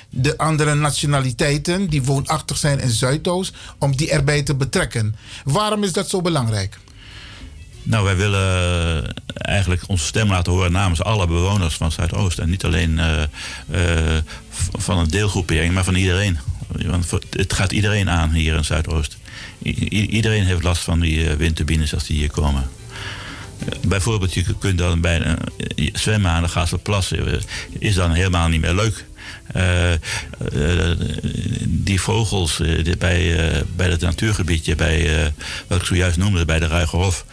de 0.10 0.38
andere 0.38 0.76
nationaliteiten 0.76 1.90
die 1.90 2.04
woonachtig 2.04 2.58
zijn 2.58 2.80
in 2.80 2.90
Zuidoost, 2.90 3.54
om 3.78 3.96
die 3.96 4.12
erbij 4.12 4.44
te 4.44 4.56
betrekken. 4.56 5.16
Waarom 5.44 5.84
is 5.84 5.94
dat 5.94 6.10
zo 6.10 6.22
belangrijk? 6.22 6.78
Nou, 7.84 8.04
wij 8.06 8.16
willen 8.16 9.14
eigenlijk 9.36 9.84
onze 9.88 10.06
stem 10.06 10.30
laten 10.30 10.52
horen 10.54 10.72
namens 10.72 11.04
alle 11.04 11.28
bewoners 11.28 11.76
van 11.76 11.92
Zuidoost. 11.92 12.40
En 12.40 12.50
niet 12.50 12.64
alleen 12.66 13.00
eh, 13.00 13.22
eh, 13.24 14.24
van 14.78 14.98
een 14.98 15.10
deelgroepering, 15.10 15.74
maar 15.74 15.84
van 15.84 15.96
iedereen. 15.96 16.38
Want 16.86 17.10
het 17.30 17.54
gaat 17.54 17.72
iedereen 17.72 18.10
aan 18.10 18.30
hier 18.32 18.56
in 18.56 18.66
Zuidoost. 18.66 19.18
I- 19.66 19.90
iedereen 20.10 20.46
heeft 20.46 20.64
last 20.64 20.84
van 20.84 21.00
die 21.00 21.30
eh, 21.30 21.36
windturbines 21.36 21.94
als 21.94 22.06
die 22.06 22.18
hier 22.18 22.32
komen. 22.32 22.70
Eh, 23.60 23.68
Bijvoorbeeld, 23.88 24.34
je 24.34 24.56
kunt 24.60 24.78
dan 24.78 25.02
bij 25.02 25.22
een, 25.26 25.38
zwemmen 25.94 26.32
aan 26.32 26.44
de 26.44 26.50
Gazelplas. 26.50 27.12
eh, 27.12 27.34
is 27.80 27.96
dan 27.96 28.12
helemaal 28.12 28.48
niet 28.48 28.62
meer 28.62 28.74
leuk. 28.76 29.06
Eh, 29.48 29.94
eh, 29.94 30.00
die 31.66 32.02
vogels 32.02 32.60
eh, 32.60 32.96
bij, 32.98 33.50
eh, 33.52 33.62
bij 33.76 33.90
het 33.90 34.02
natuurgebiedje, 34.02 34.76
bij, 34.76 35.24
eh, 35.24 35.28
wat 35.68 35.80
ik 35.82 35.86
zojuist 35.86 36.18
noemde, 36.18 36.46
bij 36.46 36.60
de 36.60 36.68
Ruigerhof. 36.68 37.26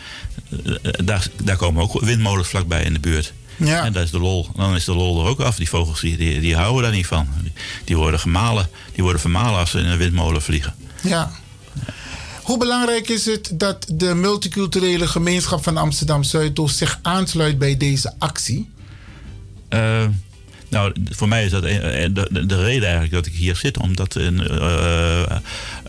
Eh, 0.65 0.75
daar, 1.05 1.27
daar 1.43 1.57
komen 1.57 1.83
ook 1.83 2.01
windmolens 2.01 2.49
vlakbij 2.49 2.83
in 2.83 2.93
de 2.93 2.99
buurt. 3.01 3.33
Ja. 3.57 3.85
En 3.85 3.93
dat 3.93 4.05
is 4.05 4.11
de 4.11 4.19
lol. 4.19 4.49
Dan 4.57 4.75
is 4.75 4.85
de 4.85 4.95
lol 4.95 5.23
er 5.23 5.29
ook 5.31 5.41
af. 5.41 5.57
Die 5.57 5.69
vogels 5.69 6.01
die, 6.01 6.16
die, 6.16 6.41
die 6.41 6.57
houden 6.57 6.83
daar 6.83 6.93
niet 6.93 7.07
van. 7.07 7.29
Die, 7.85 7.97
worden 7.97 8.20
gemalen. 8.20 8.69
Die 8.95 9.03
worden 9.03 9.20
vermalen 9.20 9.59
als 9.59 9.70
ze 9.70 9.79
in 9.79 9.87
een 9.87 9.99
windmolen 9.99 10.43
vliegen. 10.43 10.75
Ja. 11.03 11.31
Hoe 12.43 12.59
belangrijk 12.59 13.09
is 13.09 13.25
het 13.27 13.51
dat 13.55 13.87
de 13.93 14.15
multiculturele 14.15 15.07
gemeenschap 15.09 15.62
van 15.62 15.77
Amsterdam 15.77 16.23
Zuidoost 16.23 16.77
zich 16.77 16.99
aansluit 17.03 17.59
bij 17.59 17.77
deze 17.77 18.15
actie? 18.19 18.70
Eh, 19.69 20.05
nou, 20.69 20.93
voor 21.11 21.29
mij 21.29 21.45
is 21.45 21.51
dat 21.51 21.62
een- 21.62 22.15
de, 22.15 22.29
de, 22.31 22.47
de 22.47 22.62
reden 22.62 22.83
eigenlijk 22.83 23.12
dat 23.12 23.27
ik 23.27 23.33
hier 23.33 23.57
zit, 23.57 23.79
om 23.79 23.97
dat 23.97 24.16
in, 24.16 24.41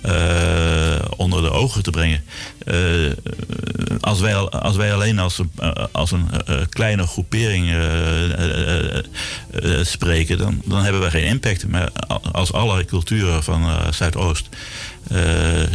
eh, 0.02 1.02
onder 1.16 1.42
de 1.42 1.52
ogen 1.52 1.84
te 1.84 1.92
brengen. 1.92 2.24
Eh, 2.66 2.76
als, 4.00 4.20
wij, 4.20 4.36
al- 4.36 4.50
als 4.52 4.76
wij 4.76 4.94
alleen 4.94 5.20
als, 5.20 5.38
een- 5.38 5.52
eh, 5.60 5.72
als 5.92 6.12
een 6.12 6.28
kleine 6.70 7.08
groepering 7.08 7.76
spreken, 9.82 10.38
dan, 10.38 10.62
dan 10.66 10.84
hebben 10.84 11.02
we 11.02 11.10
geen 11.10 11.24
impact. 11.26 11.68
Maar 11.68 11.90
als 12.32 12.54
alle 12.54 12.86
culturen 12.86 13.44
van 13.44 13.94
Zuidoost 13.94 14.48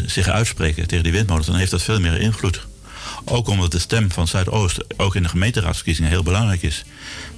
zich 0.06 0.28
uitspreken 0.28 0.86
tegen 0.86 1.05
die 1.05 1.12
windmolens, 1.12 1.46
dan 1.46 1.56
heeft 1.56 1.70
dat 1.70 1.82
veel 1.82 2.01
meer 2.01 2.20
invloed. 2.20 2.66
Ook 3.24 3.48
omdat 3.48 3.72
de 3.72 3.78
stem 3.78 4.10
van 4.12 4.28
Zuidoost 4.28 4.84
ook 4.96 5.14
in 5.16 5.22
de 5.22 5.28
gemeenteraadsverkiezingen 5.28 6.10
heel 6.10 6.22
belangrijk 6.22 6.62
is. 6.62 6.84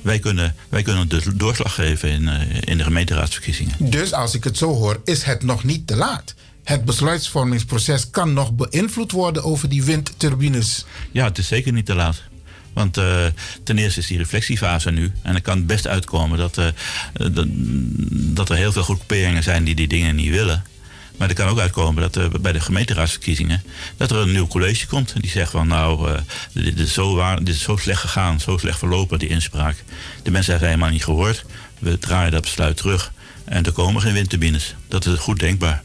Wij 0.03 0.19
kunnen, 0.19 0.55
wij 0.69 0.83
kunnen 0.83 1.09
de 1.09 1.37
doorslag 1.37 1.75
geven 1.75 2.09
in, 2.11 2.29
in 2.65 2.79
de 2.79 2.85
gemeenteraadsverkiezingen. 2.85 3.75
Dus 3.79 4.13
als 4.13 4.35
ik 4.35 4.45
het 4.45 4.57
zo 4.59 4.75
hoor, 4.75 5.01
is 5.05 5.23
het 5.23 5.43
nog 5.43 5.65
niet 5.65 5.87
te 5.87 5.97
laat. 5.97 6.35
Het 6.67 6.85
besluitvormingsproces 6.85 8.11
kan 8.11 8.33
nog 8.33 8.53
beïnvloed 8.53 9.13
worden 9.13 9.45
over 9.45 9.69
die 9.69 9.85
windturbines. 9.85 10.85
Ja, 11.13 11.25
het 11.25 11.39
is 11.39 11.49
zeker 11.49 11.73
niet 11.73 11.87
te 11.87 11.95
laat. 11.95 12.23
Want 12.73 12.97
eh, 12.97 13.25
ten 13.63 13.79
eerste 13.79 14.01
is 14.01 14.07
die 14.07 14.19
reflectiefase 14.19 14.91
nu. 14.91 15.13
En 15.23 15.35
het 15.35 15.43
kan 15.43 15.67
best 15.67 15.87
uitkomen 15.87 16.39
dat, 16.39 16.59
eh, 16.59 16.67
dat, 17.33 17.47
dat 18.37 18.49
er 18.49 18.57
heel 18.57 18.73
veel 18.73 18.83
groeperingen 18.83 19.43
zijn 19.43 19.65
die 19.65 19.75
die 19.75 19.89
dingen 19.89 20.15
niet 20.15 20.31
willen. 20.31 20.65
Maar 21.17 21.29
er 21.29 21.35
kan 21.35 21.49
ook 21.49 21.59
uitkomen 21.59 22.11
dat 22.11 22.43
bij 22.43 22.53
de 22.53 22.61
gemeenteraadsverkiezingen... 22.61 23.63
dat 23.97 24.11
er 24.11 24.17
een 24.17 24.33
nieuw 24.33 24.47
college 24.47 24.87
komt. 24.87 25.13
En 25.13 25.21
die 25.21 25.31
zegt 25.31 25.51
van 25.51 25.69
nou, 25.69 26.11
eh, 26.11 26.21
dit, 26.53 26.79
is 26.79 26.93
zo 26.93 27.15
waar, 27.15 27.39
dit 27.45 27.55
is 27.55 27.63
zo 27.63 27.77
slecht 27.77 28.01
gegaan, 28.01 28.41
zo 28.41 28.59
slecht 28.59 28.79
verlopen, 28.79 29.19
die 29.19 29.29
inspraak. 29.29 29.85
De 30.23 30.31
mensen 30.31 30.51
hebben 30.51 30.69
helemaal 30.69 30.93
niet 30.93 31.05
gehoord. 31.05 31.45
We 31.79 31.99
draaien 31.99 32.33
dat 32.33 32.43
besluit 32.43 32.77
terug. 32.77 33.13
En 33.45 33.65
er 33.65 33.73
komen 33.73 34.03
geen 34.03 34.15
windturbines. 34.15 34.75
Dat 34.89 35.07
is 35.07 35.19
goed 35.19 35.39
denkbaar. 35.39 35.83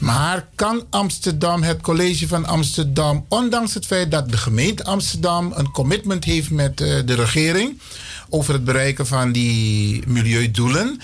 Maar 0.00 0.48
kan 0.54 0.86
Amsterdam, 0.90 1.62
het 1.62 1.80
college 1.80 2.28
van 2.28 2.46
Amsterdam, 2.46 3.24
ondanks 3.28 3.74
het 3.74 3.86
feit 3.86 4.10
dat 4.10 4.30
de 4.30 4.36
gemeente 4.36 4.84
Amsterdam 4.84 5.52
een 5.56 5.70
commitment 5.70 6.24
heeft 6.24 6.50
met 6.50 6.80
eh, 6.80 6.96
de 7.04 7.14
regering 7.14 7.80
over 8.28 8.52
het 8.52 8.64
bereiken 8.64 9.06
van 9.06 9.32
die 9.32 10.02
milieudoelen, 10.06 11.00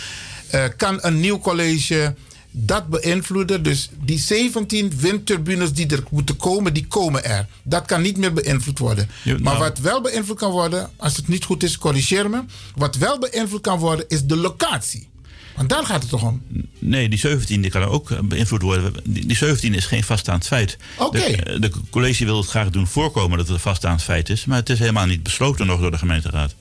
eh, 0.51 0.65
kan 0.77 0.99
een 1.01 1.21
nieuw 1.21 1.39
college 1.39 2.15
dat 2.51 2.89
beïnvloeden? 2.89 3.63
Dus 3.63 3.91
die 4.05 4.19
17 4.19 4.93
windturbines 4.97 5.73
die 5.73 5.87
er 5.87 6.03
moeten 6.11 6.37
komen, 6.37 6.75
die 6.75 6.87
komen 6.87 7.25
er. 7.25 7.47
Dat 7.63 7.85
kan 7.87 8.03
niet 8.03 8.17
meer 8.17 8.33
beïnvloed 8.33 8.79
worden. 8.79 9.09
Ja, 9.23 9.33
Maar 9.33 9.41
nou- 9.43 9.59
wat 9.59 9.79
wel 9.79 10.01
beïnvloed 10.01 10.39
kan 10.39 10.51
worden, 10.51 10.91
als 10.97 11.17
het 11.17 11.29
niet 11.29 11.45
goed 11.45 11.63
is, 11.63 11.79
corrigeer 11.79 12.31
me. 12.31 12.43
Wat 12.77 12.97
wel 12.97 13.19
beïnvloed 13.19 13.61
kan 13.61 13.79
worden, 13.79 14.05
is 14.09 14.25
de 14.25 14.37
locatie. 14.37 15.09
Want 15.57 15.69
daar 15.69 15.85
gaat 15.87 16.01
het 16.01 16.11
toch 16.11 16.23
om? 16.23 16.43
Nee, 16.79 17.09
die 17.09 17.19
17 17.19 17.61
die 17.61 17.71
kan 17.71 17.83
ook 17.85 18.11
eh, 18.11 18.19
beïnvloed 18.21 18.63
worden. 18.63 18.93
Die, 19.05 19.27
die 19.27 19.37
17 19.37 19.75
is 19.75 19.87
geen 19.87 20.05
vaststaand 20.05 20.47
feit. 20.47 20.77
Oké. 20.99 21.19
De, 21.45 21.59
de 21.59 21.71
college 21.91 22.25
wil 22.25 22.37
het 22.37 22.49
graag 22.49 22.71
doen 22.71 22.87
voorkomen 22.87 23.39
dat 23.39 23.47
het 23.47 23.57
een 23.57 23.63
vaststaand 23.63 24.03
feit 24.03 24.29
is. 24.29 24.45
Maar 24.45 24.59
het 24.59 24.69
is 24.71 24.79
helemaal 24.79 25.07
niet 25.07 25.23
besloten 25.23 25.67
nog 25.67 25.81
door 25.81 25.91
de 25.91 25.99
gemeenteraad. 25.99 26.55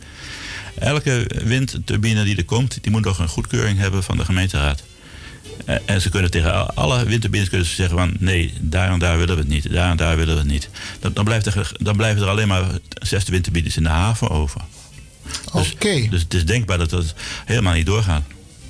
Elke 0.80 1.30
windturbine 1.44 2.24
die 2.24 2.36
er 2.38 2.45
komt, 2.45 2.78
die 2.82 2.91
moet 2.91 3.03
nog 3.06 3.20
een 3.20 3.28
goedkeuring 3.28 3.80
hebben 3.80 4.03
van 4.03 4.18
de 4.18 4.26
gemeenteraad. 4.26 4.84
Eh, 5.65 5.76
En 5.86 6.02
ze 6.02 6.10
kunnen 6.10 6.32
tegen 6.32 6.53
al- 6.53 6.72
alle 6.74 7.06
windturbines 7.06 7.49
kunnen 7.49 7.68
ze 7.68 7.76
zeggen 7.76 7.98
van 7.98 8.14
nee, 8.20 8.53
daar 8.61 8.90
en 8.91 8.99
daar 8.99 9.18
willen 9.18 9.36
we 9.36 9.41
het 9.41 9.49
niet, 9.49 9.72
daar 9.74 9.90
en 9.91 9.98
daar 9.98 10.18
willen 10.18 10.34
we 10.34 10.40
het 10.40 10.49
niet. 10.49 10.70
Dan, 10.99 11.14
dan, 11.14 11.24
blijft 11.26 11.45
er, 11.45 11.72
dan 11.78 11.95
blijven 11.98 12.22
er 12.22 12.28
alleen 12.30 12.48
maar 12.48 12.65
zes 13.02 13.24
windturbines 13.24 13.78
in 13.78 13.84
de 13.84 13.90
haven 13.90 14.30
over. 14.30 14.61
Dus, 15.53 15.74
dus 16.10 16.22
het 16.22 16.34
is 16.34 16.45
denkbaar 16.45 16.78
dat 16.78 16.90
dat 16.90 17.14
helemaal 17.45 17.74
niet 17.74 17.86
doorgaat. 17.86 18.24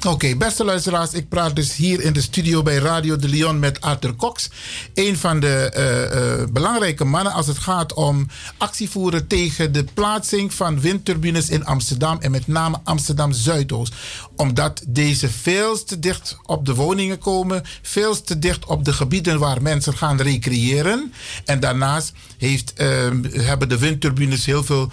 Oké, 0.08 0.36
beste 0.36 0.64
luisteraars, 0.64 1.14
ik 1.14 1.30
praat 1.30 1.56
dus 1.56 1.76
hier 1.76 2.02
in 2.02 2.14
de 2.14 2.22
studio 2.22 2.64
bij 2.64 2.78
Radio 2.78 3.16
de 3.16 3.30
Leon 3.30 3.60
met 3.60 3.82
Arthur 3.82 4.16
Cox. 4.16 4.50
Een 4.94 5.18
van 5.18 5.40
de 5.40 5.70
eh, 5.70 6.42
eh, 6.42 6.50
belangrijke 6.50 7.06
mannen 7.06 7.34
als 7.34 7.48
het 7.48 7.58
gaat 7.58 7.94
om 7.94 8.28
actie 8.58 8.90
voeren 8.90 9.28
tegen 9.28 9.72
de 9.72 9.84
plaatsing 9.94 10.54
van 10.54 10.80
windturbines 10.80 11.50
in 11.50 11.66
Amsterdam 11.66 12.18
en 12.20 12.32
met 12.32 12.48
name 12.48 12.80
Amsterdam 12.84 13.32
Zuidoost. 13.32 13.94
Omdat 14.36 14.84
deze 14.88 15.30
veel 15.30 15.84
te 15.84 16.00
dicht 16.00 16.38
op 16.44 16.66
de 16.66 16.76
woningen 16.76 17.18
komen, 17.18 17.64
veel 17.82 18.22
te 18.22 18.40
dicht 18.40 18.66
op 18.66 18.86
de 18.86 18.94
gebieden 18.94 19.40
waar 19.40 19.62
mensen 19.62 19.98
gaan 19.98 20.22
recreëren. 20.22 21.14
En 21.46 21.60
daarnaast 21.60 22.14
heeft, 22.38 22.74
eh, 22.74 22.88
hebben 23.32 23.70
de 23.70 23.78
windturbines 23.78 24.46
heel 24.46 24.64
veel 24.64 24.92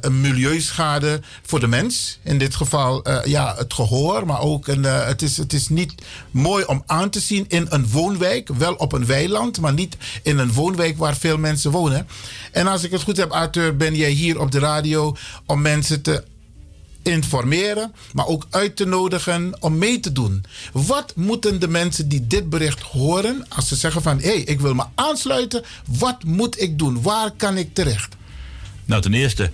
een 0.00 0.20
milieuschade 0.20 1.20
voor 1.42 1.60
de 1.60 1.66
mens. 1.66 2.18
In 2.22 2.38
dit 2.38 2.54
geval 2.54 3.02
eh, 3.02 3.24
ja, 3.24 3.54
het 3.56 3.74
gehoor, 3.74 4.26
maar 4.26 4.40
ook 4.40 4.66
een, 4.66 4.84
eh, 4.84 5.06
het, 5.06 5.22
is, 5.22 5.36
het 5.36 5.52
is 5.52 5.68
niet 5.68 5.94
mooi 6.30 6.64
om 6.64 6.82
aan 6.86 7.10
te 7.10 7.20
zien 7.20 7.44
in 7.48 7.66
een 7.68 7.88
woonwijk. 7.88 8.48
Wel 8.48 8.74
op 8.74 8.92
een 8.92 9.06
weiland, 9.06 9.60
maar 9.60 9.72
niet 9.72 9.96
in 10.22 10.38
een 10.38 10.52
woonwijk 10.52 10.98
waar 10.98 11.16
veel 11.16 11.38
mensen 11.38 11.70
wonen. 11.70 12.08
En 12.52 12.66
als 12.66 12.82
ik 12.82 12.90
het 12.90 13.02
goed 13.02 13.16
heb, 13.16 13.30
Arthur, 13.30 13.76
ben 13.76 13.94
jij 13.94 14.10
hier 14.10 14.40
op 14.40 14.50
de 14.50 14.58
radio 14.58 15.16
om 15.46 15.60
mensen 15.60 16.02
te 16.02 16.24
informeren, 17.02 17.92
maar 18.12 18.26
ook 18.26 18.46
uit 18.50 18.76
te 18.76 18.84
nodigen 18.84 19.56
om 19.60 19.78
mee 19.78 20.00
te 20.00 20.12
doen. 20.12 20.44
Wat 20.72 21.12
moeten 21.16 21.60
de 21.60 21.68
mensen 21.68 22.08
die 22.08 22.26
dit 22.26 22.50
bericht 22.50 22.80
horen, 22.80 23.46
als 23.48 23.68
ze 23.68 23.76
zeggen 23.76 24.02
van 24.02 24.20
hé, 24.20 24.28
hey, 24.28 24.40
ik 24.40 24.60
wil 24.60 24.74
me 24.74 24.84
aansluiten, 24.94 25.64
wat 25.98 26.24
moet 26.24 26.60
ik 26.60 26.78
doen? 26.78 27.02
Waar 27.02 27.30
kan 27.30 27.56
ik 27.56 27.74
terecht? 27.74 28.16
Nou, 28.84 29.02
ten 29.02 29.14
eerste 29.14 29.50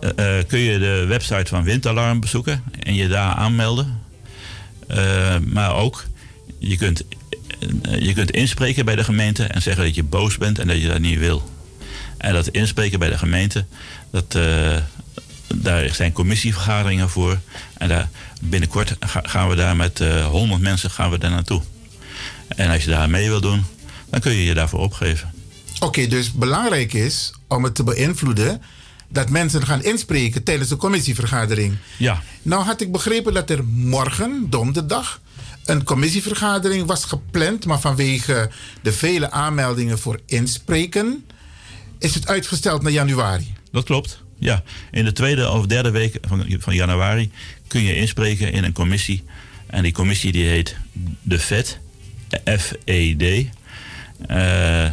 eh, 0.00 0.38
eh, 0.38 0.46
kun 0.46 0.58
je 0.58 0.78
de 0.78 1.04
website 1.08 1.46
van 1.46 1.62
Windalarm 1.62 2.20
bezoeken 2.20 2.62
en 2.82 2.94
je 2.94 3.08
daar 3.08 3.34
aanmelden. 3.34 4.02
Eh, 4.86 5.38
maar 5.38 5.74
ook, 5.74 6.04
je 6.58 6.76
kunt, 6.76 7.04
je 7.98 8.12
kunt 8.12 8.30
inspreken 8.30 8.84
bij 8.84 8.96
de 8.96 9.04
gemeente 9.04 9.44
en 9.44 9.62
zeggen 9.62 9.84
dat 9.84 9.94
je 9.94 10.02
boos 10.02 10.38
bent 10.38 10.58
en 10.58 10.66
dat 10.66 10.80
je 10.80 10.88
dat 10.88 10.98
niet 10.98 11.18
wil. 11.18 11.50
En 12.18 12.32
dat 12.32 12.48
inspreken 12.48 12.98
bij 12.98 13.08
de 13.08 13.18
gemeente, 13.18 13.64
dat, 14.10 14.38
daar 15.56 15.94
zijn 15.94 16.12
commissievergaderingen 16.12 17.10
voor. 17.10 17.38
En 17.78 17.88
daar, 17.88 18.08
binnenkort 18.40 18.96
ga- 19.00 19.22
gaan 19.24 19.48
we 19.48 19.54
daar 19.54 19.76
met 19.76 20.00
eh 20.00 20.26
100 20.26 20.60
mensen 20.60 20.90
gaan 20.90 21.10
we 21.10 21.18
daar 21.18 21.30
naartoe. 21.30 21.62
En 22.48 22.70
als 22.70 22.84
je 22.84 22.90
daar 22.90 23.10
mee 23.10 23.28
wil 23.28 23.40
doen, 23.40 23.64
dan 24.10 24.20
kun 24.20 24.32
je 24.32 24.44
je 24.44 24.54
daarvoor 24.54 24.80
opgeven. 24.80 25.32
Oké, 25.80 26.06
dus 26.06 26.32
belangrijk 26.32 26.92
is 26.92 27.32
om 27.48 27.64
het 27.64 27.74
te 27.74 27.82
beïnvloeden 27.84 28.62
dat 29.08 29.30
mensen 29.30 29.66
gaan 29.66 29.82
inspreken 29.82 30.42
tijdens 30.42 30.68
de 30.68 30.76
commissievergadering. 30.76 31.76
Ja. 31.96 32.22
Nou 32.42 32.64
had 32.64 32.80
ik 32.80 32.92
begrepen 32.92 33.34
dat 33.34 33.50
er 33.50 33.64
morgen, 33.64 34.46
donderdag, 34.50 35.20
een 35.64 35.84
commissievergadering 35.84 36.86
was 36.86 37.04
gepland, 37.04 37.66
maar 37.66 37.80
vanwege 37.80 38.50
de 38.82 38.92
vele 38.92 39.30
aanmeldingen 39.30 39.98
voor 39.98 40.20
inspreken 40.26 41.24
is 41.98 42.14
het 42.14 42.26
uitgesteld 42.28 42.82
naar 42.82 42.92
januari. 42.92 43.54
Dat 43.72 43.84
klopt. 43.84 44.22
Ja, 44.44 44.62
in 44.90 45.04
de 45.04 45.12
tweede 45.12 45.50
of 45.50 45.66
derde 45.66 45.90
week 45.90 46.18
van, 46.28 46.44
van 46.58 46.74
januari 46.74 47.30
kun 47.66 47.82
je 47.82 47.96
inspreken 47.96 48.52
in 48.52 48.64
een 48.64 48.72
commissie. 48.72 49.22
En 49.66 49.82
die 49.82 49.92
commissie 49.92 50.32
die 50.32 50.44
heet 50.46 50.76
de 51.22 51.38
FED, 51.38 51.78
F-E-D. 52.58 53.22
Eh, 54.26 54.84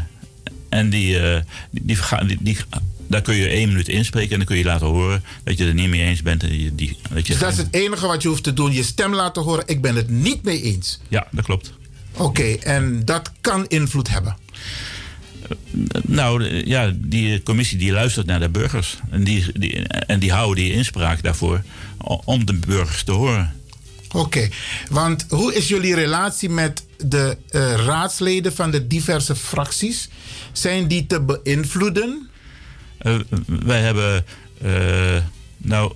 en 0.70 0.90
die, 0.90 1.20
eh, 1.20 1.42
die, 1.72 1.82
die, 1.86 1.96
verga- 1.96 2.24
die, 2.24 2.38
die- 2.40 2.58
daar 3.08 3.22
kun 3.22 3.36
je 3.36 3.48
één 3.48 3.68
minuut 3.68 3.88
inspreken 3.88 4.32
en 4.32 4.38
dan 4.38 4.48
kun 4.48 4.58
je 4.58 4.64
laten 4.64 4.88
horen 4.88 5.24
dat 5.44 5.58
je 5.58 5.64
het 5.64 5.74
er 5.74 5.80
niet 5.80 5.90
mee 5.90 6.02
eens 6.02 6.22
bent. 6.22 6.44
En 6.44 6.50
die, 6.50 6.76
die, 6.76 6.98
dat 7.14 7.28
je, 7.28 7.34
Dus 7.34 7.42
dat 7.42 7.52
is 7.52 7.58
het 7.58 7.68
enige 7.74 8.08
wat 8.08 8.22
je 8.22 8.28
hoeft 8.28 8.44
te 8.44 8.54
doen, 8.54 8.72
je 8.74 8.84
stem 8.84 9.14
laten 9.14 9.42
horen. 9.44 9.64
Ik 9.68 9.82
ben 9.82 9.96
het 9.96 10.10
niet 10.10 10.44
mee 10.44 10.62
eens. 10.62 11.00
Ja, 11.08 11.28
dat 11.32 11.46
klopt. 11.46 11.74
Oké, 12.18 12.44
en 12.54 13.06
dat 13.06 13.32
kan 13.42 13.66
invloed 13.68 14.10
hebben. 14.10 14.38
Nou, 16.08 16.66
ja, 16.66 16.94
die 16.96 17.44
commissie 17.44 17.78
die 17.78 17.92
luistert 17.92 18.26
naar 18.26 18.40
de 18.40 18.50
burgers. 18.50 18.98
En 19.10 19.24
die, 19.24 19.46
die, 19.54 19.88
en 19.88 20.20
die 20.20 20.32
houden 20.32 20.64
die 20.64 20.74
inspraak 20.74 21.24
daarvoor 21.24 21.62
om 22.26 22.46
de 22.46 22.54
burgers 22.54 23.04
te 23.04 23.12
horen. 23.12 23.54
Oké, 24.14 24.50
want 24.90 25.26
hoe 25.30 25.56
is 25.56 25.68
jullie 25.68 25.96
relatie 25.96 26.50
met 26.50 26.86
de 26.98 27.38
eh, 27.50 27.74
raadsleden 27.86 28.54
van 28.54 28.72
de 28.72 28.88
diverse 28.88 29.36
fracties? 29.36 30.10
Zijn 30.52 30.88
die 30.88 31.08
te 31.08 31.22
beïnvloeden? 31.22 32.30
Eh, 32.98 33.16
wij 33.46 33.82
hebben, 33.82 34.26
eh, 34.62 35.18
nou, 35.58 35.94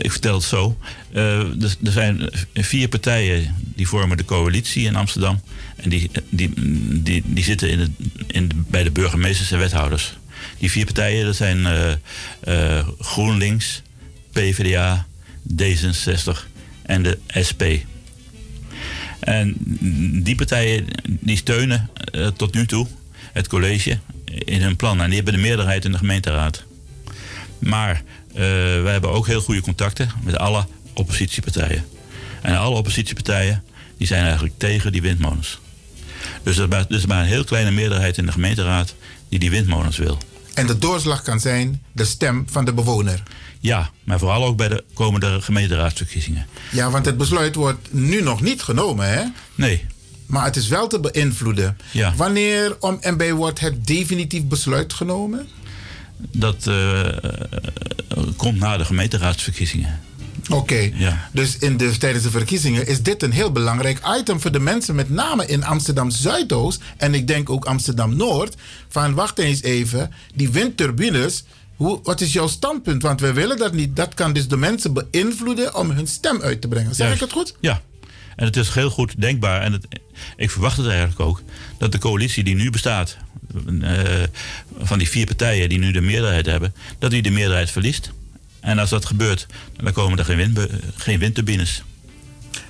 ik 0.00 0.10
vertel 0.10 0.34
het 0.34 0.42
zo. 0.42 0.78
Eh, 1.12 1.38
er, 1.62 1.76
zijn 1.82 2.30
vier 2.54 2.88
partijen 2.88 3.54
die 3.74 3.88
vormen 3.88 4.16
de 4.16 4.24
coalitie 4.24 4.86
in 4.86 4.96
Amsterdam. 4.96 5.40
En 5.76 5.90
die, 5.90 6.10
die, 6.28 6.52
die, 7.02 7.22
die 7.26 7.44
zitten 7.44 7.70
in 7.70 7.78
het, 7.78 7.90
in 8.26 8.50
bij 8.68 8.82
de 8.82 8.90
burgemeesters 8.90 9.50
en 9.50 9.58
wethouders. 9.58 10.18
Die 10.58 10.70
vier 10.70 10.84
partijen, 10.84 11.24
dat 11.24 11.36
zijn 11.36 11.66
eh, 11.66 11.92
eh, 12.40 12.88
GroenLinks, 12.98 13.82
PvdA, 14.32 15.06
D66 15.62 16.48
en 16.82 17.02
de 17.02 17.18
SP. 17.48 17.62
En 19.20 19.54
die 20.22 20.34
partijen 20.34 20.86
die 21.08 21.36
steunen 21.36 21.90
eh, 22.12 22.26
tot 22.26 22.54
nu 22.54 22.66
toe 22.66 22.86
het 23.32 23.48
college 23.48 23.98
in 24.24 24.62
hun 24.62 24.76
plan. 24.76 25.00
En 25.00 25.06
die 25.06 25.14
hebben 25.14 25.34
de 25.34 25.40
meerderheid 25.40 25.84
in 25.84 25.92
de 25.92 25.98
gemeenteraad. 25.98 26.64
Maar 27.58 27.94
eh 27.94 28.02
wij 28.32 28.92
hebben 28.92 29.10
ook 29.10 29.26
heel 29.26 29.40
goede 29.40 29.60
contacten 29.60 30.10
met 30.22 30.38
alle 30.38 30.66
oppositiepartijen. 30.94 31.84
En 32.42 32.56
alle 32.56 32.76
oppositiepartijen 32.76 33.62
die 33.96 34.06
zijn 34.06 34.24
eigenlijk 34.24 34.54
tegen 34.58 34.92
die 34.92 35.02
windmolens. 35.02 35.60
Dus 36.42 36.56
er 36.56 36.62
is 36.62 36.68
maar, 36.68 36.84
is 36.88 37.06
maar 37.06 37.20
een 37.20 37.28
heel 37.28 37.44
kleine 37.44 37.70
meerderheid 37.70 38.18
in 38.18 38.26
de 38.26 38.32
gemeenteraad 38.32 38.94
die 39.28 39.38
die 39.38 39.50
windmolens 39.50 39.96
wil. 39.96 40.18
En 40.54 40.66
de 40.66 40.78
doorslag 40.78 41.22
kan 41.22 41.40
zijn 41.40 41.82
de 41.92 42.04
stem 42.04 42.44
van 42.50 42.64
de 42.64 42.72
bewoner. 42.72 43.22
Ja, 43.60 43.90
maar 44.04 44.18
vooral 44.18 44.44
ook 44.44 44.56
bij 44.56 44.68
de 44.68 44.84
komende 44.94 45.40
gemeenteraadsverkiezingen. 45.40 46.46
Ja, 46.70 46.90
want 46.90 47.06
het 47.06 47.16
besluit 47.16 47.54
wordt 47.54 47.92
nu 47.92 48.22
nog 48.22 48.40
niet 48.40 48.62
genomen, 48.62 49.08
hè? 49.08 49.22
Nee. 49.54 49.86
Maar 50.26 50.44
het 50.44 50.56
is 50.56 50.68
wel 50.68 50.86
te 50.86 51.00
beïnvloeden. 51.00 51.78
Ja. 51.90 52.14
Wanneer 52.16 52.76
om 52.80 52.98
en 53.00 53.16
bij 53.16 53.32
wordt 53.32 53.60
het 53.60 53.86
definitief 53.86 54.44
besluit 54.44 54.92
genomen? 54.92 55.48
Dat 56.32 56.66
eh, 56.66 57.06
komt 58.36 58.58
na 58.58 58.76
de 58.76 58.84
gemeenteraadsverkiezingen. 58.84 60.00
Oké, 60.50 60.90
Ja. 60.94 61.28
dus 61.32 61.58
in 61.58 61.76
de, 61.76 61.98
tijdens 61.98 62.24
de 62.24 62.30
verkiezingen 62.30 62.86
is 62.86 63.02
dit 63.02 63.22
een 63.22 63.32
heel 63.32 63.52
belangrijk 63.52 64.00
item 64.18 64.40
voor 64.40 64.52
de 64.52 64.58
mensen, 64.60 64.94
met 64.94 65.10
name 65.10 65.46
in 65.46 65.64
Amsterdam 65.64 66.10
Zuidoost 66.10 66.82
en 66.96 67.14
ik 67.14 67.26
denk 67.26 67.50
ook 67.50 67.64
Amsterdam 67.64 68.16
Noord. 68.16 68.54
Van 68.88 69.14
wacht 69.14 69.38
eens 69.38 69.62
even, 69.62 70.12
die 70.34 70.50
windturbines, 70.50 71.44
hoe, 71.76 72.00
wat 72.02 72.20
is 72.20 72.32
jouw 72.32 72.46
standpunt? 72.46 73.02
Want 73.02 73.20
we 73.20 73.32
willen 73.32 73.56
dat 73.56 73.72
niet. 73.72 73.96
Dat 73.96 74.14
kan 74.14 74.32
dus 74.32 74.48
de 74.48 74.56
mensen 74.56 74.92
beïnvloeden 74.92 75.74
om 75.74 75.90
hun 75.90 76.06
stem 76.06 76.42
uit 76.42 76.60
te 76.60 76.68
brengen. 76.68 76.94
Zeg 76.94 77.06
Juist. 77.06 77.22
ik 77.22 77.28
het 77.28 77.36
goed? 77.38 77.54
Ja. 77.60 77.80
En 78.36 78.46
het 78.46 78.56
is 78.56 78.68
heel 78.68 78.90
goed 78.90 79.20
denkbaar. 79.20 79.62
En 79.62 79.72
het, 79.72 79.86
ik 80.36 80.50
verwacht 80.50 80.76
het 80.76 80.86
eigenlijk 80.86 81.20
ook. 81.20 81.42
Dat 81.78 81.92
de 81.92 81.98
coalitie 81.98 82.44
die 82.44 82.54
nu 82.54 82.70
bestaat. 82.70 83.16
Eh, 83.80 84.22
van 84.78 84.98
die 84.98 85.08
vier 85.08 85.26
partijen 85.26 85.68
die 85.68 85.78
nu 85.78 85.92
de 85.92 86.00
meerderheid 86.00 86.46
hebben. 86.46 86.74
Dat 86.98 87.10
die 87.10 87.22
de 87.22 87.30
meerderheid 87.30 87.70
verliest. 87.70 88.10
En 88.60 88.78
als 88.78 88.90
dat 88.90 89.04
gebeurt. 89.04 89.46
dan 89.76 89.92
komen 89.92 90.18
er 90.18 90.24
geen, 90.24 90.36
wind, 90.36 90.58
geen 90.96 91.18
windturbines. 91.18 91.82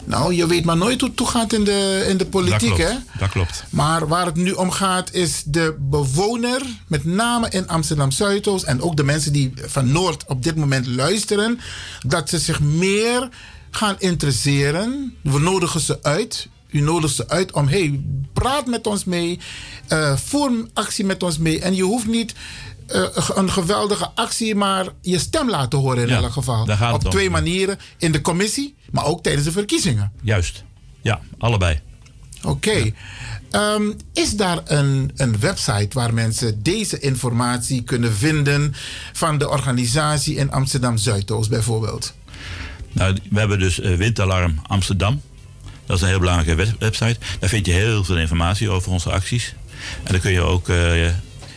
Nou, 0.04 0.34
je 0.34 0.46
weet 0.46 0.64
maar 0.64 0.76
nooit 0.76 1.00
hoe 1.00 1.08
het 1.08 1.18
toegaat 1.18 1.52
in 1.52 1.64
de, 1.64 2.06
in 2.08 2.16
de 2.16 2.26
politiek, 2.26 2.68
dat 2.68 2.78
hè? 2.78 2.92
Dat 3.18 3.28
klopt. 3.28 3.64
Maar 3.70 4.08
waar 4.08 4.26
het 4.26 4.36
nu 4.36 4.52
om 4.52 4.70
gaat 4.70 5.12
is 5.12 5.42
de 5.46 5.76
bewoner, 5.78 6.62
met 6.86 7.04
name 7.04 7.48
in 7.50 7.68
Amsterdam 7.68 8.10
Zuidoost 8.10 8.64
en 8.64 8.82
ook 8.82 8.96
de 8.96 9.04
mensen 9.04 9.32
die 9.32 9.52
van 9.56 9.92
Noord 9.92 10.24
op 10.26 10.42
dit 10.42 10.56
moment 10.56 10.86
luisteren, 10.86 11.60
dat 12.06 12.28
ze 12.28 12.38
zich 12.38 12.60
meer 12.60 13.28
gaan 13.70 13.96
interesseren. 13.98 15.14
We 15.22 15.38
nodigen 15.38 15.80
ze 15.80 16.02
uit. 16.02 16.48
U 16.70 16.80
nodigt 16.80 17.14
ze 17.14 17.28
uit 17.28 17.52
om, 17.52 17.68
hey, 17.68 18.00
praat 18.32 18.66
met 18.66 18.86
ons 18.86 19.04
mee, 19.04 19.38
eh, 19.88 20.16
voer 20.16 20.66
actie 20.74 21.04
met 21.04 21.22
ons 21.22 21.38
mee. 21.38 21.60
En 21.60 21.74
je 21.74 21.82
hoeft 21.82 22.06
niet 22.06 22.34
eh, 22.86 23.02
een 23.34 23.50
geweldige 23.50 24.10
actie, 24.14 24.54
maar 24.54 24.86
je 25.00 25.18
stem 25.18 25.50
laten 25.50 25.78
horen 25.78 26.02
in 26.02 26.08
Ja, 26.08 26.16
elk 26.16 26.32
geval. 26.32 26.64
daar 26.64 26.76
gaat 26.76 26.92
het 26.92 27.00
Op 27.00 27.04
om. 27.04 27.10
twee 27.10 27.30
manieren, 27.30 27.78
in 27.98 28.12
de 28.12 28.20
commissie, 28.20 28.74
maar 28.90 29.04
ook 29.04 29.22
tijdens 29.22 29.44
de 29.44 29.52
verkiezingen. 29.52 30.12
Juist. 30.22 30.64
Ja, 31.00 31.20
allebei. 31.38 31.80
Oké. 32.42 32.92
Ehm, 33.50 33.82
is 34.12 34.36
daar 34.36 34.58
een, 34.64 35.10
een 35.16 35.38
website 35.40 35.88
waar 35.92 36.14
mensen 36.14 36.62
deze 36.62 36.98
informatie 36.98 37.82
kunnen 37.82 38.12
vinden 38.14 38.74
van 39.12 39.38
de 39.38 39.48
organisatie 39.48 40.34
in 40.36 40.50
Amsterdam 40.50 40.96
Zuidoost 40.96 41.50
bijvoorbeeld? 41.50 42.14
Nou, 42.92 43.16
we 43.30 43.38
hebben 43.38 43.58
dus 43.58 43.80
eh, 43.80 43.94
Windalarm 43.96 44.54
Amsterdam. 44.66 45.20
Dat 45.90 45.98
is 45.98 46.04
een 46.04 46.10
heel 46.10 46.18
belangrijke 46.18 46.54
web- 46.54 46.76
website. 46.78 47.16
Daar 47.38 47.48
vind 47.48 47.66
je 47.66 47.72
heel 47.72 48.04
veel 48.04 48.18
informatie 48.18 48.70
over 48.70 48.92
onze 48.92 49.10
acties. 49.10 49.54
En 50.02 50.12
dan 50.12 50.20
kun 50.20 50.30
je 50.32 50.40
ook 50.40 50.68
eh, 50.68 50.96
je, 50.96 51.12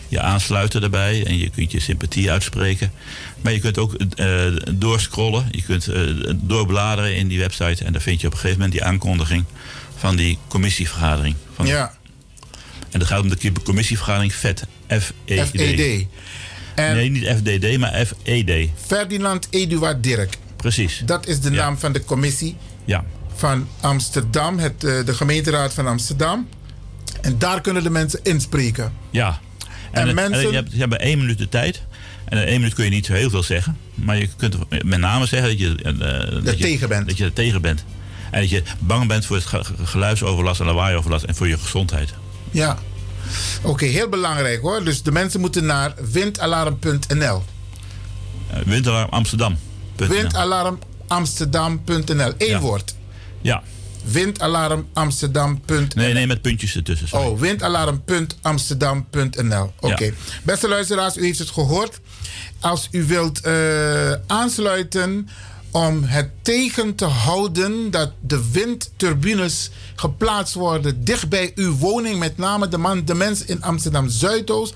je 0.07 0.21
aansluiten 0.21 0.81
daarbij. 0.81 1.25
En 1.25 1.37
je 1.37 1.49
kunt 1.49 1.71
je 1.71 1.79
sympathie 1.79 2.31
uitspreken. 2.31 2.91
Maar 3.41 3.53
je 3.53 3.59
kunt 3.59 3.77
ook 3.77 3.93
eh, 3.93 4.45
doorscrollen. 4.71 5.47
Je 5.51 5.61
kunt 5.61 5.87
eh, 5.87 6.01
doorbladeren 6.35 7.15
in 7.15 7.27
die 7.27 7.39
website. 7.39 7.83
En 7.83 7.91
dan 7.93 8.01
vind 8.01 8.21
je 8.21 8.27
op 8.27 8.33
een 8.33 8.39
gegeven 8.39 8.61
moment 8.61 8.77
die 8.77 8.87
aankondiging 8.87 9.45
van 9.97 10.15
die 10.15 10.37
commissievergadering. 10.47 11.35
Van, 11.55 11.65
Ja. 11.65 11.97
En 12.91 12.99
dat 12.99 13.07
gaat 13.07 13.21
om 13.21 13.29
de 13.29 13.51
commissievergadering 13.63 14.33
FED. 14.33 14.63
F-E-D. 14.87 15.47
FED. 15.49 16.05
En 16.75 16.95
Nee, 16.95 17.09
niet 17.09 17.25
FDD, 17.27 17.77
maar 17.77 18.05
FED. 18.05 18.69
Ferdinand 18.85 19.47
Eduard 19.49 20.03
Dirk. 20.03 20.37
Precies. 20.57 21.01
Dat 21.05 21.27
is 21.27 21.39
de 21.39 21.49
naam 21.49 21.77
van 21.77 21.93
de 21.93 22.03
commissie 22.05 22.55
Ja. 22.85 23.03
Van 23.43 23.67
Amsterdam, 23.81 24.59
het, 24.59 24.83
eh, 24.83 25.05
de 25.05 25.13
gemeenteraad 25.13 25.73
van 25.73 25.87
Amsterdam. 25.87 26.47
En 27.21 27.37
daar 27.37 27.61
kunnen 27.61 27.83
de 27.83 27.89
mensen 27.89 28.19
inspreken. 28.23 28.93
Ja. 29.09 29.39
En, 29.91 30.01
En 30.01 30.07
het- 30.07 30.15
mensen- 30.15 30.41
en 30.43 30.47
je, 30.49 30.55
hebt, 30.55 30.71
je 30.71 30.79
hebt 30.79 30.95
één 30.97 31.17
minuut 31.19 31.37
de 31.37 31.49
tijd. 31.49 31.81
En 32.25 32.37
in 32.37 32.43
één 32.47 32.59
minuut 32.59 32.73
kun 32.73 32.83
je 32.83 32.89
niet 32.89 33.05
zo 33.05 33.13
heel 33.13 33.29
veel 33.29 33.43
zeggen. 33.43 33.77
Maar 33.95 34.17
je 34.17 34.29
kunt 34.37 34.55
met 34.83 34.99
name 34.99 35.25
zeggen 35.25 35.49
dat 35.49 35.59
je, 35.59 35.75
eh, 35.83 36.43
dat 36.45 36.57
je 36.57 36.63
tegen 36.63 36.89
bent. 36.89 37.07
Dat 37.07 37.17
je 37.17 37.23
er 37.23 37.33
tegen 37.33 37.61
bent. 37.61 37.83
En 38.31 38.41
dat 38.41 38.49
je 38.49 38.63
bang 38.79 39.07
bent 39.07 39.25
voor 39.25 39.35
het 39.35 39.45
ge- 39.45 39.63
ge- 39.63 39.85
geluidsoverlast 39.85 40.59
en 40.59 40.65
lawaaioverlast 40.65 41.23
en 41.23 41.35
voor 41.35 41.47
je 41.47 41.57
gezondheid. 41.57 42.13
Ja. 42.51 42.77
Oké, 43.61 43.85
heel 43.85 44.09
belangrijk 44.09 44.61
hoor. 44.61 44.83
Dus 44.83 45.01
de 45.03 45.11
mensen 45.11 45.39
moeten 45.39 45.65
naar 45.65 45.93
windalarm.nl. 46.11 47.43
Uh, 48.51 48.57
windalarm 48.65 49.09
Amsterdam. 49.09 49.57
Windalarm 49.95 50.79
Amsterdam.nl. 51.07 52.33
Eén 52.37 52.47
Ja. 52.47 52.59
woord. 52.59 52.95
Ja. 53.43 53.63
Windalarmamsterdam.nl. 54.03 55.85
Nee, 55.95 56.13
nee, 56.13 56.27
met 56.27 56.41
puntjes 56.41 56.75
ertussen. 56.75 57.07
sorry. 57.07 57.27
Oh, 57.27 57.39
windalarm.amsterdam.nl. 57.39 59.73
Oké. 59.79 60.03
Ja. 60.03 60.11
Beste 60.43 60.67
luisteraars, 60.67 61.17
u 61.17 61.25
heeft 61.25 61.39
het 61.39 61.49
gehoord. 61.49 61.99
Als 62.59 62.87
u 62.91 63.03
wilt 63.03 63.41
eh, 63.41 64.11
aansluiten 64.27 65.29
om 65.71 66.03
het 66.03 66.29
tegen 66.41 66.95
te 66.95 67.05
houden 67.05 67.91
dat 67.91 68.11
de 68.21 68.49
windturbines 68.51 69.69
geplaatst 69.95 70.53
worden 70.53 71.03
dicht 71.03 71.29
bij 71.29 71.51
uw 71.55 71.77
woning, 71.77 72.19
met 72.19 72.37
name 72.37 72.67
de, 72.67 72.77
man, 72.77 73.05
de 73.05 73.13
mensen 73.13 73.47
in 73.47 73.63
Amsterdam 73.63 74.09
Zuidoost. 74.09 74.75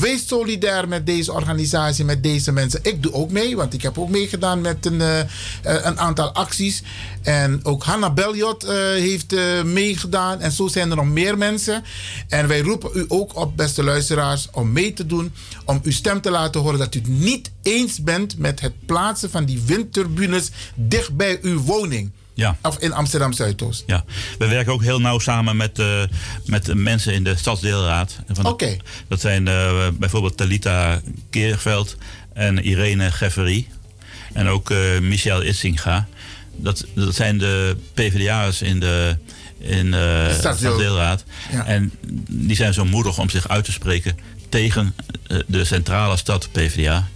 Wees 0.00 0.26
solidair 0.26 0.88
met 0.88 1.06
deze 1.06 1.32
organisatie, 1.32 2.04
met 2.04 2.22
deze 2.22 2.52
mensen. 2.52 2.80
Ik 2.82 3.02
doe 3.02 3.12
ook 3.12 3.30
mee, 3.30 3.56
want 3.56 3.74
ik 3.74 3.82
heb 3.82 3.98
ook 3.98 4.08
meegedaan 4.08 4.60
met 4.60 4.86
een, 4.86 5.00
eh, 5.00 5.18
een 5.62 5.98
aantal 5.98 6.32
acties. 6.32 6.82
En 7.22 7.60
ook 7.62 7.82
Hanna 7.82 8.12
Beljot 8.12 8.64
eh, 8.64 8.74
heeft 8.76 9.32
eh, 9.32 9.62
meegedaan. 9.62 10.40
En 10.40 10.52
zo 10.52 10.68
zijn 10.68 10.90
er 10.90 10.96
nog 10.96 11.06
meer 11.06 11.38
mensen. 11.38 11.84
En 12.28 12.48
wij 12.48 12.60
roepen 12.60 12.90
u 12.94 13.04
ook 13.08 13.36
op, 13.36 13.56
beste 13.56 13.82
luisteraars, 13.82 14.48
om 14.52 14.72
mee 14.72 14.92
te 14.92 15.06
doen. 15.06 15.32
Om 15.64 15.80
uw 15.82 15.92
stem 15.92 16.20
te 16.20 16.30
laten 16.30 16.60
horen 16.60 16.78
dat 16.78 16.94
u 16.94 16.98
het 16.98 17.08
niet 17.08 17.50
eens 17.62 18.02
bent 18.02 18.38
met 18.38 18.60
het 18.60 18.86
plaatsen 18.86 19.30
van 19.30 19.44
die 19.44 19.62
windturbines 19.66 20.50
dicht 20.74 21.16
bij 21.16 21.38
uw 21.42 21.60
woning. 21.60 22.10
Ja. 22.34 22.56
Of 22.62 22.78
in 22.78 22.92
Amsterdam 22.92 23.32
Zuidoost. 23.32 23.82
Ja, 23.86 24.04
we 24.38 24.46
werken 24.46 24.72
ook 24.72 24.82
heel 24.82 25.00
nauw 25.00 25.18
samen 25.18 25.56
met, 25.56 25.78
eh, 25.78 26.02
met 26.44 26.74
mensen 26.74 27.14
in 27.14 27.24
de 27.24 27.36
stadsdeelraad. 27.36 28.18
Oké. 28.42 28.76
Dat 29.08 29.20
zijn 29.20 29.48
eh, 29.48 29.88
bijvoorbeeld 29.94 30.36
Talita 30.36 31.00
Keerveld 31.30 31.96
en 32.32 32.58
Irene 32.58 33.10
Geffery. 33.10 33.68
En 34.32 34.48
ook 34.48 34.70
eh, 34.70 34.78
Michel 35.00 35.42
Itzinga. 35.42 36.06
Dat, 36.56 36.86
dat 36.94 37.14
zijn 37.14 37.38
de 37.38 37.76
PvdA'ers 37.94 38.62
in 38.62 38.80
de, 38.80 39.16
in, 39.58 39.90
de 39.90 40.28
stadsdeel. 40.30 40.54
stadsdeelraad. 40.54 41.24
Ja. 41.52 41.66
En 41.66 41.92
die 42.30 42.56
zijn 42.56 42.74
zo 42.74 42.84
moedig 42.84 43.18
om 43.18 43.30
zich 43.30 43.48
uit 43.48 43.64
te 43.64 43.72
spreken 43.72 44.18
tegen 44.48 44.94
de 45.46 45.64
centrale 45.64 46.16
stad 46.16 46.48
PvdA. 46.52 47.08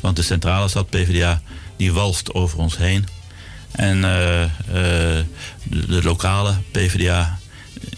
Want 0.00 0.16
de 0.16 0.22
centrale 0.22 0.68
stad 0.68 0.88
PvdA 0.90 1.42
die 1.76 1.92
walst 1.92 2.34
over 2.34 2.58
ons 2.58 2.76
heen. 2.76 3.06
En 3.74 4.04
eh, 4.04 4.42
eh, 4.42 4.50
de, 5.62 5.86
de 5.86 6.02
lokale 6.02 6.54
PvdA 6.70 7.38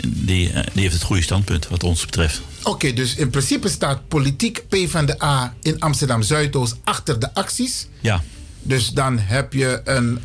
die, 0.06 0.52
eh, 0.52 0.62
die 0.72 0.82
heeft 0.82 0.94
het 0.94 1.02
goede 1.02 1.22
standpunt 1.22 1.68
wat 1.68 1.84
ons 1.84 2.04
betreft. 2.04 2.40
Oké, 2.62 2.92
dus 2.92 3.14
in 3.14 3.30
principe 3.30 3.68
staat 3.68 4.08
politiek 4.08 4.64
PvdA 4.68 5.54
in 5.62 5.80
Amsterdam 5.80 6.22
Zuidoost 6.22 6.76
achter 6.84 7.18
de 7.18 7.34
acties. 7.34 7.86
Ja. 8.00 8.22
Dus 8.62 8.90
dan 8.90 9.18
heb 9.18 9.52
je 9.52 9.80
een, 9.84 10.20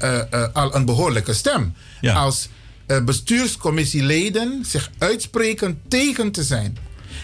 al 0.54 0.76
een 0.76 0.86
behoorlijke 0.86 1.34
stem. 1.34 1.74
Ja. 2.02 2.14
Als 2.14 2.50
eh, 2.92 3.04
bestuurscommissieleden 3.04 4.66
zich 4.66 4.92
uitspreken 4.98 5.82
tegen 5.88 6.32
te 6.32 6.44
zijn. 6.44 6.78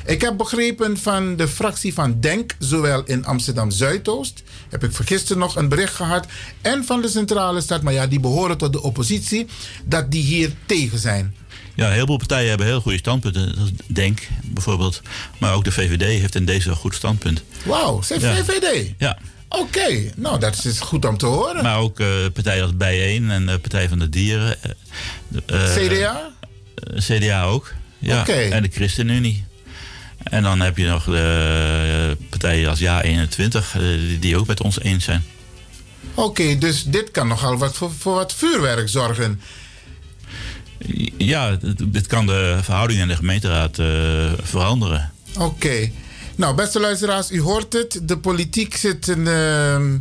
Ik 0.05 0.21
heb 0.21 0.37
begrepen 0.37 0.97
van 0.97 1.35
de 1.35 1.47
fractie 1.47 1.93
van 1.93 2.19
Denk, 2.19 2.55
zowel 2.59 3.03
in 3.03 3.25
Amsterdam 3.25 3.71
Zuidoost, 3.71 4.43
heb 4.69 4.83
ik 4.83 4.91
gisteren 4.95 5.37
nog 5.37 5.55
een 5.55 5.69
bericht 5.69 5.93
gehad, 5.93 6.25
en 6.61 6.83
van 6.85 7.01
de 7.01 7.07
centrale 7.07 7.61
stad, 7.61 7.81
maar 7.81 7.93
ja, 7.93 8.07
die 8.07 8.19
behoren 8.19 8.57
tot 8.57 8.73
de 8.73 8.81
oppositie, 8.81 9.45
dat 9.85 10.11
die 10.11 10.23
hier 10.23 10.51
tegen 10.65 10.99
zijn. 10.99 11.35
Ja, 11.75 11.85
een 11.85 11.91
heleboel 11.93 12.17
partijen 12.17 12.49
hebben 12.49 12.67
heel 12.67 12.81
goede 12.81 12.97
standpunten. 12.97 13.55
Denk 13.87 14.27
bijvoorbeeld. 14.45 15.01
Maar 15.39 15.53
ook 15.53 15.63
de 15.63 15.71
VVD 15.71 16.01
heeft 16.01 16.35
in 16.35 16.45
deze 16.45 16.69
een 16.69 16.75
goed 16.75 16.95
standpunt. 16.95 17.43
Wauw, 17.65 18.01
zijn 18.01 18.19
Ja. 18.19 18.35
VVD. 18.35 18.93
Ja. 18.97 19.17
Oké, 19.49 20.11
nou 20.15 20.39
dat 20.39 20.65
is 20.65 20.79
goed 20.79 21.05
om 21.05 21.17
te 21.17 21.25
horen. 21.25 21.63
Maar 21.63 21.77
ook 21.77 21.99
eh, 21.99 22.07
partijen 22.33 22.63
als 22.63 22.77
Bijeen 22.77 23.29
en 23.31 23.45
de 23.45 23.59
Partij 23.59 23.89
van 23.89 23.99
de 23.99 24.09
Dieren. 24.09 24.55
eh, 25.45 25.75
eh, 25.75 25.87
CDA? 25.87 26.31
eh, 26.73 26.99
CDA 26.99 27.43
ook. 27.43 27.73
Ja. 27.99 28.27
En 28.27 28.61
de 28.63 28.69
ChristenUnie. 28.71 29.45
En 30.23 30.43
dan 30.43 30.59
heb 30.59 30.77
je 30.77 30.87
nog 30.87 31.03
de 31.03 32.15
eh, 32.19 32.26
partijen 32.37 32.69
als 32.69 32.79
Ja21, 32.81 33.75
eh, 33.75 33.81
die, 34.19 34.37
ook 34.37 34.47
met 34.47 34.61
ons 34.61 34.79
eens 34.79 35.03
zijn. 35.03 35.23
Oké, 36.13 36.57
dus 36.57 36.83
dit 36.83 37.11
kan 37.11 37.27
nogal 37.27 37.57
wat 37.57 37.75
voor, 37.75 37.91
voor 37.97 38.13
wat 38.13 38.33
vuurwerk 38.33 38.89
zorgen. 38.89 39.41
Ja, 41.17 41.57
dit- 41.91 42.07
kan 42.07 42.25
de 42.25 42.59
verhoudingen 42.61 43.01
in 43.01 43.07
de 43.07 43.15
gemeenteraad 43.15 43.79
eh, 43.79 44.31
veranderen. 44.43 45.11
Oké. 45.37 45.91
Nou, 46.35 46.55
beste 46.55 46.79
luisteraars, 46.79 47.31
u 47.31 47.41
hoort 47.41 47.73
het. 47.73 47.99
De 48.03 48.17
politiek 48.17 48.75
zit 48.75 49.07
een, 49.07 49.27
ehm, 49.27 49.97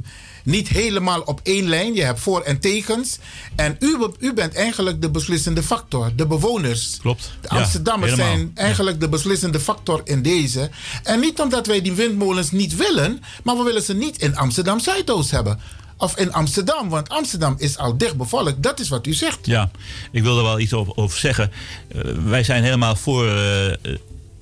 niet 0.46 0.68
helemaal 0.68 1.20
op 1.20 1.40
één 1.42 1.68
lijn. 1.68 1.94
Je 1.94 2.02
hebt 2.02 2.20
voor- 2.20 2.42
en 2.42 2.60
tegens. 2.60 3.18
En 3.56 3.76
u, 3.80 3.96
u 4.18 4.32
bent 4.34 4.54
eigenlijk 4.54 5.02
de 5.02 5.10
beslissende 5.10 5.62
factor. 5.62 6.12
De 6.16 6.26
bewoners. 6.26 6.96
Klopt. 7.00 7.32
De 7.40 7.48
Amsterdammers 7.48 8.14
zijn 8.14 8.50
eigenlijk 8.54 9.00
de 9.00 9.08
beslissende 9.08 9.60
factor 9.60 10.00
in 10.04 10.22
deze. 10.22 10.70
En 11.02 11.20
niet 11.20 11.40
omdat 11.40 11.66
wij 11.66 11.82
die 11.82 11.92
windmolens 11.92 12.50
niet 12.50 12.76
willen, 12.76 13.22
maar 13.42 13.56
we 13.56 13.62
willen 13.62 13.82
ze 13.82 13.94
niet 13.94 14.18
in 14.18 14.36
Amsterdam 14.36 14.80
Zuidoost 14.80 15.30
hebben. 15.30 15.60
Of 15.98 16.16
in 16.16 16.32
Amsterdam, 16.32 16.88
want 16.88 17.08
Amsterdam 17.08 17.54
is 17.58 17.78
al 17.78 17.96
dicht 17.96 18.16
bevolkt. 18.16 18.62
Dat 18.62 18.80
is 18.80 18.88
wat 18.88 19.06
u 19.06 19.12
zegt. 19.12 19.38
Ja, 19.46 19.70
ik 20.12 20.22
wil 20.22 20.36
er 20.36 20.42
wel 20.42 20.60
iets 20.60 20.72
over, 20.72 20.96
over 20.96 21.18
zeggen. 21.18 21.52
Eh, 21.88 22.00
wij 22.24 22.42
zijn 22.44 22.62
helemaal 22.62 22.96
voor 22.96 23.26
eh, 23.28 23.72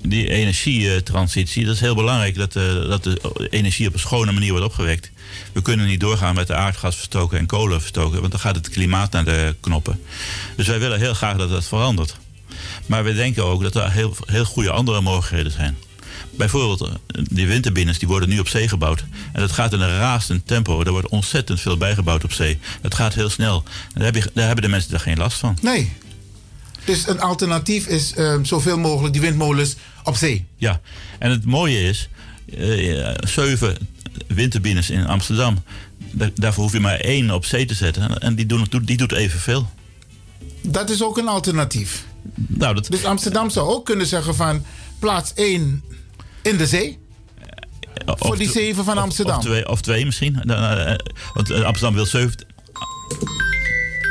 die 0.09 0.29
energietransitie. 0.29 1.65
Dat 1.65 1.75
is 1.75 1.81
heel 1.81 1.95
belangrijk 1.95 2.35
dat, 2.35 2.57
eh, 2.57 2.89
dat 2.89 3.05
de 3.05 3.47
energie 3.51 3.87
op 3.87 3.93
een 3.93 3.99
schone 3.99 4.33
manier 4.33 4.51
wordt 4.51 4.67
opgewekt. 4.67 5.11
We 5.53 5.63
kunnen 5.63 5.87
niet 5.87 6.01
doorgaan 6.01 6.35
met 6.35 6.47
de 6.47 6.55
aardgas 6.55 6.97
verstoken 6.97 7.39
en 7.39 7.47
kolen 7.47 7.81
verstoken, 7.81 8.21
want 8.21 8.33
dan 8.33 8.41
gaat 8.41 8.57
het 8.57 8.69
klimaat 8.69 9.13
naar 9.13 9.25
de 9.25 9.55
knoppen. 9.61 10.01
Dus 10.57 10.67
wij 10.67 10.79
willen 10.79 10.99
heel 10.99 11.15
graag 11.15 11.37
dat 11.37 11.49
dat 11.49 11.65
verandert. 11.65 12.17
Maar 12.87 13.05
we 13.05 13.15
denken 13.15 13.45
ook 13.45 13.63
dat 13.63 13.75
er 13.75 13.93
heel, 13.93 14.17
heel 14.27 14.45
goede 14.45 14.71
andere 14.71 15.01
mogelijkheden 15.01 15.53
zijn. 15.53 15.77
Bijvoorbeeld, 16.31 16.83
eh, 16.83 17.23
die 17.31 17.47
windturbines 17.47 17.99
die 17.99 18.09
worden 18.09 18.29
nu 18.29 18.39
op 18.39 18.49
zee 18.49 18.69
gebouwd. 18.69 19.05
En 19.33 19.41
dat 19.41 19.53
gaat 19.53 19.73
in 19.73 19.81
een 19.81 19.99
razend 19.99 20.47
tempo. 20.47 20.85
Er 20.85 20.91
wordt 20.91 21.09
ontzettend 21.09 21.61
veel 21.61 21.77
bijgebouwd 21.77 22.25
op 22.25 22.33
zee. 22.33 22.59
Dat 22.81 22.95
gaat 22.95 23.15
heel 23.15 23.31
snel. 23.31 23.63
Daar, 23.95 24.13
daar 24.13 24.47
hebben 24.47 24.65
de 24.65 24.71
mensen 24.71 24.95
er 24.95 25.01
geen 25.01 25.19
last 25.19 25.39
van. 25.39 25.59
Nee. 25.61 25.93
Dus 26.85 27.09
een 27.09 27.21
alternatief 27.21 27.87
is 27.87 28.15
ehm, 28.15 28.45
zoveel 28.45 28.79
mogelijk 28.79 29.13
die 29.13 29.23
windmolens 29.23 29.77
op 30.05 30.17
zee. 30.17 30.45
Ja, 30.57 30.81
en 31.19 31.31
het 31.31 31.45
mooie 31.45 31.81
is, 31.81 32.09
eh, 32.59 33.15
zeven 33.21 33.77
windturbines 34.27 34.91
in 34.91 35.07
Amsterdam. 35.07 35.63
Da- 36.11 36.31
daarvoor 36.35 36.63
hoef 36.63 36.73
je 36.73 36.81
maar 36.81 37.01
één 37.01 37.31
op 37.31 37.45
zee 37.45 37.65
te 37.67 37.75
zetten. 37.75 38.19
En 38.19 38.35
die, 38.35 38.47
doen, 38.47 38.67
die 38.83 38.97
doet 38.97 39.13
evenveel. 39.13 39.71
Dat 40.63 40.91
is 40.91 41.03
ook 41.03 41.19
een 41.19 41.29
alternatief. 41.29 42.05
Nou, 42.35 42.75
dat, 42.75 42.87
Dus 42.87 43.05
Amsterdam 43.05 43.51
zou 43.51 43.69
ook 43.69 43.85
kunnen 43.85 44.07
zeggen 44.07 44.35
van 44.35 44.65
plaats 44.99 45.33
1 45.35 45.83
in 46.43 46.57
de 46.57 46.67
zee. 46.67 46.99
Voor 48.07 48.37
die 48.39 48.51
zeven 48.51 48.85
van 48.85 48.97
of- 48.97 49.03
Amsterdam. 49.03 49.37
Of 49.39 49.45
twee, 49.45 49.69
of 49.69 49.81
twee 49.81 50.05
misschien. 50.05 50.43
Eh, 50.43 50.95
want 51.35 51.51
eh, 51.51 51.63
Amsterdam 51.63 51.95
wil 51.95 52.07
zeven. 52.07 52.35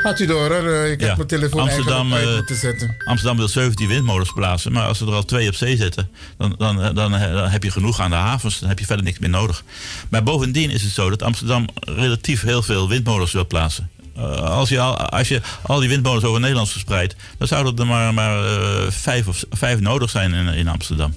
Gaat 0.03 0.19
u 0.19 0.25
door, 0.25 0.49
hoor. 0.49 0.67
Eh, 0.67 0.91
Ik 0.91 0.99
heb 1.01 1.15
mijn 1.15 1.27
telefoon 1.27 1.61
Amsterdam, 1.61 2.13
uit 2.13 2.27
eh, 2.27 2.35
moeten 2.35 2.55
zetten. 2.55 2.95
Amsterdam 3.05 3.37
wil 3.37 3.47
17 3.47 3.87
windmolens 3.87 4.31
plaatsen. 4.33 4.71
Maar 4.71 4.87
als 4.87 4.97
ze 4.97 5.05
er 5.05 5.13
al 5.13 5.25
twee 5.25 5.47
op 5.47 5.55
zee 5.55 5.77
zetten, 5.77 6.09
dan, 6.37 6.55
dan, 6.57 6.77
dan, 6.77 7.11
dan 7.11 7.13
heb 7.49 7.63
je 7.63 7.71
genoeg 7.71 7.99
aan 7.99 8.09
de 8.09 8.15
havens. 8.15 8.59
Dan 8.59 8.69
heb 8.69 8.79
je 8.79 8.85
verder 8.85 9.05
niks 9.05 9.19
meer 9.19 9.29
nodig. 9.29 9.63
Maar 10.09 10.23
bovendien 10.23 10.69
is 10.69 10.81
het 10.81 10.91
zo 10.91 11.09
dat 11.09 11.21
Amsterdam 11.21 11.67
relatief 11.79 12.41
heel 12.41 12.63
veel 12.63 12.89
windmolens 12.89 13.31
wil 13.31 13.47
plaatsen. 13.47 13.89
Eh, 14.15 14.49
als, 14.49 14.69
je 14.69 14.79
al, 14.79 14.97
als 14.97 15.27
je 15.27 15.41
al 15.61 15.79
die 15.79 15.89
windmolens 15.89 16.25
over 16.25 16.39
Nederland 16.39 16.69
verspreidt, 16.69 17.15
dan 17.37 17.47
zouden 17.47 17.77
er 17.77 17.87
maar, 17.87 18.13
maar 18.13 18.45
eh, 18.45 18.91
vijf, 18.91 19.27
of, 19.27 19.43
vijf 19.51 19.79
nodig 19.79 20.09
zijn 20.09 20.33
in, 20.33 20.47
in 20.47 20.67
Amsterdam. 20.67 21.13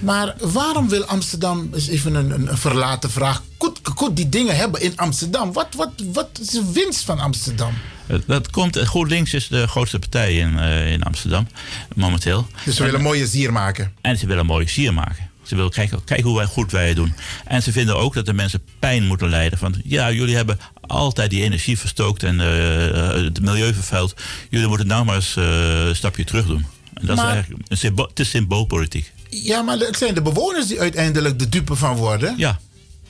Maar 0.00 0.34
waarom 0.40 0.88
wil 0.88 1.04
Amsterdam, 1.04 1.70
is 1.74 1.88
even 1.88 2.14
een, 2.14 2.30
een, 2.30 2.50
een 2.50 2.58
verlaten 2.58 3.10
vraag, 3.10 3.42
goed, 3.58 3.80
goed 3.94 4.16
die 4.16 4.28
dingen 4.28 4.56
hebben 4.56 4.80
in 4.80 4.96
Amsterdam? 4.96 5.52
Wat, 5.52 5.68
wat, 5.76 5.90
wat 6.12 6.28
is 6.40 6.48
de 6.48 6.72
winst 6.72 7.04
van 7.04 7.18
Amsterdam? 7.18 7.74
Eh, 8.06 8.16
Dat 8.26 8.50
komt, 8.50 8.76
GroenLinks 8.78 9.34
is 9.34 9.48
de 9.48 9.66
grootste 9.68 9.98
partij 9.98 10.34
in, 10.36 10.58
eh, 10.58 10.92
in 10.92 11.02
Amsterdam 11.02 11.46
momenteel. 11.94 12.46
Dus 12.64 12.76
ze 12.76 12.82
willen 12.82 12.98
een 12.98 13.04
mooie 13.06 13.26
zier 13.26 13.52
maken. 13.52 13.92
En 14.00 14.18
ze 14.18 14.26
willen 14.26 14.40
een 14.40 14.46
mooie 14.46 14.68
sier 14.68 14.94
maken. 14.94 15.30
Ze 15.42 15.54
willen 15.56 15.70
kijken, 15.70 16.04
kijken 16.04 16.26
hoe 16.26 16.36
wij, 16.36 16.46
goed 16.46 16.70
wij 16.72 16.86
het 16.88 16.96
doen. 16.96 17.14
En 17.46 17.62
ze 17.62 17.72
vinden 17.72 17.96
ook 17.96 18.14
dat 18.14 18.26
de 18.26 18.32
mensen 18.32 18.62
pijn 18.78 19.06
moeten 19.06 19.28
lijden. 19.28 19.58
Van 19.58 19.74
ja, 19.84 20.10
jullie 20.12 20.36
hebben 20.36 20.58
altijd 20.80 21.30
die 21.30 21.42
energie 21.42 21.78
verstookt 21.78 22.22
en 22.22 22.40
eh, 22.40 23.12
het 23.24 23.40
milieu 23.40 23.74
vervuild. 23.74 24.14
Jullie 24.50 24.66
moeten 24.68 24.86
nou 24.86 25.04
maar 25.04 25.14
eens 25.14 25.36
eh, 25.36 25.86
een 25.86 25.96
stapje 25.96 26.24
terug 26.24 26.46
doen. 26.46 26.66
En 26.94 27.06
dat 27.06 27.16
Maar- 27.16 27.26
is 27.26 27.32
eigenlijk 27.32 27.64
een 27.68 27.76
symbool, 27.76 28.06
het 28.06 28.20
is 28.20 28.30
symboolpolitiek. 28.30 29.12
Ja, 29.28 29.62
maar 29.62 29.78
het 29.78 29.96
zijn 29.96 30.14
de 30.14 30.22
bewoners 30.22 30.66
die 30.66 30.80
uiteindelijk 30.80 31.38
de 31.38 31.48
dupe 31.48 31.74
van 31.76 31.96
worden. 31.96 32.34
Ja. 32.36 32.58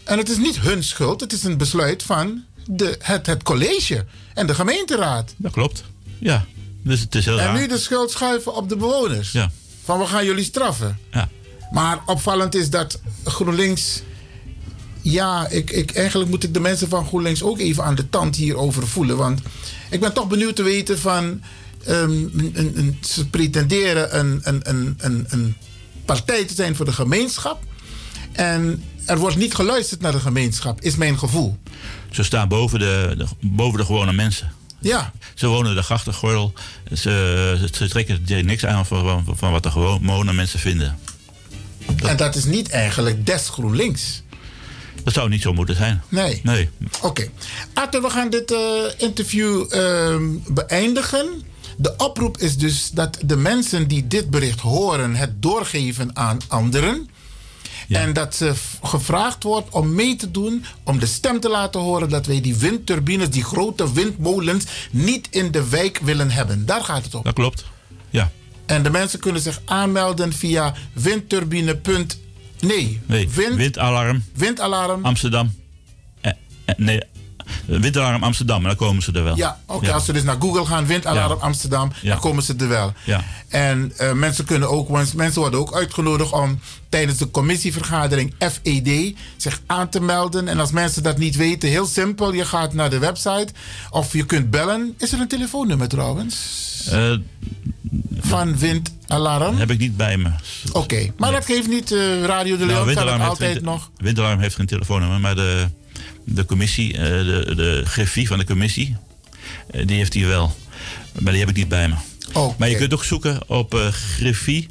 En 0.04 0.18
het 0.18 0.28
is 0.28 0.36
niet 0.36 0.60
hun 0.60 0.84
schuld, 0.84 1.20
het 1.20 1.32
is 1.32 1.44
een 1.44 1.56
besluit 1.56 2.02
van 2.02 2.44
de, 2.66 2.96
het, 2.98 3.26
het 3.26 3.42
college 3.42 4.04
en 4.34 4.46
de 4.46 4.54
gemeenteraad. 4.54 5.34
Dat 5.36 5.52
klopt. 5.52 5.84
Ja. 6.18 6.44
Dus 6.82 7.00
het 7.00 7.14
is 7.14 7.24
heel 7.24 7.38
En 7.40 7.44
raar. 7.46 7.58
nu 7.58 7.66
de 7.66 7.78
schuld 7.78 8.10
schuiven 8.10 8.54
op 8.54 8.68
de 8.68 8.76
bewoners. 8.76 9.32
Ja. 9.32 9.50
Van 9.84 9.98
we 9.98 10.06
gaan 10.06 10.24
jullie 10.24 10.44
straffen. 10.44 10.98
Ja. 11.10 11.28
Maar 11.70 12.00
opvallend 12.06 12.54
is 12.54 12.70
dat 12.70 13.00
GroenLinks 13.24 14.02
ja, 15.00 15.48
ik, 15.48 15.70
ik, 15.70 15.94
eigenlijk 15.94 16.30
moet 16.30 16.44
ik 16.44 16.54
de 16.54 16.60
mensen 16.60 16.88
van 16.88 17.06
GroenLinks 17.06 17.42
ook 17.42 17.58
even 17.58 17.84
aan 17.84 17.94
de 17.94 18.08
tand 18.08 18.36
hierover 18.36 18.86
voelen. 18.88 19.16
Want 19.16 19.40
ik 19.90 20.00
ben 20.00 20.12
toch 20.12 20.28
benieuwd 20.28 20.56
te 20.56 20.62
weten 20.62 20.98
van. 20.98 21.40
ehm, 21.84 22.10
een, 22.10 22.52
een, 22.74 22.98
ze 23.00 23.28
pretenderen 23.28 24.18
een, 24.18 24.40
een, 24.42 24.60
een, 24.62 24.94
een, 24.98 25.26
een 25.28 25.56
partij 26.04 26.44
te 26.44 26.54
zijn 26.54 26.76
voor 26.76 26.84
de 26.84 26.92
gemeenschap. 26.92 27.62
En 28.32 28.82
er 29.06 29.18
wordt 29.18 29.36
niet 29.36 29.54
geluisterd 29.54 30.00
naar 30.00 30.12
de 30.12 30.20
gemeenschap, 30.20 30.80
is 30.80 30.96
mijn 30.96 31.18
gevoel. 31.18 31.58
Ze 32.12 32.22
staan 32.22 32.48
boven 32.48 32.78
de, 32.78 33.14
de- 33.18 33.26
boven 33.40 33.78
de 33.78 33.84
gewone 33.84 34.12
mensen. 34.12 34.52
Ja. 34.80 35.12
Ze 35.34 35.46
wonen 35.46 35.74
de 35.74 35.82
grachtengordel. 35.82 36.52
Ze, 36.96 37.68
ze 37.74 37.88
trekken 37.88 38.22
er 38.28 38.44
niks 38.44 38.64
aan 38.66 38.86
van, 38.86 39.24
van, 39.36 39.52
wat 39.52 39.62
de 39.62 39.70
gewone 39.70 40.32
mensen 40.32 40.58
vinden. 40.58 40.98
En 42.04 42.16
dat 42.16 42.34
is 42.36 42.44
niet 42.44 42.70
eigenlijk 42.70 43.26
des 43.26 43.48
GroenLinks. 43.48 44.22
Dat 45.04 45.12
zou 45.14 45.28
niet 45.28 45.42
zo 45.42 45.52
moeten 45.52 45.76
zijn. 45.76 46.02
Nee. 46.08 46.40
Nee. 46.42 46.68
Oké. 47.02 47.28
Arthur, 47.74 48.02
we 48.02 48.10
gaan 48.10 48.30
dit 48.30 48.52
eh, 48.52 48.60
interview 48.96 49.72
ehm, 49.74 50.22
beëindigen. 50.48 51.42
De 51.76 51.94
oproep 51.96 52.38
is 52.38 52.56
dus 52.56 52.90
dat 52.90 53.18
de 53.24 53.36
mensen 53.36 53.88
die 53.88 54.06
dit 54.06 54.30
bericht 54.30 54.60
horen 54.60 55.14
het 55.14 55.42
doorgeven 55.42 56.16
aan 56.16 56.38
anderen. 56.48 57.08
En 57.92 58.12
dat 58.12 58.34
ze 58.34 58.52
gevraagd 58.82 59.42
wordt 59.42 59.70
om 59.70 59.94
mee 59.94 60.16
te 60.16 60.30
doen, 60.30 60.64
om 60.84 60.98
de 60.98 61.06
stem 61.06 61.40
te 61.40 61.48
laten 61.48 61.80
horen 61.80 62.08
dat 62.08 62.26
wij 62.26 62.40
die 62.40 62.56
windturbines, 62.56 63.30
die 63.30 63.44
grote 63.44 63.92
windmolens, 63.92 64.64
niet 64.90 65.28
in 65.30 65.50
de 65.50 65.68
wijk 65.68 65.98
willen 66.02 66.30
hebben. 66.30 66.66
Daar 66.66 66.84
gaat 66.84 67.04
het 67.04 67.14
om. 67.14 67.22
Dat 67.22 67.34
klopt. 67.34 67.64
Ja. 68.10 68.30
En 68.66 68.82
de 68.82 68.90
mensen 68.90 69.18
kunnen 69.20 69.42
zich 69.42 69.60
aanmelden 69.64 70.32
via 70.32 70.74
windturbine. 70.92 71.80
Nee, 72.60 73.00
Nee. 73.06 73.28
wind, 73.28 73.54
Windalarm 73.54 74.24
windalarm. 74.34 75.04
Amsterdam. 75.04 75.54
Eh, 76.20 76.32
eh, 76.64 76.74
nee. 76.78 77.02
Windalarm 77.66 78.22
Amsterdam. 78.22 78.62
Dan 78.62 78.76
komen 78.76 79.02
ze 79.02 79.12
er 79.12 79.24
wel. 79.24 79.36
Ja, 79.36 79.58
oké. 79.66 79.92
Als 79.92 80.04
ze 80.04 80.12
dus 80.12 80.22
naar 80.22 80.36
Google 80.38 80.64
gaan, 80.66 80.86
windalarm 80.86 81.38
Amsterdam, 81.40 81.92
dan 82.02 82.18
komen 82.18 82.42
ze 82.42 82.54
er 82.58 82.68
wel. 82.68 82.92
Ja. 83.04 83.24
En 83.48 83.92
eh, 83.96 84.12
mensen 84.12 84.44
kunnen 84.44 84.70
ook, 84.70 84.88
mensen 85.14 85.40
worden 85.40 85.60
ook 85.60 85.74
uitgenodigd 85.74 86.32
om 86.32 86.60
tijdens 86.88 87.18
de 87.18 87.30
commissievergadering 87.30 88.34
FED 88.38 89.14
zich 89.36 89.60
aan 89.66 89.88
te 89.88 90.00
melden. 90.00 90.48
En 90.48 90.60
als 90.60 90.70
mensen 90.70 91.02
dat 91.02 91.18
niet 91.18 91.36
weten, 91.36 91.68
heel 91.68 91.86
simpel, 91.86 92.32
je 92.32 92.44
gaat 92.44 92.72
naar 92.74 92.90
de 92.90 92.98
website 92.98 93.48
of 93.90 94.12
je 94.12 94.24
kunt 94.26 94.50
bellen. 94.50 94.94
Is 94.98 95.12
er 95.12 95.20
een 95.20 95.28
telefoonnummer 95.28 95.88
trouwens? 95.88 96.36
Eh, 96.90 97.12
Van 98.20 98.58
windalarm? 98.58 99.56
heb 99.56 99.70
ik 99.70 99.78
niet 99.78 99.96
bij 99.96 100.16
me. 100.16 100.30
Oké, 100.72 101.12
maar 101.16 101.32
dat 101.32 101.44
geeft 101.44 101.68
niet. 101.68 101.92
eh, 101.92 102.24
Radio 102.24 102.56
de 102.56 102.66
Leon 102.66 102.86
heeft 102.88 103.00
altijd 103.20 103.62
nog. 103.62 103.90
Windalarm 103.96 104.40
heeft 104.40 104.54
geen 104.54 104.66
telefoonnummer, 104.66 105.20
maar 105.20 105.34
de, 105.34 105.66
de 106.24 106.44
commissie, 106.44 106.92
eh, 106.92 107.00
de, 107.02 107.52
de 107.56 107.82
griffie 107.84 108.26
van 108.26 108.38
de 108.38 108.44
commissie, 108.44 108.96
eh, 109.70 109.86
die 109.86 109.96
heeft 109.96 110.14
hij 110.14 110.26
wel. 110.26 110.56
Maar 111.18 111.32
die 111.32 111.40
heb 111.40 111.50
ik 111.50 111.56
niet 111.56 111.68
bij 111.68 111.88
me. 111.88 111.94
Maar 112.58 112.68
je 112.68 112.76
kunt 112.76 112.94
ook 112.94 113.04
zoeken 113.04 113.48
op 113.48 113.74
eh 113.74 113.86
griffie 113.86 114.68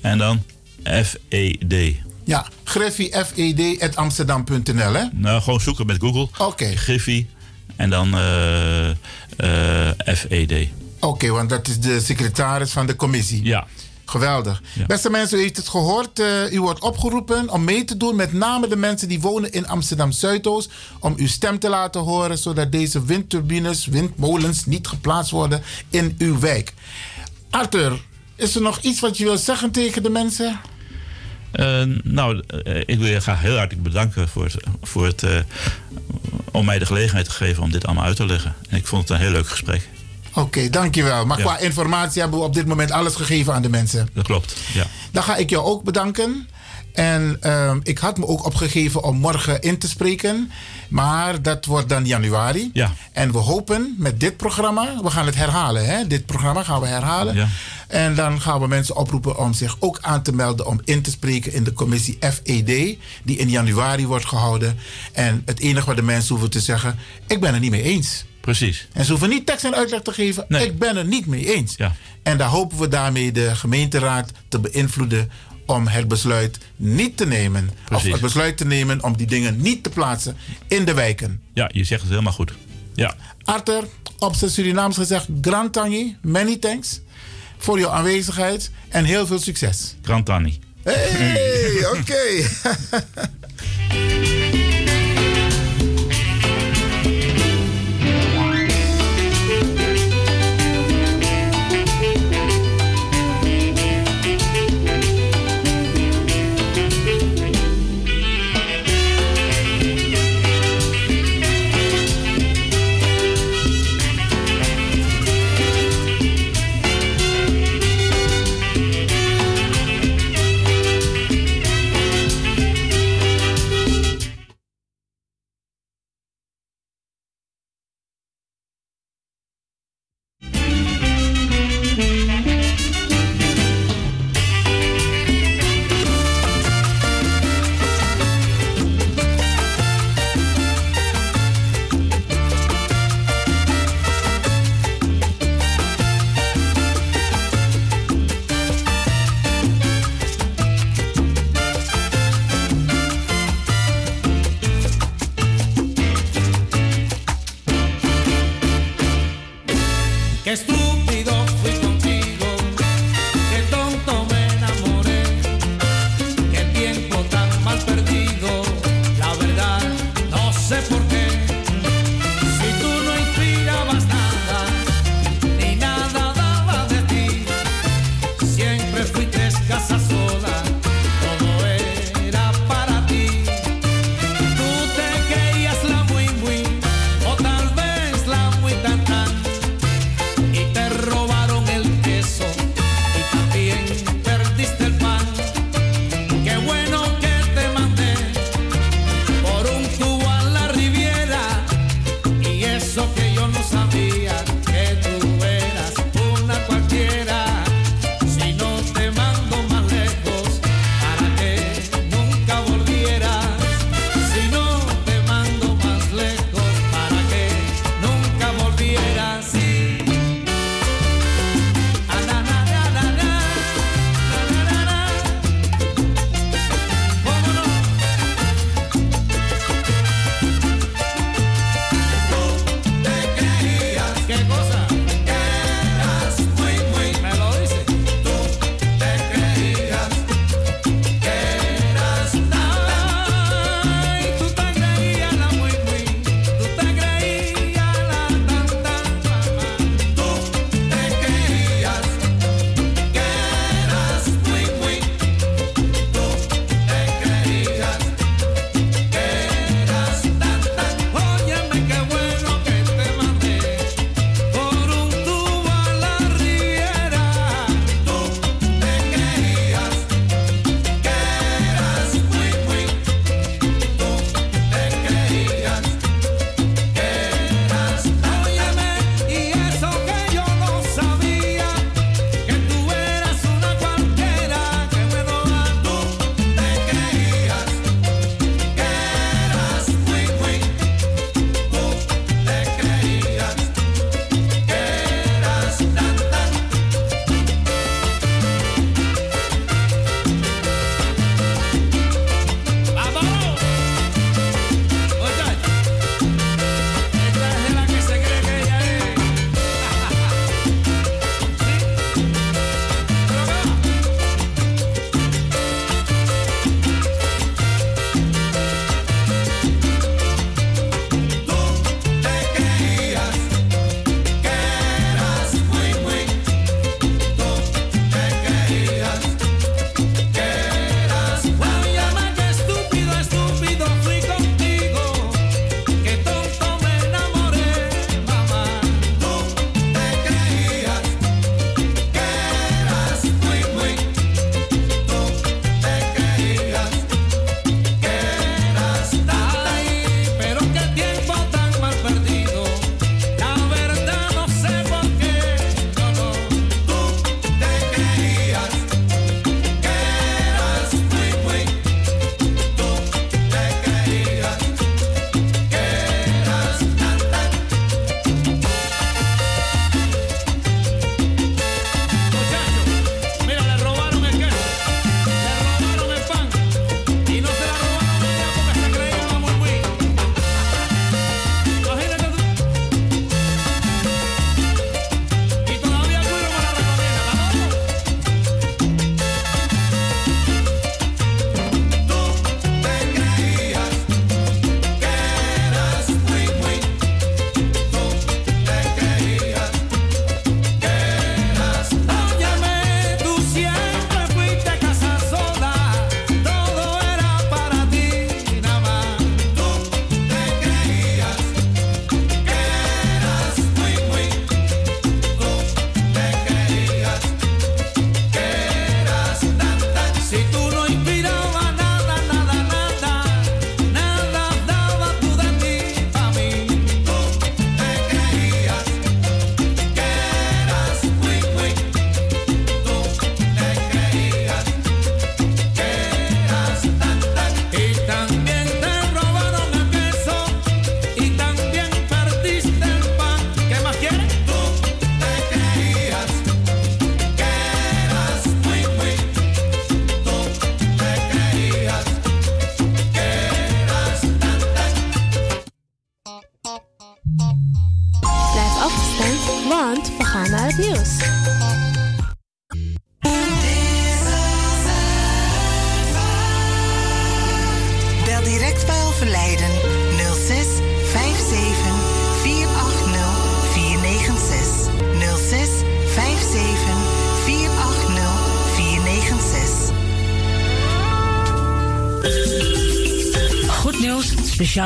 en 0.00 0.18
dan 0.18 0.42
FED. 0.82 1.94
Ja, 2.24 2.46
Griffie 2.64 3.24
FED 3.26 3.96
Amsterdam.nl 3.96 4.92
hè? 4.92 5.04
Nou, 5.12 5.42
gewoon 5.42 5.60
zoeken 5.60 5.86
met 5.86 5.96
Google. 6.00 6.28
Oké. 6.38 6.76
Griffie 6.76 7.28
en 7.76 7.90
dan 7.90 8.14
eh, 8.14 8.90
eh, 8.90 8.96
FED. 10.16 10.68
Oké, 11.00 11.28
want 11.28 11.48
dat 11.48 11.68
is 11.68 11.80
de 11.80 12.00
secretaris 12.00 12.70
van 12.70 12.86
de 12.86 12.96
commissie. 12.96 13.44
Ja. 13.44 13.66
Geweldig. 14.08 14.62
Beste 14.86 15.10
mensen, 15.10 15.38
u 15.38 15.40
heeft 15.40 15.56
het 15.56 15.68
gehoord. 15.68 16.18
eh, 16.18 16.52
u 16.52 16.60
wordt 16.60 16.80
opgeroepen 16.80 17.50
om 17.50 17.64
mee 17.64 17.84
te 17.84 17.96
doen. 17.96 18.16
Met 18.16 18.32
name 18.32 18.68
de 18.68 18.76
mensen 18.76 19.08
die 19.08 19.20
wonen 19.20 19.52
in 19.52 19.68
Amsterdam 19.68 20.12
Zuidoost. 20.12 20.70
Om 21.00 21.14
uw 21.16 21.26
stem 21.26 21.58
te 21.58 21.68
laten 21.68 22.00
horen. 22.00 22.38
Zodat 22.38 22.72
deze 22.72 23.04
windturbines, 23.04 23.86
windmolens 23.86 24.66
niet 24.66 24.86
geplaatst 24.86 25.30
worden 25.30 25.62
in 25.90 26.14
uw 26.18 26.38
wijk. 26.38 26.74
Arthur, 27.50 28.00
is 28.36 28.54
er 28.54 28.62
nog 28.62 28.78
iets 28.80 29.00
wat 29.00 29.16
je 29.18 29.24
wilt 29.24 29.40
zeggen 29.40 29.70
tegen 29.70 30.02
de 30.02 30.10
mensen? 30.10 30.60
Eh, 31.50 31.82
nou, 32.02 32.42
eh, 32.46 32.76
ik 32.86 32.98
wil 32.98 33.06
je 33.08 33.20
graag 33.20 33.40
heel 33.40 33.56
hartelijk 33.56 33.82
bedanken 33.82 34.28
voor 34.28 34.44
het, 34.44 34.56
voor 34.82 35.06
het, 35.06 35.24
om 36.52 36.64
mij 36.64 36.78
de 36.78 36.86
gelegenheid 36.86 37.24
te 37.24 37.30
geven 37.30 37.62
om 37.62 37.70
dit 37.70 37.86
allemaal 37.86 38.04
uit 38.04 38.16
te 38.16 38.26
leggen. 38.26 38.54
En 38.68 38.76
ik 38.76 38.86
vond 38.86 39.08
het 39.08 39.10
een 39.10 39.24
heel 39.24 39.32
leuk 39.32 39.48
gesprek. 39.48 39.88
Oké, 40.38 40.70
dankjewel. 40.70 41.26
Maar 41.26 41.38
Ja. 41.38 41.44
qua 41.44 41.58
informatie 41.58 42.20
hebben 42.20 42.38
we 42.38 42.44
op 42.44 42.54
dit 42.54 42.66
moment 42.66 42.90
alles 42.90 43.14
gegeven 43.14 43.54
aan 43.54 43.62
de 43.62 43.68
mensen. 43.68 44.08
Dat 44.14 44.24
klopt, 44.24 44.54
ja. 44.72 44.86
Dan 45.10 45.22
ga 45.22 45.36
ik 45.36 45.50
jou 45.50 45.64
ook 45.64 45.82
bedanken. 45.84 46.48
En 46.92 47.36
ehm, 47.40 47.78
ik 47.82 47.98
had 47.98 48.18
me 48.18 48.26
ook 48.26 48.44
opgegeven 48.46 49.02
om 49.02 49.16
morgen 49.16 49.60
in 49.60 49.78
te 49.78 49.88
spreken. 49.88 50.50
Maar 50.88 51.42
dat 51.42 51.64
wordt 51.64 51.88
dan 51.88 52.06
januari. 52.06 52.70
Ja. 52.72 52.92
En 53.12 53.32
we 53.32 53.38
hopen 53.38 53.94
met 53.98 54.20
dit 54.20 54.36
programma, 54.36 54.88
we 55.02 55.10
gaan 55.10 55.26
het 55.26 55.34
herhalen, 55.34 55.86
hè? 55.86 56.06
Dit 56.06 56.26
programma 56.26 56.62
gaan 56.62 56.80
we 56.80 56.86
herhalen. 56.86 57.34
Ja. 57.34 57.48
En 57.88 58.14
dan 58.14 58.40
gaan 58.40 58.60
we 58.60 58.66
mensen 58.66 58.96
oproepen 58.96 59.38
om 59.38 59.52
zich 59.52 59.76
ook 59.78 59.98
aan 60.00 60.22
te 60.22 60.32
melden 60.32 60.66
om 60.66 60.80
in 60.84 61.02
te 61.02 61.10
spreken 61.10 61.52
in 61.52 61.64
de 61.64 61.72
commissie 61.72 62.18
FED, 62.20 62.96
die 63.24 63.36
in 63.36 63.48
januari 63.50 64.06
wordt 64.06 64.26
gehouden. 64.26 64.78
En 65.12 65.42
het 65.44 65.60
enige 65.60 65.86
wat 65.86 65.96
de 65.96 66.02
mensen 66.02 66.30
hoeven 66.30 66.50
te 66.50 66.60
zeggen, 66.60 66.98
ik 67.26 67.40
ben 67.40 67.52
het 67.52 67.62
niet 67.62 67.70
mee 67.70 67.82
eens. 67.82 68.24
Precies. 68.48 68.86
En 68.92 69.04
ze 69.04 69.10
hoeven 69.10 69.28
niet 69.28 69.46
tekst 69.46 69.64
en 69.64 69.74
uitleg 69.74 70.02
te 70.02 70.12
geven. 70.12 70.44
Ik 70.48 70.78
ben 70.78 70.96
het 70.96 71.06
niet 71.06 71.26
mee 71.26 71.54
eens. 71.54 71.76
En 72.22 72.38
daar 72.38 72.48
hopen 72.48 72.78
we 72.78 72.88
daarmee 72.88 73.32
de 73.32 73.54
gemeenteraad 73.54 74.32
te 74.48 74.58
beïnvloeden 74.58 75.30
om 75.66 75.86
het 75.86 76.08
besluit 76.08 76.58
niet 76.76 77.16
te 77.16 77.26
nemen. 77.26 77.70
Precies. 77.84 78.06
Of 78.06 78.12
het 78.12 78.20
besluit 78.20 78.56
te 78.56 78.66
nemen 78.66 79.04
om 79.04 79.16
die 79.16 79.26
dingen 79.26 79.60
niet 79.60 79.82
te 79.82 79.90
plaatsen 79.90 80.36
in 80.68 80.84
de 80.84 80.94
wijken. 80.94 81.40
Ja, 81.54 81.70
je 81.72 81.84
zegt 81.84 82.00
het 82.00 82.10
helemaal 82.10 82.32
goed. 82.32 82.52
Ja. 82.94 83.14
Arthur, 83.44 83.84
op 84.18 84.34
zijn 84.34 84.50
Surinaams 84.50 84.96
gezegd, 84.96 85.26
Grand 85.40 85.72
Tangi, 85.72 86.16
many 86.22 86.56
thanks 86.56 87.00
voor 87.58 87.78
jouw 87.78 87.90
aanwezigheid 87.90 88.70
en 88.88 89.04
heel 89.04 89.26
veel 89.26 89.38
succes. 89.38 89.94
Grantani. 90.02 90.58
Hey, 90.82 91.86
oké. 91.92 92.48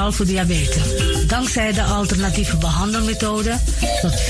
speciaal 0.03 0.13
voor 0.13 0.27
diabetes. 0.27 1.27
Dankzij 1.27 1.73
de 1.73 1.83
alternatieve 1.83 2.57
behandelmethode 2.57 3.59
tot 4.01 4.21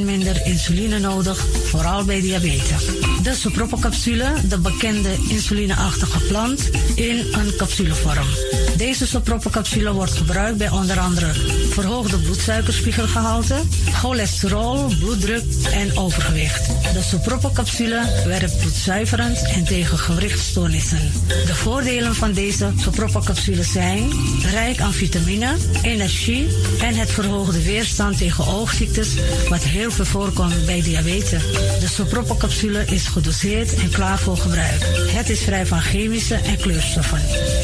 40% 0.00 0.04
minder 0.04 0.46
insuline 0.46 0.98
nodig, 0.98 1.46
vooral 1.64 2.04
bij 2.04 2.20
diabetes. 2.20 2.84
De 3.22 3.34
Sopropocapsule, 3.34 4.32
de 4.48 4.58
bekende 4.58 5.16
insulineachtige 5.28 6.18
plant, 6.18 6.70
in 6.94 7.18
een 7.32 7.56
capsulevorm. 7.56 8.26
Deze 8.76 9.06
Sopropocapsule 9.06 9.92
wordt 9.92 10.12
gebruikt 10.12 10.58
bij 10.58 10.70
onder 10.70 10.98
andere 10.98 11.32
verhoogde 11.70 12.18
bloedsuikerspiegelgehalte, 12.18 13.60
cholesterol, 13.92 14.86
bloeddruk 14.98 15.44
en 15.72 15.96
overgewicht. 15.98 16.70
De 17.02 17.08
Sopropocapsule 17.08 18.22
werkt 18.26 18.58
bloedzuiverend 18.58 19.42
en 19.54 19.64
tegen 19.64 19.98
gewrichtstoornissen. 19.98 21.12
De 21.26 21.54
voordelen 21.54 22.14
van 22.14 22.32
deze 22.32 22.72
Sopropocapsule 22.76 23.62
zijn 23.62 24.10
rijk 24.50 24.80
aan 24.80 24.92
vitamine, 24.92 25.56
energie 25.82 26.48
en 26.80 26.94
het 26.94 27.10
verhoogde 27.10 27.62
weerstand 27.62 28.18
tegen 28.18 28.46
oogziektes, 28.46 29.08
wat 29.48 29.62
heel 29.62 29.90
veel 29.90 30.04
voorkomt 30.04 30.66
bij 30.66 30.82
diabetes. 30.82 31.42
De 31.80 31.88
Sopropocapsule 31.88 32.84
is 32.84 33.06
gedoseerd 33.06 33.74
en 33.74 33.90
klaar 33.90 34.18
voor 34.18 34.36
gebruik. 34.36 34.82
Het 35.10 35.30
is 35.30 35.40
vrij 35.40 35.66
van 35.66 35.80
chemische 35.80 36.34
en 36.34 36.56
kleurstoffen. 36.56 37.20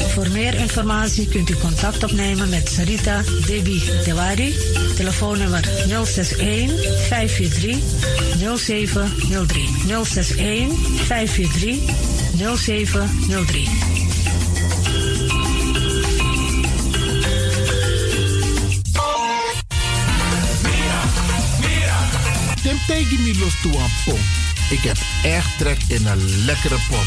Voor 0.09 0.29
meer 0.31 0.53
informatie 0.53 1.27
kunt 1.27 1.49
u 1.49 1.55
contact 1.55 2.03
opnemen 2.03 2.49
met 2.49 2.69
Sarita 2.69 3.21
Debi 3.45 3.81
Dewari. 4.05 4.55
Telefoonnummer 4.95 5.69
061 5.87 6.71
543 7.07 7.77
0703. 8.57 9.69
061 9.87 10.71
543 11.05 11.79
0703. 12.57 13.69
Tim 22.61 22.77
tegen 22.87 23.23
me 23.23 23.37
los 23.39 23.55
pom. 24.05 24.19
Ik 24.69 24.79
heb 24.79 24.97
echt 25.23 25.57
trek 25.57 25.77
in 25.87 26.07
een 26.07 26.45
lekkere 26.45 26.77
pom. 26.89 27.05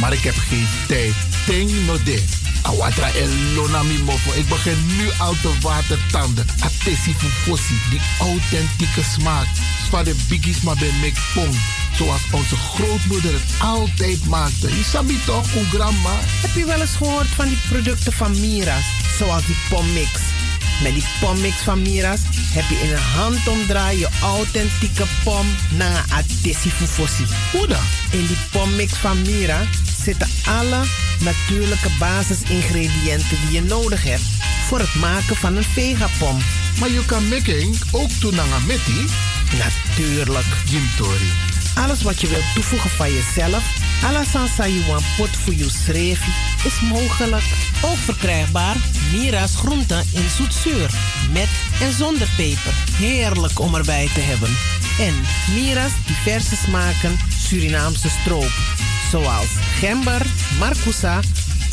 Maar 0.00 0.12
ik 0.12 0.22
heb 0.22 0.34
geen 0.34 0.66
tijd. 0.86 1.14
Ting 1.46 1.86
no 1.86 2.02
de. 2.04 2.39
Awatra 2.70 3.10
elona 3.12 3.82
mi 3.82 3.98
mofo. 3.98 4.32
Ik 4.32 4.48
begin 4.48 4.86
nu 4.96 5.10
al 5.18 5.34
te 5.42 5.52
watertanden. 5.60 6.46
Atesi 6.60 7.14
fufosi. 7.14 7.74
Die 7.90 8.00
authentieke 8.20 9.02
smaak. 9.02 9.46
Zwa 9.86 10.02
de 10.02 10.14
biggies 10.28 10.60
maar 10.60 10.76
bij 10.76 10.92
mek 11.00 11.18
pom. 11.34 11.50
Zoals 11.96 12.20
onze 12.30 12.56
grootmoeder 12.56 13.32
het 13.32 13.52
altijd 13.58 14.26
maakte. 14.26 14.68
Je 14.68 14.84
sabi 14.84 15.18
toch, 15.26 15.54
een 15.54 15.64
grandma? 15.64 16.16
Heb 16.40 16.54
je 16.54 16.64
wel 16.64 16.80
eens 16.80 16.96
gehoord 16.96 17.26
van 17.26 17.48
die 17.48 17.58
producten 17.68 18.12
van 18.12 18.40
Mira's? 18.40 18.84
Zoals 19.18 19.46
die 19.46 19.56
pommix. 19.68 20.10
Met 20.82 20.94
die 20.94 21.04
pommix 21.20 21.56
van 21.56 21.82
Mira's 21.82 22.20
heb 22.52 22.64
je 22.68 22.80
in 22.82 22.92
een 22.92 23.02
handomdraai 23.02 23.98
je 23.98 24.08
authentieke 24.22 25.04
pom 25.24 25.46
naar 25.70 26.04
een 26.04 26.12
atesi 26.12 26.70
fufosi. 26.70 27.24
Hoe 27.52 27.66
dan? 27.66 27.84
In 28.10 28.26
die 28.26 28.38
pommix 28.50 28.92
van 28.92 29.22
Mira 29.22 29.60
zitten 30.02 30.28
alle 30.44 30.80
natuurlijke 31.20 31.90
basisingrediënten 31.98 33.38
die 33.46 33.50
je 33.50 33.62
nodig 33.62 34.02
hebt 34.02 34.26
voor 34.66 34.78
het 34.78 34.94
maken 34.94 35.36
van 35.36 35.56
een 35.56 35.64
vegapom. 35.64 36.38
Maar 36.80 36.90
je 36.90 37.04
kan 37.04 37.28
making 37.28 37.76
ook 37.90 38.10
metti? 38.66 39.06
Natuurlijk. 39.58 40.46
Jim 40.64 40.88
Tori. 40.96 41.30
Alles 41.74 42.02
wat 42.02 42.20
je 42.20 42.28
wilt 42.28 42.54
toevoegen 42.54 42.90
van 42.90 43.12
jezelf, 43.12 43.64
alla 44.04 44.24
sansa 44.24 44.66
you 44.66 44.86
want 44.86 45.04
pot 45.16 45.36
voor 45.36 45.54
je 45.54 45.70
schreefje, 45.70 46.30
is 46.64 46.80
mogelijk. 46.80 47.44
Ook 47.82 47.96
verkrijgbaar 47.96 48.76
Mira's 49.12 49.56
groenten 49.56 50.04
in 50.12 50.28
zoetzuur, 50.36 50.90
met 51.32 51.48
en 51.80 51.92
zonder 51.92 52.28
peper. 52.36 52.74
Heerlijk 52.92 53.60
om 53.60 53.74
erbij 53.74 54.08
te 54.14 54.20
hebben. 54.20 54.56
En 54.98 55.14
Mira's 55.54 55.92
diverse 56.06 56.56
smaken 56.56 57.18
Surinaamse 57.50 58.08
stroop, 58.08 58.52
zoals 59.10 59.48
gember, 59.78 60.26
marcousa, 60.58 61.20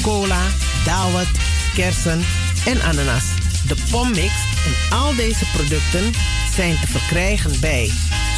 cola, 0.01 0.41
dawet, 0.85 1.27
kersen 1.73 2.25
en 2.65 2.81
ananas. 2.81 3.23
De 3.67 3.75
pommix 3.91 4.33
en 4.65 4.97
al 4.97 5.15
deze 5.15 5.45
producten 5.53 6.11
zijn 6.55 6.79
te 6.79 6.87
verkrijgen 6.87 7.59
bij 7.59 7.91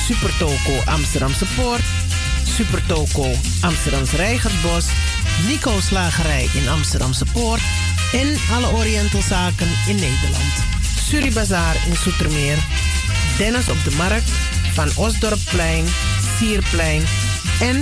Supertoco 0.06 0.82
Amsterdamse 0.86 1.46
Poort, 1.56 1.84
Supertoco 2.44 3.32
Amsterdamse 3.62 4.16
Reigersbos, 4.16 4.86
Nico 5.48 5.80
Slagerij 5.80 6.50
in 6.54 6.70
Amsterdamse 6.70 7.26
Poort 7.34 7.62
en 8.12 8.38
alle 8.52 8.72
Orientalzaken 8.72 9.70
in 9.88 9.96
Nederland. 9.96 10.54
Suribazaar 11.10 11.76
in 11.88 11.96
Soetermeer, 11.96 12.58
Dennis 13.38 13.70
op 13.70 13.84
de 13.84 13.92
Markt, 13.92 14.32
Van 14.74 14.90
Osdorpplein, 14.96 15.86
Sierplein 16.38 17.04
en 17.60 17.82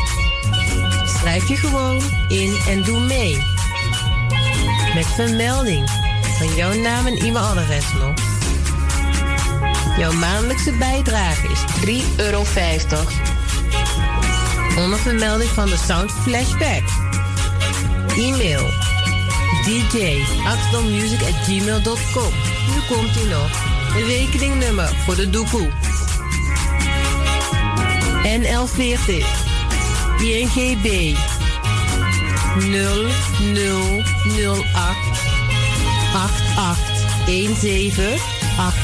Schrijf 1.21 1.47
je 1.47 1.55
gewoon 1.55 2.01
in 2.27 2.57
en 2.67 2.83
doe 2.83 2.99
mee. 2.99 3.37
Met 4.95 5.05
vermelding 5.05 5.89
van 6.37 6.55
jouw 6.55 6.73
naam 6.73 7.05
en 7.05 7.17
e-mailadres 7.17 7.85
nog. 7.93 8.13
Jouw 9.97 10.11
maandelijkse 10.11 10.71
bijdrage 10.71 11.47
is 11.47 11.59
3,50 11.85 11.91
euro. 12.17 12.43
Onder 14.77 14.99
vermelding 14.99 15.49
van 15.49 15.69
de 15.69 15.77
Sound 15.87 16.11
Flashback. 16.11 16.83
E-mail 18.17 18.69
dj.axdommusic.gmail.com 19.65 22.33
Nu 22.67 22.81
komt 22.95 23.15
ie 23.15 23.25
nog. 23.25 23.49
Rekeningnummer 24.07 24.89
voor 25.05 25.15
de 25.15 25.29
doekoe. 25.29 25.69
NL40 28.23 29.40
INGB 30.21 31.15
0008 32.59 34.95
8817 36.13 38.19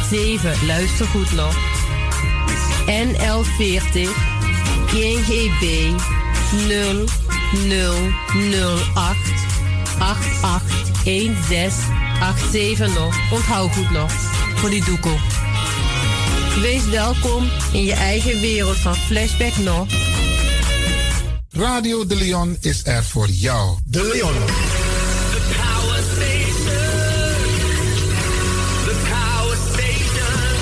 87. 0.10 0.68
Luister 0.68 1.06
goed 1.06 1.32
nog. 1.32 1.56
NL40 2.86 4.10
INGB 4.94 5.92
0008 6.68 9.18
881687 10.00 12.96
nog. 12.96 13.16
Onthoud 13.32 13.72
goed 13.72 13.92
nog. 13.92 14.12
Voor 14.56 14.70
die 14.70 14.86
doekoe. 14.86 15.18
Wees 16.62 16.86
welkom 16.86 17.50
in 17.74 17.84
je 17.84 17.94
eigen 17.94 18.42
wereld 18.42 18.78
van 18.78 18.96
Flashback 18.96 19.58
nog. 19.58 20.07
Radio 21.58 22.06
De 22.06 22.16
Leon 22.16 22.58
is 22.60 22.82
er 22.86 23.04
voor 23.04 23.28
jou. 23.28 23.78
De 23.86 24.10
Leon. 24.14 24.36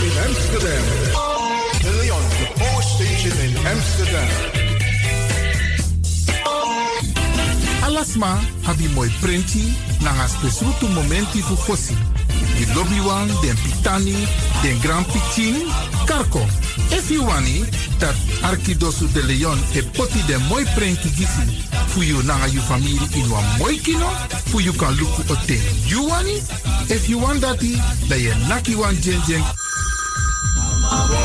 In 0.02 0.12
Amsterdam. 0.28 0.84
De 1.82 1.98
Leon, 2.02 2.22
the 2.30 2.48
power 2.54 2.84
station 2.84 3.40
in 3.40 3.58
Amsterdam. 3.68 4.28
Alasma 7.82 8.40
habi 8.62 8.88
moi 8.88 9.12
prenti 9.20 9.74
nanga 10.00 10.28
spesrutu 10.28 10.88
momenti 10.88 11.42
fu 11.42 11.56
fosi. 11.56 11.96
Di 12.58 12.74
lobby 12.74 13.00
wan, 13.00 13.28
den 13.42 13.56
pitani, 13.64 14.28
den 14.62 14.80
grand 14.82 15.06
pitin, 15.06 15.56
Karko, 16.06 16.42
if 16.92 17.10
you 17.10 17.24
wani 17.26 17.66
dat 18.00 18.16
Arkidosu 18.44 19.08
de 19.14 19.24
Leon 19.24 19.58
e 19.74 19.82
poti 19.82 20.20
de 20.28 20.38
moi 20.50 20.64
prenki 20.76 21.10
gisi 21.10 21.46
fu 21.88 22.02
you 22.04 22.22
nanga 22.24 22.48
you 22.48 22.62
family 22.62 22.98
in 23.16 23.30
wa 23.32 23.42
moi 23.58 23.78
kino 23.78 24.10
fu 24.46 24.60
you 24.60 24.74
kan 24.74 24.94
luku 24.98 25.22
ote. 25.32 25.58
You 25.88 26.08
wani? 26.08 26.42
If 26.90 27.10
you 27.10 27.18
want 27.20 27.42
dati, 27.42 27.76
da 28.08 28.16
ye 28.16 28.34
naki 28.48 28.76
wan 28.76 28.96
jen 29.02 29.20
jen 29.28 29.44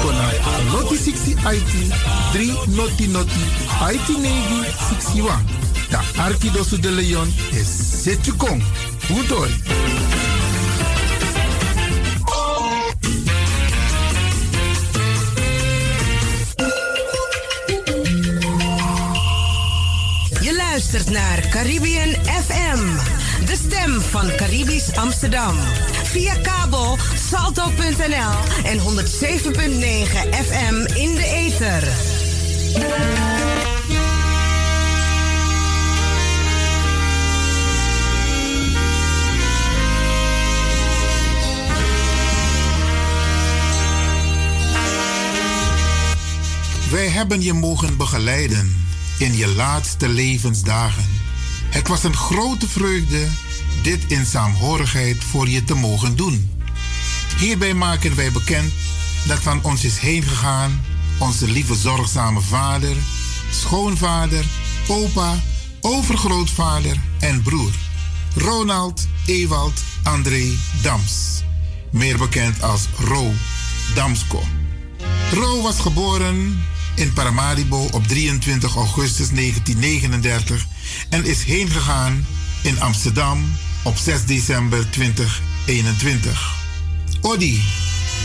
Kona 0.02 0.32
noti 0.72 0.96
60 0.96 1.36
IT 1.44 1.72
3 2.32 2.76
noti 2.76 3.06
noti 3.08 3.44
IT 3.92 4.08
negi 4.18 4.64
61. 4.88 5.44
Da 5.90 6.00
Arkidosu 6.18 6.78
de 6.78 6.90
Leon 6.90 7.28
is 7.52 7.68
Setjukong. 8.02 8.62
Udoi. 9.10 9.50
Je 9.50 10.09
luistert 20.92 21.16
naar 21.16 21.48
Caribbean 21.48 22.08
FM, 22.24 22.96
de 23.46 23.56
stem 23.56 24.00
van 24.00 24.30
Caribisch 24.36 24.96
Amsterdam. 24.96 25.56
Via 26.04 26.34
kabel 26.34 26.98
salto.nl 27.14 28.64
en 28.64 28.78
107.9 28.78 28.84
FM 30.44 30.74
in 30.94 31.14
de 31.14 31.24
ether. 31.24 31.82
Wij 46.90 47.08
hebben 47.08 47.42
je 47.42 47.52
mogen 47.52 47.96
begeleiden 47.96 48.88
in 49.20 49.36
je 49.36 49.48
laatste 49.48 50.08
levensdagen. 50.08 51.04
Het 51.70 51.88
was 51.88 52.02
een 52.04 52.16
grote 52.16 52.68
vreugde 52.68 53.28
dit 53.82 54.04
in 54.08 54.26
saamhorigheid 54.26 55.24
voor 55.24 55.48
je 55.48 55.64
te 55.64 55.74
mogen 55.74 56.16
doen. 56.16 56.50
Hierbij 57.38 57.74
maken 57.74 58.16
wij 58.16 58.32
bekend 58.32 58.72
dat 59.26 59.38
van 59.38 59.62
ons 59.62 59.84
is 59.84 59.98
heen 59.98 60.22
gegaan 60.22 60.80
onze 61.18 61.48
lieve 61.48 61.74
zorgzame 61.74 62.40
vader, 62.40 62.96
schoonvader, 63.50 64.44
opa, 64.88 65.34
overgrootvader 65.80 66.96
en 67.18 67.42
broer. 67.42 67.72
Ronald 68.34 69.06
Ewald 69.26 69.82
André 70.02 70.52
Dams, 70.82 71.42
meer 71.90 72.18
bekend 72.18 72.62
als 72.62 72.88
Ro 72.98 73.32
Damsko. 73.94 74.42
Ro 75.32 75.62
was 75.62 75.78
geboren 75.80 76.62
in 77.00 77.12
Paramaribo 77.12 77.88
op 77.90 78.06
23 78.06 78.76
augustus 78.76 79.28
1939 79.30 80.66
en 81.08 81.24
is 81.24 81.44
heen 81.44 81.70
gegaan 81.70 82.26
in 82.62 82.80
Amsterdam 82.80 83.52
op 83.82 83.96
6 83.96 84.24
december 84.24 84.90
2021. 84.90 86.54
Odi, 87.20 87.62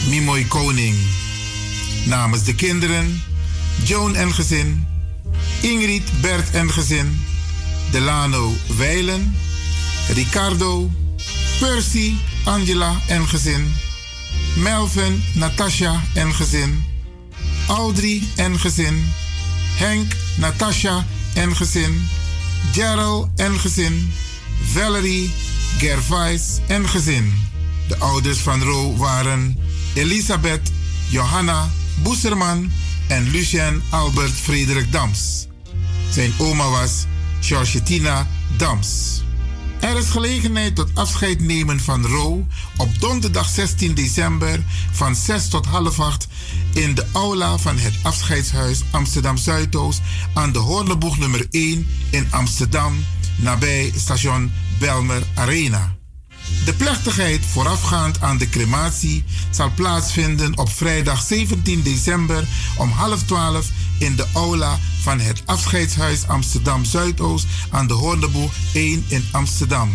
Mimoy 0.10 0.44
Koning. 0.44 0.96
Namens 2.06 2.44
de 2.44 2.56
kinderen, 2.56 3.24
Joan 3.84 4.16
en 4.16 4.34
gezin, 4.34 4.88
Ingrid, 5.62 6.22
Bert 6.22 6.52
en 6.52 6.72
gezin, 6.72 7.22
Delano 7.92 8.54
Weilen, 8.78 9.36
Ricardo, 10.14 10.92
Percy, 11.60 12.14
Angela 12.44 13.02
en 13.08 13.28
gezin, 13.28 13.76
Melvin, 14.56 15.24
Natasha 15.34 16.04
en 16.14 16.34
gezin, 16.34 16.95
Audrey 17.68 18.24
en 18.36 18.60
gezin, 18.60 19.14
Henk, 19.76 20.16
Natasha 20.38 21.06
en 21.34 21.56
gezin, 21.56 22.08
Gerald 22.72 23.30
en 23.36 23.60
gezin, 23.60 24.12
Valerie, 24.74 25.32
Gervais 25.78 26.60
en 26.68 26.90
gezin. 26.90 27.34
De 27.88 27.98
ouders 27.98 28.38
van 28.40 28.64
Ro 28.64 28.96
waren 28.98 29.58
Elisabeth, 29.94 30.72
Johanna, 31.10 31.70
Boeserman 32.04 32.72
en 33.08 33.30
Lucien 33.30 33.82
Albert 33.90 34.34
Frederik 34.34 34.92
Dams. 34.92 35.48
Zijn 36.10 36.34
oma 36.38 36.70
was 36.70 37.06
Georgetina 37.42 38.28
Dams. 38.58 39.25
Er 39.80 39.98
is 39.98 40.10
gelegenheid 40.10 40.76
tot 40.76 40.90
afscheid 40.94 41.42
nemen 41.42 41.80
van 41.80 42.06
Ro 42.06 42.48
op 42.78 43.00
donderdag 43.00 43.50
16 43.50 43.94
december 43.94 44.64
van 44.92 45.16
6 45.16 45.48
tot 45.48 45.66
half 45.66 46.00
8 46.00 46.28
in 46.74 46.96
de 46.96 47.06
aula 47.12 47.58
van 47.58 47.78
het 47.78 47.94
afscheidshuis 48.04 48.84
Amsterdam 48.92 49.38
Zuidoost 49.38 50.02
aan 50.34 50.52
de 50.52 50.60
Hoorneboeg 50.60 51.18
nummer 51.18 51.48
1 51.50 51.88
in 52.10 52.28
Amsterdam 52.32 53.06
nabij 53.38 53.92
station 53.96 54.52
Belmer 54.80 55.24
Arena. 55.36 56.05
De 56.66 56.74
plechtigheid 56.74 57.46
voorafgaand 57.46 58.22
aan 58.22 58.38
de 58.38 58.50
crematie 58.50 59.24
zal 59.50 59.72
plaatsvinden 59.76 60.58
op 60.58 60.70
vrijdag 60.70 61.22
17 61.22 61.82
december 61.84 62.48
om 62.78 62.90
half 62.90 63.24
12 63.24 63.68
in 63.98 64.16
de 64.16 64.26
aula 64.34 64.80
van 65.02 65.20
het 65.20 65.42
afscheidshuis 65.46 66.28
Amsterdam 66.28 66.86
Zuidoost 66.86 67.46
aan 67.70 67.88
de 67.88 67.94
Hoorneboeg 67.94 68.52
1 68.74 69.06
in 69.08 69.26
Amsterdam. 69.32 69.90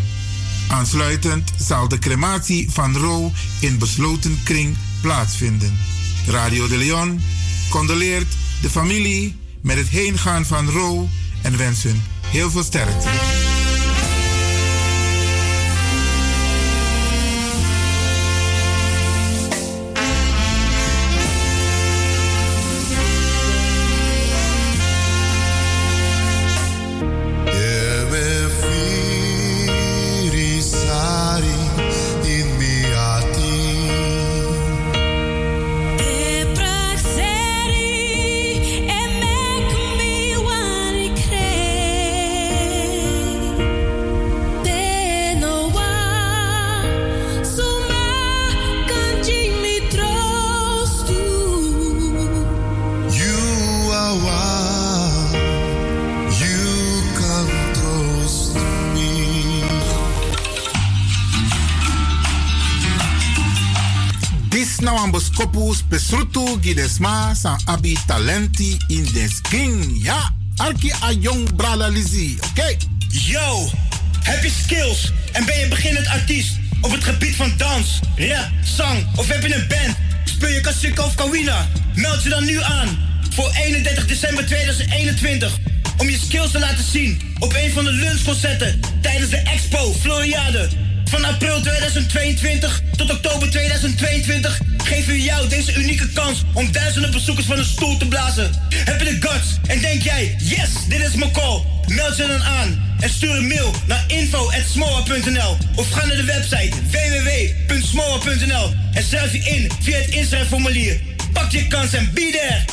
Aansluitend 0.68 1.50
zal 1.58 1.88
de 1.88 1.98
crematie 1.98 2.70
van 2.70 2.96
Ro 2.96 3.32
in 3.60 3.78
besloten 3.78 4.40
kring 4.44 4.76
plaatsvinden. 5.00 5.78
Radio 6.26 6.68
de 6.68 6.76
Leon 6.76 7.22
condoleert 7.70 8.34
de 8.62 8.70
familie 8.70 9.36
met 9.62 9.76
het 9.76 9.88
heengaan 9.88 10.46
van 10.46 10.68
Ro 10.68 11.08
en 11.42 11.56
wens 11.56 11.82
hun 11.82 12.02
heel 12.30 12.50
veel 12.50 12.64
sterkte. 12.64 13.08
Gidesma 66.80 67.34
san 67.34 67.58
abi 67.66 67.96
talenti 68.06 68.76
in 68.88 69.04
des 69.12 69.40
king. 69.50 70.00
Ja, 70.02 70.32
arki 70.56 70.92
a 71.02 71.12
jong 71.12 71.56
brala 71.56 71.88
lizi, 71.88 72.38
oké? 72.50 72.76
Yo, 73.08 73.68
heb 74.22 74.42
je 74.42 74.50
skills 74.62 75.12
en 75.32 75.44
ben 75.44 75.58
je 75.58 75.68
beginnend 75.68 76.06
artiest 76.06 76.58
op 76.80 76.90
het 76.90 77.04
gebied 77.04 77.36
van 77.36 77.52
dans, 77.56 78.00
rap, 78.16 78.48
zang 78.64 79.06
of 79.16 79.28
heb 79.28 79.42
je 79.42 79.54
een 79.54 79.68
band? 79.68 79.96
Speel 80.24 80.48
je 80.48 80.60
kassikka 80.60 81.04
of 81.04 81.14
kawina? 81.14 81.68
Meld 81.94 82.22
je 82.22 82.28
dan 82.28 82.44
nu 82.44 82.62
aan 82.62 82.88
voor 83.30 83.50
31 83.50 84.06
december 84.06 84.46
2021 84.46 85.58
om 85.96 86.08
je 86.08 86.18
skills 86.18 86.50
te 86.50 86.58
laten 86.58 86.84
zien 86.84 87.20
op 87.38 87.54
een 87.54 87.72
van 87.72 87.84
de 87.84 87.92
lunchconcerten 87.92 88.80
tijdens 89.00 89.30
de 89.30 89.36
Expo 89.36 89.92
Floriade. 90.00 90.68
Van 91.10 91.24
april 91.24 91.60
2022 91.60 92.82
tot 92.96 93.10
oktober 93.10 93.50
2022 93.50 94.60
geven 94.84 95.12
we 95.12 95.22
jou 95.22 95.48
deze 95.48 95.74
unieke 95.74 96.08
kans 96.08 96.42
om 96.54 96.72
duizenden 96.72 97.10
bezoekers 97.10 97.46
van 97.46 97.58
een 97.58 97.64
stoel 97.64 97.96
te 97.96 98.08
blazen. 98.08 98.50
Heb 98.74 99.00
je 99.00 99.04
de 99.04 99.28
guts 99.28 99.46
en 99.66 99.80
denk 99.80 100.02
jij, 100.02 100.36
yes, 100.38 100.70
dit 100.88 101.00
is 101.00 101.14
mijn 101.14 101.32
call? 101.32 101.62
Meld 101.86 102.16
je 102.16 102.26
dan 102.26 102.42
aan 102.42 102.96
en 103.00 103.10
stuur 103.10 103.36
een 103.36 103.46
mail 103.46 103.74
naar 103.86 104.04
info.smoa.nl 104.06 105.56
of 105.74 105.90
ga 105.90 106.06
naar 106.06 106.16
de 106.16 106.24
website 106.24 106.76
www.smoa.nl 106.90 108.74
en 108.92 109.04
schrijf 109.04 109.32
je 109.32 109.38
in 109.38 109.70
via 109.80 109.98
het 109.98 110.08
inschrijfformulier. 110.08 111.00
Pak 111.32 111.50
je 111.50 111.66
kans 111.66 111.92
en 111.92 112.10
be 112.14 112.30
there! 112.32 112.64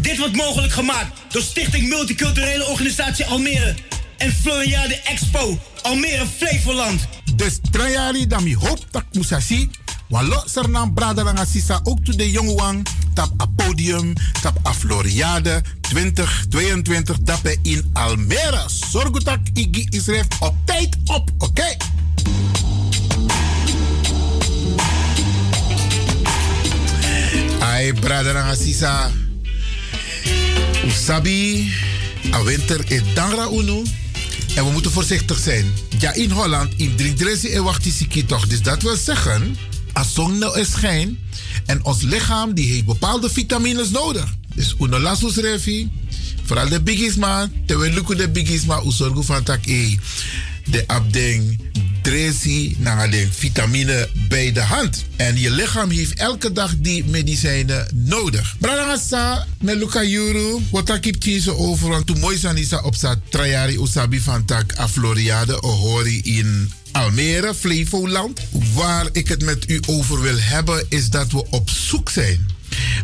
Dit 0.00 0.18
wordt 0.18 0.36
mogelijk 0.36 0.72
gemaakt 0.72 1.20
door 1.32 1.42
Stichting 1.42 1.88
Multiculturele 1.88 2.66
Organisatie 2.66 3.24
Almere 3.24 3.74
en 4.16 4.32
Floriade 4.32 5.00
Expo 5.04 5.58
Almere 5.82 6.24
Flevoland. 6.36 7.15
Dus 7.36 7.58
trajari 7.70 8.26
dan 8.26 8.42
mi 8.42 8.56
hoop 8.56 8.80
dat 8.90 9.04
musasi. 9.12 9.70
Walo 10.08 10.42
sernam 10.46 10.94
brada 10.94 11.22
lang 11.22 11.38
asisa 11.38 11.80
ook 11.84 12.04
to 12.04 12.16
de 12.16 12.30
jonge 12.30 12.54
wang. 12.54 12.86
tap 13.16 13.32
a 13.40 13.46
podium, 13.56 14.12
tap 14.42 14.58
a 14.66 14.72
Floriade 14.72 15.62
2022 15.80 17.18
dape 17.24 17.56
in 17.62 17.90
Almere. 17.92 18.64
Zorgutak 18.90 19.40
igi 19.52 19.86
isref 19.90 20.26
op 20.40 20.54
tijd 20.64 20.96
op, 21.04 21.30
oké? 21.38 21.76
Ai, 27.60 27.92
brother 27.92 28.36
Asisa. 28.36 29.10
Usabi, 30.86 31.72
a 32.32 32.42
winter 32.42 32.80
is 32.92 33.02
dangra 33.14 33.48
unu. 33.50 33.82
En 34.56 34.64
we 34.64 34.70
moeten 34.70 34.90
voorzichtig 34.90 35.38
zijn. 35.38 35.72
Ja, 35.98 36.14
in 36.14 36.30
Holland, 36.30 36.72
in 36.76 36.96
Driedressie 36.96 37.50
en 37.50 37.64
Wachtisiki 37.64 38.26
toch. 38.26 38.46
Dus 38.46 38.62
dat 38.62 38.82
wil 38.82 38.96
zeggen, 38.96 39.56
als 39.92 40.14
zon 40.14 40.38
nou 40.38 40.60
is 40.60 40.70
schijn 40.70 41.18
en 41.66 41.84
ons 41.84 42.02
lichaam 42.02 42.54
die 42.54 42.72
heeft 42.72 42.84
bepaalde 42.84 43.30
vitamines 43.30 43.90
nodig. 43.90 44.34
Dus 44.54 44.74
uno 44.80 44.98
lasus 44.98 45.36
refi, 45.36 45.90
vooral 46.44 46.68
de 46.68 46.82
bigisma, 46.82 47.50
terwijl 47.66 47.92
lukken 47.92 48.16
de 48.16 48.28
bigisma, 48.28 48.82
u 48.86 48.90
zorgen 48.90 49.24
van 49.24 49.42
tak 49.42 49.66
e. 49.66 49.96
De 50.66 50.84
abding 50.86 51.60
dressie 52.06 52.76
naar 52.78 53.10
de 53.10 53.28
vitamine 53.30 54.08
bij 54.28 54.52
de 54.52 54.60
hand. 54.60 55.04
En 55.16 55.40
je 55.40 55.50
lichaam 55.50 55.90
heeft 55.90 56.14
elke 56.14 56.52
dag 56.52 56.74
die 56.78 57.04
medicijnen 57.04 57.86
nodig. 57.94 58.56
Luca 59.76 60.04
Juru, 60.04 60.58
wat 60.70 60.94
ik 60.94 61.04
heb 61.04 61.48
over, 61.48 61.88
want 61.88 62.06
toen 62.06 62.18
mooi 62.18 62.38
zijn 62.38 62.56
is 62.56 62.72
op 62.82 62.94
sa 62.94 63.16
trajari 63.28 63.78
usabi 63.78 64.20
van 64.20 64.44
tak 64.44 64.78
a 64.78 64.88
Floriade, 64.88 65.62
ohori 65.62 66.20
in 66.22 66.72
Almere, 66.92 67.54
Flevoland. 67.54 68.40
Waar 68.74 69.08
ik 69.12 69.28
het 69.28 69.44
met 69.44 69.70
u 69.70 69.80
over 69.86 70.20
wil 70.20 70.38
hebben, 70.38 70.86
is 70.88 71.10
dat 71.10 71.32
we 71.32 71.50
op 71.50 71.70
zoek 71.70 72.10
zijn. 72.10 72.46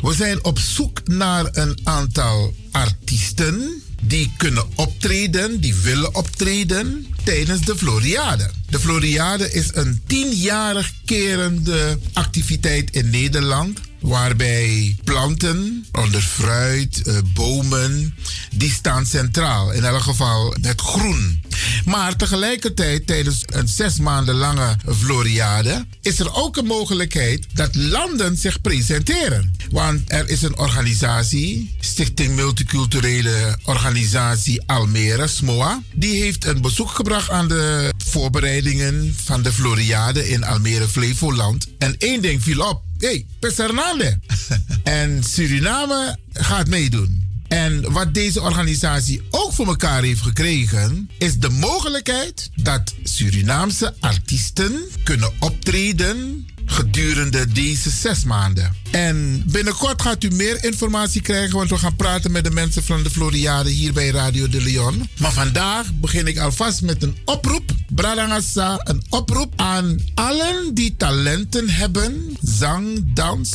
We 0.03 0.15
zijn 0.15 0.45
op 0.45 0.59
zoek 0.59 1.09
naar 1.09 1.49
een 1.53 1.79
aantal 1.83 2.55
artiesten 2.71 3.82
die 4.05 4.33
kunnen 4.37 4.65
optreden, 4.75 5.61
die 5.61 5.75
willen 5.75 6.15
optreden 6.15 7.07
tijdens 7.25 7.61
de 7.61 7.77
Floriade. 7.77 8.51
De 8.69 8.79
Floriade 8.79 9.53
is 9.53 9.71
een 9.75 10.03
tienjarig 10.07 10.93
kerende 11.05 11.99
activiteit 12.13 12.91
in 12.91 13.11
Nederland. 13.11 13.81
Waarbij 14.03 14.97
planten, 15.05 15.87
onder 15.93 16.23
fruit, 16.23 17.03
eh, 17.03 17.19
bomen, 17.35 18.15
die 18.55 18.71
staan 18.71 19.07
centraal. 19.07 19.73
In 19.73 19.85
elk 19.85 20.03
geval 20.03 20.55
het 20.61 20.81
groen. 20.81 21.43
Maar 21.85 22.17
tegelijkertijd, 22.17 23.07
tijdens 23.07 23.43
een 23.47 23.69
zes 23.69 23.99
maanden 23.99 24.35
lange 24.35 24.77
Floriade, 24.99 25.87
is 26.01 26.19
er 26.19 26.35
ook 26.35 26.57
een 26.57 26.67
mogelijkheid 26.67 27.47
dat 27.53 27.75
landen 27.75 28.37
zich 28.37 28.61
presenteren. 28.61 29.55
Want 29.71 30.01
er 30.07 30.29
is 30.29 30.43
een 30.43 30.59
organisatie, 30.59 31.77
Stichting 31.81 32.35
Multiculturele 32.35 33.59
Organisatie 33.65 34.63
Almere, 34.67 35.27
SMOA, 35.27 35.83
die 35.95 36.23
heeft 36.23 36.45
een 36.45 36.61
bezoek 36.61 36.91
gebracht 36.91 37.31
aan 37.31 37.49
de 37.49 37.93
voorbereidingen 38.07 39.17
van 39.25 39.43
de 39.43 39.53
Floriade 39.53 40.29
in 40.29 40.45
Almere, 40.45 40.89
Flevoland. 40.89 41.67
En 41.79 41.95
één 41.99 42.23
ding 42.23 42.43
viel 42.43 42.69
op. 42.69 42.83
hey, 43.03 43.27
Pesernale. 43.39 44.19
en 44.83 45.23
Suriname 45.25 46.17
gaat 46.33 46.69
meedoen. 46.69 47.31
En 47.49 47.93
wat 47.93 48.15
deze 48.15 48.41
organisatie 48.41 49.23
ook 49.31 49.53
voor 49.53 49.67
elkaar 49.67 50.03
heeft 50.03 50.21
gekregen, 50.21 51.11
is 51.19 51.39
de 51.39 51.49
mogelijkheid 51.49 52.51
dat 52.55 52.95
Surinaamse 53.03 53.95
artiesten 54.01 54.83
kunnen 55.05 55.33
optreden 55.39 56.47
gedurende 56.67 57.49
deze 57.49 57.91
zes 57.91 58.25
maanden. 58.25 58.82
En 58.93 59.43
binnenkort 59.47 60.03
gaat 60.03 60.25
u 60.25 60.31
meer 60.31 60.65
informatie 60.65 61.21
krijgen, 61.21 61.57
want 61.57 61.71
we 61.71 61.79
gaan 61.79 61.97
praten 61.97 62.33
met 62.33 62.45
de 62.45 62.51
mensen 62.51 62.85
van 62.85 63.03
de 63.03 63.11
Floriade 63.11 63.71
hier 63.71 63.93
bij 63.93 64.09
Radio 64.09 64.49
de 64.49 64.63
Leon. 64.63 65.09
Maar 65.19 65.33
vandaag 65.33 65.93
begin 65.95 66.27
ik 66.27 66.39
alvast 66.39 66.83
met 66.83 67.03
een 67.03 67.17
oproep, 67.25 67.71
Bradangasa, 67.89 68.81
een 68.85 69.03
oproep 69.09 69.53
aan 69.57 69.99
allen 70.15 70.75
die 70.75 70.97
talenten 70.97 71.69
hebben, 71.69 72.37
zang, 72.43 73.15
dans, 73.15 73.51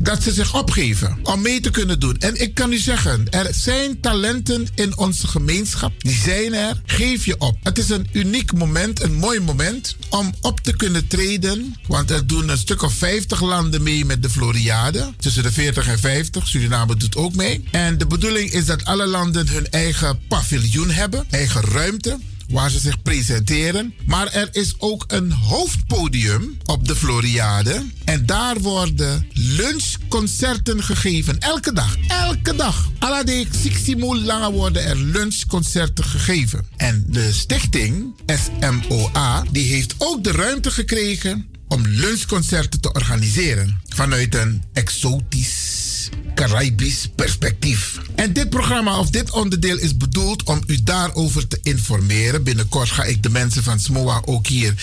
dat 0.00 0.22
ze 0.22 0.32
zich 0.32 0.54
opgeven 0.54 1.18
om 1.22 1.42
mee 1.42 1.60
te 1.60 1.70
kunnen 1.70 2.00
doen. 2.00 2.16
En 2.18 2.40
ik 2.40 2.54
kan 2.54 2.72
u 2.72 2.78
zeggen, 2.78 3.30
er 3.30 3.48
zijn 3.54 4.00
talenten 4.00 4.66
in 4.74 4.98
onze 4.98 5.26
gemeenschap. 5.28 5.92
Die 5.98 6.20
zijn 6.24 6.54
er. 6.54 6.80
Geef 6.86 7.24
je 7.24 7.38
op. 7.38 7.56
Het 7.62 7.78
is 7.78 7.88
een 7.88 8.08
uniek 8.12 8.52
moment, 8.52 9.02
een 9.02 9.14
mooi 9.14 9.40
moment 9.40 9.96
om 10.10 10.34
op 10.40 10.60
te 10.60 10.76
kunnen 10.76 11.06
treden. 11.06 11.76
Want 11.86 12.10
er 12.10 12.26
doen 12.26 12.48
een 12.48 12.58
stuk 12.58 12.82
of 12.82 12.92
50 12.92 13.40
landen 13.40 13.82
mee 13.82 13.91
met 13.92 14.22
de 14.22 14.30
Floriade. 14.30 15.12
Tussen 15.18 15.42
de 15.42 15.52
40 15.52 15.88
en 15.88 15.98
50. 15.98 16.48
Suriname 16.48 16.96
doet 16.96 17.16
ook 17.16 17.34
mee. 17.34 17.64
En 17.70 17.98
de 17.98 18.06
bedoeling 18.06 18.50
is 18.50 18.66
dat 18.66 18.84
alle 18.84 19.06
landen 19.06 19.48
hun 19.48 19.70
eigen 19.70 20.18
paviljoen 20.28 20.90
hebben, 20.90 21.24
eigen 21.30 21.60
ruimte 21.60 22.18
waar 22.52 22.70
ze 22.70 22.78
zich 22.78 23.02
presenteren. 23.02 23.94
Maar 24.06 24.26
er 24.26 24.48
is 24.52 24.74
ook 24.78 25.04
een 25.06 25.32
hoofdpodium 25.32 26.58
op 26.64 26.88
de 26.88 26.96
Floriade. 26.96 27.86
En 28.04 28.26
daar 28.26 28.60
worden 28.60 29.28
lunchconcerten 29.32 30.82
gegeven. 30.82 31.38
Elke 31.38 31.72
dag. 31.72 31.96
Elke 32.08 32.54
dag. 32.54 32.90
Alle 32.98 33.46
60 33.50 33.96
lange 34.24 34.50
worden 34.50 34.84
er 34.84 34.96
lunchconcerten 34.96 36.04
gegeven. 36.04 36.66
En 36.76 37.04
de 37.08 37.32
stichting 37.32 38.14
SMOA 38.26 39.44
die 39.50 39.72
heeft 39.72 39.94
ook 39.98 40.24
de 40.24 40.32
ruimte 40.32 40.70
gekregen 40.70 41.46
om 41.72 41.86
lunchconcerten 41.86 42.80
te 42.80 42.92
organiseren. 42.92 43.80
Vanuit 43.88 44.34
een 44.34 44.62
exotisch 44.72 45.80
Caribisch 46.34 47.08
perspectief. 47.14 47.98
En 48.14 48.32
dit 48.32 48.50
programma 48.50 48.98
of 48.98 49.10
dit 49.10 49.30
onderdeel 49.30 49.78
is 49.78 49.96
bedoeld 49.96 50.42
om 50.42 50.62
u 50.66 50.82
daarover 50.82 51.48
te 51.48 51.58
informeren. 51.62 52.42
Binnenkort 52.42 52.90
ga 52.90 53.04
ik 53.04 53.22
de 53.22 53.30
mensen 53.30 53.62
van 53.62 53.80
SMOA 53.80 54.22
ook 54.24 54.46
hier 54.46 54.74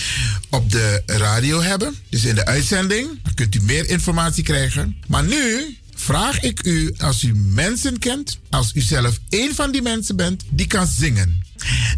op 0.50 0.70
de 0.70 1.02
radio 1.06 1.60
hebben. 1.60 1.94
Dus 2.08 2.24
in 2.24 2.34
de 2.34 2.46
uitzending 2.46 3.08
dan 3.22 3.34
kunt 3.34 3.54
u 3.54 3.62
meer 3.62 3.88
informatie 3.88 4.42
krijgen. 4.42 4.96
Maar 5.06 5.24
nu 5.24 5.76
vraag 5.94 6.40
ik 6.40 6.66
u, 6.66 6.94
als 6.98 7.22
u 7.22 7.34
mensen 7.34 7.98
kent, 7.98 8.38
als 8.50 8.70
u 8.74 8.80
zelf 8.80 9.18
een 9.28 9.54
van 9.54 9.72
die 9.72 9.82
mensen 9.82 10.16
bent, 10.16 10.42
die 10.50 10.66
kan 10.66 10.86
zingen 10.86 11.42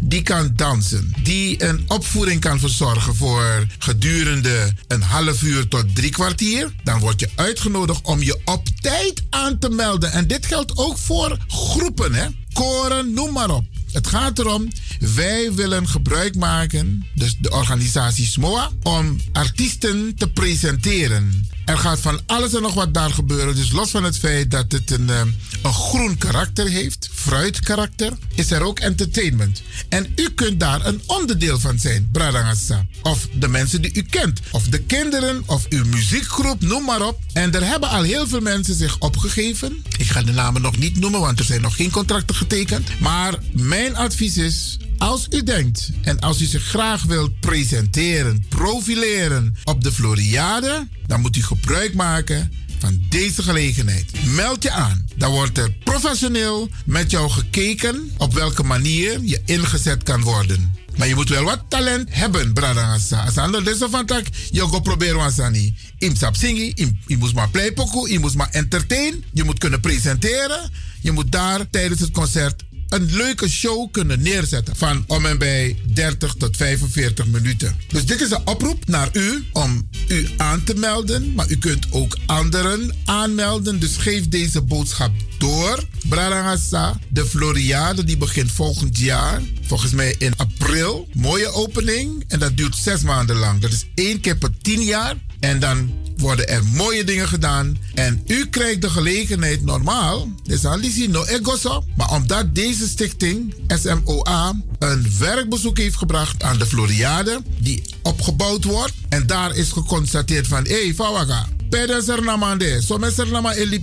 die 0.01 0.21
kan 0.21 0.51
dansen, 0.55 1.13
die 1.23 1.63
een 1.63 1.85
opvoering 1.87 2.41
kan 2.41 2.59
verzorgen 2.59 3.15
voor 3.15 3.65
gedurende 3.79 4.73
een 4.87 5.01
half 5.01 5.41
uur 5.41 5.67
tot 5.67 5.95
drie 5.95 6.11
kwartier, 6.11 6.73
dan 6.83 6.99
word 6.99 7.19
je 7.19 7.29
uitgenodigd 7.35 8.05
om 8.05 8.21
je 8.21 8.41
op 8.45 8.67
tijd 8.79 9.23
aan 9.29 9.59
te 9.59 9.69
melden. 9.69 10.11
En 10.11 10.27
dit 10.27 10.45
geldt 10.45 10.77
ook 10.77 10.97
voor 10.97 11.37
groepen, 11.47 12.13
hè? 12.13 12.25
Koren, 12.53 13.13
noem 13.13 13.33
maar 13.33 13.49
op. 13.49 13.65
Het 13.91 14.07
gaat 14.07 14.39
erom, 14.39 14.67
wij 14.99 15.53
willen 15.53 15.87
gebruik 15.87 16.35
maken, 16.35 17.05
dus 17.15 17.35
de 17.39 17.51
organisatie 17.51 18.25
SMOA, 18.25 18.71
om 18.83 19.19
artiesten 19.31 20.15
te 20.15 20.29
presenteren. 20.29 21.47
Er 21.65 21.77
gaat 21.77 21.99
van 21.99 22.21
alles 22.25 22.53
en 22.53 22.61
nog 22.61 22.73
wat 22.73 22.93
daar 22.93 23.09
gebeuren. 23.09 23.55
Dus 23.55 23.71
los 23.71 23.89
van 23.89 24.03
het 24.03 24.17
feit 24.17 24.51
dat 24.51 24.71
het 24.71 24.91
een, 24.91 25.09
eh, 25.09 25.21
een 25.61 25.73
groen 25.73 26.17
karakter 26.17 26.67
heeft, 26.67 27.09
fruitkarakter, 27.13 28.13
is 28.35 28.51
er 28.51 28.61
ook 28.61 28.79
entertainment. 28.79 29.61
En 29.89 30.11
u 30.15 30.29
kunt 30.29 30.59
daar 30.59 30.85
een 30.85 31.01
onderdeel 31.05 31.59
van 31.59 31.79
zijn, 31.79 32.09
Bradangasa. 32.11 32.85
Of 33.01 33.27
de 33.33 33.47
mensen 33.47 33.81
die 33.81 33.93
u 33.93 34.01
kent. 34.01 34.39
Of 34.51 34.63
de 34.63 34.79
kinderen, 34.79 35.43
of 35.45 35.65
uw 35.69 35.85
muziekgroep, 35.85 36.61
noem 36.61 36.85
maar 36.85 37.01
op. 37.01 37.19
En 37.33 37.53
er 37.53 37.65
hebben 37.67 37.89
al 37.89 38.03
heel 38.03 38.27
veel 38.27 38.41
mensen 38.41 38.75
zich 38.75 38.99
opgegeven. 38.99 39.83
Ik 39.97 40.09
ga 40.09 40.23
de 40.23 40.31
namen 40.31 40.61
nog 40.61 40.77
niet 40.77 40.99
noemen, 40.99 41.19
want 41.19 41.39
er 41.39 41.45
zijn 41.45 41.61
nog 41.61 41.75
geen 41.75 41.91
contracten 41.91 42.35
getekend. 42.35 42.99
Maar 42.99 43.35
mijn 43.51 43.95
advies 43.95 44.37
is, 44.37 44.77
als 44.97 45.27
u 45.29 45.43
denkt 45.43 45.89
en 46.01 46.19
als 46.19 46.41
u 46.41 46.45
zich 46.45 46.63
graag 46.63 47.03
wilt 47.03 47.39
presenteren, 47.39 48.45
profileren 48.49 49.55
op 49.63 49.83
de 49.83 49.91
Floriade, 49.91 50.87
dan 51.07 51.21
moet 51.21 51.35
u 51.35 51.41
gebruik 51.53 51.93
maken 51.93 52.51
van 52.79 53.01
deze 53.09 53.43
gelegenheid. 53.43 54.25
Meld 54.25 54.63
je 54.63 54.71
aan. 54.71 55.05
Dan 55.15 55.31
wordt 55.31 55.57
er 55.57 55.71
professioneel 55.83 56.69
met 56.85 57.11
jou 57.11 57.29
gekeken 57.29 58.11
op 58.17 58.33
welke 58.33 58.63
manier 58.63 59.19
je 59.21 59.41
ingezet 59.45 60.03
kan 60.03 60.21
worden. 60.21 60.75
Maar 60.97 61.07
je 61.07 61.15
moet 61.15 61.29
wel 61.29 61.43
wat 61.43 61.63
talent 61.67 62.07
hebben, 62.11 62.53
bradangasa. 62.53 63.23
Als 63.23 63.37
ander 63.37 63.63
deze 63.63 63.89
van 63.89 64.05
tak, 64.05 64.25
je 64.51 64.61
go 64.61 64.79
proberen 64.79 65.15
wasani. 65.15 65.75
Im 65.97 66.15
sap 66.15 66.35
singi, 66.35 66.73
je 67.07 67.17
moet 67.17 67.33
maar 67.33 67.49
playpoku, 67.49 68.11
je 68.11 68.19
moet 68.19 68.35
maar 68.35 68.49
entertain, 68.51 69.23
je 69.33 69.43
moet 69.43 69.59
kunnen 69.59 69.79
presenteren. 69.79 70.71
Je 71.01 71.11
moet 71.11 71.31
daar 71.31 71.69
tijdens 71.69 71.99
het 71.99 72.11
concert 72.11 72.63
een 72.93 73.15
leuke 73.15 73.49
show 73.49 73.91
kunnen 73.91 74.21
neerzetten 74.21 74.75
van 74.75 75.03
om 75.07 75.25
en 75.25 75.37
bij 75.37 75.77
30 75.93 76.33
tot 76.37 76.57
45 76.57 77.25
minuten. 77.25 77.75
Dus 77.87 78.05
dit 78.05 78.21
is 78.21 78.31
een 78.31 78.47
oproep 78.47 78.87
naar 78.87 79.09
u 79.13 79.43
om 79.51 79.89
u 80.07 80.29
aan 80.37 80.63
te 80.63 80.75
melden, 80.75 81.33
maar 81.33 81.49
u 81.49 81.57
kunt 81.57 81.87
ook 81.89 82.17
anderen 82.25 82.95
aanmelden. 83.05 83.79
Dus 83.79 83.97
geef 83.97 84.29
deze 84.29 84.61
boodschap 84.61 85.11
door. 85.37 85.83
Brarangasa, 86.09 86.99
de 87.09 87.25
Floriade 87.25 88.03
die 88.03 88.17
begint 88.17 88.51
volgend 88.51 88.97
jaar. 88.97 89.41
Volgens 89.61 89.91
mij 89.91 90.15
in 90.17 90.33
april. 90.37 91.07
Mooie 91.13 91.51
opening 91.51 92.23
en 92.27 92.39
dat 92.39 92.57
duurt 92.57 92.75
zes 92.75 93.01
maanden 93.01 93.35
lang. 93.35 93.61
Dat 93.61 93.71
is 93.71 93.85
één 93.95 94.19
keer 94.19 94.37
per 94.37 94.51
tien 94.61 94.81
jaar 94.81 95.15
En 95.43 95.59
dan 95.59 95.91
worden 96.17 96.47
er 96.47 96.63
mooie 96.63 97.03
dingen 97.03 97.27
gedaan. 97.27 97.77
En 97.93 98.23
u 98.27 98.47
krijgt 98.49 98.81
de 98.81 98.89
gelegenheid 98.89 99.65
normaal. 99.65 100.31
Dus 100.43 100.65
Alici 100.65 101.07
no 101.07 101.23
egoso. 101.23 101.83
Maar 101.95 102.11
omdat 102.11 102.55
deze 102.55 102.87
stichting 102.87 103.55
SMOA 103.67 104.55
een 104.79 105.11
werkbezoek 105.19 105.77
heeft 105.77 105.97
gebracht 105.97 106.43
aan 106.43 106.57
de 106.57 106.65
Floriade. 106.65 107.41
Die 107.59 107.83
opgebouwd 108.01 108.63
wordt. 108.63 108.93
En 109.09 109.27
daar 109.27 109.55
is 109.55 109.71
geconstateerd 109.71 110.47
van... 110.47 110.63
Hé, 110.63 110.83
hey, 110.83 110.93
Fawaga. 110.93 111.47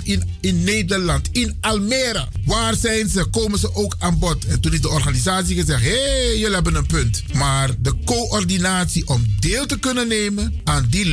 In, 0.05 0.23
in 0.41 0.65
Nederland, 0.65 1.29
in 1.33 1.57
Almere. 1.61 2.29
Waar 2.45 2.75
zijn 2.75 3.09
ze? 3.09 3.25
Komen 3.25 3.59
ze 3.59 3.75
ook 3.75 3.97
aan 3.99 4.19
bod? 4.19 4.45
En 4.45 4.61
toen 4.61 4.73
is 4.73 4.81
de 4.81 4.89
organisatie 4.89 5.57
gezegd: 5.57 5.83
hé, 5.83 5.89
hey, 5.89 6.39
jullie 6.39 6.55
hebben 6.55 6.75
een 6.75 6.87
punt. 6.87 7.23
Maar 7.33 7.71
de 7.79 7.95
coördinatie 8.05 9.09
om 9.09 9.27
deel 9.41 9.67
te 9.67 9.79
kunnen 9.79 10.09
nemen 10.09 10.61
aan 10.65 10.87
die 10.91 11.07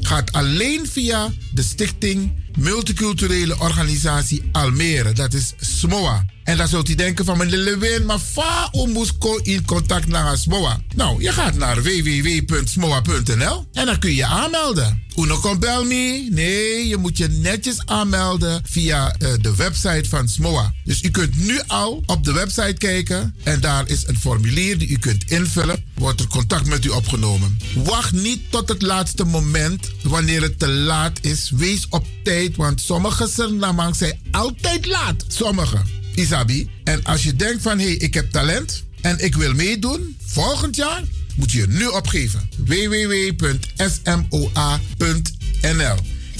gaat 0.00 0.32
alleen 0.32 0.86
via 0.86 1.32
de 1.54 1.62
Stichting 1.62 2.32
Multiculturele 2.58 3.58
Organisatie 3.58 4.48
Almere. 4.52 5.12
Dat 5.12 5.34
is 5.34 5.54
SMOA. 5.60 6.24
En 6.48 6.56
dan 6.56 6.68
zult 6.68 6.88
u 6.88 6.94
denken 6.94 7.24
van 7.24 7.38
meneer 7.38 7.58
Lewin, 7.58 8.06
maar 8.06 8.18
fa 8.18 8.70
moest 8.72 9.14
in 9.42 9.64
contact 9.64 10.06
naar 10.06 10.38
SMOA. 10.38 10.80
Nou, 10.94 11.22
je 11.22 11.32
gaat 11.32 11.54
naar 11.54 11.82
www.smoa.nl 11.82 13.66
en 13.72 13.86
dan 13.86 13.98
kun 13.98 14.14
je 14.14 14.24
aanmelden. 14.24 15.02
Uno 15.16 15.38
komt 15.38 15.60
bel 15.60 15.84
me. 15.84 16.28
Nee, 16.30 16.88
je 16.88 16.96
moet 16.96 17.18
je 17.18 17.28
netjes 17.28 17.86
aanmelden 17.86 18.62
via 18.64 19.14
uh, 19.18 19.28
de 19.40 19.54
website 19.56 20.08
van 20.08 20.28
SMOA. 20.28 20.74
Dus 20.84 21.02
u 21.02 21.10
kunt 21.10 21.36
nu 21.36 21.60
al 21.66 22.02
op 22.06 22.24
de 22.24 22.32
website 22.32 22.74
kijken 22.78 23.34
en 23.42 23.60
daar 23.60 23.88
is 23.88 24.06
een 24.06 24.18
formulier 24.18 24.78
die 24.78 24.88
u 24.88 24.98
kunt 24.98 25.30
invullen. 25.30 25.84
Wordt 25.94 26.20
er 26.20 26.26
contact 26.26 26.66
met 26.66 26.84
u 26.84 26.88
opgenomen. 26.88 27.58
Wacht 27.74 28.12
niet 28.12 28.40
tot 28.50 28.68
het 28.68 28.82
laatste 28.82 29.24
moment 29.24 29.90
wanneer 30.02 30.42
het 30.42 30.58
te 30.58 30.68
laat 30.68 31.18
is. 31.20 31.50
Wees 31.50 31.86
op 31.88 32.06
tijd, 32.22 32.56
want 32.56 32.80
sommige 32.80 33.28
Surinamers 33.28 33.98
zijn 33.98 34.20
altijd 34.30 34.86
laat. 34.86 35.24
Sommige. 35.26 35.96
Isabi. 36.18 36.68
En 36.84 37.04
als 37.04 37.22
je 37.22 37.36
denkt 37.36 37.62
van 37.62 37.78
hé, 37.78 37.84
hey, 37.84 37.94
ik 37.94 38.14
heb 38.14 38.30
talent 38.30 38.84
en 39.00 39.24
ik 39.24 39.34
wil 39.34 39.54
meedoen 39.54 40.16
volgend 40.26 40.76
jaar, 40.76 41.02
moet 41.36 41.52
je 41.52 41.58
je 41.58 41.66
nu 41.68 41.86
opgeven. 41.86 42.48
www.smoa.nl 42.56 43.36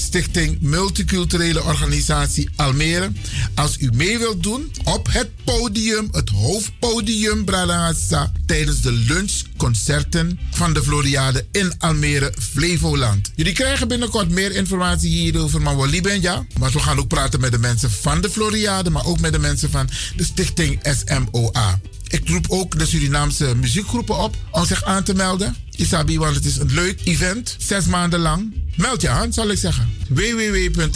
Stichting 0.01 0.59
Multiculturele 0.61 1.63
Organisatie 1.63 2.49
Almere. 2.57 3.13
Als 3.55 3.77
u 3.79 3.91
mee 3.95 4.19
wilt 4.19 4.43
doen 4.43 4.73
op 4.85 5.09
het 5.13 5.31
podium, 5.45 6.09
het 6.13 6.31
hoofdpodium 6.31 7.45
Bradangasa, 7.45 8.33
tijdens 8.47 8.81
de 8.81 8.93
lunchconcerten 8.93 10.39
van 10.51 10.73
de 10.73 10.83
Floriade 10.83 11.47
in 11.53 11.73
Almere, 11.79 12.33
Flevoland. 12.39 13.31
Jullie 13.35 13.53
krijgen 13.53 13.89
binnenkort 13.89 14.31
meer 14.31 14.55
informatie 14.55 15.11
hierover, 15.11 15.63
maar 15.63 15.79
we 15.79 15.89
lieben 15.89 16.21
ja. 16.21 16.47
Maar 16.59 16.71
we 16.71 16.79
gaan 16.79 16.99
ook 16.99 17.09
praten 17.09 17.41
met 17.41 17.53
de 17.53 17.59
mensen 17.59 17.91
van 17.91 18.21
de 18.21 18.31
Floriade, 18.31 18.91
maar 18.91 19.07
ook 19.07 19.21
met 19.21 19.33
de 19.33 19.39
mensen 19.39 19.71
van 19.71 19.89
de 20.17 20.25
Stichting 20.25 20.81
SMOA. 20.83 21.81
Ik 22.09 22.29
roep 22.29 22.47
ook 22.49 22.79
de 22.79 22.87
Surinaamse 22.87 23.55
muziekgroepen 23.55 24.17
op 24.19 24.37
om 24.51 24.65
zich 24.65 24.85
aan 24.85 25.03
te 25.03 25.15
melden. 25.15 25.57
Isabi, 25.77 26.19
want 26.19 26.35
het 26.35 26.45
is 26.45 26.57
een 26.57 26.73
leuk 26.73 27.01
event. 27.05 27.57
Zes 27.59 27.87
maanden 27.87 28.21
lang. 28.21 28.55
Meld 28.77 29.01
je 29.01 29.09
aan, 29.09 29.33
zal 29.33 29.49
ik 29.49 29.59
zeggen. 29.59 29.93
www.smoa.nl 30.09 30.87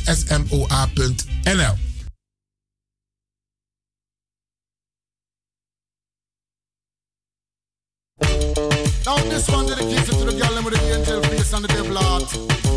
Now 9.05 9.16
this 9.16 9.48
one 9.51 9.66
dedicated 9.66 10.14
to 10.14 10.24
the 10.24 10.32
girl 10.32 10.62
with 10.62 10.74
the 10.74 10.94
angel 10.94 11.20
face 11.22 11.52
and 11.52 11.64
the 11.64 11.68
devil 11.68 11.97
heart. 11.97 12.32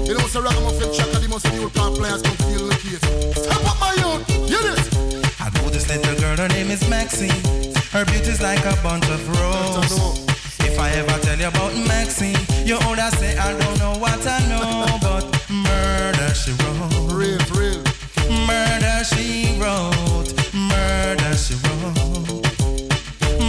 You 0.08 0.18
know, 0.18 0.28
so 0.28 0.42
ragamuffin 0.42 0.92
chaka, 0.94 1.20
the 1.20 1.30
most 1.30 1.46
car 1.76 1.92
players 1.92 2.22
come 2.22 2.38
feel 2.50 2.68
the 2.68 2.76
case. 2.82 3.00
Step 3.44 3.66
up 3.70 3.80
my 3.80 3.94
youth, 3.94 4.50
hear 4.50 4.62
this. 4.62 5.15
I 5.46 5.50
know 5.62 5.70
this 5.70 5.88
little 5.88 6.16
girl, 6.20 6.36
her 6.38 6.48
name 6.48 6.72
is 6.72 6.90
Maxine. 6.90 7.30
Her 7.92 8.04
beauty's 8.06 8.42
like 8.42 8.66
a 8.66 8.76
bunch 8.82 9.08
of 9.10 9.22
roses. 9.30 10.26
If 10.66 10.80
I 10.80 10.90
ever 10.98 11.20
tell 11.22 11.38
you 11.38 11.50
about 11.50 11.72
Maxine, 11.86 12.36
you 12.66 12.80
older 12.88 13.12
say 13.22 13.38
I 13.38 13.54
don't 13.54 13.78
know 13.78 13.94
what 14.00 14.26
I 14.26 14.42
know, 14.50 14.90
but 15.06 15.24
murder 15.48 16.34
she 16.34 16.50
wrote. 16.66 17.14
Real, 17.14 17.38
real. 17.54 17.78
Murder 18.50 19.06
she 19.06 19.54
wrote. 19.62 20.34
Murder 20.52 21.34
she 21.38 21.54
wrote. 21.62 22.42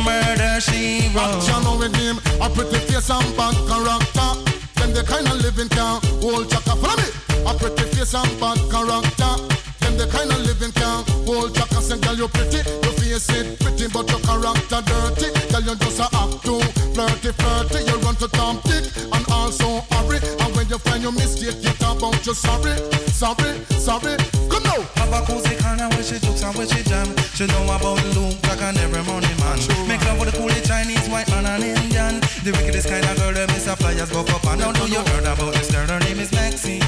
Murder 0.05 0.60
she 0.60 1.09
wrote. 1.16 1.48
Action 1.48 1.64
with 1.81 1.97
him, 1.97 2.20
a 2.44 2.51
pretty 2.51 2.77
face 2.93 3.09
and 3.09 3.24
bad 3.39 3.56
character. 3.64 4.31
Them 4.77 4.93
the 4.93 5.02
kind 5.02 5.27
of 5.28 5.40
living 5.40 5.70
can 5.70 6.02
hold 6.20 6.51
chaka. 6.51 6.77
Follow 6.77 7.01
me. 7.01 7.09
A 7.48 7.55
pretty 7.56 7.89
face 7.97 8.12
and 8.12 8.28
bad 8.39 8.60
character. 8.68 9.56
Them 9.97 10.09
the 10.09 10.12
kind 10.12 10.31
of 10.31 10.40
living 10.44 10.73
can 10.73 11.05
hold 11.24 11.55
chaka. 11.56 11.81
Say, 11.81 11.98
girl, 12.01 12.16
you 12.16 12.28
pretty, 12.28 12.60
your 12.85 12.93
face 13.01 13.28
it 13.32 13.59
pretty, 13.60 13.89
but 13.89 14.05
your 14.12 14.20
character 14.20 14.81
dirty. 14.85 15.28
Girl, 15.48 15.64
you 15.64 15.74
just 15.81 16.01
a 16.01 16.06
act 16.12 16.44
too 16.44 16.60
flirty, 16.93 17.32
flirty. 17.32 17.81
You 17.89 17.97
run 18.05 18.16
to 18.20 18.28
Tom 18.36 18.60
Dick 18.68 18.85
and 18.93 19.24
also 19.32 19.81
hurry. 19.97 20.20
And 20.20 20.52
when 20.52 20.68
you 20.68 20.78
find 20.85 21.02
your 21.02 21.12
mistake, 21.12 21.56
you 21.64 21.73
talk 21.81 21.97
about 21.98 22.20
you 22.27 22.35
sorry, 22.35 22.77
sorry, 23.09 23.56
sorry. 23.81 24.20
Come 24.52 24.64
now. 24.68 24.85
Have 25.01 25.16
a 25.16 25.20
cozy 25.24 25.56
corner 25.64 25.89
where 25.89 26.05
she 26.05 26.20
jokes 26.20 26.44
and 26.44 26.52
where 26.56 26.68
she 26.68 26.82
jam. 26.85 27.09
She 27.32 27.47
know 27.48 27.64
about 27.73 27.97
Luke 28.12 28.36
like 28.52 28.60
an 28.60 28.77
every 28.77 29.01
morning 29.09 29.36
man. 29.40 29.56
Make 29.89 30.05
love 30.05 30.20
with 30.20 30.32
the 30.32 30.36
coolie 30.36 30.60
Chinese, 30.60 31.09
white 31.09 31.28
man 31.32 31.47
and 31.47 31.64
Indian. 31.64 32.20
The 32.44 32.52
wickedest 32.52 32.89
kind 32.89 33.05
of 33.06 33.16
girl 33.16 33.32
that 33.32 33.48
Miss 33.48 33.64
Flyers 33.64 34.12
go 34.12 34.20
up 34.20 34.44
and 34.44 34.60
now 34.60 34.73
know 34.77 34.85
you 34.85 35.01
heard 35.01 35.24
about 35.24 35.56
this 35.56 35.73
girl. 35.73 35.89
Her 35.89 36.01
name 36.05 36.20
is 36.20 36.32
Maxine. 36.32 36.85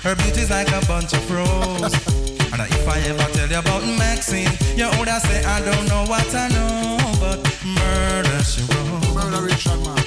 Her 0.00 0.16
beauty's 0.16 0.48
like 0.48 0.72
a 0.72 0.80
bunch 0.86 1.12
of 1.12 1.24
roses. 1.28 2.32
and 2.60 2.72
if 2.72 2.88
I 2.88 2.98
ever 3.10 3.28
tell 3.32 3.48
you 3.48 3.58
about 3.58 3.82
Maxine, 3.98 4.50
you 4.76 4.88
would 4.98 5.08
say 5.08 5.44
I 5.44 5.60
don't 5.60 5.86
know 5.88 6.04
what 6.08 6.26
I 6.34 6.48
know, 6.48 6.96
but 7.20 7.38
murder 7.64 8.42
she 8.44 8.62
wrote. 8.72 9.14
Murder 9.14 9.42
Richard 9.44 9.80
man. 9.84 10.00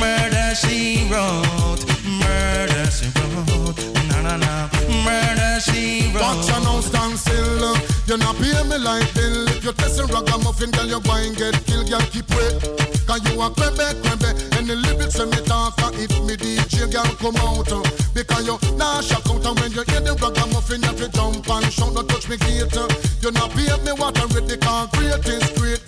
Murder 0.00 0.54
she 0.54 1.08
wrote. 1.10 1.82
Murder 2.04 2.86
she 2.90 3.08
wrote. 3.16 3.78
Na 4.08 4.20
na 4.22 4.36
na. 4.36 4.68
Murder 5.04 5.60
she 5.60 6.12
wrote. 6.12 6.22
Watch 6.22 6.50
and 6.52 6.64
now 6.64 6.80
stand 6.80 7.18
still. 7.18 7.76
You 8.06 8.16
not 8.18 8.36
pay 8.36 8.62
me 8.68 8.78
like 8.78 9.08
bill. 9.14 9.48
If 9.48 9.64
you 9.64 9.72
test 9.72 10.00
a 10.00 10.04
ragamuffin, 10.06 10.70
girl, 10.72 10.86
you 10.86 11.00
going 11.00 11.34
get 11.34 11.54
killed. 11.66 11.88
Girl, 11.88 12.00
keep 12.12 12.28
wait. 12.36 12.60
Cause 13.06 13.22
you 13.30 13.40
a 13.40 13.48
crebe, 13.50 13.86
crebe. 14.02 14.55
The 14.66 14.74
lyrics 14.74 15.16
when 15.16 15.30
me 15.30 15.38
talk, 15.46 15.78
uh, 15.78 15.94
if 15.94 16.10
me 16.26 16.34
DJ, 16.34 16.90
girl, 16.90 17.06
come 17.22 17.38
out. 17.38 17.70
Uh, 17.70 17.86
because 18.10 18.50
you 18.50 18.58
nah 18.74 18.98
out. 18.98 19.46
And 19.46 19.54
when 19.62 19.70
you 19.70 19.86
hear 19.86 20.02
ragamuffin, 20.02 20.82
you 20.82 21.06
jump 21.14 21.46
and 21.46 21.70
shout. 21.70 21.94
Don't 21.94 22.08
touch 22.10 22.26
me 22.28 22.36
gate. 22.36 22.74
Uh. 22.74 22.90
You 23.22 23.30
not 23.30 23.54
pay 23.54 23.70
me 23.86 23.94
what 23.94 24.18
I 24.18 24.26
read. 24.34 24.50
The 24.50 24.58
concrete 24.58 25.22
is 25.22 25.46
great. 25.54 25.86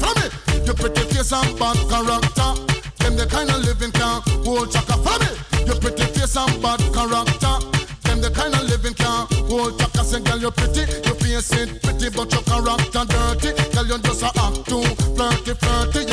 From 0.00 0.16
me. 0.16 0.32
You 0.64 0.72
pretty 0.72 1.04
face 1.12 1.32
and 1.32 1.52
bad 1.60 1.76
character. 1.92 2.50
Them 3.04 3.20
the 3.20 3.28
kind 3.28 3.50
of 3.52 3.60
living 3.60 3.92
can 3.92 4.22
hold 4.48 4.72
chaka. 4.72 4.96
From 5.04 5.20
me. 5.20 5.30
You 5.68 5.76
pretty 5.76 6.08
face 6.16 6.40
and 6.40 6.56
bad 6.64 6.80
character. 6.96 7.54
Them 8.08 8.24
the 8.24 8.32
kind 8.32 8.56
of 8.56 8.64
living 8.64 8.96
can 8.96 9.28
hold 9.44 9.76
chaka. 9.76 10.04
Say, 10.08 10.24
girl, 10.24 10.40
you 10.40 10.50
pretty. 10.56 10.88
You 11.04 11.14
face 11.20 11.52
it 11.52 11.82
pretty, 11.84 12.08
but 12.16 12.32
your 12.32 12.40
character 12.48 13.04
dirty. 13.12 13.52
Girl, 13.76 13.86
you 13.92 13.98
just 14.00 14.24
a 14.24 14.32
act 14.40 14.64
too 14.64 14.80
flirty, 15.12 15.52
flirty. 15.52 16.07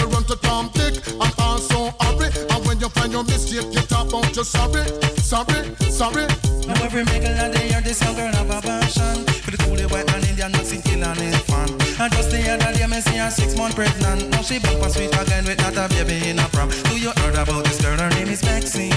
Your 3.15 3.23
mistake, 3.23 3.71
you 3.71 3.81
talk 3.87 4.09
about 4.09 4.35
you 4.35 4.43
sorry, 4.43 4.83
sorry, 5.23 5.63
sorry. 5.87 6.27
Now 6.67 6.75
every 6.83 7.05
mingle 7.05 7.31
of 7.31 7.53
the 7.55 7.61
year, 7.63 7.79
this 7.79 8.03
young 8.03 8.15
girl 8.15 8.27
have 8.27 8.51
a 8.51 8.59
passion. 8.59 9.23
For 9.39 9.51
the 9.51 9.57
coolie 9.63 9.89
white 9.89 10.05
man 10.11 10.19
Indian, 10.27 10.51
Mexican, 10.51 10.81
kill 10.83 11.03
an 11.07 11.19
infant 11.23 11.71
And 12.01 12.11
just 12.11 12.31
the 12.31 12.43
other 12.51 12.73
day, 12.75 12.87
me 12.87 12.99
see 12.99 13.15
her 13.15 13.31
six 13.31 13.55
months 13.55 13.75
pregnant. 13.75 14.29
Now 14.31 14.41
she 14.41 14.59
back 14.59 14.75
for 14.83 14.89
sweet 14.89 15.15
again 15.15 15.45
with 15.45 15.59
not 15.63 15.79
a 15.79 15.87
baby 15.95 16.27
in 16.27 16.39
a 16.39 16.47
prom. 16.51 16.69
Do 16.91 16.99
you 16.99 17.11
heard 17.23 17.35
about 17.35 17.63
this 17.63 17.79
girl? 17.81 17.95
Her 17.95 18.09
name 18.19 18.27
is 18.27 18.43
Maxine. 18.43 18.91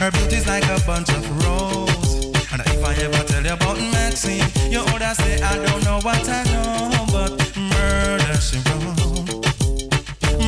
Her 0.00 0.10
beauty's 0.10 0.46
like 0.46 0.64
a 0.64 0.80
bunch 0.86 1.10
of 1.10 1.22
roses 1.44 2.32
And 2.52 2.62
if 2.64 2.80
I 2.82 2.94
ever 3.04 3.22
tell 3.28 3.44
you 3.44 3.52
about 3.52 3.76
Maxine 3.92 4.48
You 4.72 4.80
older 4.80 5.12
say 5.12 5.36
I 5.42 5.56
don't 5.56 5.84
know 5.84 6.00
what 6.00 6.26
I 6.26 6.42
know 6.48 7.04
But 7.12 7.32
murder 7.58 8.40
she 8.40 8.56
wrote. 8.64 9.44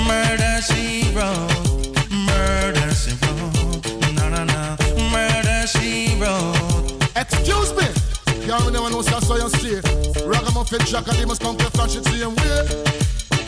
Murder 0.08 0.41
Excuse 7.16 7.72
me. 7.76 7.86
Y'all 8.46 8.70
never 8.70 8.90
know 8.90 9.02
so 9.02 9.16
I 9.16 9.20
saw 9.20 9.36
you 9.36 9.48
stay. 9.50 9.80
Ragamuffin 10.26 10.80
Jack 10.86 11.08
and 11.08 11.18
they 11.18 11.24
must 11.24 11.42
come 11.42 11.56
to 11.56 11.70
flash 11.70 11.96
it 11.96 12.04
same 12.04 12.34
way. 12.34 12.58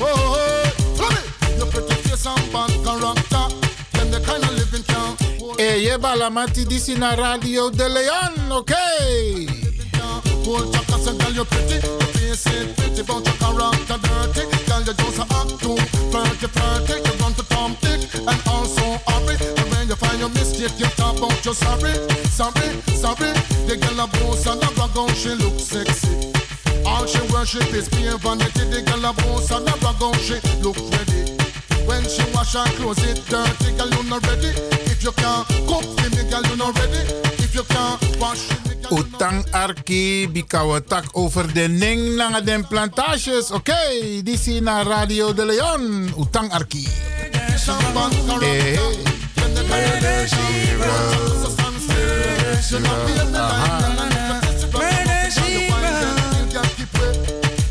Oh, 0.01 0.07
oh, 0.07 1.01
oh. 1.01 1.35
Your 1.57 1.67
pretty 1.67 1.95
face 2.03 2.27
and 2.27 2.53
bad 2.53 2.71
character. 2.85 3.47
Them 3.93 4.11
the 4.11 4.21
kind 4.25 4.45
of 4.45 4.53
living 4.55 4.85
can. 4.85 5.17
E 5.59 5.63
eh, 5.63 5.83
je 5.83 5.99
balamati 5.99 6.65
disi 6.65 6.95
na 6.99 7.15
Radio 7.15 7.71
de 7.71 7.89
Leon, 7.89 8.51
oké. 8.51 8.75
Hold 10.45 10.73
chaka 10.75 10.99
say 10.99 11.17
girl 11.17 11.33
you 11.33 11.45
pretty, 11.45 11.81
your 11.87 12.01
face 12.13 12.47
ain't 12.49 12.77
pretty, 12.77 13.03
but 13.03 13.25
your 13.25 13.37
character 13.41 13.99
dirty. 14.03 14.43
Girl 14.69 14.83
you 14.83 14.93
just 14.93 15.19
a 15.19 15.23
act 15.23 15.59
too 15.63 15.77
flirty, 16.11 16.47
flirty. 16.49 16.95
You 17.01 17.15
run 17.21 17.33
to 17.35 17.43
Tom 17.49 17.77
Dick 17.81 18.13
and 18.15 18.41
also 18.47 18.99
hurry. 19.07 19.64
You 19.95 20.09
find 20.09 20.19
your 20.19 20.29
mistake, 20.31 20.75
you 20.81 20.87
talk 20.99 21.19
about 21.19 21.39
you 21.47 21.55
sorry, 21.55 21.95
sorry, 22.27 22.67
sorry. 22.99 23.31
The 23.71 23.79
girl 23.79 24.03
a 24.03 24.07
boss 24.19 24.43
and 24.51 24.59
a 24.59 24.67
brag 24.75 24.99
out, 24.99 25.15
she 25.15 25.31
look 25.39 25.55
sexy. 25.55 26.35
All 26.83 27.07
she 27.07 27.23
worship 27.31 27.71
is 27.71 27.89
pure 27.89 28.19
vanity. 28.19 28.67
The 28.75 28.83
girl 28.83 29.07
a 29.07 29.15
boss 29.23 29.55
and 29.55 29.63
a 29.63 29.75
brag 29.79 30.03
out, 30.03 30.19
she 30.19 30.43
look 30.67 30.75
ready. 30.91 31.39
When 31.87 32.03
she 32.11 32.27
wash 32.35 32.59
her 32.59 32.67
clothes, 32.75 33.07
it 33.07 33.23
dirty, 33.31 33.71
girl 33.79 33.87
you 33.87 34.03
not 34.11 34.27
ready. 34.27 34.51
If 34.91 35.05
you 35.07 35.13
can't 35.15 35.47
cook 35.71 35.87
for 35.87 36.11
me, 36.11 36.27
girl 36.27 36.43
you 36.43 36.57
not 36.59 36.75
ready. 36.75 36.99
If 37.39 37.55
you 37.55 37.63
can't 37.63 38.03
wash 38.19 38.51
me, 38.67 38.75
Utang 38.91 39.47
arki 39.55 40.27
bikawa 40.27 40.83
tak 40.83 41.07
over 41.15 41.47
de 41.55 41.69
ning 41.71 42.19
nanga 42.19 42.43
den 42.43 42.67
plantages. 42.67 43.51
Oké, 43.51 43.79
die 44.27 44.39
zie 44.39 44.61
naar 44.61 44.87
Radio 44.87 45.35
de 45.35 45.45
Leon. 45.47 46.11
Utang 46.19 46.51
arki. 46.51 46.83
Hey, 46.83 47.31
eh. 47.31 48.43
hey. 48.43 49.15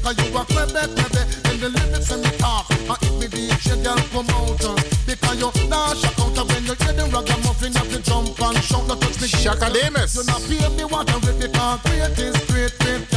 Cause 0.04 0.20
you 0.20 0.38
a 0.38 0.44
crebe, 0.46 0.84
crebe, 0.96 1.22
and 1.50 1.60
the 1.60 1.70
lyrics 1.70 2.12
and 2.12 2.24
the 2.24 2.38
talk. 2.38 2.70
And 2.70 2.98
if 3.04 3.14
me 3.20 3.28
DJ 3.28 3.84
girl 3.84 3.98
come 4.12 4.30
out, 4.36 4.64
uh, 4.64 4.76
because 5.08 5.40
you 5.40 5.70
nah 5.70 5.94
shock 5.94 6.20
out 6.20 6.38
uh, 6.38 6.46
when 6.46 6.64
you 6.66 6.76
hear 6.76 6.94
the 6.94 7.10
ragamuffin, 7.12 7.72
you 7.72 7.80
have 7.80 7.90
to 7.90 8.00
jump 8.04 8.40
and 8.42 8.58
shout, 8.64 8.86
not 8.88 9.00
touch 9.02 9.22
me. 9.22 9.28
Shaka 9.28 9.72
Demus. 9.72 10.16
You 10.16 10.24
not 10.28 10.42
pay 10.44 10.68
me 10.76 10.84
what 10.84 11.10
I 11.10 11.18
rip 11.26 11.40
because 11.40 11.80
great 11.82 12.20
is 12.20 12.53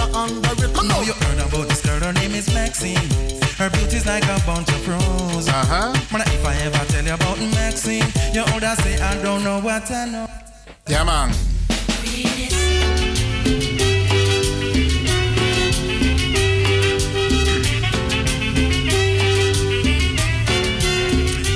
you 0.07 0.15
under 0.15 0.65
it. 0.65 0.79
On. 0.79 1.07
you 1.07 1.13
heard 1.13 1.39
about 1.39 1.69
this 1.69 1.83
girl, 1.83 2.01
her 2.01 2.13
name 2.13 2.35
is 2.35 2.53
Maxine. 2.55 2.97
Her 3.59 3.71
beauty's 3.71 4.07
like 4.07 4.25
a 4.25 4.41
bunch 4.47 4.69
of 4.69 4.83
pros. 4.85 5.49
Uh-huh. 5.49 5.93
Man, 6.13 6.23
if 6.27 6.45
I 6.45 6.55
ever 6.67 6.85
tell 6.93 7.05
you 7.05 7.15
about 7.15 7.39
Maxine, 7.39 8.05
you 8.33 8.45
older 8.53 8.75
say 8.83 9.01
I 9.01 9.21
don't 9.23 9.43
know 9.43 9.61
what 9.61 9.91
I 9.91 10.07
know. 10.07 10.27
Ja 10.87 11.05
man. 11.05 11.31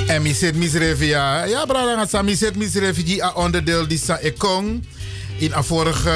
En 0.07 0.21
mi 0.21 0.33
zit 0.33 0.55
misrevi 0.55 1.07
ja. 1.07 1.45
Ja, 1.45 1.65
brada, 1.65 2.05
sa 2.07 2.21
mi 2.21 2.35
zit 2.35 2.55
misrevi 2.55 3.03
die 3.03 3.23
a 3.23 3.31
onderdeel 3.35 3.87
die 3.87 3.97
sa 3.97 4.17
ekong. 4.17 4.83
In 5.37 5.53
a 5.53 5.63
vorige 5.63 6.11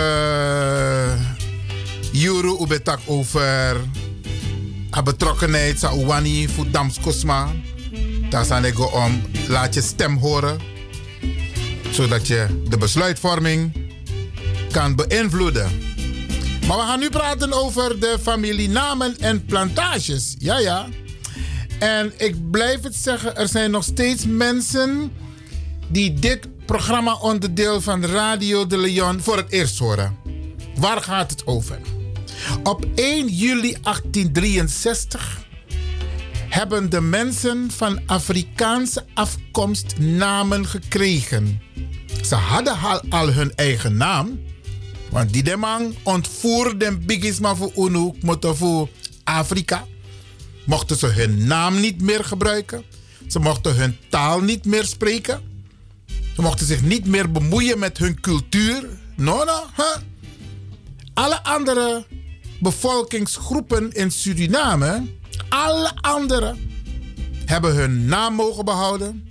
juro 2.16 2.62
ubetak 2.62 3.00
over 3.06 3.76
a 4.96 5.02
betrokkenheid 5.04 5.80
sa 5.80 5.92
uwani 5.94 6.48
voor 6.48 6.72
Dams 6.72 7.00
Kosma. 7.00 7.52
Daar 8.30 8.46
zijn 8.46 8.64
ik 8.64 8.94
om 8.94 9.22
laat 9.48 9.74
je 9.74 9.82
stem 9.82 10.18
horen. 10.18 10.60
Zodat 11.92 12.28
je 12.28 12.64
de 12.70 12.78
besluitvorming 12.78 13.72
kan 14.72 14.96
beïnvloeden. 14.96 15.70
Maar 16.68 16.78
we 16.78 16.84
gaan 16.84 17.00
nu 17.00 17.10
praten 17.10 17.54
over 17.54 18.00
de 18.00 18.18
familienamen 18.22 19.18
en 19.20 19.46
plantages. 19.46 20.36
Ja, 20.38 20.60
ja. 20.60 20.88
En 21.80 22.14
ik 22.18 22.52
blijf 22.52 22.84
het 22.84 22.96
zeggen, 22.96 23.38
er 23.38 23.48
zijn 23.48 23.72
nog 23.72 23.84
steeds 23.84 24.26
mensen 24.26 25.12
die 25.88 26.14
dit 26.14 26.66
programma 26.66 27.16
onderdeel 27.16 27.82
van 27.82 28.06
Radio 28.06 28.68
de 28.68 28.78
Leon 28.78 29.22
voor 29.22 29.38
het 29.38 29.52
eerst 29.52 29.80
horen. 29.80 30.18
Waar 30.76 31.02
gaat 31.02 31.32
het 31.32 31.48
over? 31.48 31.95
Op 32.64 32.86
1 32.96 33.28
juli 33.28 33.78
1863 33.82 35.46
hebben 36.50 36.90
de 36.90 37.02
mensen 37.02 37.72
van 37.72 38.00
Afrikaanse 38.06 39.06
afkomst 39.14 40.00
namen 40.00 40.66
gekregen. 40.66 41.62
Ze 42.24 42.36
hadden 42.36 42.78
al, 43.10 43.32
hun 43.32 43.56
eigen 43.56 43.98
naam, 43.98 44.40
want 45.10 45.34
die 45.34 45.44
de 45.44 45.56
man 45.56 45.96
ontvoerde 46.04 46.98
bigisma 46.98 47.56
voor 47.56 47.72
UNO, 47.76 48.16
voor 48.40 48.90
Afrika 49.24 49.86
mochten 50.66 50.98
ze 50.98 51.08
hun 51.08 51.48
naam 51.48 51.80
niet 51.80 52.02
meer 52.02 52.24
gebruiken. 52.24 52.84
Ze 53.28 53.40
mochten 53.40 53.76
hun 53.76 53.98
taal 54.10 54.42
niet 54.42 54.66
meer 54.66 54.86
spreken. 54.86 55.42
Ze 56.36 56.42
mochten 56.42 56.66
zich 56.66 56.82
niet 56.82 57.06
meer 57.06 57.32
bemoeien 57.32 57.80
met 57.80 57.98
hun 57.98 58.20
cultuur. 58.20 58.88
No, 59.16 59.44
no? 59.44 59.64
Alle 61.14 61.44
andere 61.44 62.06
bevolkingsgroepen 62.66 63.92
in 63.92 64.12
Suriname, 64.12 65.04
alle 65.50 65.92
andere, 66.02 66.56
hebben 67.46 67.76
hun 67.76 68.06
naam 68.06 68.34
mogen 68.34 68.66
behouden. 68.66 69.28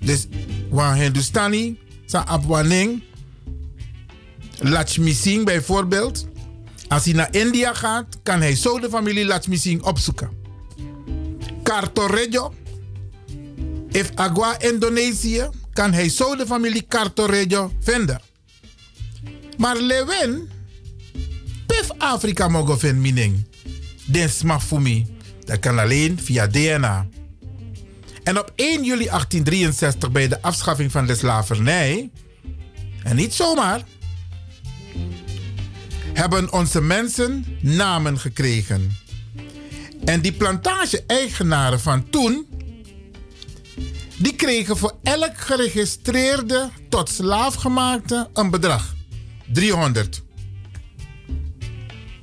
Dus 0.00 0.26
waar 0.70 0.96
Hindustani, 0.96 1.78
Sa 2.06 2.24
Abwaning, 2.26 3.02
Lakshmi 4.58 5.12
Singh 5.12 5.44
bijvoorbeeld. 5.44 6.26
Als 6.88 7.04
hij 7.04 7.14
naar 7.14 7.34
India 7.34 7.74
gaat, 7.74 8.06
kan 8.22 8.40
hij 8.40 8.56
zo 8.56 8.80
de 8.80 8.88
familie 8.88 9.24
Lakshmi 9.24 9.56
Singh 9.56 9.86
opzoeken. 9.86 10.30
Cartorejo. 11.62 12.54
If 13.90 14.10
Agua 14.14 14.60
Indonesië, 14.60 15.48
kan 15.72 15.92
hij 15.92 16.08
zo 16.08 16.36
de 16.36 16.46
familie 16.46 16.84
Cartorejo 16.88 17.72
vinden. 17.80 18.20
Maar 19.56 19.76
Lewin, 19.76 20.50
Afrika 21.98 22.48
mogen 22.48 22.78
vinden, 22.78 23.00
meaning. 23.00 23.46
Den 24.06 24.30
smafumi. 24.30 25.06
Dat 25.44 25.58
kan 25.58 25.78
alleen 25.78 26.18
via 26.22 26.46
DNA. 26.46 27.06
En 28.22 28.38
op 28.38 28.52
1 28.56 28.84
juli 28.84 29.04
1863, 29.04 30.10
bij 30.10 30.28
de 30.28 30.42
afschaffing 30.42 30.92
van 30.92 31.06
de 31.06 31.14
slavernij, 31.14 32.10
en 33.02 33.16
niet 33.16 33.34
zomaar, 33.34 33.82
hebben 36.12 36.52
onze 36.52 36.80
mensen 36.80 37.44
namen 37.60 38.18
gekregen. 38.18 38.96
En 40.04 40.20
die 40.20 40.32
plantage-eigenaren 40.32 41.80
van 41.80 42.10
toen, 42.10 42.46
die 44.18 44.34
kregen 44.34 44.76
voor 44.76 44.96
elk 45.02 45.38
geregistreerde 45.38 46.70
tot 46.88 47.08
slaafgemaakte 47.08 48.28
een 48.32 48.50
bedrag. 48.50 48.94
300. 49.52 50.22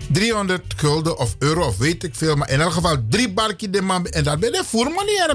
300 0.07 0.73
gulden 0.77 1.17
of 1.17 1.35
euro 1.39 1.65
of 1.65 1.77
weet 1.77 2.03
ik 2.03 2.15
veel. 2.15 2.35
Maar 2.35 2.49
in 2.49 2.61
elk 2.61 2.71
geval 2.71 2.97
drie 3.09 3.33
barkie 3.33 3.69
de 3.69 3.81
man. 3.81 4.05
En 4.05 4.23
dat 4.23 4.39
ben 4.39 4.51
je 4.51 4.63
voor 4.65 4.91
manier 4.91 5.25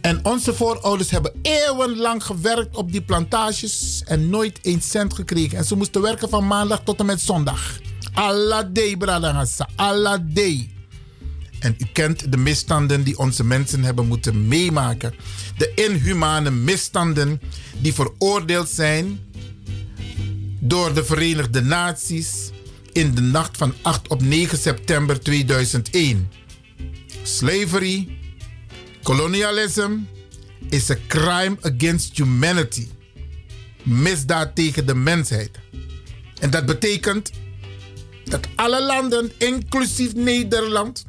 En 0.00 0.24
onze 0.24 0.54
voorouders 0.54 1.10
hebben 1.10 1.32
eeuwenlang 1.42 2.24
gewerkt 2.24 2.76
op 2.76 2.92
die 2.92 3.02
plantages 3.02 4.02
en 4.06 4.30
nooit 4.30 4.58
één 4.62 4.82
cent 4.82 5.14
gekregen. 5.14 5.58
En 5.58 5.64
ze 5.64 5.76
moesten 5.76 6.02
werken 6.02 6.28
van 6.28 6.46
maandag 6.46 6.80
tot 6.84 7.00
en 7.00 7.06
met 7.06 7.20
zondag. 7.20 7.78
Allah 8.12 8.96
bradangasa. 8.98 9.68
Allah. 9.76 10.20
En 11.58 11.74
u 11.78 11.86
kent 11.92 12.32
de 12.32 12.36
misstanden 12.36 13.02
die 13.02 13.18
onze 13.18 13.44
mensen 13.44 13.82
hebben 13.82 14.06
moeten 14.06 14.48
meemaken. 14.48 15.14
De 15.56 15.72
inhumane 15.74 16.50
misstanden 16.50 17.40
die 17.78 17.94
veroordeeld 17.94 18.68
zijn 18.68 19.20
door 20.58 20.94
de 20.94 21.04
Verenigde 21.04 21.62
Naties 21.62 22.50
in 22.92 23.14
de 23.14 23.20
nacht 23.20 23.56
van 23.56 23.74
8 23.82 24.08
op 24.08 24.22
9 24.22 24.58
september 24.58 25.20
2001. 25.20 26.30
Slavery, 27.22 28.08
colonialism 29.02 29.92
is 30.68 30.90
a 30.90 30.96
crime 31.06 31.56
against 31.60 32.16
humanity. 32.16 32.86
Misdaad 33.82 34.54
tegen 34.54 34.86
de 34.86 34.94
mensheid. 34.94 35.50
En 36.40 36.50
dat 36.50 36.66
betekent 36.66 37.30
dat 38.24 38.46
alle 38.54 38.82
landen, 38.82 39.32
inclusief 39.38 40.14
Nederland, 40.14 41.04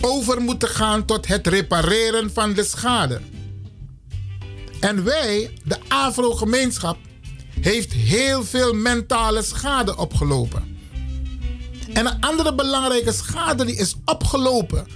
over 0.00 0.40
moeten 0.40 0.68
gaan 0.68 1.04
tot 1.04 1.26
het 1.26 1.46
repareren 1.46 2.32
van 2.32 2.52
de 2.52 2.64
schade. 2.64 3.20
En 4.80 5.04
wij, 5.04 5.50
de 5.64 5.76
Afro-gemeenschap, 5.88 6.98
heeft 7.60 7.92
heel 7.92 8.44
veel 8.44 8.72
mentale 8.72 9.42
schade 9.42 9.96
opgelopen. 9.96 10.76
En 11.92 12.06
een 12.06 12.20
andere 12.20 12.54
belangrijke 12.54 13.12
schade 13.12 13.64
die 13.64 13.76
is 13.76 13.94
opgelopen, 14.04 14.86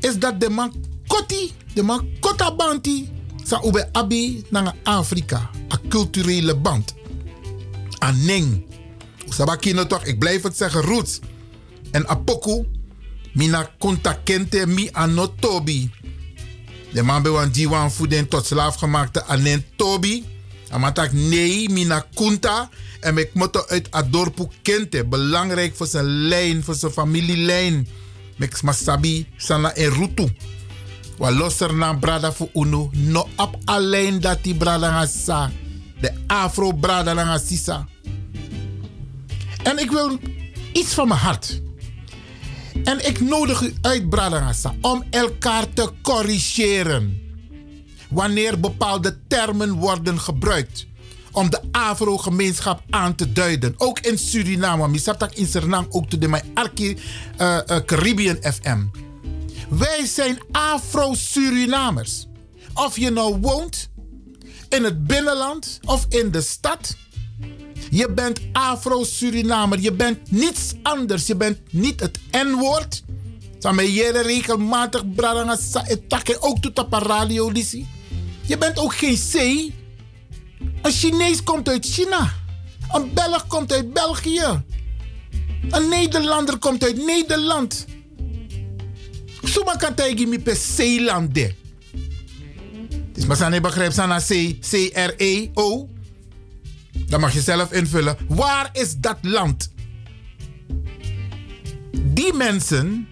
is 0.00 0.18
dat 0.18 0.40
de 0.40 0.50
man 0.50 0.72
koti, 1.06 1.52
de 1.74 1.82
man 1.82 2.08
kotabanti, 2.20 3.10
sa 3.44 3.60
ube 3.64 3.88
abi 3.92 4.44
naar 4.50 4.74
Afrika, 4.82 5.50
een 5.68 5.88
culturele 5.88 6.56
band. 6.56 6.94
Aneng. 7.98 8.64
Sabakino 9.28 9.86
toch, 9.86 10.04
ik 10.04 10.18
blijf 10.18 10.42
het 10.42 10.56
zeggen, 10.56 10.80
roots. 10.80 11.18
En 11.90 12.08
apoku, 12.08 12.66
mina 13.32 13.70
kunta 13.78 14.12
kente 14.12 14.66
mi 14.66 14.88
anotobi. 14.92 15.90
De 16.92 17.02
man 17.02 17.22
bij 17.22 17.30
wan 17.30 17.50
diwan 17.50 17.92
voeden 17.92 18.28
tot 18.28 18.46
slaafgemaakte 18.46 19.24
anen 19.24 19.64
tobi. 19.76 20.24
Amatak 20.76 21.12
nee, 21.12 21.68
mina 21.68 22.04
kunta. 22.14 22.68
En 23.00 23.18
ik 23.18 23.34
moet 23.34 23.68
uit 23.68 23.90
Adorpu 23.90 24.46
kente. 24.62 25.04
Belangrijk 25.04 25.76
voor 25.76 25.86
zijn 25.86 26.04
lijn, 26.04 26.64
voor 26.64 26.74
zijn 26.74 26.92
familielijn. 26.92 27.88
Mek 28.36 28.62
masabi 28.62 29.26
sana 29.36 29.74
en 29.74 29.90
rutu. 29.90 30.36
Wa 31.18 31.30
losser 31.30 31.74
na 31.74 31.94
brada 31.94 32.32
fu 32.32 32.48
unu. 32.54 32.88
No 32.92 33.28
op 33.36 33.56
alleen 33.64 34.20
dat 34.20 34.42
die 34.42 34.54
brada 34.54 35.06
sa. 35.06 35.50
De 36.00 36.12
afro 36.26 36.72
brada 36.72 37.12
nga 37.12 37.38
sisa. 37.38 37.88
En 39.62 39.78
ik 39.78 39.90
wil 39.90 40.18
iets 40.72 40.94
van 40.94 41.08
mijn 41.08 41.20
hart. 41.20 41.60
En 42.84 43.06
ik 43.06 43.20
nodig 43.20 43.60
u 43.62 43.74
uit, 43.80 44.08
brada 44.08 44.52
sa, 44.52 44.74
om 44.80 45.04
elkaar 45.10 45.72
te 45.72 45.90
corrigeren. 46.02 47.25
Wanneer 48.08 48.60
bepaalde 48.60 49.18
termen 49.28 49.72
worden 49.72 50.20
gebruikt 50.20 50.86
om 51.32 51.50
de 51.50 51.60
Afro-gemeenschap 51.70 52.82
aan 52.90 53.14
te 53.14 53.32
duiden. 53.32 53.74
Ook 53.76 54.00
in 54.00 54.18
Suriname. 54.18 54.88
Misatak 54.88 55.34
in 55.34 55.46
Suriname 55.46 55.86
ook 55.90 56.10
de 56.10 56.18
uh, 56.28 56.96
uh, 57.40 57.76
Caribbean 57.86 58.36
FM. 58.40 58.84
Wij 59.68 60.06
zijn 60.06 60.38
Afro-Surinamers. 60.52 62.26
Of 62.74 62.98
je 62.98 63.10
nou 63.10 63.36
woont 63.40 63.88
in 64.68 64.84
het 64.84 65.06
binnenland 65.06 65.80
of 65.84 66.06
in 66.08 66.30
de 66.30 66.40
stad. 66.40 66.96
Je 67.90 68.10
bent 68.10 68.40
Afro-Surinamer. 68.52 69.80
Je 69.80 69.92
bent 69.92 70.30
niets 70.30 70.74
anders. 70.82 71.26
Je 71.26 71.36
bent 71.36 71.58
niet 71.70 72.00
het 72.00 72.18
N-woord. 72.30 73.04
Samen 73.58 73.92
jere 73.92 74.22
regelmatig 74.22 75.14
bradanga 75.14 75.56
sa 75.56 75.84
ook 76.40 76.58
tot 76.58 76.78
op 76.78 76.92
radio. 76.92 77.52
Je 78.46 78.58
bent 78.58 78.78
ook 78.78 78.94
geen 78.94 79.16
C. 79.32 79.34
Een 80.82 80.92
Chinees 80.92 81.42
komt 81.42 81.68
uit 81.68 81.86
China. 81.86 82.32
Een 82.92 83.10
Belg 83.14 83.46
komt 83.46 83.72
uit 83.72 83.92
België. 83.92 84.62
Een 85.70 85.88
Nederlander 85.88 86.58
komt 86.58 86.84
uit 86.84 86.96
Nederland. 86.96 87.86
Suma 89.42 89.74
kan 89.74 89.94
tegen 89.94 90.28
me 90.28 90.38
per 90.38 90.56
Zeelande. 90.56 91.54
Dus 93.12 93.26
maar 93.26 93.36
zijn 93.36 93.62
begrijp 93.62 93.92
sana 93.92 94.18
C, 94.18 94.56
C-R-E-O. 94.60 95.88
Dan 96.92 97.20
mag 97.20 97.32
je 97.32 97.40
zelf 97.40 97.72
invullen. 97.72 98.16
Waar 98.28 98.70
is 98.72 98.96
dat 98.96 99.18
land? 99.22 99.70
Die 101.92 102.32
mensen 102.32 103.08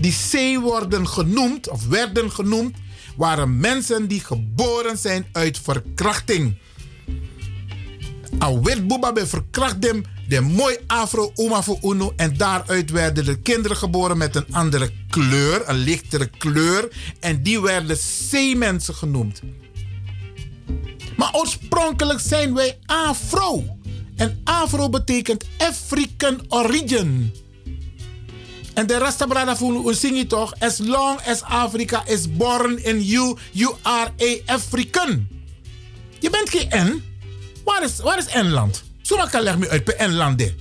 die 0.00 0.16
C 0.30 0.60
worden 0.60 1.08
genoemd, 1.08 1.68
of 1.68 1.86
werden 1.86 2.30
genoemd, 2.30 2.76
waren 3.18 3.56
mensen 3.58 4.08
die 4.08 4.20
geboren 4.20 4.98
zijn 4.98 5.26
uit 5.32 5.58
verkrachting. 5.58 6.56
Werd 8.62 8.86
Boeba 8.86 9.12
bij 9.12 9.26
verkracht 9.26 9.82
dem, 9.82 10.04
de 10.28 10.40
mooi 10.40 10.76
afro 10.86 11.32
oma 11.34 11.62
voor 11.62 11.78
uno. 11.82 12.12
En 12.16 12.36
daaruit 12.36 12.90
werden 12.90 13.24
de 13.24 13.38
kinderen 13.38 13.76
geboren 13.76 14.18
met 14.18 14.36
een 14.36 14.46
andere 14.50 14.90
kleur, 15.10 15.68
een 15.68 15.76
lichtere 15.76 16.30
kleur. 16.38 16.88
En 17.20 17.42
die 17.42 17.60
werden 17.60 17.96
C-mensen 18.30 18.94
genoemd. 18.94 19.42
Maar 21.16 21.34
oorspronkelijk 21.34 22.20
zijn 22.20 22.54
wij 22.54 22.78
afro. 22.86 23.64
En 24.16 24.40
afro 24.44 24.88
betekent 24.88 25.44
African 25.58 26.40
origin. 26.48 27.32
En 28.78 28.86
de 28.86 28.98
Rastabrada 28.98 29.56
voelen 29.56 29.96
zing 29.96 30.16
je 30.16 30.26
toch? 30.26 30.54
As 30.58 30.78
long 30.78 31.20
as 31.26 31.42
Africa 31.42 32.02
is 32.06 32.36
born 32.36 32.84
in 32.84 33.02
you, 33.02 33.36
you 33.52 33.74
are 33.82 34.10
a 34.22 34.52
African. 34.54 35.28
Je 36.18 36.30
bent 36.30 36.50
geen 36.50 36.68
N. 36.68 37.02
Waar 37.64 37.82
is, 37.82 37.98
waar 37.98 38.18
is 38.18 38.26
N-land? 38.34 38.84
Leg 39.30 39.58
me 39.58 39.68
uit 39.68 39.84
per 39.84 40.08
N-landen. 40.08 40.54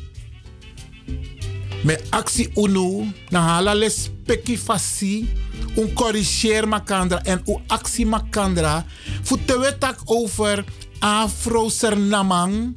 Met 1.83 2.03
actie 2.09 2.49
UNO, 2.55 3.05
na 3.29 3.39
hala 3.39 3.75
les 3.75 4.09
peki 4.25 4.57
fasi, 4.57 5.29
un 5.75 5.93
corrigeer 5.93 6.67
makandra 6.67 7.21
en 7.23 7.41
u 7.45 7.57
actie 7.67 8.05
makandra. 8.05 8.85
Voeten 9.21 9.59
we 9.59 9.95
over 10.05 10.63
Afro-Sernamang. 10.99 12.75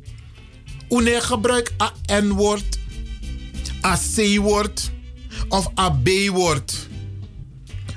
Une 0.89 1.20
gebruik 1.20 1.73
a 1.78 2.20
N-woord, 2.20 2.78
a 3.85 3.97
C-woord 3.97 4.99
of 5.51 5.69
a 5.79 5.91
B-woord. 5.91 6.89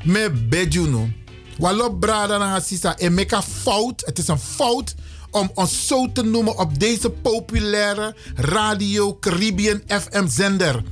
Me 0.03 0.29
bejuno. 0.29 1.09
Walop 1.57 1.99
brada 1.99 2.37
na 2.37 2.59
sisa 2.59 2.97
en 2.97 3.13
make 3.13 3.35
a 3.35 3.41
fout. 3.41 4.01
Het 4.05 4.17
is 4.17 4.27
een 4.27 4.39
fout 4.39 4.95
om 5.31 5.51
ons 5.53 5.87
zo 5.87 6.11
te 6.11 6.23
noemen 6.23 6.57
op 6.57 6.79
deze 6.79 7.09
populaire 7.09 8.15
Radio 8.35 9.17
Caribbean 9.19 9.81
FM 9.87 10.27
zender. 10.27 10.83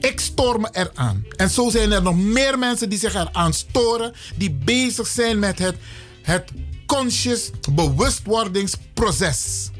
Ik 0.00 0.20
stoor 0.20 0.60
me 0.60 0.68
eraan. 0.72 1.24
En 1.36 1.50
zo 1.50 1.70
zijn 1.70 1.92
er 1.92 2.02
nog 2.02 2.16
meer 2.16 2.58
mensen 2.58 2.88
die 2.88 2.98
zich 2.98 3.14
eraan 3.14 3.52
storen, 3.52 4.12
die 4.36 4.50
bezig 4.50 5.06
zijn 5.06 5.38
met 5.38 5.58
het, 5.58 5.76
het 6.22 6.50
conscious 6.86 7.50
bewustwordingsproces. 7.72 9.70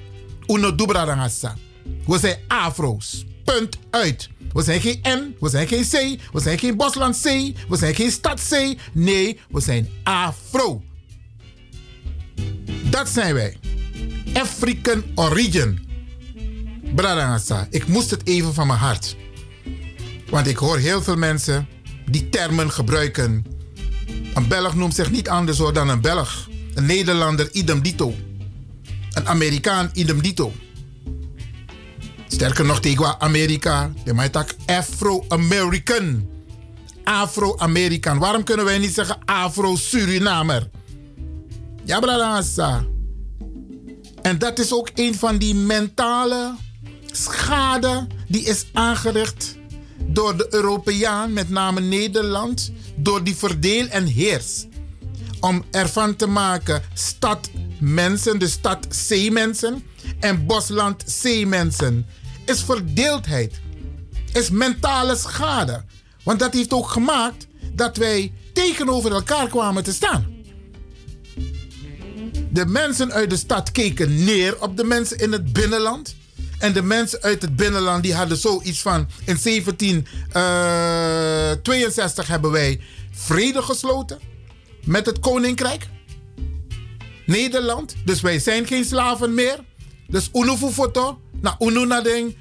Uno 0.47 0.75
dubra 0.75 1.31
We 2.07 2.19
zijn 2.19 2.39
afro's. 2.49 3.25
Punt 3.45 3.79
uit. 3.91 4.29
We 4.53 4.63
zijn 4.63 4.81
geen 4.81 5.01
N, 5.09 5.37
we 5.41 5.49
zijn 5.49 5.69
geen 5.69 5.85
C, 5.85 6.21
we 6.33 6.41
zijn 6.41 6.59
geen 6.59 6.77
Bosland 6.77 7.21
C, 7.21 7.25
we 7.69 7.77
zijn 7.77 7.95
geen 7.95 8.11
stad 8.11 8.49
C. 8.49 8.75
Nee, 8.93 9.41
we 9.51 9.61
zijn 9.61 9.89
afro. 10.03 10.83
Dat 12.91 13.09
zijn 13.09 13.35
wij. 13.35 13.57
African 14.33 15.05
origin. 15.15 15.89
Bradangasa, 16.95 17.67
ik 17.71 17.87
moest 17.87 18.11
het 18.11 18.27
even 18.27 18.55
van 18.55 18.67
mijn 18.67 18.79
hart. 18.79 19.17
Want 20.31 20.47
ik 20.47 20.57
hoor 20.57 20.79
heel 20.79 21.03
veel 21.03 21.17
mensen 21.17 21.69
die 22.11 22.29
termen 22.29 22.71
gebruiken. 22.71 23.45
Een 24.35 24.49
Belg 24.49 24.75
noemt 24.75 24.95
zich 24.95 25.11
niet 25.11 25.29
anders 25.29 25.59
dan 25.59 25.89
een 25.89 26.01
Belg. 26.01 26.49
Een 26.75 26.87
Nederlander 26.87 27.53
idem 27.53 27.83
dito. 27.83 28.15
Een 29.13 29.29
Amerikaan 29.29 29.91
idem 29.93 30.23
dito. 30.23 30.53
Sterker 32.33 32.65
nog 32.65 32.81
tegen 32.81 33.21
Amerika, 33.21 33.93
de 34.05 34.15
mij 34.15 34.29
tak 34.29 34.55
Afro-American. 34.67 36.29
Afro-Amerikaan. 37.05 38.19
Waarom 38.19 38.45
kunnen 38.45 38.65
wij 38.65 38.79
niet 38.79 38.95
zeggen 38.95 39.19
Afro-Surinamer? 39.25 40.71
Ja, 41.85 42.01
bradangasa. 42.01 42.85
En 44.23 44.39
dat 44.39 44.59
is 44.59 44.73
ook 44.73 44.91
een 44.95 45.15
van 45.15 45.39
die 45.39 45.55
mentale 45.55 46.55
schade 47.13 48.07
die 48.29 48.43
is 48.43 48.67
aangericht 48.73 49.57
door 50.07 50.37
de 50.37 50.47
Europeaan, 50.51 51.33
met 51.33 51.51
name 51.51 51.81
Nederland, 51.81 52.73
door 52.97 53.25
die 53.25 53.37
verdeel 53.37 53.87
en 53.87 54.07
heers. 54.07 54.67
Om 55.41 55.65
ervan 55.71 56.17
te 56.17 56.27
maken 56.27 56.83
stad 56.95 57.51
mensen, 57.79 58.39
de 58.39 58.49
stad 58.49 58.87
zeemensen 58.89 59.83
en 60.21 60.47
bosland 60.47 61.03
zeemensen. 61.07 62.07
Is 62.51 62.63
verdeeldheid. 62.63 63.61
Is 64.33 64.51
mentale 64.51 65.17
schade. 65.17 65.85
Want 66.23 66.39
dat 66.39 66.55
heeft 66.55 66.73
ook 66.73 66.89
gemaakt 66.89 67.47
dat 67.73 67.97
wij 67.97 68.33
tegenover 68.53 69.13
elkaar 69.13 69.49
kwamen 69.49 69.83
te 69.83 69.93
staan. 69.93 70.27
De 72.51 72.67
mensen 72.67 73.13
uit 73.13 73.31
de 73.31 73.37
stad 73.37 73.73
keken 73.73 74.25
neer 74.25 74.63
op 74.63 74.77
de 74.77 74.85
mensen 74.85 75.19
in 75.19 75.33
het 75.33 75.53
binnenland. 75.53 76.17
En 76.59 76.73
de 76.73 76.83
mensen 76.83 77.23
uit 77.23 77.43
het 77.43 77.57
binnenland 77.57 78.03
die 78.03 78.15
hadden 78.15 78.37
zoiets 78.37 78.81
van... 78.81 79.09
In 79.25 79.39
1762 79.43 82.27
hebben 82.27 82.51
wij 82.51 82.81
vrede 83.11 83.63
gesloten 83.63 84.19
met 84.85 85.07
het 85.07 85.19
koninkrijk. 85.19 85.89
Nederland. 87.27 87.95
Dus 88.05 88.21
wij 88.21 88.39
zijn 88.39 88.67
geen 88.67 88.85
slaven 88.85 89.35
meer. 89.35 89.59
Dus 90.11 90.29
unu 90.33 90.57
foto. 90.57 91.21
Na 91.41 91.57
unu 91.59 91.87
na 91.87 92.01
den, 92.01 92.35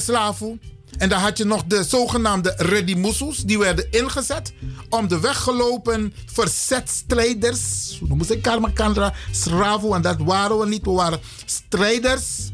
slaven. 0.00 0.60
En 0.98 1.08
dan 1.08 1.18
had 1.20 1.38
je 1.38 1.44
nog 1.44 1.64
de 1.64 1.84
zogenaamde 1.84 2.54
Redimusus. 2.56 3.36
Die 3.38 3.58
werden 3.58 3.90
ingezet 3.90 4.52
om 4.88 5.08
de 5.08 5.20
weggelopen 5.20 6.14
verzetstrijders. 6.26 7.98
We 8.08 8.14
moesten 8.14 8.40
Karma 8.40 8.68
Kandra 8.74 9.14
Sravo. 9.30 9.94
En 9.94 10.02
dat 10.02 10.16
waren 10.18 10.58
we 10.58 10.68
niet. 10.68 10.84
We 10.84 10.90
waren 10.90 11.20
strijders. 11.44 12.50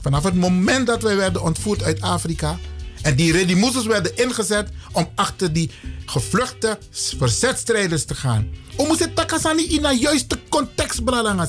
Vanaf 0.00 0.24
het 0.24 0.34
moment 0.34 0.86
dat 0.86 1.02
wij 1.02 1.16
werden 1.16 1.42
ontvoerd 1.42 1.82
uit 1.82 2.00
Afrika. 2.00 2.58
En 3.02 3.16
die 3.16 3.32
Redimusus 3.32 3.86
werden 3.86 4.16
ingezet 4.16 4.68
om 4.92 5.08
achter 5.14 5.52
die 5.52 5.70
gevluchte 6.06 6.78
verzetstrijders 6.90 8.04
te 8.04 8.14
gaan. 8.14 8.50
We 8.76 8.84
moesten 8.86 9.14
Takasani 9.14 9.62
in 9.62 9.84
een 9.84 9.98
juiste 9.98 10.38
context 10.48 11.04
brengen. 11.04 11.48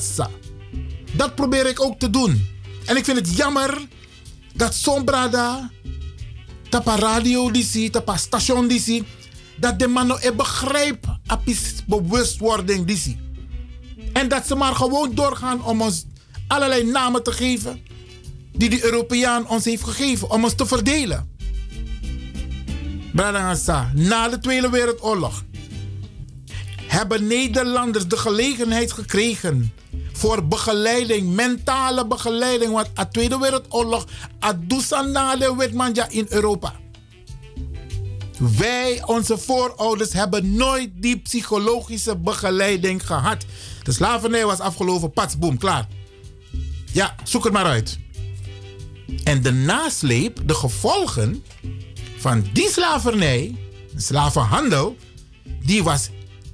Dat 1.12 1.34
probeer 1.34 1.66
ik 1.66 1.80
ook 1.80 1.98
te 1.98 2.10
doen. 2.10 2.46
En 2.90 2.96
ik 2.96 3.04
vind 3.04 3.18
het 3.18 3.36
jammer 3.36 3.88
dat 4.54 4.74
zo'n 4.74 5.04
brada 5.04 5.70
tapa 6.68 6.96
radio 6.96 7.50
disi, 7.50 7.90
tapa 7.90 8.16
station 8.16 8.68
disi, 8.68 9.04
dat 9.56 9.78
de 9.78 9.86
man 9.86 10.06
nou 10.06 10.32
begrijpt 10.32 11.06
apis 11.26 11.84
bewustwording 11.86 12.86
disi. 12.86 13.18
En 14.12 14.28
dat 14.28 14.46
ze 14.46 14.54
maar 14.54 14.74
gewoon 14.74 15.14
doorgaan 15.14 15.64
om 15.64 15.82
ons 15.82 16.04
allerlei 16.46 16.84
namen 16.84 17.22
te 17.22 17.32
geven 17.32 17.82
die 18.52 18.70
de 18.70 18.84
Europeaan 18.84 19.48
ons 19.48 19.64
heeft 19.64 19.84
gegeven 19.84 20.30
om 20.30 20.44
ons 20.44 20.54
te 20.54 20.66
verdelen. 20.66 21.28
Bradangasa, 23.12 23.90
na 23.94 24.28
de 24.28 24.38
Tweede 24.38 24.70
Wereldoorlog 24.70 25.44
hebben 26.90 27.26
Nederlanders 27.26 28.08
de 28.08 28.16
gelegenheid 28.16 28.92
gekregen 28.92 29.72
voor 30.12 30.46
begeleiding, 30.46 31.34
mentale 31.34 32.06
begeleiding. 32.06 32.72
Want 32.72 32.88
de 32.94 33.08
Tweede 33.08 33.38
Wereldoorlog, 33.38 34.06
Adusanda 34.38 35.56
Witmanja 35.56 36.08
in 36.08 36.26
Europa. 36.28 36.74
Wij, 38.58 39.02
onze 39.06 39.38
voorouders, 39.38 40.12
hebben 40.12 40.54
nooit 40.54 40.90
die 40.94 41.18
psychologische 41.18 42.16
begeleiding 42.16 43.06
gehad. 43.06 43.44
De 43.82 43.92
slavernij 43.92 44.44
was 44.44 44.58
afgelopen, 44.58 45.12
patsboom, 45.12 45.58
klaar. 45.58 45.86
Ja, 46.92 47.14
zoek 47.24 47.44
het 47.44 47.52
maar 47.52 47.64
uit. 47.64 47.98
En 49.24 49.42
de 49.42 49.52
nasleep, 49.52 50.40
de 50.44 50.54
gevolgen 50.54 51.44
van 52.18 52.44
die 52.52 52.68
slavernij, 52.68 53.56
slavenhandel, 53.96 54.96
die 55.64 55.82
was 55.82 56.08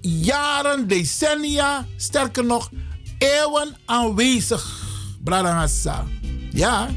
jaren, 0.07 0.89
decennia, 0.89 1.87
sterker 1.97 2.45
nog, 2.45 2.71
eeuwen 3.19 3.77
aanwezig. 3.85 4.85
Bradangasa. 5.25 6.07
Ja, 6.51 6.89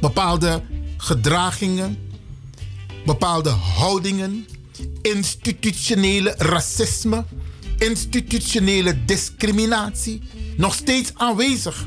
bepaalde 0.00 0.62
gedragingen, 0.96 1.98
bepaalde 3.04 3.50
houdingen, 3.50 4.46
institutionele 5.02 6.34
racisme, 6.38 7.24
institutionele 7.78 9.04
discriminatie, 9.04 10.22
nog 10.56 10.74
steeds 10.74 11.10
aanwezig. 11.14 11.86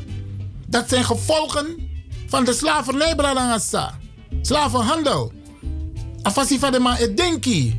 Dat 0.65 0.89
zijn 0.89 1.03
gevolgen 1.03 1.89
van 2.27 2.45
de 2.45 2.53
slavernij, 2.53 3.15
Bradangasa. 3.15 3.99
Slavenhandel. 4.41 5.31
Afasi 6.21 6.59
van 6.59 6.71
de 6.71 6.79
ik 7.39 7.75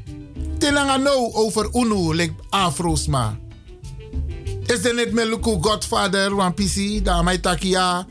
denk 0.60 0.76
Tilanga 0.76 0.96
no 0.96 1.30
over 1.32 1.68
UNO, 1.72 2.12
like 2.12 2.34
Afro's 2.50 3.06
ma. 3.06 3.36
Is 4.66 4.84
er 4.84 4.94
niet 4.94 5.12
Meluku 5.12 5.58
Godfather, 5.60 6.34
Wampisi, 6.34 7.02
Damai 7.02 7.40
Takia? 7.40 8.06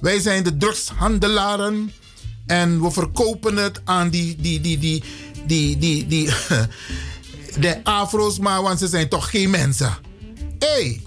Wij 0.00 0.20
zijn 0.20 0.42
de 0.42 0.56
drugshandelaren 0.56 1.92
en 2.46 2.82
we 2.82 2.90
verkopen 2.90 3.56
het 3.56 3.80
aan 3.84 4.10
die, 4.10 4.36
die, 4.36 4.60
die, 4.60 4.78
die, 4.78 5.02
die, 5.46 5.78
die, 5.78 6.06
die, 6.06 6.30
de 7.60 7.84
Afro's 7.84 8.38
maar, 8.38 8.62
want 8.62 8.78
ze 8.78 8.88
zijn 8.88 9.08
toch 9.08 9.30
geen 9.30 9.50
mensen. 9.50 9.96
Hé, 10.58 10.68
hey, 10.68 11.02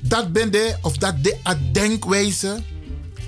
dat 0.00 0.32
ben 0.32 0.52
de, 0.52 0.76
of 0.82 0.96
dat 0.96 1.24
de 1.24 1.36
denkwijze 1.72 2.62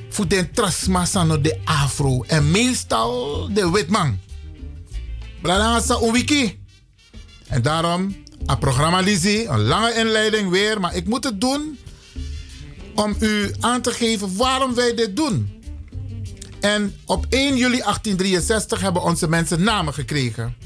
voor 0.09 0.29
de 0.29 0.51
trasma 0.51 1.05
de 1.43 1.59
Afro 1.65 2.25
en 2.27 2.51
meestal 2.51 3.49
de 3.53 3.71
witman. 3.71 4.19
Een 5.43 6.13
wiki. 6.13 6.58
En 7.49 7.63
daarom 7.63 8.17
een 8.47 8.59
programma 8.59 9.01
Lizzie, 9.01 9.47
een 9.47 9.63
lange 9.63 9.95
inleiding 9.95 10.51
weer, 10.51 10.81
maar 10.81 10.95
ik 10.95 11.07
moet 11.07 11.25
het 11.25 11.41
doen 11.41 11.79
om 12.95 13.17
u 13.21 13.51
aan 13.61 13.83
te 13.83 13.91
geven 13.91 14.37
waarom 14.37 14.75
wij 14.75 14.95
dit 14.95 15.17
doen. 15.17 15.63
En 16.61 16.95
op 17.05 17.27
1 17.29 17.57
juli 17.57 17.79
1863 17.79 18.81
hebben 18.81 19.03
onze 19.03 19.29
mensen 19.29 19.63
namen 19.63 19.95
gekregen. 19.95 20.57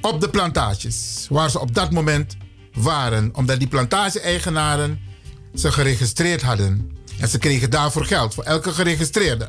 Op 0.00 0.20
de 0.20 0.30
plantages, 0.30 1.26
waar 1.30 1.50
ze 1.50 1.60
op 1.60 1.74
dat 1.74 1.90
moment 1.90 2.36
waren. 2.74 3.30
Omdat 3.34 3.58
die 3.58 3.68
plantage-eigenaren 3.68 5.00
ze 5.54 5.72
geregistreerd 5.72 6.42
hadden. 6.42 6.90
En 7.20 7.28
ze 7.28 7.38
kregen 7.38 7.70
daarvoor 7.70 8.04
geld, 8.04 8.34
voor 8.34 8.44
elke 8.44 8.72
geregistreerde. 8.72 9.48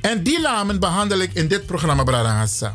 En 0.00 0.22
die 0.22 0.40
namen 0.40 0.80
behandel 0.80 1.18
ik 1.18 1.34
in 1.34 1.48
dit 1.48 1.66
programma 1.66 2.02
Bradangassa. 2.02 2.74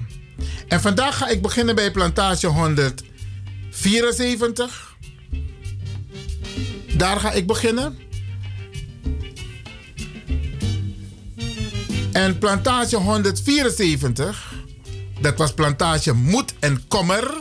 En 0.68 0.82
vandaag 0.82 1.18
ga 1.18 1.28
ik 1.28 1.42
beginnen 1.42 1.76
bij 1.76 1.92
plantage 1.92 2.48
174. 2.48 4.96
Daar 6.98 7.20
ga 7.20 7.32
ik 7.32 7.48
beginnen. 7.48 7.98
En 12.12 12.38
plantage 12.38 12.96
174, 12.96 14.54
dat 15.22 15.38
was 15.38 15.54
plantage 15.54 16.14
Moed 16.14 16.54
en 16.60 16.88
Kommer. 16.88 17.34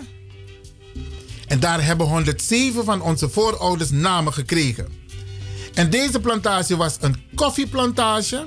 En 1.46 1.60
daar 1.60 1.84
hebben 1.84 2.06
107 2.06 2.84
van 2.84 3.02
onze 3.02 3.28
voorouders 3.28 3.90
namen 3.90 4.32
gekregen. 4.32 4.86
En 5.74 5.90
deze 5.90 6.20
plantage 6.20 6.76
was 6.76 6.96
een 7.00 7.16
koffieplantage 7.34 8.46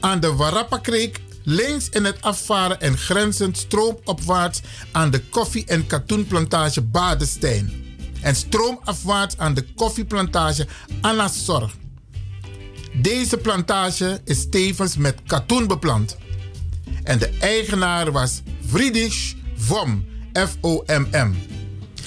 aan 0.00 0.20
de 0.20 0.32
Warappa-kreek 0.32 1.20
links 1.44 1.88
in 1.88 2.04
het 2.04 2.22
afvaren 2.22 2.80
en 2.80 2.98
grenzend 2.98 3.56
stroomopwaarts 3.56 4.60
aan 4.92 5.10
de 5.10 5.20
koffie- 5.20 5.66
en 5.66 5.86
katoenplantage 5.86 6.82
Badestein. 6.82 7.84
En 8.20 8.36
stroomafwaarts 8.36 9.38
aan 9.38 9.54
de 9.54 9.64
koffieplantage 9.74 10.66
Anasor. 11.00 11.70
Deze 12.92 13.36
plantage 13.36 14.20
is 14.24 14.48
tevens 14.50 14.96
met 14.96 15.20
katoen 15.26 15.66
beplant. 15.66 16.16
En 17.02 17.18
de 17.18 17.30
eigenaar 17.40 18.12
was 18.12 18.42
Friedrich 18.66 19.34
Vom, 19.56 20.04
F-O-M-M. 20.32 21.34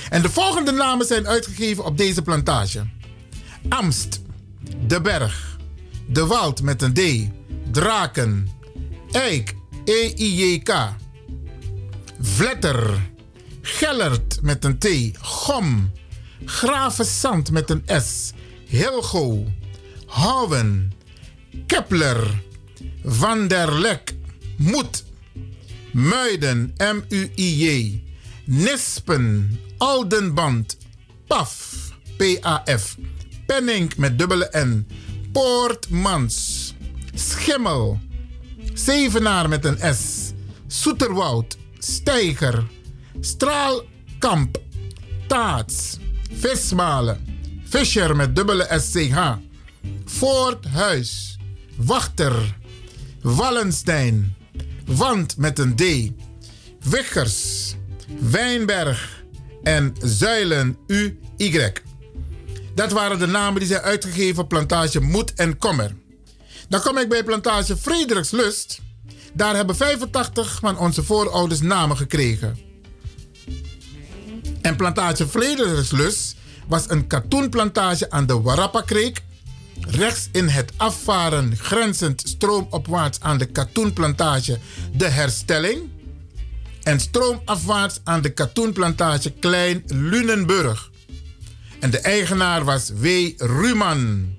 En 0.09 0.21
de 0.21 0.29
volgende 0.29 0.71
namen 0.71 1.05
zijn 1.05 1.27
uitgegeven 1.27 1.85
op 1.85 1.97
deze 1.97 2.21
plantage. 2.21 2.85
Amst, 3.69 4.21
De 4.87 5.01
Berg, 5.01 5.57
De 6.07 6.25
Wald 6.25 6.61
met 6.61 6.81
een 6.81 6.93
D, 6.93 7.29
Draken, 7.71 8.49
Eik, 9.15 9.55
E-I-J-K. 9.85 10.95
Vletter. 12.19 13.09
Gellert 13.61 14.41
met 14.41 14.63
een 14.63 14.77
T. 14.77 14.87
Gom. 15.19 15.91
Gravenzand 16.45 17.51
met 17.51 17.69
een 17.69 17.83
S. 18.01 18.31
Hilgo. 18.65 19.45
Houwen. 20.05 20.93
Kepler. 21.67 22.43
Van 23.03 23.47
der 23.47 23.79
Lek. 23.79 24.15
Moed. 24.57 25.03
Muiden. 25.91 26.73
M-U-I-J. 26.77 27.99
Nispen. 28.45 29.59
Aldenband. 29.77 30.77
Paf. 31.27 31.73
P-A-F. 32.17 32.97
Penning 33.45 33.95
met 33.97 34.17
dubbele 34.17 34.49
N. 34.57 34.87
Poortmans. 35.31 36.73
Schimmel. 37.13 37.99
Zevenaar 38.75 39.49
met 39.49 39.65
een 39.65 39.95
S. 39.95 40.31
Soeterwoud. 40.67 41.57
Steiger. 41.77 42.63
Straalkamp. 43.19 44.61
Taats. 45.27 45.97
Vismalen. 46.31 47.25
Fischer 47.67 48.15
met 48.15 48.35
dubbele 48.35 48.67
SCH. 48.79 49.33
Voorthuis. 50.05 51.37
Wachter. 51.75 52.57
Wallenstein. 53.21 54.35
Wand 54.85 55.37
met 55.37 55.59
een 55.59 55.75
D. 55.75 55.83
Wiggers. 56.89 57.73
Wijnberg. 58.19 59.23
En 59.63 59.95
Zuilen 60.03 60.77
U-Y. 60.87 61.71
Dat 62.73 62.91
waren 62.91 63.19
de 63.19 63.27
namen 63.27 63.59
die 63.59 63.69
zijn 63.69 63.81
uitgegeven 63.81 64.47
plantage 64.47 64.99
Moed 65.01 65.33
en 65.33 65.57
Kommer. 65.57 65.91
Dan 66.69 66.81
kom 66.81 66.97
ik 66.97 67.09
bij 67.09 67.23
plantage 67.23 67.77
Frederikslust. 67.77 68.81
Daar 69.33 69.55
hebben 69.55 69.75
85 69.75 70.57
van 70.61 70.77
onze 70.77 71.03
voorouders 71.03 71.61
namen 71.61 71.97
gekregen. 71.97 72.57
En 74.61 74.75
plantage 74.75 75.27
Frederikslust 75.27 76.35
was 76.67 76.89
een 76.89 77.07
katoenplantage 77.07 78.11
aan 78.11 78.25
de 78.25 78.41
Warappa-kreek. 78.41 79.21
Rechts 79.79 80.29
in 80.31 80.47
het 80.47 80.71
afvaren 80.77 81.57
grenzend 81.57 82.21
stroomopwaarts 82.25 83.19
aan 83.21 83.37
de 83.37 83.45
katoenplantage 83.45 84.59
De 84.93 85.07
Herstelling. 85.07 85.89
En 86.83 86.99
stroomafwaarts 86.99 87.99
aan 88.03 88.21
de 88.21 88.29
katoenplantage 88.29 89.31
Klein 89.31 89.83
Lunenburg. 89.87 90.91
En 91.79 91.89
de 91.89 91.99
eigenaar 91.99 92.63
was 92.63 92.89
W. 92.89 93.05
Ruman. 93.37 94.34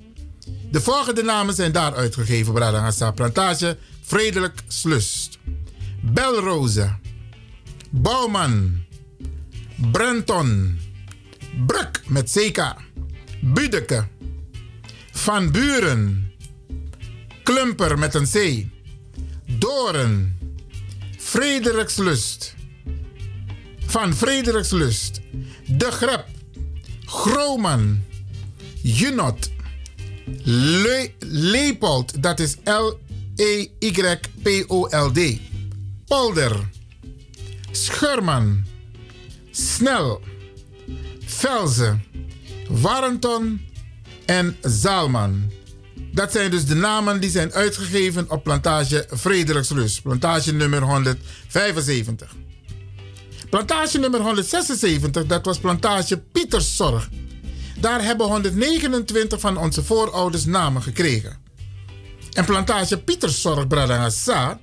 De 0.71 0.81
volgende 0.81 1.23
namen 1.23 1.55
zijn 1.55 1.73
daar 1.73 1.95
uitgegeven, 1.95 2.53
Bradangasa 2.53 3.11
Plantage, 3.11 3.77
Vredelijk 4.03 4.63
Slust. 4.69 5.39
Belroze, 6.13 6.99
Bouwman, 7.91 8.85
Brenton, 9.93 10.79
Bruk 11.67 12.03
met 12.07 12.31
CK, 12.31 12.75
Budeke, 13.41 14.07
Van 15.13 15.51
Buren, 15.51 16.33
Klumper 17.43 17.99
met 17.99 18.15
een 18.15 18.27
C, 18.27 18.67
Doren, 19.59 20.39
Frederikslust, 21.19 22.55
Van 23.87 24.15
Frederikslust, 24.15 25.21
De 25.67 25.91
Grep, 25.91 26.27
Groman, 27.05 28.03
Junot, 28.83 29.51
Le 30.43 31.11
Leopold, 31.19 32.23
dat 32.23 32.41
is 32.41 32.57
L-E-Y-P-O-L-D. 32.65 33.81
Polder. 36.07 36.69
Schurman. 37.71 38.65
Snel, 39.51 40.21
Velze, 41.25 41.99
Warrenton 42.69 43.61
en 44.25 44.57
Zaalman. 44.61 45.51
Dat 46.13 46.33
zijn 46.33 46.51
dus 46.51 46.65
de 46.65 46.75
namen 46.75 47.21
die 47.21 47.31
zijn 47.31 47.53
uitgegeven 47.53 48.31
op 48.31 48.43
plantage 48.43 49.09
Frederikslust, 49.17 50.03
plantage 50.03 50.53
nummer 50.53 50.83
175. 50.83 52.35
Plantage 53.51 53.99
nummer 53.99 54.21
176, 54.21 55.27
dat 55.27 55.45
was 55.45 55.59
plantage 55.59 56.19
Pieterszorg. 56.19 57.09
Daar 57.79 58.05
hebben 58.05 58.27
129 58.27 59.41
van 59.41 59.57
onze 59.57 59.85
voorouders 59.85 60.45
namen 60.45 60.83
gekregen. 60.83 61.37
En 62.33 62.45
plantage 62.45 62.99
Pieterszorg 62.99 63.67
Bradangasa, 63.67 64.59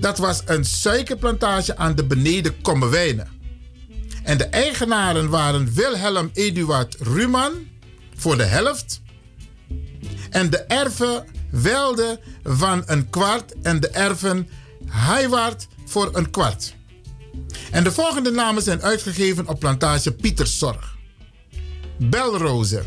dat 0.00 0.18
was 0.18 0.42
een 0.44 0.64
suikerplantage 0.64 1.76
aan 1.76 1.94
de 1.94 2.04
beneden 2.04 2.60
Kommerwijnen. 2.62 3.28
En 4.22 4.38
de 4.38 4.44
eigenaren 4.44 5.28
waren 5.28 5.72
Wilhelm 5.72 6.30
Eduard 6.32 6.96
Ruman 7.00 7.52
voor 8.16 8.36
de 8.36 8.44
helft. 8.44 9.00
En 10.30 10.50
de 10.50 10.58
erven 10.58 11.26
Welde 11.50 12.20
van 12.42 12.82
een 12.86 13.10
kwart 13.10 13.54
en 13.62 13.80
de 13.80 13.88
erven 13.88 14.48
Heiwaard 14.86 15.66
voor 15.84 16.10
een 16.12 16.30
kwart. 16.30 16.74
En 17.70 17.84
de 17.84 17.92
volgende 17.92 18.30
namen 18.30 18.62
zijn 18.62 18.82
uitgegeven 18.82 19.48
op 19.48 19.60
plantage 19.60 20.12
Pieterszorg. 20.12 20.98
Belroze, 22.00 22.82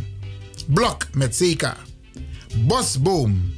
Blok 0.68 1.08
met 1.14 1.36
CK, 1.36 1.74
Bosboom, 2.58 3.54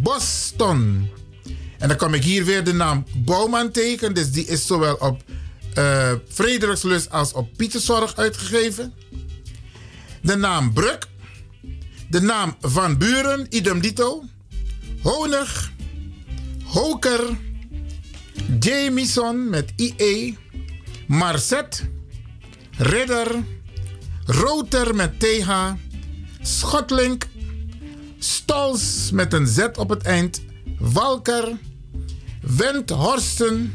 Boston. 0.00 1.08
En 1.78 1.88
dan 1.88 1.96
kom 1.96 2.14
ik 2.14 2.24
hier 2.24 2.44
weer 2.44 2.64
de 2.64 2.72
naam 2.72 3.04
Bouwman 3.16 3.70
tegen, 3.70 4.14
dus 4.14 4.30
die 4.30 4.46
is 4.46 4.66
zowel 4.66 4.94
op 4.94 5.22
uh, 5.78 6.12
Frederikslust 6.28 7.10
als 7.10 7.32
op 7.32 7.56
Pieterzorg 7.56 8.16
uitgegeven. 8.16 8.94
De 10.22 10.36
naam 10.36 10.72
Bruk. 10.72 11.08
De 12.08 12.20
naam 12.20 12.56
Van 12.60 12.98
Buren, 12.98 13.46
idem 13.48 13.80
dito. 13.80 14.24
Honig. 15.02 15.72
Hoker. 16.64 17.38
Jamison 18.60 19.50
met 19.50 19.72
IE. 19.76 20.38
Marcet. 21.06 21.84
Ridder. 22.76 23.44
Roter 24.30 24.94
met 24.94 25.20
TH. 25.20 25.50
Schotlink. 26.42 27.26
Stols 28.18 29.10
met 29.12 29.32
een 29.32 29.46
Z 29.46 29.66
op 29.78 29.88
het 29.88 30.02
eind. 30.02 30.42
Walker. 30.78 31.58
Wendhorsten. 32.40 33.74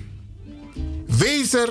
Wezer 1.17 1.69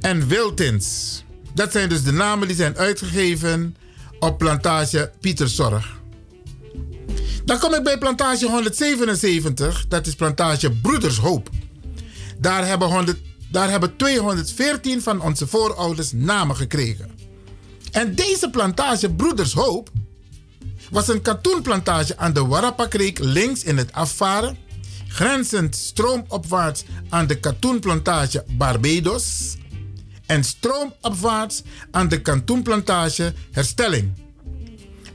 en 0.00 0.26
Wiltins. 0.26 1.22
Dat 1.54 1.72
zijn 1.72 1.88
dus 1.88 2.02
de 2.02 2.12
namen 2.12 2.46
die 2.46 2.56
zijn 2.56 2.76
uitgegeven 2.76 3.76
op 4.18 4.38
plantage 4.38 5.12
Pieterzorg. 5.20 6.00
Dan 7.44 7.58
kom 7.58 7.74
ik 7.74 7.82
bij 7.82 7.98
plantage 7.98 8.46
177, 8.46 9.84
dat 9.88 10.06
is 10.06 10.14
plantage 10.14 10.70
Broedershoop. 10.70 11.50
Daar 12.38 12.66
hebben, 12.66 12.88
100, 12.88 13.18
daar 13.50 13.70
hebben 13.70 13.96
214 13.96 15.02
van 15.02 15.20
onze 15.20 15.46
voorouders 15.46 16.12
namen 16.12 16.56
gekregen. 16.56 17.15
En 17.96 18.14
deze 18.14 18.50
plantage 18.50 19.14
Broedershoop 19.14 19.90
was 20.90 21.08
een 21.08 21.22
katoenplantage 21.22 22.16
aan 22.16 22.32
de 22.32 22.46
Warapakreek 22.46 23.18
links 23.18 23.64
in 23.64 23.76
het 23.76 23.92
afvaren 23.92 24.56
grenzend 25.08 25.76
stroomopwaarts 25.76 26.84
aan 27.08 27.26
de 27.26 27.40
katoenplantage 27.40 28.44
Barbados 28.48 29.56
en 30.26 30.44
stroomopwaarts 30.44 31.62
aan 31.90 32.08
de 32.08 32.22
katoenplantage 32.22 33.34
Herstelling. 33.50 34.12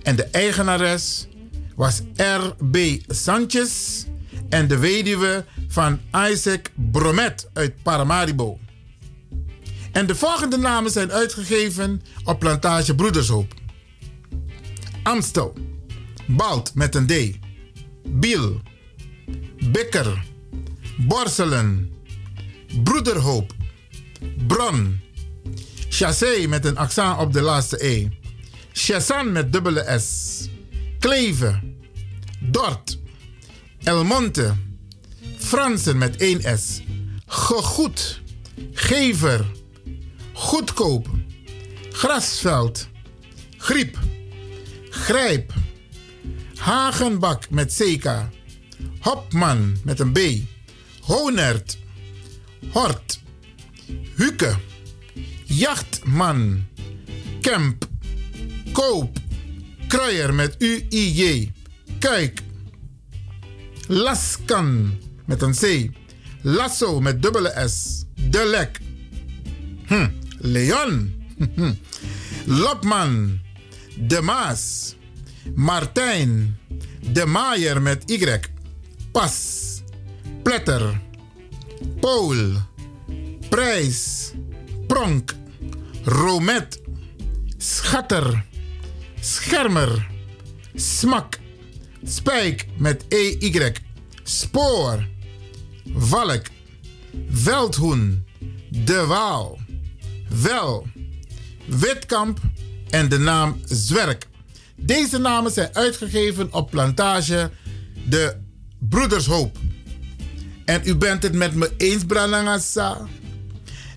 En 0.04 0.16
de 0.16 0.24
eigenares 0.24 1.28
was 1.76 2.02
R.B. 2.16 2.78
Sanchez 3.08 4.04
en 4.50 4.68
de 4.68 4.78
weduwe 4.78 5.46
van 5.68 6.00
Isaac 6.32 6.72
Bromet 6.92 7.50
uit 7.54 7.84
Paramaribo. 7.84 8.60
En 9.92 10.06
de 10.06 10.16
volgende 10.16 10.58
namen 10.58 10.92
zijn 10.92 11.12
uitgegeven 11.12 12.02
op 12.24 12.40
plantage 12.40 12.96
Broedershoop. 12.96 13.54
Amstel, 15.04 15.54
Balt 16.28 16.76
met 16.76 16.96
een 16.96 17.08
D, 17.08 17.40
Biel, 18.08 18.62
Bikker, 19.72 20.26
Borselen, 20.98 21.92
Broederhoop, 22.84 23.54
Bron, 24.48 25.00
Chassé 25.90 26.48
met 26.48 26.66
een 26.66 26.78
accent 26.78 27.20
op 27.20 27.34
de 27.34 27.42
laatste 27.42 27.86
E, 27.86 28.08
Chassan 28.74 29.32
met 29.32 29.54
dubbele 29.54 30.00
S, 30.00 30.40
Kleven, 31.00 31.78
Dort, 32.40 33.00
Elmonte, 33.84 34.56
Fransen 35.38 35.98
met 35.98 36.16
één 36.16 36.60
S, 36.60 36.82
Gegoed, 37.26 38.22
Gever, 38.74 39.46
Goedkoop, 40.42 41.08
Grasveld, 41.92 42.88
Griep, 43.58 43.98
Grijp, 44.90 45.54
Hagenbak 46.56 47.50
met 47.50 47.74
CK, 47.74 48.10
Hopman 49.00 49.78
met 49.84 50.00
een 50.00 50.12
B. 50.12 50.20
Honert. 51.02 51.78
Hort. 52.72 53.20
Huke. 54.16 54.56
Jachtman. 55.46 56.66
Kemp. 57.42 57.86
Koop. 58.72 59.18
Kruier 59.88 60.34
met 60.34 60.56
U-I-J. 60.60 61.52
Kuik. 62.00 62.42
Laskan 63.88 64.98
met 65.26 65.42
een 65.42 65.54
C. 65.54 65.90
Lasso 66.42 67.00
met 67.00 67.22
dubbele 67.22 67.68
S. 67.68 68.04
De 68.30 68.46
Lek. 68.46 68.80
Hm. 69.86 70.21
Leon. 70.42 71.14
Lopman. 72.46 73.40
De 73.98 74.22
Maas. 74.22 74.96
Martijn. 75.56 76.58
De 77.12 77.26
Maaier 77.26 77.82
met 77.82 78.04
Y. 78.10 78.40
Pas, 79.12 79.82
Pletter, 80.44 81.02
Paul, 82.00 82.56
Prijs, 83.50 84.32
Pronk, 84.88 85.36
Romet, 86.04 86.82
Schatter, 87.58 88.46
Schermer, 89.20 90.08
Smak, 90.76 91.40
Spijk 92.04 92.68
met 92.78 93.06
EY, 93.08 93.74
Spoor, 94.24 95.08
Valk, 95.96 96.46
Veldhoen, 97.30 98.26
De 98.70 99.06
Waal, 99.06 99.60
Wel, 100.36 100.88
Witkamp 101.66 102.40
en 102.90 103.10
de 103.10 103.18
naam 103.20 103.60
Zwerk. 103.66 104.28
Deze 104.76 105.18
namen 105.18 105.52
zijn 105.52 105.70
uitgegeven 105.74 106.54
op 106.54 106.70
plantage 106.70 107.52
De 108.06 108.36
Broedershoop. 108.80 109.58
En 110.66 110.82
u 110.84 110.96
bent 110.96 111.24
het 111.24 111.34
met 111.34 111.56
me 111.56 111.72
eens, 111.78 112.06
Branangasa. 112.06 113.08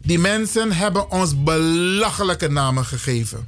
Die 0.03 0.19
mensen 0.19 0.73
hebben 0.73 1.11
ons 1.11 1.43
belachelijke 1.43 2.49
namen 2.49 2.85
gegeven. 2.85 3.47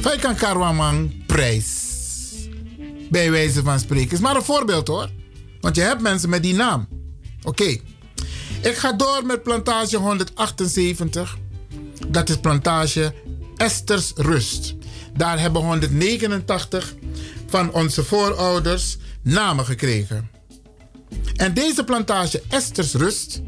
Faikan 0.00 0.34
Karwamang 0.34 1.26
prijs. 1.26 1.86
Bij 3.10 3.30
wijze 3.30 3.62
van 3.62 3.78
spreken. 3.80 4.10
Is 4.10 4.20
maar 4.20 4.36
een 4.36 4.42
voorbeeld 4.42 4.88
hoor. 4.88 5.10
Want 5.60 5.76
je 5.76 5.82
hebt 5.82 6.00
mensen 6.02 6.28
met 6.28 6.42
die 6.42 6.54
naam. 6.54 6.88
Oké. 7.42 7.78
Ik 8.62 8.76
ga 8.76 8.92
door 8.92 9.26
met 9.26 9.42
plantage 9.42 9.96
178. 9.96 11.36
Dat 12.08 12.28
is 12.28 12.36
plantage 12.36 13.14
Esters 13.56 14.12
Rust. 14.16 14.74
Daar 15.16 15.40
hebben 15.40 15.62
189 15.62 16.94
van 17.46 17.72
onze 17.72 18.04
voorouders 18.04 18.96
namen 19.22 19.64
gekregen. 19.64 20.30
En 21.36 21.54
deze 21.54 21.84
plantage 21.84 22.42
Estersrust 22.48 23.40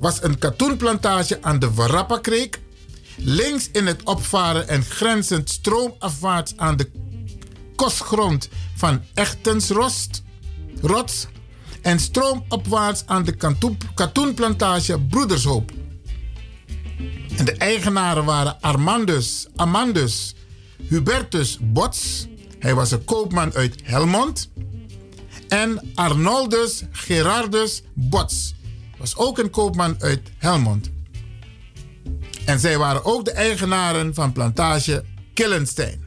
was 0.00 0.22
een 0.22 0.38
katoenplantage 0.38 1.38
aan 1.42 1.58
de 1.58 1.72
Warappa-kreek, 1.72 2.60
links 3.16 3.68
in 3.72 3.86
het 3.86 4.02
opvaren 4.02 4.68
en 4.68 4.82
grenzend 4.84 5.50
stroomafwaarts 5.50 6.52
aan 6.56 6.76
de 6.76 6.90
kostgrond 7.76 8.48
van 8.76 9.02
Echtensrost, 9.14 10.22
Rots, 10.80 11.26
en 11.86 11.98
stroomopwaarts 11.98 13.02
aan 13.06 13.24
de 13.24 13.36
katoenplantage 13.94 15.00
Broedershoop. 15.00 15.72
En 17.36 17.44
de 17.44 17.52
eigenaren 17.52 18.24
waren 18.24 18.60
Armandus, 18.60 19.46
Amandus, 19.56 20.34
Hubertus 20.88 21.58
Bots, 21.60 22.26
hij 22.58 22.74
was 22.74 22.90
een 22.90 23.04
koopman 23.04 23.54
uit 23.54 23.80
Helmond, 23.82 24.50
en 25.48 25.90
Arnoldus 25.94 26.82
Gerardus 26.90 27.82
Bots 27.94 28.54
was 28.98 29.16
ook 29.16 29.38
een 29.38 29.50
koopman 29.50 29.96
uit 29.98 30.22
Helmond. 30.38 30.90
En 32.44 32.58
zij 32.58 32.78
waren 32.78 33.04
ook 33.04 33.24
de 33.24 33.32
eigenaren 33.32 34.14
van 34.14 34.32
plantage 34.32 35.04
Killenstein. 35.34 36.05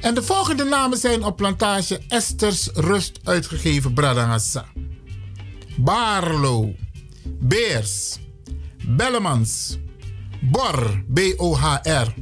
En 0.00 0.14
de 0.14 0.22
volgende 0.22 0.64
namen 0.64 0.98
zijn 0.98 1.24
op 1.24 1.36
plantage 1.36 2.00
Esters 2.08 2.68
Rust 2.74 3.20
uitgegeven 3.24 3.92
Bradangassa. 3.92 4.66
Barlo, 5.76 6.74
Beers, 7.24 8.18
Bellemans, 8.86 9.78
Bor, 10.40 11.02
B-O-H-R, 11.14 12.14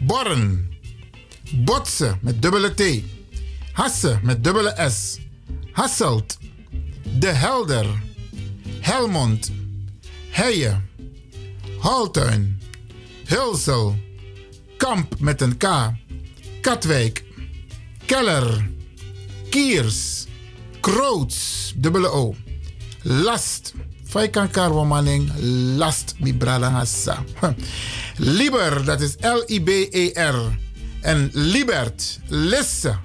Borren, 0.00 0.70
Botse 1.54 2.16
met 2.20 2.42
dubbele 2.42 2.74
T, 2.74 3.02
Hasse 3.72 4.18
met 4.22 4.44
dubbele 4.44 4.90
S, 4.90 5.18
Hasselt, 5.72 6.38
De 7.18 7.28
Helder, 7.28 7.86
Helmond, 8.80 9.52
Heijen, 10.30 10.88
Haltuin, 11.78 12.60
Hulsel, 13.24 13.96
Kamp 14.76 15.14
met 15.18 15.40
een 15.40 15.56
K, 15.56 15.64
Katwijk, 16.62 17.24
Keller, 18.06 18.68
Kiers, 19.50 20.26
Kroots, 20.80 21.72
dubbele 21.76 22.08
O, 22.08 22.34
Last, 23.02 23.74
Faikan 24.04 24.50
Karwomaning, 24.50 25.30
Last, 25.76 26.14
mi. 26.18 26.34
Liber, 28.16 28.84
dat 28.84 29.00
is 29.00 29.14
L-I-B-E-R. 29.20 30.58
En 31.00 31.30
Libert, 31.32 32.20
Lisse, 32.28 32.96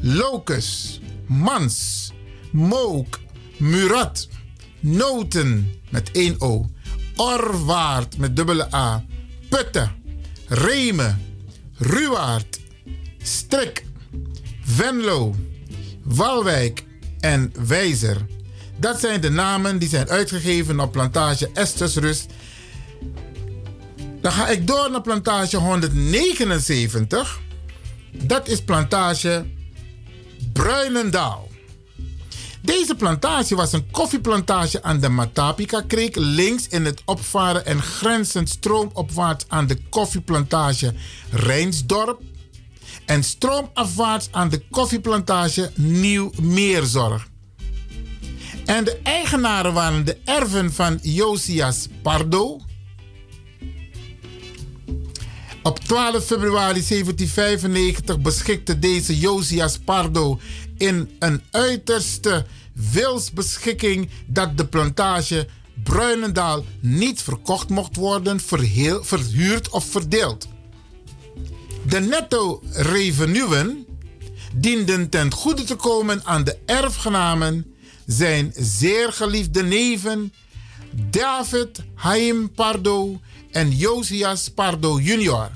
Locus, 0.00 1.00
Mans, 1.26 2.12
Mook, 2.50 3.20
Murat, 3.56 4.28
Noten 4.80 5.70
met 5.90 6.10
één 6.10 6.34
O, 6.40 6.66
Orwaard 7.16 8.18
met 8.18 8.36
dubbele 8.36 8.74
A, 8.74 9.04
Putte, 9.48 9.88
Remen, 10.46 11.20
Ruwaard, 11.78 12.57
Strik, 13.28 13.84
Venlo, 14.62 15.34
Walwijk 16.02 16.84
en 17.20 17.52
Wijzer. 17.66 18.26
Dat 18.76 19.00
zijn 19.00 19.20
de 19.20 19.30
namen 19.30 19.78
die 19.78 19.88
zijn 19.88 20.08
uitgegeven 20.08 20.80
op 20.80 20.92
plantage 20.92 21.50
Estersrust. 21.52 22.26
Dan 24.20 24.32
ga 24.32 24.48
ik 24.48 24.66
door 24.66 24.90
naar 24.90 25.00
plantage 25.00 25.56
179. 25.56 27.40
Dat 28.12 28.48
is 28.48 28.62
plantage 28.62 29.46
Bruinendaal. 30.52 31.48
Deze 32.62 32.94
plantage 32.94 33.54
was 33.54 33.72
een 33.72 33.90
koffieplantage 33.90 34.82
aan 34.82 35.00
de 35.00 35.08
Matapika-kreek, 35.08 36.16
links 36.16 36.68
in 36.68 36.84
het 36.84 37.02
opvaren 37.04 37.66
en 37.66 37.82
grenzend 37.82 38.48
stroomopwaarts 38.48 39.44
aan 39.48 39.66
de 39.66 39.78
koffieplantage 39.88 40.94
Rijnsdorp 41.30 42.20
en 43.08 43.24
stroomafwaarts 43.24 44.28
aan 44.30 44.48
de 44.48 44.62
koffieplantage 44.70 45.70
Nieuw-Meerzorg. 45.74 47.28
En 48.64 48.84
de 48.84 49.00
eigenaren 49.02 49.72
waren 49.72 50.04
de 50.04 50.16
erven 50.24 50.72
van 50.72 50.98
Josias 51.02 51.88
Pardo. 52.02 52.60
Op 55.62 55.78
12 55.78 56.24
februari 56.24 56.84
1795 56.88 58.20
beschikte 58.20 58.78
deze 58.78 59.18
Josias 59.18 59.78
Pardo 59.78 60.40
in 60.76 61.10
een 61.18 61.42
uiterste 61.50 62.46
wilsbeschikking 62.92 64.08
dat 64.26 64.56
de 64.56 64.66
plantage 64.66 65.46
Bruinendaal 65.82 66.64
niet 66.80 67.22
verkocht 67.22 67.68
mocht 67.68 67.96
worden, 67.96 68.40
verhuurd 69.02 69.68
of 69.68 69.84
verdeeld. 69.84 70.48
De 71.88 72.00
netto 72.00 72.62
revenuen 72.72 73.86
dienden 74.54 75.08
ten 75.08 75.32
goede 75.32 75.64
te 75.64 75.74
komen 75.74 76.20
aan 76.24 76.44
de 76.44 76.58
erfgenamen 76.66 77.74
zijn 78.06 78.52
zeer 78.56 79.12
geliefde 79.12 79.62
neven 79.62 80.32
David 81.10 81.84
Haim 81.94 82.50
Pardo 82.52 83.20
en 83.50 83.70
Josias 83.76 84.48
Pardo 84.48 84.98
junior. 85.00 85.50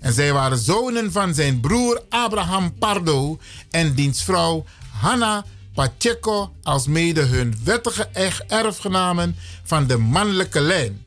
En 0.00 0.12
zij 0.12 0.32
waren 0.32 0.58
zonen 0.58 1.12
van 1.12 1.34
zijn 1.34 1.60
broer 1.60 2.02
Abraham 2.08 2.74
Pardo 2.78 3.38
en 3.70 3.94
diens 3.94 4.22
vrouw 4.22 4.64
Hanna 5.00 5.44
Pacheco 5.74 6.52
als 6.62 6.86
mede 6.86 7.22
hun 7.22 7.58
wettige 7.64 8.08
erfgenamen 8.48 9.36
van 9.62 9.86
de 9.86 9.96
mannelijke 9.96 10.60
lijn. 10.60 11.04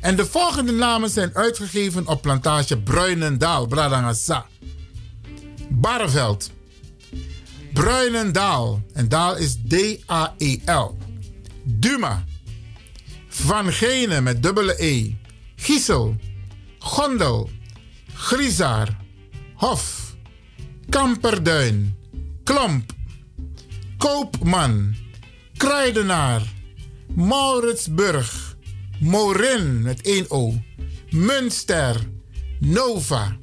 En 0.00 0.16
de 0.16 0.26
volgende 0.26 0.72
namen 0.72 1.10
zijn 1.10 1.34
uitgegeven 1.34 2.06
op 2.06 2.22
plantage 2.22 2.78
Bruinendaal, 2.78 3.66
Bradangasa. 3.66 4.46
Barreveld, 5.68 6.50
Bruinendaal, 7.72 8.82
en 8.92 9.08
Daal 9.08 9.36
is 9.36 9.56
D-A-E-L. 9.68 10.96
Duma, 11.64 12.24
Van 13.28 13.72
Gene 13.72 14.20
met 14.20 14.42
dubbele 14.42 14.84
E, 14.84 15.14
Giesel, 15.56 16.16
Gondel, 16.78 17.50
Griezaar, 18.14 18.96
Hof, 19.54 20.14
Kamperduin, 20.88 21.96
Klomp, 22.44 22.92
Koopman, 23.98 24.94
Kruidenaar, 25.56 26.42
Mauritsburg, 27.14 28.47
Morin 29.00 29.82
met 29.82 30.00
één 30.00 30.24
O, 30.28 30.54
Münster, 31.10 31.96
Nova, 32.58 33.36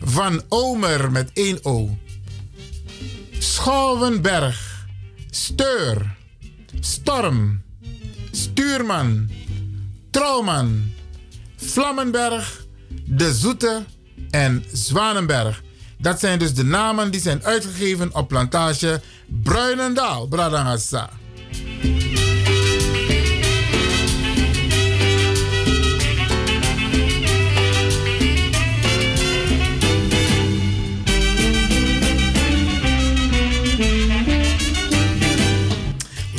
Van 0.00 0.42
Omer 0.48 1.10
met 1.10 1.30
één 1.32 1.58
O, 1.64 1.96
Schouwenberg, 3.38 4.86
Steur, 5.30 6.16
Storm, 6.80 7.62
Stuurman, 8.30 9.30
Trouwman, 10.10 10.92
Vlammenberg, 11.56 12.66
De 13.04 13.34
Zoete 13.34 13.84
en 14.30 14.64
Zwanenberg. 14.72 15.62
Dat 15.98 16.20
zijn 16.20 16.38
dus 16.38 16.54
de 16.54 16.64
namen 16.64 17.10
die 17.10 17.20
zijn 17.20 17.44
uitgegeven 17.44 18.14
op 18.14 18.28
plantage 18.28 19.00
Bruinendaal, 19.26 20.26
Bradangasa. 20.26 21.10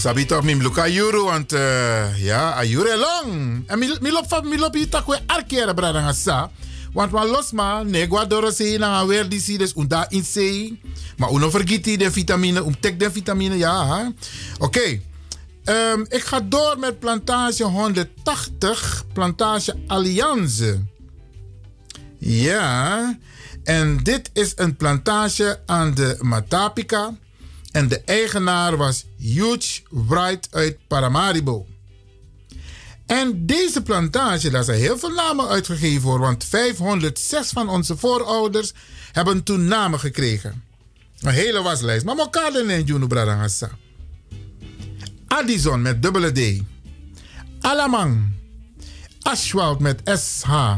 Sabi 0.03 0.25
toch 0.25 0.43
mim 0.43 0.59
yuru 0.59 1.23
want 1.23 1.53
uh, 1.53 2.19
ja 2.19 2.51
ayure 2.59 2.98
long. 2.98 3.64
En 3.67 3.80
mi 3.80 4.11
lop 4.11 4.27
fa 4.27 4.41
mi 4.43 4.57
lop 4.57 4.73
hier 4.75 4.90
takwe 4.90 5.19
arkere 5.27 5.73
brada 5.73 6.01
ngasa. 6.01 6.51
Want 6.91 7.11
wan 7.11 7.27
losma 7.27 7.83
negwa 7.83 8.25
doro 8.25 8.51
se 8.51 8.77
na 8.77 9.06
weer 9.06 9.30
die 9.30 9.40
si 9.40 9.57
unda 9.75 10.06
in 10.09 10.23
se. 10.23 10.75
Maar 11.17 11.32
uno 11.32 11.49
vergiti 11.49 11.98
de 11.98 12.11
vitamine, 12.11 12.64
um 12.64 12.80
tek 12.80 12.99
de 12.99 13.11
vitamine 13.11 13.57
ja. 13.57 14.11
Oké. 14.59 14.65
Okay. 14.65 15.01
Um, 15.93 16.06
ik 16.09 16.23
ga 16.23 16.40
door 16.40 16.80
met 16.80 16.99
plantage 16.99 17.64
180, 17.64 19.06
plantage 19.14 19.75
Allianze. 19.88 20.80
Ja, 22.17 23.17
en 23.64 23.98
dit 24.03 24.30
is 24.33 24.51
een 24.56 24.75
plantage 24.75 25.59
aan 25.65 25.93
de 25.93 26.17
Matapika. 26.22 27.14
En 27.73 27.87
de 27.87 28.01
eigenaar 28.01 28.77
was 28.77 29.05
Hugh 29.17 29.79
Wright 29.89 30.47
uit 30.51 30.77
Paramaribo. 30.87 31.67
En 33.05 33.45
deze 33.45 33.81
plantage, 33.81 34.49
daar 34.49 34.63
zijn 34.63 34.79
heel 34.79 34.97
veel 34.97 35.09
namen 35.13 35.47
uitgegeven 35.47 36.01
voor, 36.01 36.19
want 36.19 36.43
506 36.43 37.49
van 37.49 37.69
onze 37.69 37.97
voorouders 37.97 38.73
hebben 39.11 39.43
toen 39.43 39.65
namen 39.67 39.99
gekregen. 39.99 40.63
Een 41.19 41.33
hele 41.33 41.61
waslijst. 41.61 42.05
Maar 42.05 42.15
in 42.69 42.83
Juno 42.83 43.07
Bradangasa. 43.07 43.69
Addison 45.27 45.81
met 45.81 46.01
dubbele 46.01 46.31
D. 46.31 46.61
Alamang. 47.61 48.31
Ashwald 49.21 49.79
met 49.79 50.01
SH. 50.03 50.75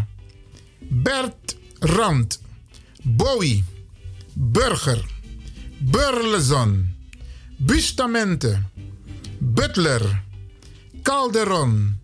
Bert 0.79 1.57
Rand. 1.79 2.41
Bowie. 3.01 3.63
Burger. 4.33 5.14
Burleson, 5.91 6.95
Bustamente, 7.57 8.63
Butler, 9.39 10.23
Calderon, 11.01 11.97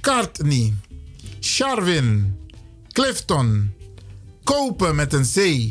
Cartney, 0.00 0.74
Charwin, 1.40 2.36
Clifton, 2.92 3.72
Kopen 4.44 4.94
met 4.96 5.12
een 5.12 5.24
C, 5.24 5.68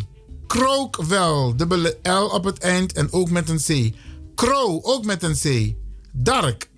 Krookwel, 0.47 1.55
dubbele 1.55 1.97
L 2.03 2.25
op 2.33 2.43
het 2.43 2.57
eind 2.57 2.93
en 2.93 3.11
ook 3.11 3.29
met 3.29 3.49
een 3.49 3.59
C, 3.59 3.95
Crow, 4.35 4.79
ook 4.85 5.05
met 5.05 5.23
een 5.23 5.35
C, 5.35 5.75
Dark, 6.11 6.69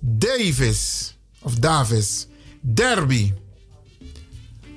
Davis, 0.00 1.14
of 1.40 1.54
Davis, 1.54 2.26
Derby. 2.60 3.32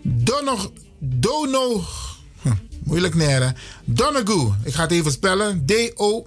Donog, 0.02 0.72
Dono, 1.00 1.78
hm, 1.78 2.09
moeilijk 2.90 3.16
neren. 3.16 3.56
Donegue. 3.86 4.54
Ik 4.64 4.74
ga 4.74 4.82
het 4.82 4.92
even 4.92 5.12
spellen. 5.12 5.66
D-O-N-O-G-H-U-E. 5.66 6.20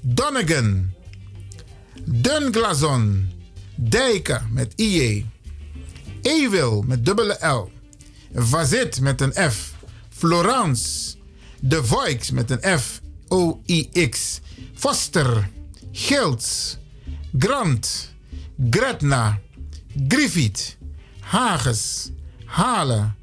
Donegan. 0.00 0.90
Dunglazon. 2.04 3.30
Dijken 3.74 4.48
met 4.52 4.72
IE. 4.76 5.26
Ewil 6.22 6.82
met 6.86 7.04
dubbele 7.04 7.46
L. 7.46 7.70
Vazit 8.34 9.00
met 9.00 9.20
een 9.20 9.32
F. 9.50 9.72
Florence. 10.08 11.16
De 11.60 11.84
Voix 11.84 12.30
met 12.30 12.50
een 12.50 12.78
F. 12.78 13.00
O-I-X. 13.28 14.40
Foster. 14.74 15.50
Gilts. 15.92 16.76
Grant. 17.38 18.12
Gretna. 18.70 19.40
Griffith. 20.08 20.76
Hages. 21.20 22.10
Halen. 22.48 23.16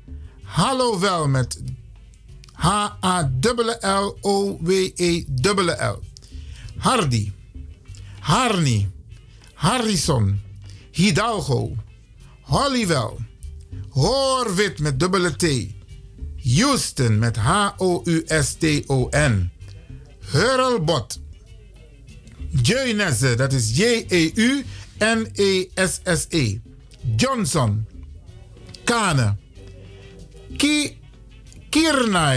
Hallowell 0.44 1.28
met 1.28 1.62
H-A-L-L-O-W-E-L. 2.54 3.14
Hardy. 6.78 7.32
Harney. 8.20 8.90
Harrison. 9.54 10.42
Hidalgo. 10.92 11.76
Hollywell. 12.42 13.18
Horwit 13.90 14.80
met 14.80 15.00
dubbele 15.00 15.36
T. 15.36 15.46
Houston 16.44 17.20
met 17.20 17.38
H-O-U-S-T-O-N. 17.38 17.92
Hurlbot. 20.32 21.20
Jeunesse, 22.62 23.36
dat 23.36 23.54
is 23.54 23.78
J-E-U-N-E-S-S-E. 23.78 24.62
Johnson. 27.16 27.86
Kane. 28.86 29.36
Ki 30.58 30.98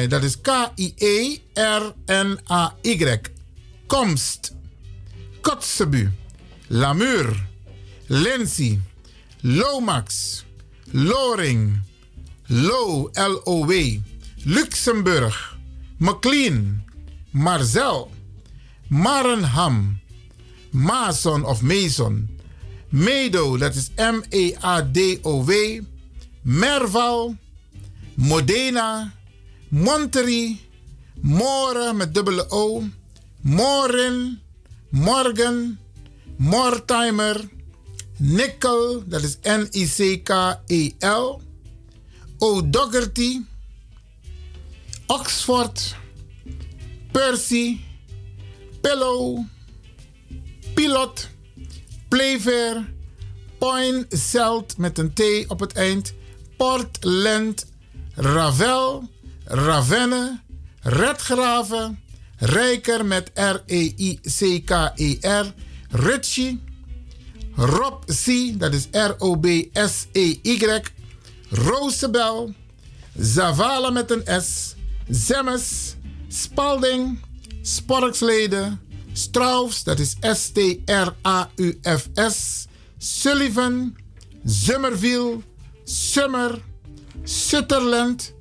dat 0.09 0.23
is 0.23 0.41
K-I-E-R-N-A-Y. 0.41 1.41
Komst. 3.86 4.55
Kotzebu. 5.41 6.10
Lamur. 6.67 7.47
Lindsay. 8.07 8.81
Lomax. 9.41 10.44
Loring. 10.91 11.83
Low, 12.47 13.10
L-O-W. 13.12 14.01
Luxemburg. 14.44 15.57
McLean. 15.99 16.85
Marzel. 17.31 18.10
Marenham. 18.89 20.01
Mason 20.70 21.44
of 21.44 21.62
Mason. 21.62 22.28
Medo, 22.89 23.57
dat 23.57 23.75
is 23.75 23.91
M-E-A-D-O-W. 23.97 25.85
Merval. 26.49 27.36
Modena. 28.15 29.12
Monterey. 29.68 30.60
Moren 31.20 31.97
met 31.97 32.15
dubbele 32.15 32.51
O. 32.51 32.83
Morin. 33.41 34.41
Morgan. 34.89 35.78
Mortimer. 36.36 37.49
Nickel, 38.17 39.02
dat 39.07 39.23
is 39.23 39.39
N-I-C-K-E-L. 39.43 41.41
O'Dougherty. 42.39 43.41
Oxford. 45.07 45.97
Percy. 47.12 47.81
Pillow. 48.81 49.44
Pilot. 50.75 51.28
Playfair. 52.09 52.93
Point 53.59 54.07
Celt 54.09 54.77
met 54.77 54.99
een 54.99 55.12
T 55.12 55.23
op 55.49 55.60
het 55.60 55.73
eind. 55.73 56.17
Portland. 56.59 57.65
Ravel. 58.15 59.09
Ravenne. 59.45 60.41
Redgraven. 60.81 62.01
Rijker 62.37 63.05
met 63.07 63.31
R-E-I-C-K-E-R. 63.35 64.75
Ritchie. 65.91 66.61
Rob 67.55 68.05
C. 68.05 68.27
Dat 68.59 68.75
is 68.75 68.89
R-O-B-S-E-Y. 68.91 70.83
Roosebel. 71.51 72.55
Zavala 73.19 73.91
met 73.91 74.11
een 74.11 74.43
S. 74.43 74.75
Zemmes. 75.09 75.95
Spalding. 76.28 77.20
Sporksleden. 77.62 78.81
Strauss, 79.12 79.85
dat 79.85 79.99
is 79.99 80.17
S-T-R-A-U-F-S. 80.20 80.77
Sullivan. 82.99 83.97
Summerville. 84.45 85.41
Summer. 85.89 86.62
Sutherland. 87.25 88.34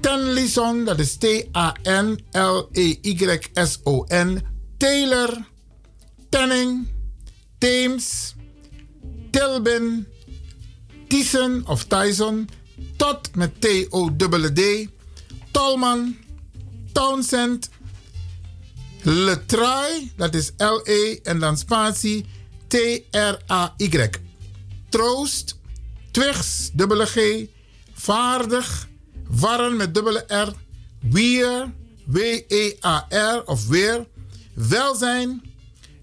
Tennyson, 0.00 0.84
dat 0.84 0.98
is 0.98 1.16
T-A-N-L-E-Y-S-O-N. 1.16 1.62
Taylor. 4.76 5.46
Tenning. 6.28 6.88
Thames. 7.58 8.34
Tilbin. 9.30 10.06
Tyson 11.08 11.62
of 11.66 11.84
Tyson. 11.84 12.48
Tot 12.96 13.34
met 13.34 13.60
T-O-D-D. 13.60 14.88
Tolman. 15.50 16.16
Townsend. 16.92 17.70
Letrai, 19.02 20.12
dat 20.16 20.34
is 20.34 20.52
L-E 20.56 21.18
en 21.22 21.38
dan 21.38 21.56
spatie 21.56 22.24
T-R-A-Y. 22.66 24.10
Troost, 24.88 25.58
Twigs, 26.12 26.70
dubbele 26.72 27.06
G, 27.06 27.46
Vaardig, 27.94 28.88
Warren 29.28 29.76
met 29.76 29.94
dubbele 29.94 30.24
R, 30.28 30.52
Weer, 31.00 31.72
W-E-A-R 32.04 33.42
of 33.44 33.66
Weer, 33.66 34.06
Welzijn, 34.54 35.42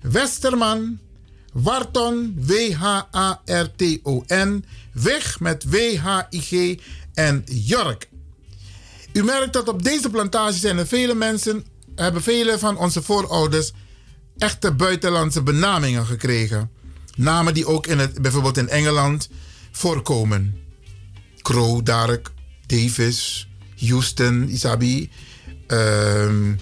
Westerman, 0.02 1.00
Warton, 1.54 2.36
W-H-A-R-T-O-N, 2.46 3.06
Weg 4.94 5.40
met 5.40 5.64
W-H-I-G 5.70 6.80
en 7.14 7.44
Jork. 7.46 8.10
U 9.14 9.24
merkt 9.24 9.54
dat 9.54 9.68
op 9.68 9.84
deze 9.84 10.10
plantage 10.10 10.58
zijn 10.58 10.78
er 10.78 10.88
vele 10.88 11.16
mensen 11.16 11.66
hebben 11.96 12.22
vele 12.22 12.60
van 12.60 12.78
onze 12.78 13.02
voorouders 13.02 13.72
echte 14.38 14.72
buitenlandse 14.72 15.42
benamingen 15.44 16.06
gekregen. 16.06 16.72
Namen 17.16 17.54
die 17.54 17.66
ook 17.66 17.88
in 17.88 18.00
het, 18.00 18.22
bijvoorbeeld 18.22 18.58
in 18.58 18.70
Engeland 18.70 19.30
voorkomen. 19.80 20.58
Crow, 21.42 21.86
Dark, 21.86 22.32
Davis, 22.66 23.48
Houston, 23.78 24.50
Isabi, 24.50 25.10
ehm, 25.68 26.56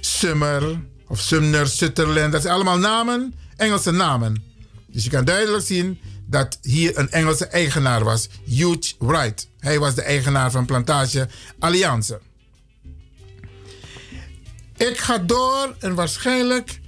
Summer 0.00 0.80
of 1.08 1.20
Sumner, 1.20 1.66
Sutherland. 1.66 2.32
Dat 2.32 2.42
zijn 2.42 2.54
allemaal 2.54 2.78
namen, 2.78 3.34
Engelse 3.56 3.90
namen. 3.90 4.42
Dus 4.86 5.04
je 5.04 5.10
kan 5.10 5.24
duidelijk 5.24 5.64
zien 5.66 6.00
dat 6.26 6.58
hier 6.62 6.98
een 6.98 7.10
Engelse 7.10 7.46
eigenaar 7.46 8.04
was, 8.04 8.28
Hugh 8.44 8.92
Wright. 8.98 9.48
Hij 9.58 9.78
was 9.78 9.94
de 9.94 10.02
eigenaar 10.02 10.50
van 10.50 10.66
plantage 10.66 11.28
Alliance. 11.58 12.20
Ik 14.76 14.98
ga 14.98 15.18
door 15.18 15.76
en 15.78 15.94
waarschijnlijk 15.94 16.80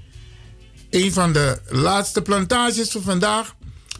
een 0.90 1.12
van 1.12 1.32
de 1.32 1.60
laatste 1.68 2.22
plantages 2.22 2.90
van 2.90 3.02
vandaag. 3.02 3.54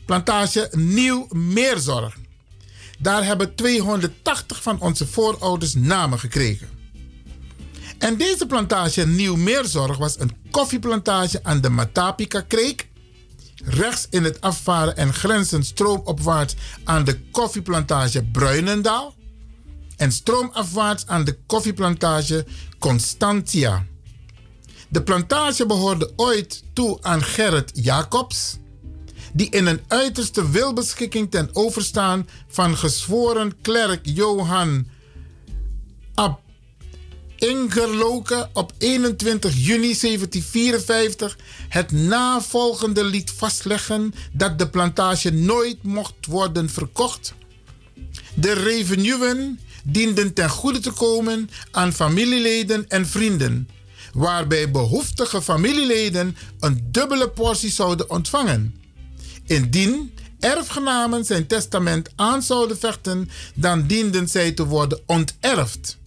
Plantage 0.07 0.69
Nieuw 0.73 1.27
Meerzorg. 1.31 2.17
Daar 2.99 3.25
hebben 3.25 3.55
280 3.55 4.63
van 4.63 4.81
onze 4.81 5.07
voorouders 5.07 5.75
namen 5.75 6.19
gekregen. 6.19 6.69
En 7.99 8.17
deze 8.17 8.47
plantage 8.47 9.07
Nieuw 9.07 9.37
Meerzorg 9.37 9.97
was 9.97 10.21
een 10.21 10.37
koffieplantage 10.51 11.41
aan 11.43 11.61
de 11.61 11.69
Matapika 11.69 12.41
Kreek. 12.41 12.89
Rechts 13.65 14.07
in 14.11 14.25
het 14.25 14.41
afvaren 14.41 14.97
en 14.97 15.15
grenzend 15.15 15.67
stroomopwaarts 15.67 16.55
aan 16.85 17.05
de 17.05 17.21
koffieplantage 17.31 18.25
Bruinendaal. 18.25 19.15
En 19.97 20.13
stroomafwaarts 20.13 21.07
aan 21.07 21.25
de 21.25 21.39
koffieplantage 21.47 22.47
Constantia. 22.79 23.87
De 24.89 25.03
plantage 25.03 25.67
behoorde 25.67 26.13
ooit 26.17 26.63
toe 26.73 26.99
aan 27.03 27.23
Gerrit 27.23 27.71
Jacobs, 27.75 28.57
die 29.37 29.51
in 29.51 29.67
een 29.67 29.81
uiterste 29.89 30.51
wilbeschikking 30.51 31.31
ten 31.31 31.49
overstaan 31.53 32.29
van 32.49 32.77
gezworen 32.77 33.61
klerk 33.63 34.01
Johan 34.03 34.87
Ab 36.15 36.41
Ingerloken 37.37 38.51
op 38.53 38.73
21 38.79 39.55
juni 39.55 39.97
1754 39.99 41.39
het 41.69 41.93
navolgende 41.93 43.05
liet 43.05 43.31
vastleggen 43.31 44.15
dat 44.33 44.59
de 44.59 44.69
plantage 44.69 45.31
nooit 45.31 45.83
mocht 45.83 46.27
worden 46.27 46.71
verkocht. 46.71 47.35
De 48.35 48.53
revenuen 48.53 49.61
dienden 49.85 50.33
ten 50.33 50.51
goede 50.51 50.79
te 50.81 50.91
komen 50.91 51.51
aan 51.71 51.93
familieleden 51.93 52.89
en 52.89 53.07
vrienden, 53.07 53.69
waarbij 54.13 54.71
behoeftige 54.71 55.43
familieleden 55.43 56.37
een 56.61 56.89
dubbele 56.91 57.31
portie 57.31 57.71
zouden 57.71 58.11
ontvangen. 58.11 58.86
Indien 59.47 60.15
erfgenamen 60.41 61.25
zijn 61.25 61.47
testament 61.47 62.11
aan 62.17 62.43
zouden 62.43 62.79
vechten, 62.79 63.31
dan 63.55 63.87
dienden 63.87 64.29
zij 64.29 64.53
te 64.53 64.67
worden 64.67 65.01
onterfd. 65.07 65.99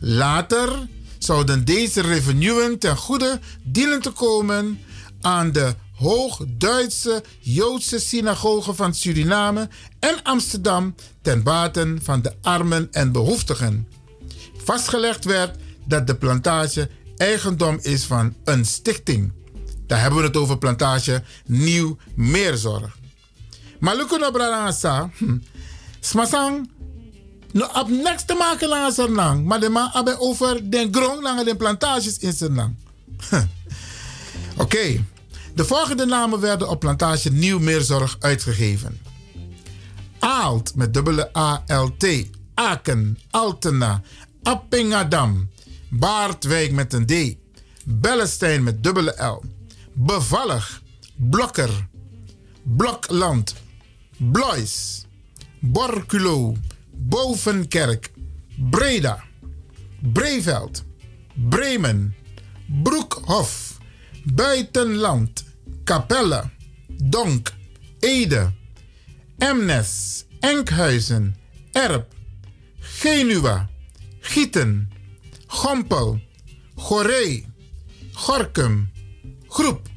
Later 0.00 0.88
zouden 1.18 1.64
deze 1.64 2.00
revenuen 2.00 2.78
ten 2.78 2.96
goede 2.96 3.40
dienen 3.62 4.00
te 4.00 4.10
komen 4.10 4.80
aan 5.20 5.52
de 5.52 5.74
Hoog-Duitse 5.94 7.22
Joodse 7.40 7.98
synagoge 7.98 8.74
van 8.74 8.94
Suriname 8.94 9.68
en 9.98 10.22
Amsterdam 10.22 10.94
ten 11.22 11.42
baten 11.42 11.98
van 12.02 12.22
de 12.22 12.32
armen 12.42 12.88
en 12.90 13.12
behoeftigen. 13.12 13.88
Vastgelegd 14.64 15.24
werd 15.24 15.56
dat 15.86 16.06
de 16.06 16.14
plantage 16.14 16.88
eigendom 17.16 17.78
is 17.82 18.04
van 18.04 18.34
een 18.44 18.64
stichting. 18.64 19.32
Daar 19.90 20.00
hebben 20.00 20.18
we 20.20 20.26
het 20.26 20.36
over 20.36 20.58
plantage 20.58 21.22
Nieuw 21.46 21.96
Meerzorg. 22.14 22.96
Maar 23.78 23.96
nou 23.96 24.32
brada 24.32 25.10
hm. 25.16 25.38
Smasang 26.00 26.70
no 27.52 27.68
op 27.74 27.88
niks 27.88 28.24
te 28.24 28.34
maken 28.34 28.68
lang 28.68 28.92
Sernang, 28.92 29.44
maar 29.44 29.60
de 29.60 29.68
man 29.68 29.88
hebben 29.92 30.20
over 30.20 30.70
den 30.70 30.94
grond 30.94 31.22
lange 31.22 31.44
de 31.44 31.56
plantages 31.56 32.18
in 32.18 32.32
Sernang. 32.32 32.74
Oké, 34.56 35.04
de 35.54 35.64
volgende 35.64 36.04
namen 36.04 36.40
werden 36.40 36.68
op 36.68 36.80
plantage 36.80 37.30
Nieuw 37.30 37.58
Meerzorg 37.58 38.16
uitgegeven. 38.20 39.00
Aalt 40.18 40.74
met 40.74 40.94
dubbele 40.94 41.36
A-L-T, 41.36 42.06
Aken, 42.54 43.18
Altena, 43.30 44.02
Appingadam, 44.42 45.48
Baardwijk 45.88 46.72
met 46.72 46.92
een 46.92 47.06
D, 47.06 47.36
Bellestein 47.84 48.62
met 48.62 48.82
dubbele 48.82 49.24
L, 49.24 49.42
Bevallig, 49.94 50.64
Blokker, 51.16 51.70
Blokland, 52.62 53.54
Blois, 54.18 55.06
Borculo, 55.60 56.56
Bovenkerk, 56.92 58.10
Breda, 58.56 59.22
Breveld, 60.00 60.84
Bremen, 61.34 62.14
Broekhof, 62.66 63.78
Buitenland, 64.24 65.44
Capelle, 65.84 66.50
Donk, 66.88 67.52
Ede, 68.00 68.52
Emnes, 69.38 70.24
Enkhuizen, 70.40 71.34
Erp, 71.72 72.14
Genua, 73.02 73.68
Gieten, 74.22 74.88
Gompel, 75.48 76.20
Goree, 76.76 77.44
Gorkum, 78.26 78.88
Groep, 79.50 79.88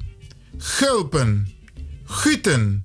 Gulpen, 0.57 1.47
Guten, 2.23 2.83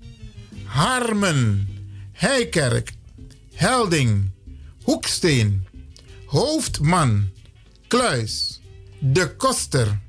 Harmen, 0.65 1.69
Heikerk, 2.13 2.93
Helding, 3.55 4.31
Hoeksteen, 4.83 5.67
Hoofdman, 6.27 7.31
Kluis, 7.89 8.61
De 8.99 9.37
Koster, 9.37 10.01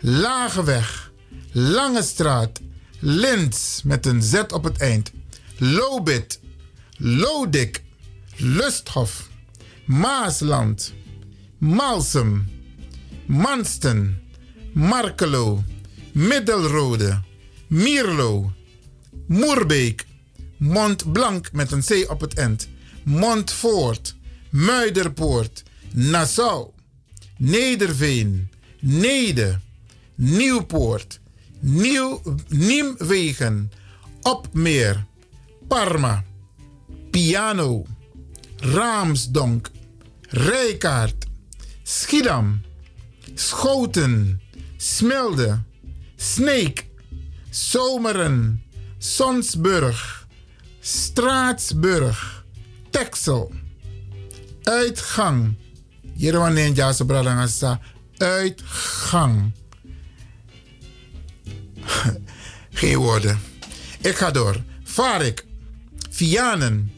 Lageweg, 0.00 1.12
Lange 1.52 2.02
Straat, 2.02 2.60
Lins 2.98 3.82
met 3.84 4.06
een 4.06 4.22
Z 4.22 4.34
op 4.34 4.64
het 4.64 4.78
eind, 4.78 5.12
Lobit, 5.56 6.40
Lodik, 6.96 7.82
Lusthof, 8.36 9.28
Maasland, 9.84 10.92
Malsum, 11.58 12.48
Mansten, 13.26 14.22
Markelo, 14.72 15.64
Middelrode, 16.18 17.22
Mierlo, 17.66 18.52
Moerbeek, 19.26 20.06
Montblanc 20.56 21.52
met 21.52 21.72
een 21.72 21.82
C 21.82 22.10
op 22.10 22.20
het 22.20 22.34
eind, 22.34 22.68
Montfort, 23.02 24.16
Muiderpoort, 24.50 25.62
Nassau, 25.92 26.70
Nederveen, 27.36 28.50
Nede, 28.80 29.58
Nieuwpoort, 30.14 31.20
Nieuw, 31.60 32.22
Niemwegen, 32.48 33.72
Opmeer, 34.22 35.06
Parma, 35.68 36.24
Piano, 37.10 37.86
Raamsdonk, 38.56 39.70
Rijkaard, 40.28 41.26
Schiedam, 41.82 42.60
Schoten, 43.34 44.40
Smilde, 44.76 45.66
Sneek, 46.20 46.86
Zomeren, 47.50 48.62
Sonsburg, 48.98 50.26
Straatsburg, 50.80 52.44
Texel, 52.90 53.52
Uitgang. 54.62 55.54
Jerwan 56.14 56.52
Ninja 56.52 56.92
Sobradangasa, 56.92 57.80
Uitgang. 58.16 59.52
Geen 62.70 62.96
woorden. 62.96 63.38
Ik 64.00 64.16
ga 64.16 64.30
door. 64.30 64.62
Varik, 64.84 65.44
Vianen, 66.10 66.92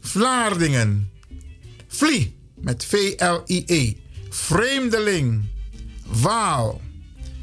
Vlaardingen, 0.00 1.10
Vlie 1.88 2.36
met 2.54 2.84
V-L-I-E, 2.84 3.96
Vreemdeling, 4.30 5.44
Waal, 6.06 6.80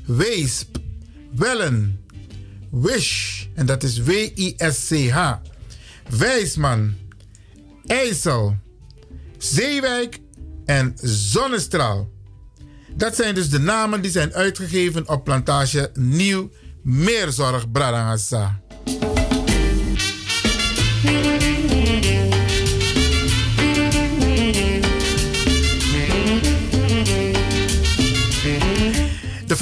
Weesp, 0.05 0.77
Wellen, 1.35 2.05
Wish, 2.71 3.45
en 3.55 3.65
dat 3.65 3.83
is 3.83 4.01
W-I-S-C-H, 4.01 5.33
Wijsman, 6.09 6.93
IJssel, 7.85 8.55
Zeewijk. 9.37 10.19
En 10.65 10.93
Zonnestraal. 11.01 12.09
Dat 12.95 13.15
zijn 13.15 13.35
dus 13.35 13.49
de 13.49 13.59
namen 13.59 14.01
die 14.01 14.11
zijn 14.11 14.33
uitgegeven 14.33 15.09
op 15.09 15.23
plantage 15.23 15.89
Nieuw 15.93 16.49
Meerzorg 16.83 17.71
Bradangasa. 17.71 18.61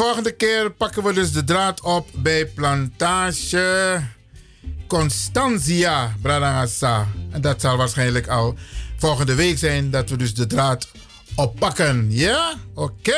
Volgende 0.05 0.31
keer 0.31 0.71
pakken 0.71 1.03
we 1.03 1.13
dus 1.13 1.31
de 1.31 1.43
draad 1.43 1.81
op 1.81 2.09
bij 2.13 2.45
plantage 2.45 4.01
Constantia 4.87 6.15
Bradangasa. 6.21 7.07
En 7.31 7.41
dat 7.41 7.61
zal 7.61 7.77
waarschijnlijk 7.77 8.27
al 8.27 8.55
volgende 8.97 9.35
week 9.35 9.57
zijn 9.57 9.89
dat 9.89 10.09
we 10.09 10.17
dus 10.17 10.33
de 10.33 10.47
draad 10.47 10.87
oppakken. 11.35 12.07
Ja? 12.09 12.53
Oké. 12.73 13.17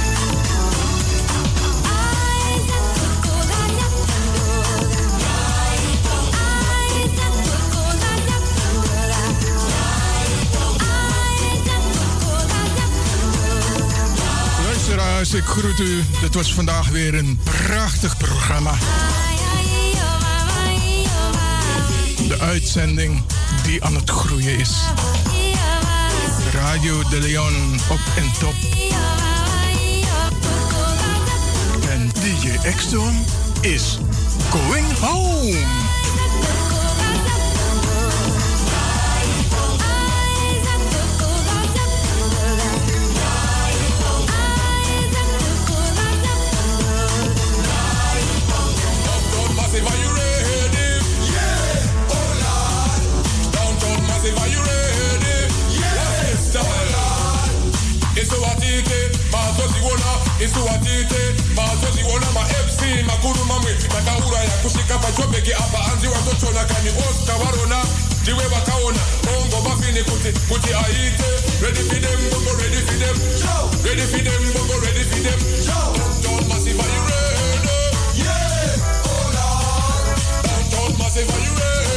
Luisteraars, 15.21 15.55
ik 15.55 15.61
groet 15.61 15.79
u. 15.79 16.03
Dit 16.21 16.35
was 16.35 16.53
vandaag 16.53 16.89
weer 16.89 17.13
een 17.13 17.39
prachtig 17.43 18.17
programma. 18.17 18.73
De 22.27 22.39
uitzending 22.39 23.23
die 23.63 23.83
aan 23.83 23.95
het 23.95 24.09
groeien 24.09 24.57
is. 24.57 24.75
Radio 26.53 27.03
de 27.09 27.19
Leon 27.19 27.79
op 27.89 27.99
en 28.15 28.31
top. 28.39 28.53
En 31.89 32.09
DJ 32.13 32.67
Exton 32.67 33.25
is 33.61 33.97
going 34.49 34.97
home. 34.99 35.90
nisiwatite 60.41 61.21
mazozi 61.55 62.01
ona 62.15 62.31
mafc 62.31 62.81
makuru 63.07 63.45
mamwe 63.45 63.73
takauraya 63.73 64.49
kusvika 64.63 64.97
pachobheki 64.97 65.53
apa 65.53 65.77
hanzi 65.77 66.07
watotona 66.07 66.63
kani 66.65 66.89
osta 66.89 67.33
varona 67.37 67.83
ndiwe 68.21 68.43
vakaona 68.47 68.99
ongo 69.37 69.57
kuti 70.03 70.31
kuti 70.49 70.73
aite. 70.73 71.23
Ready 71.61 71.83
bongo 72.31 72.51
ready 72.61 72.81
ready 73.83 74.05
bongo 74.53 74.75
ready 74.85 75.03
downtown 75.93 76.47
massive 76.49 76.79
yeah! 78.17 78.77
Downtown 80.43 80.97
massive 80.97 81.29
are 81.29 81.43
you 81.45 81.53
ready? 81.53 81.90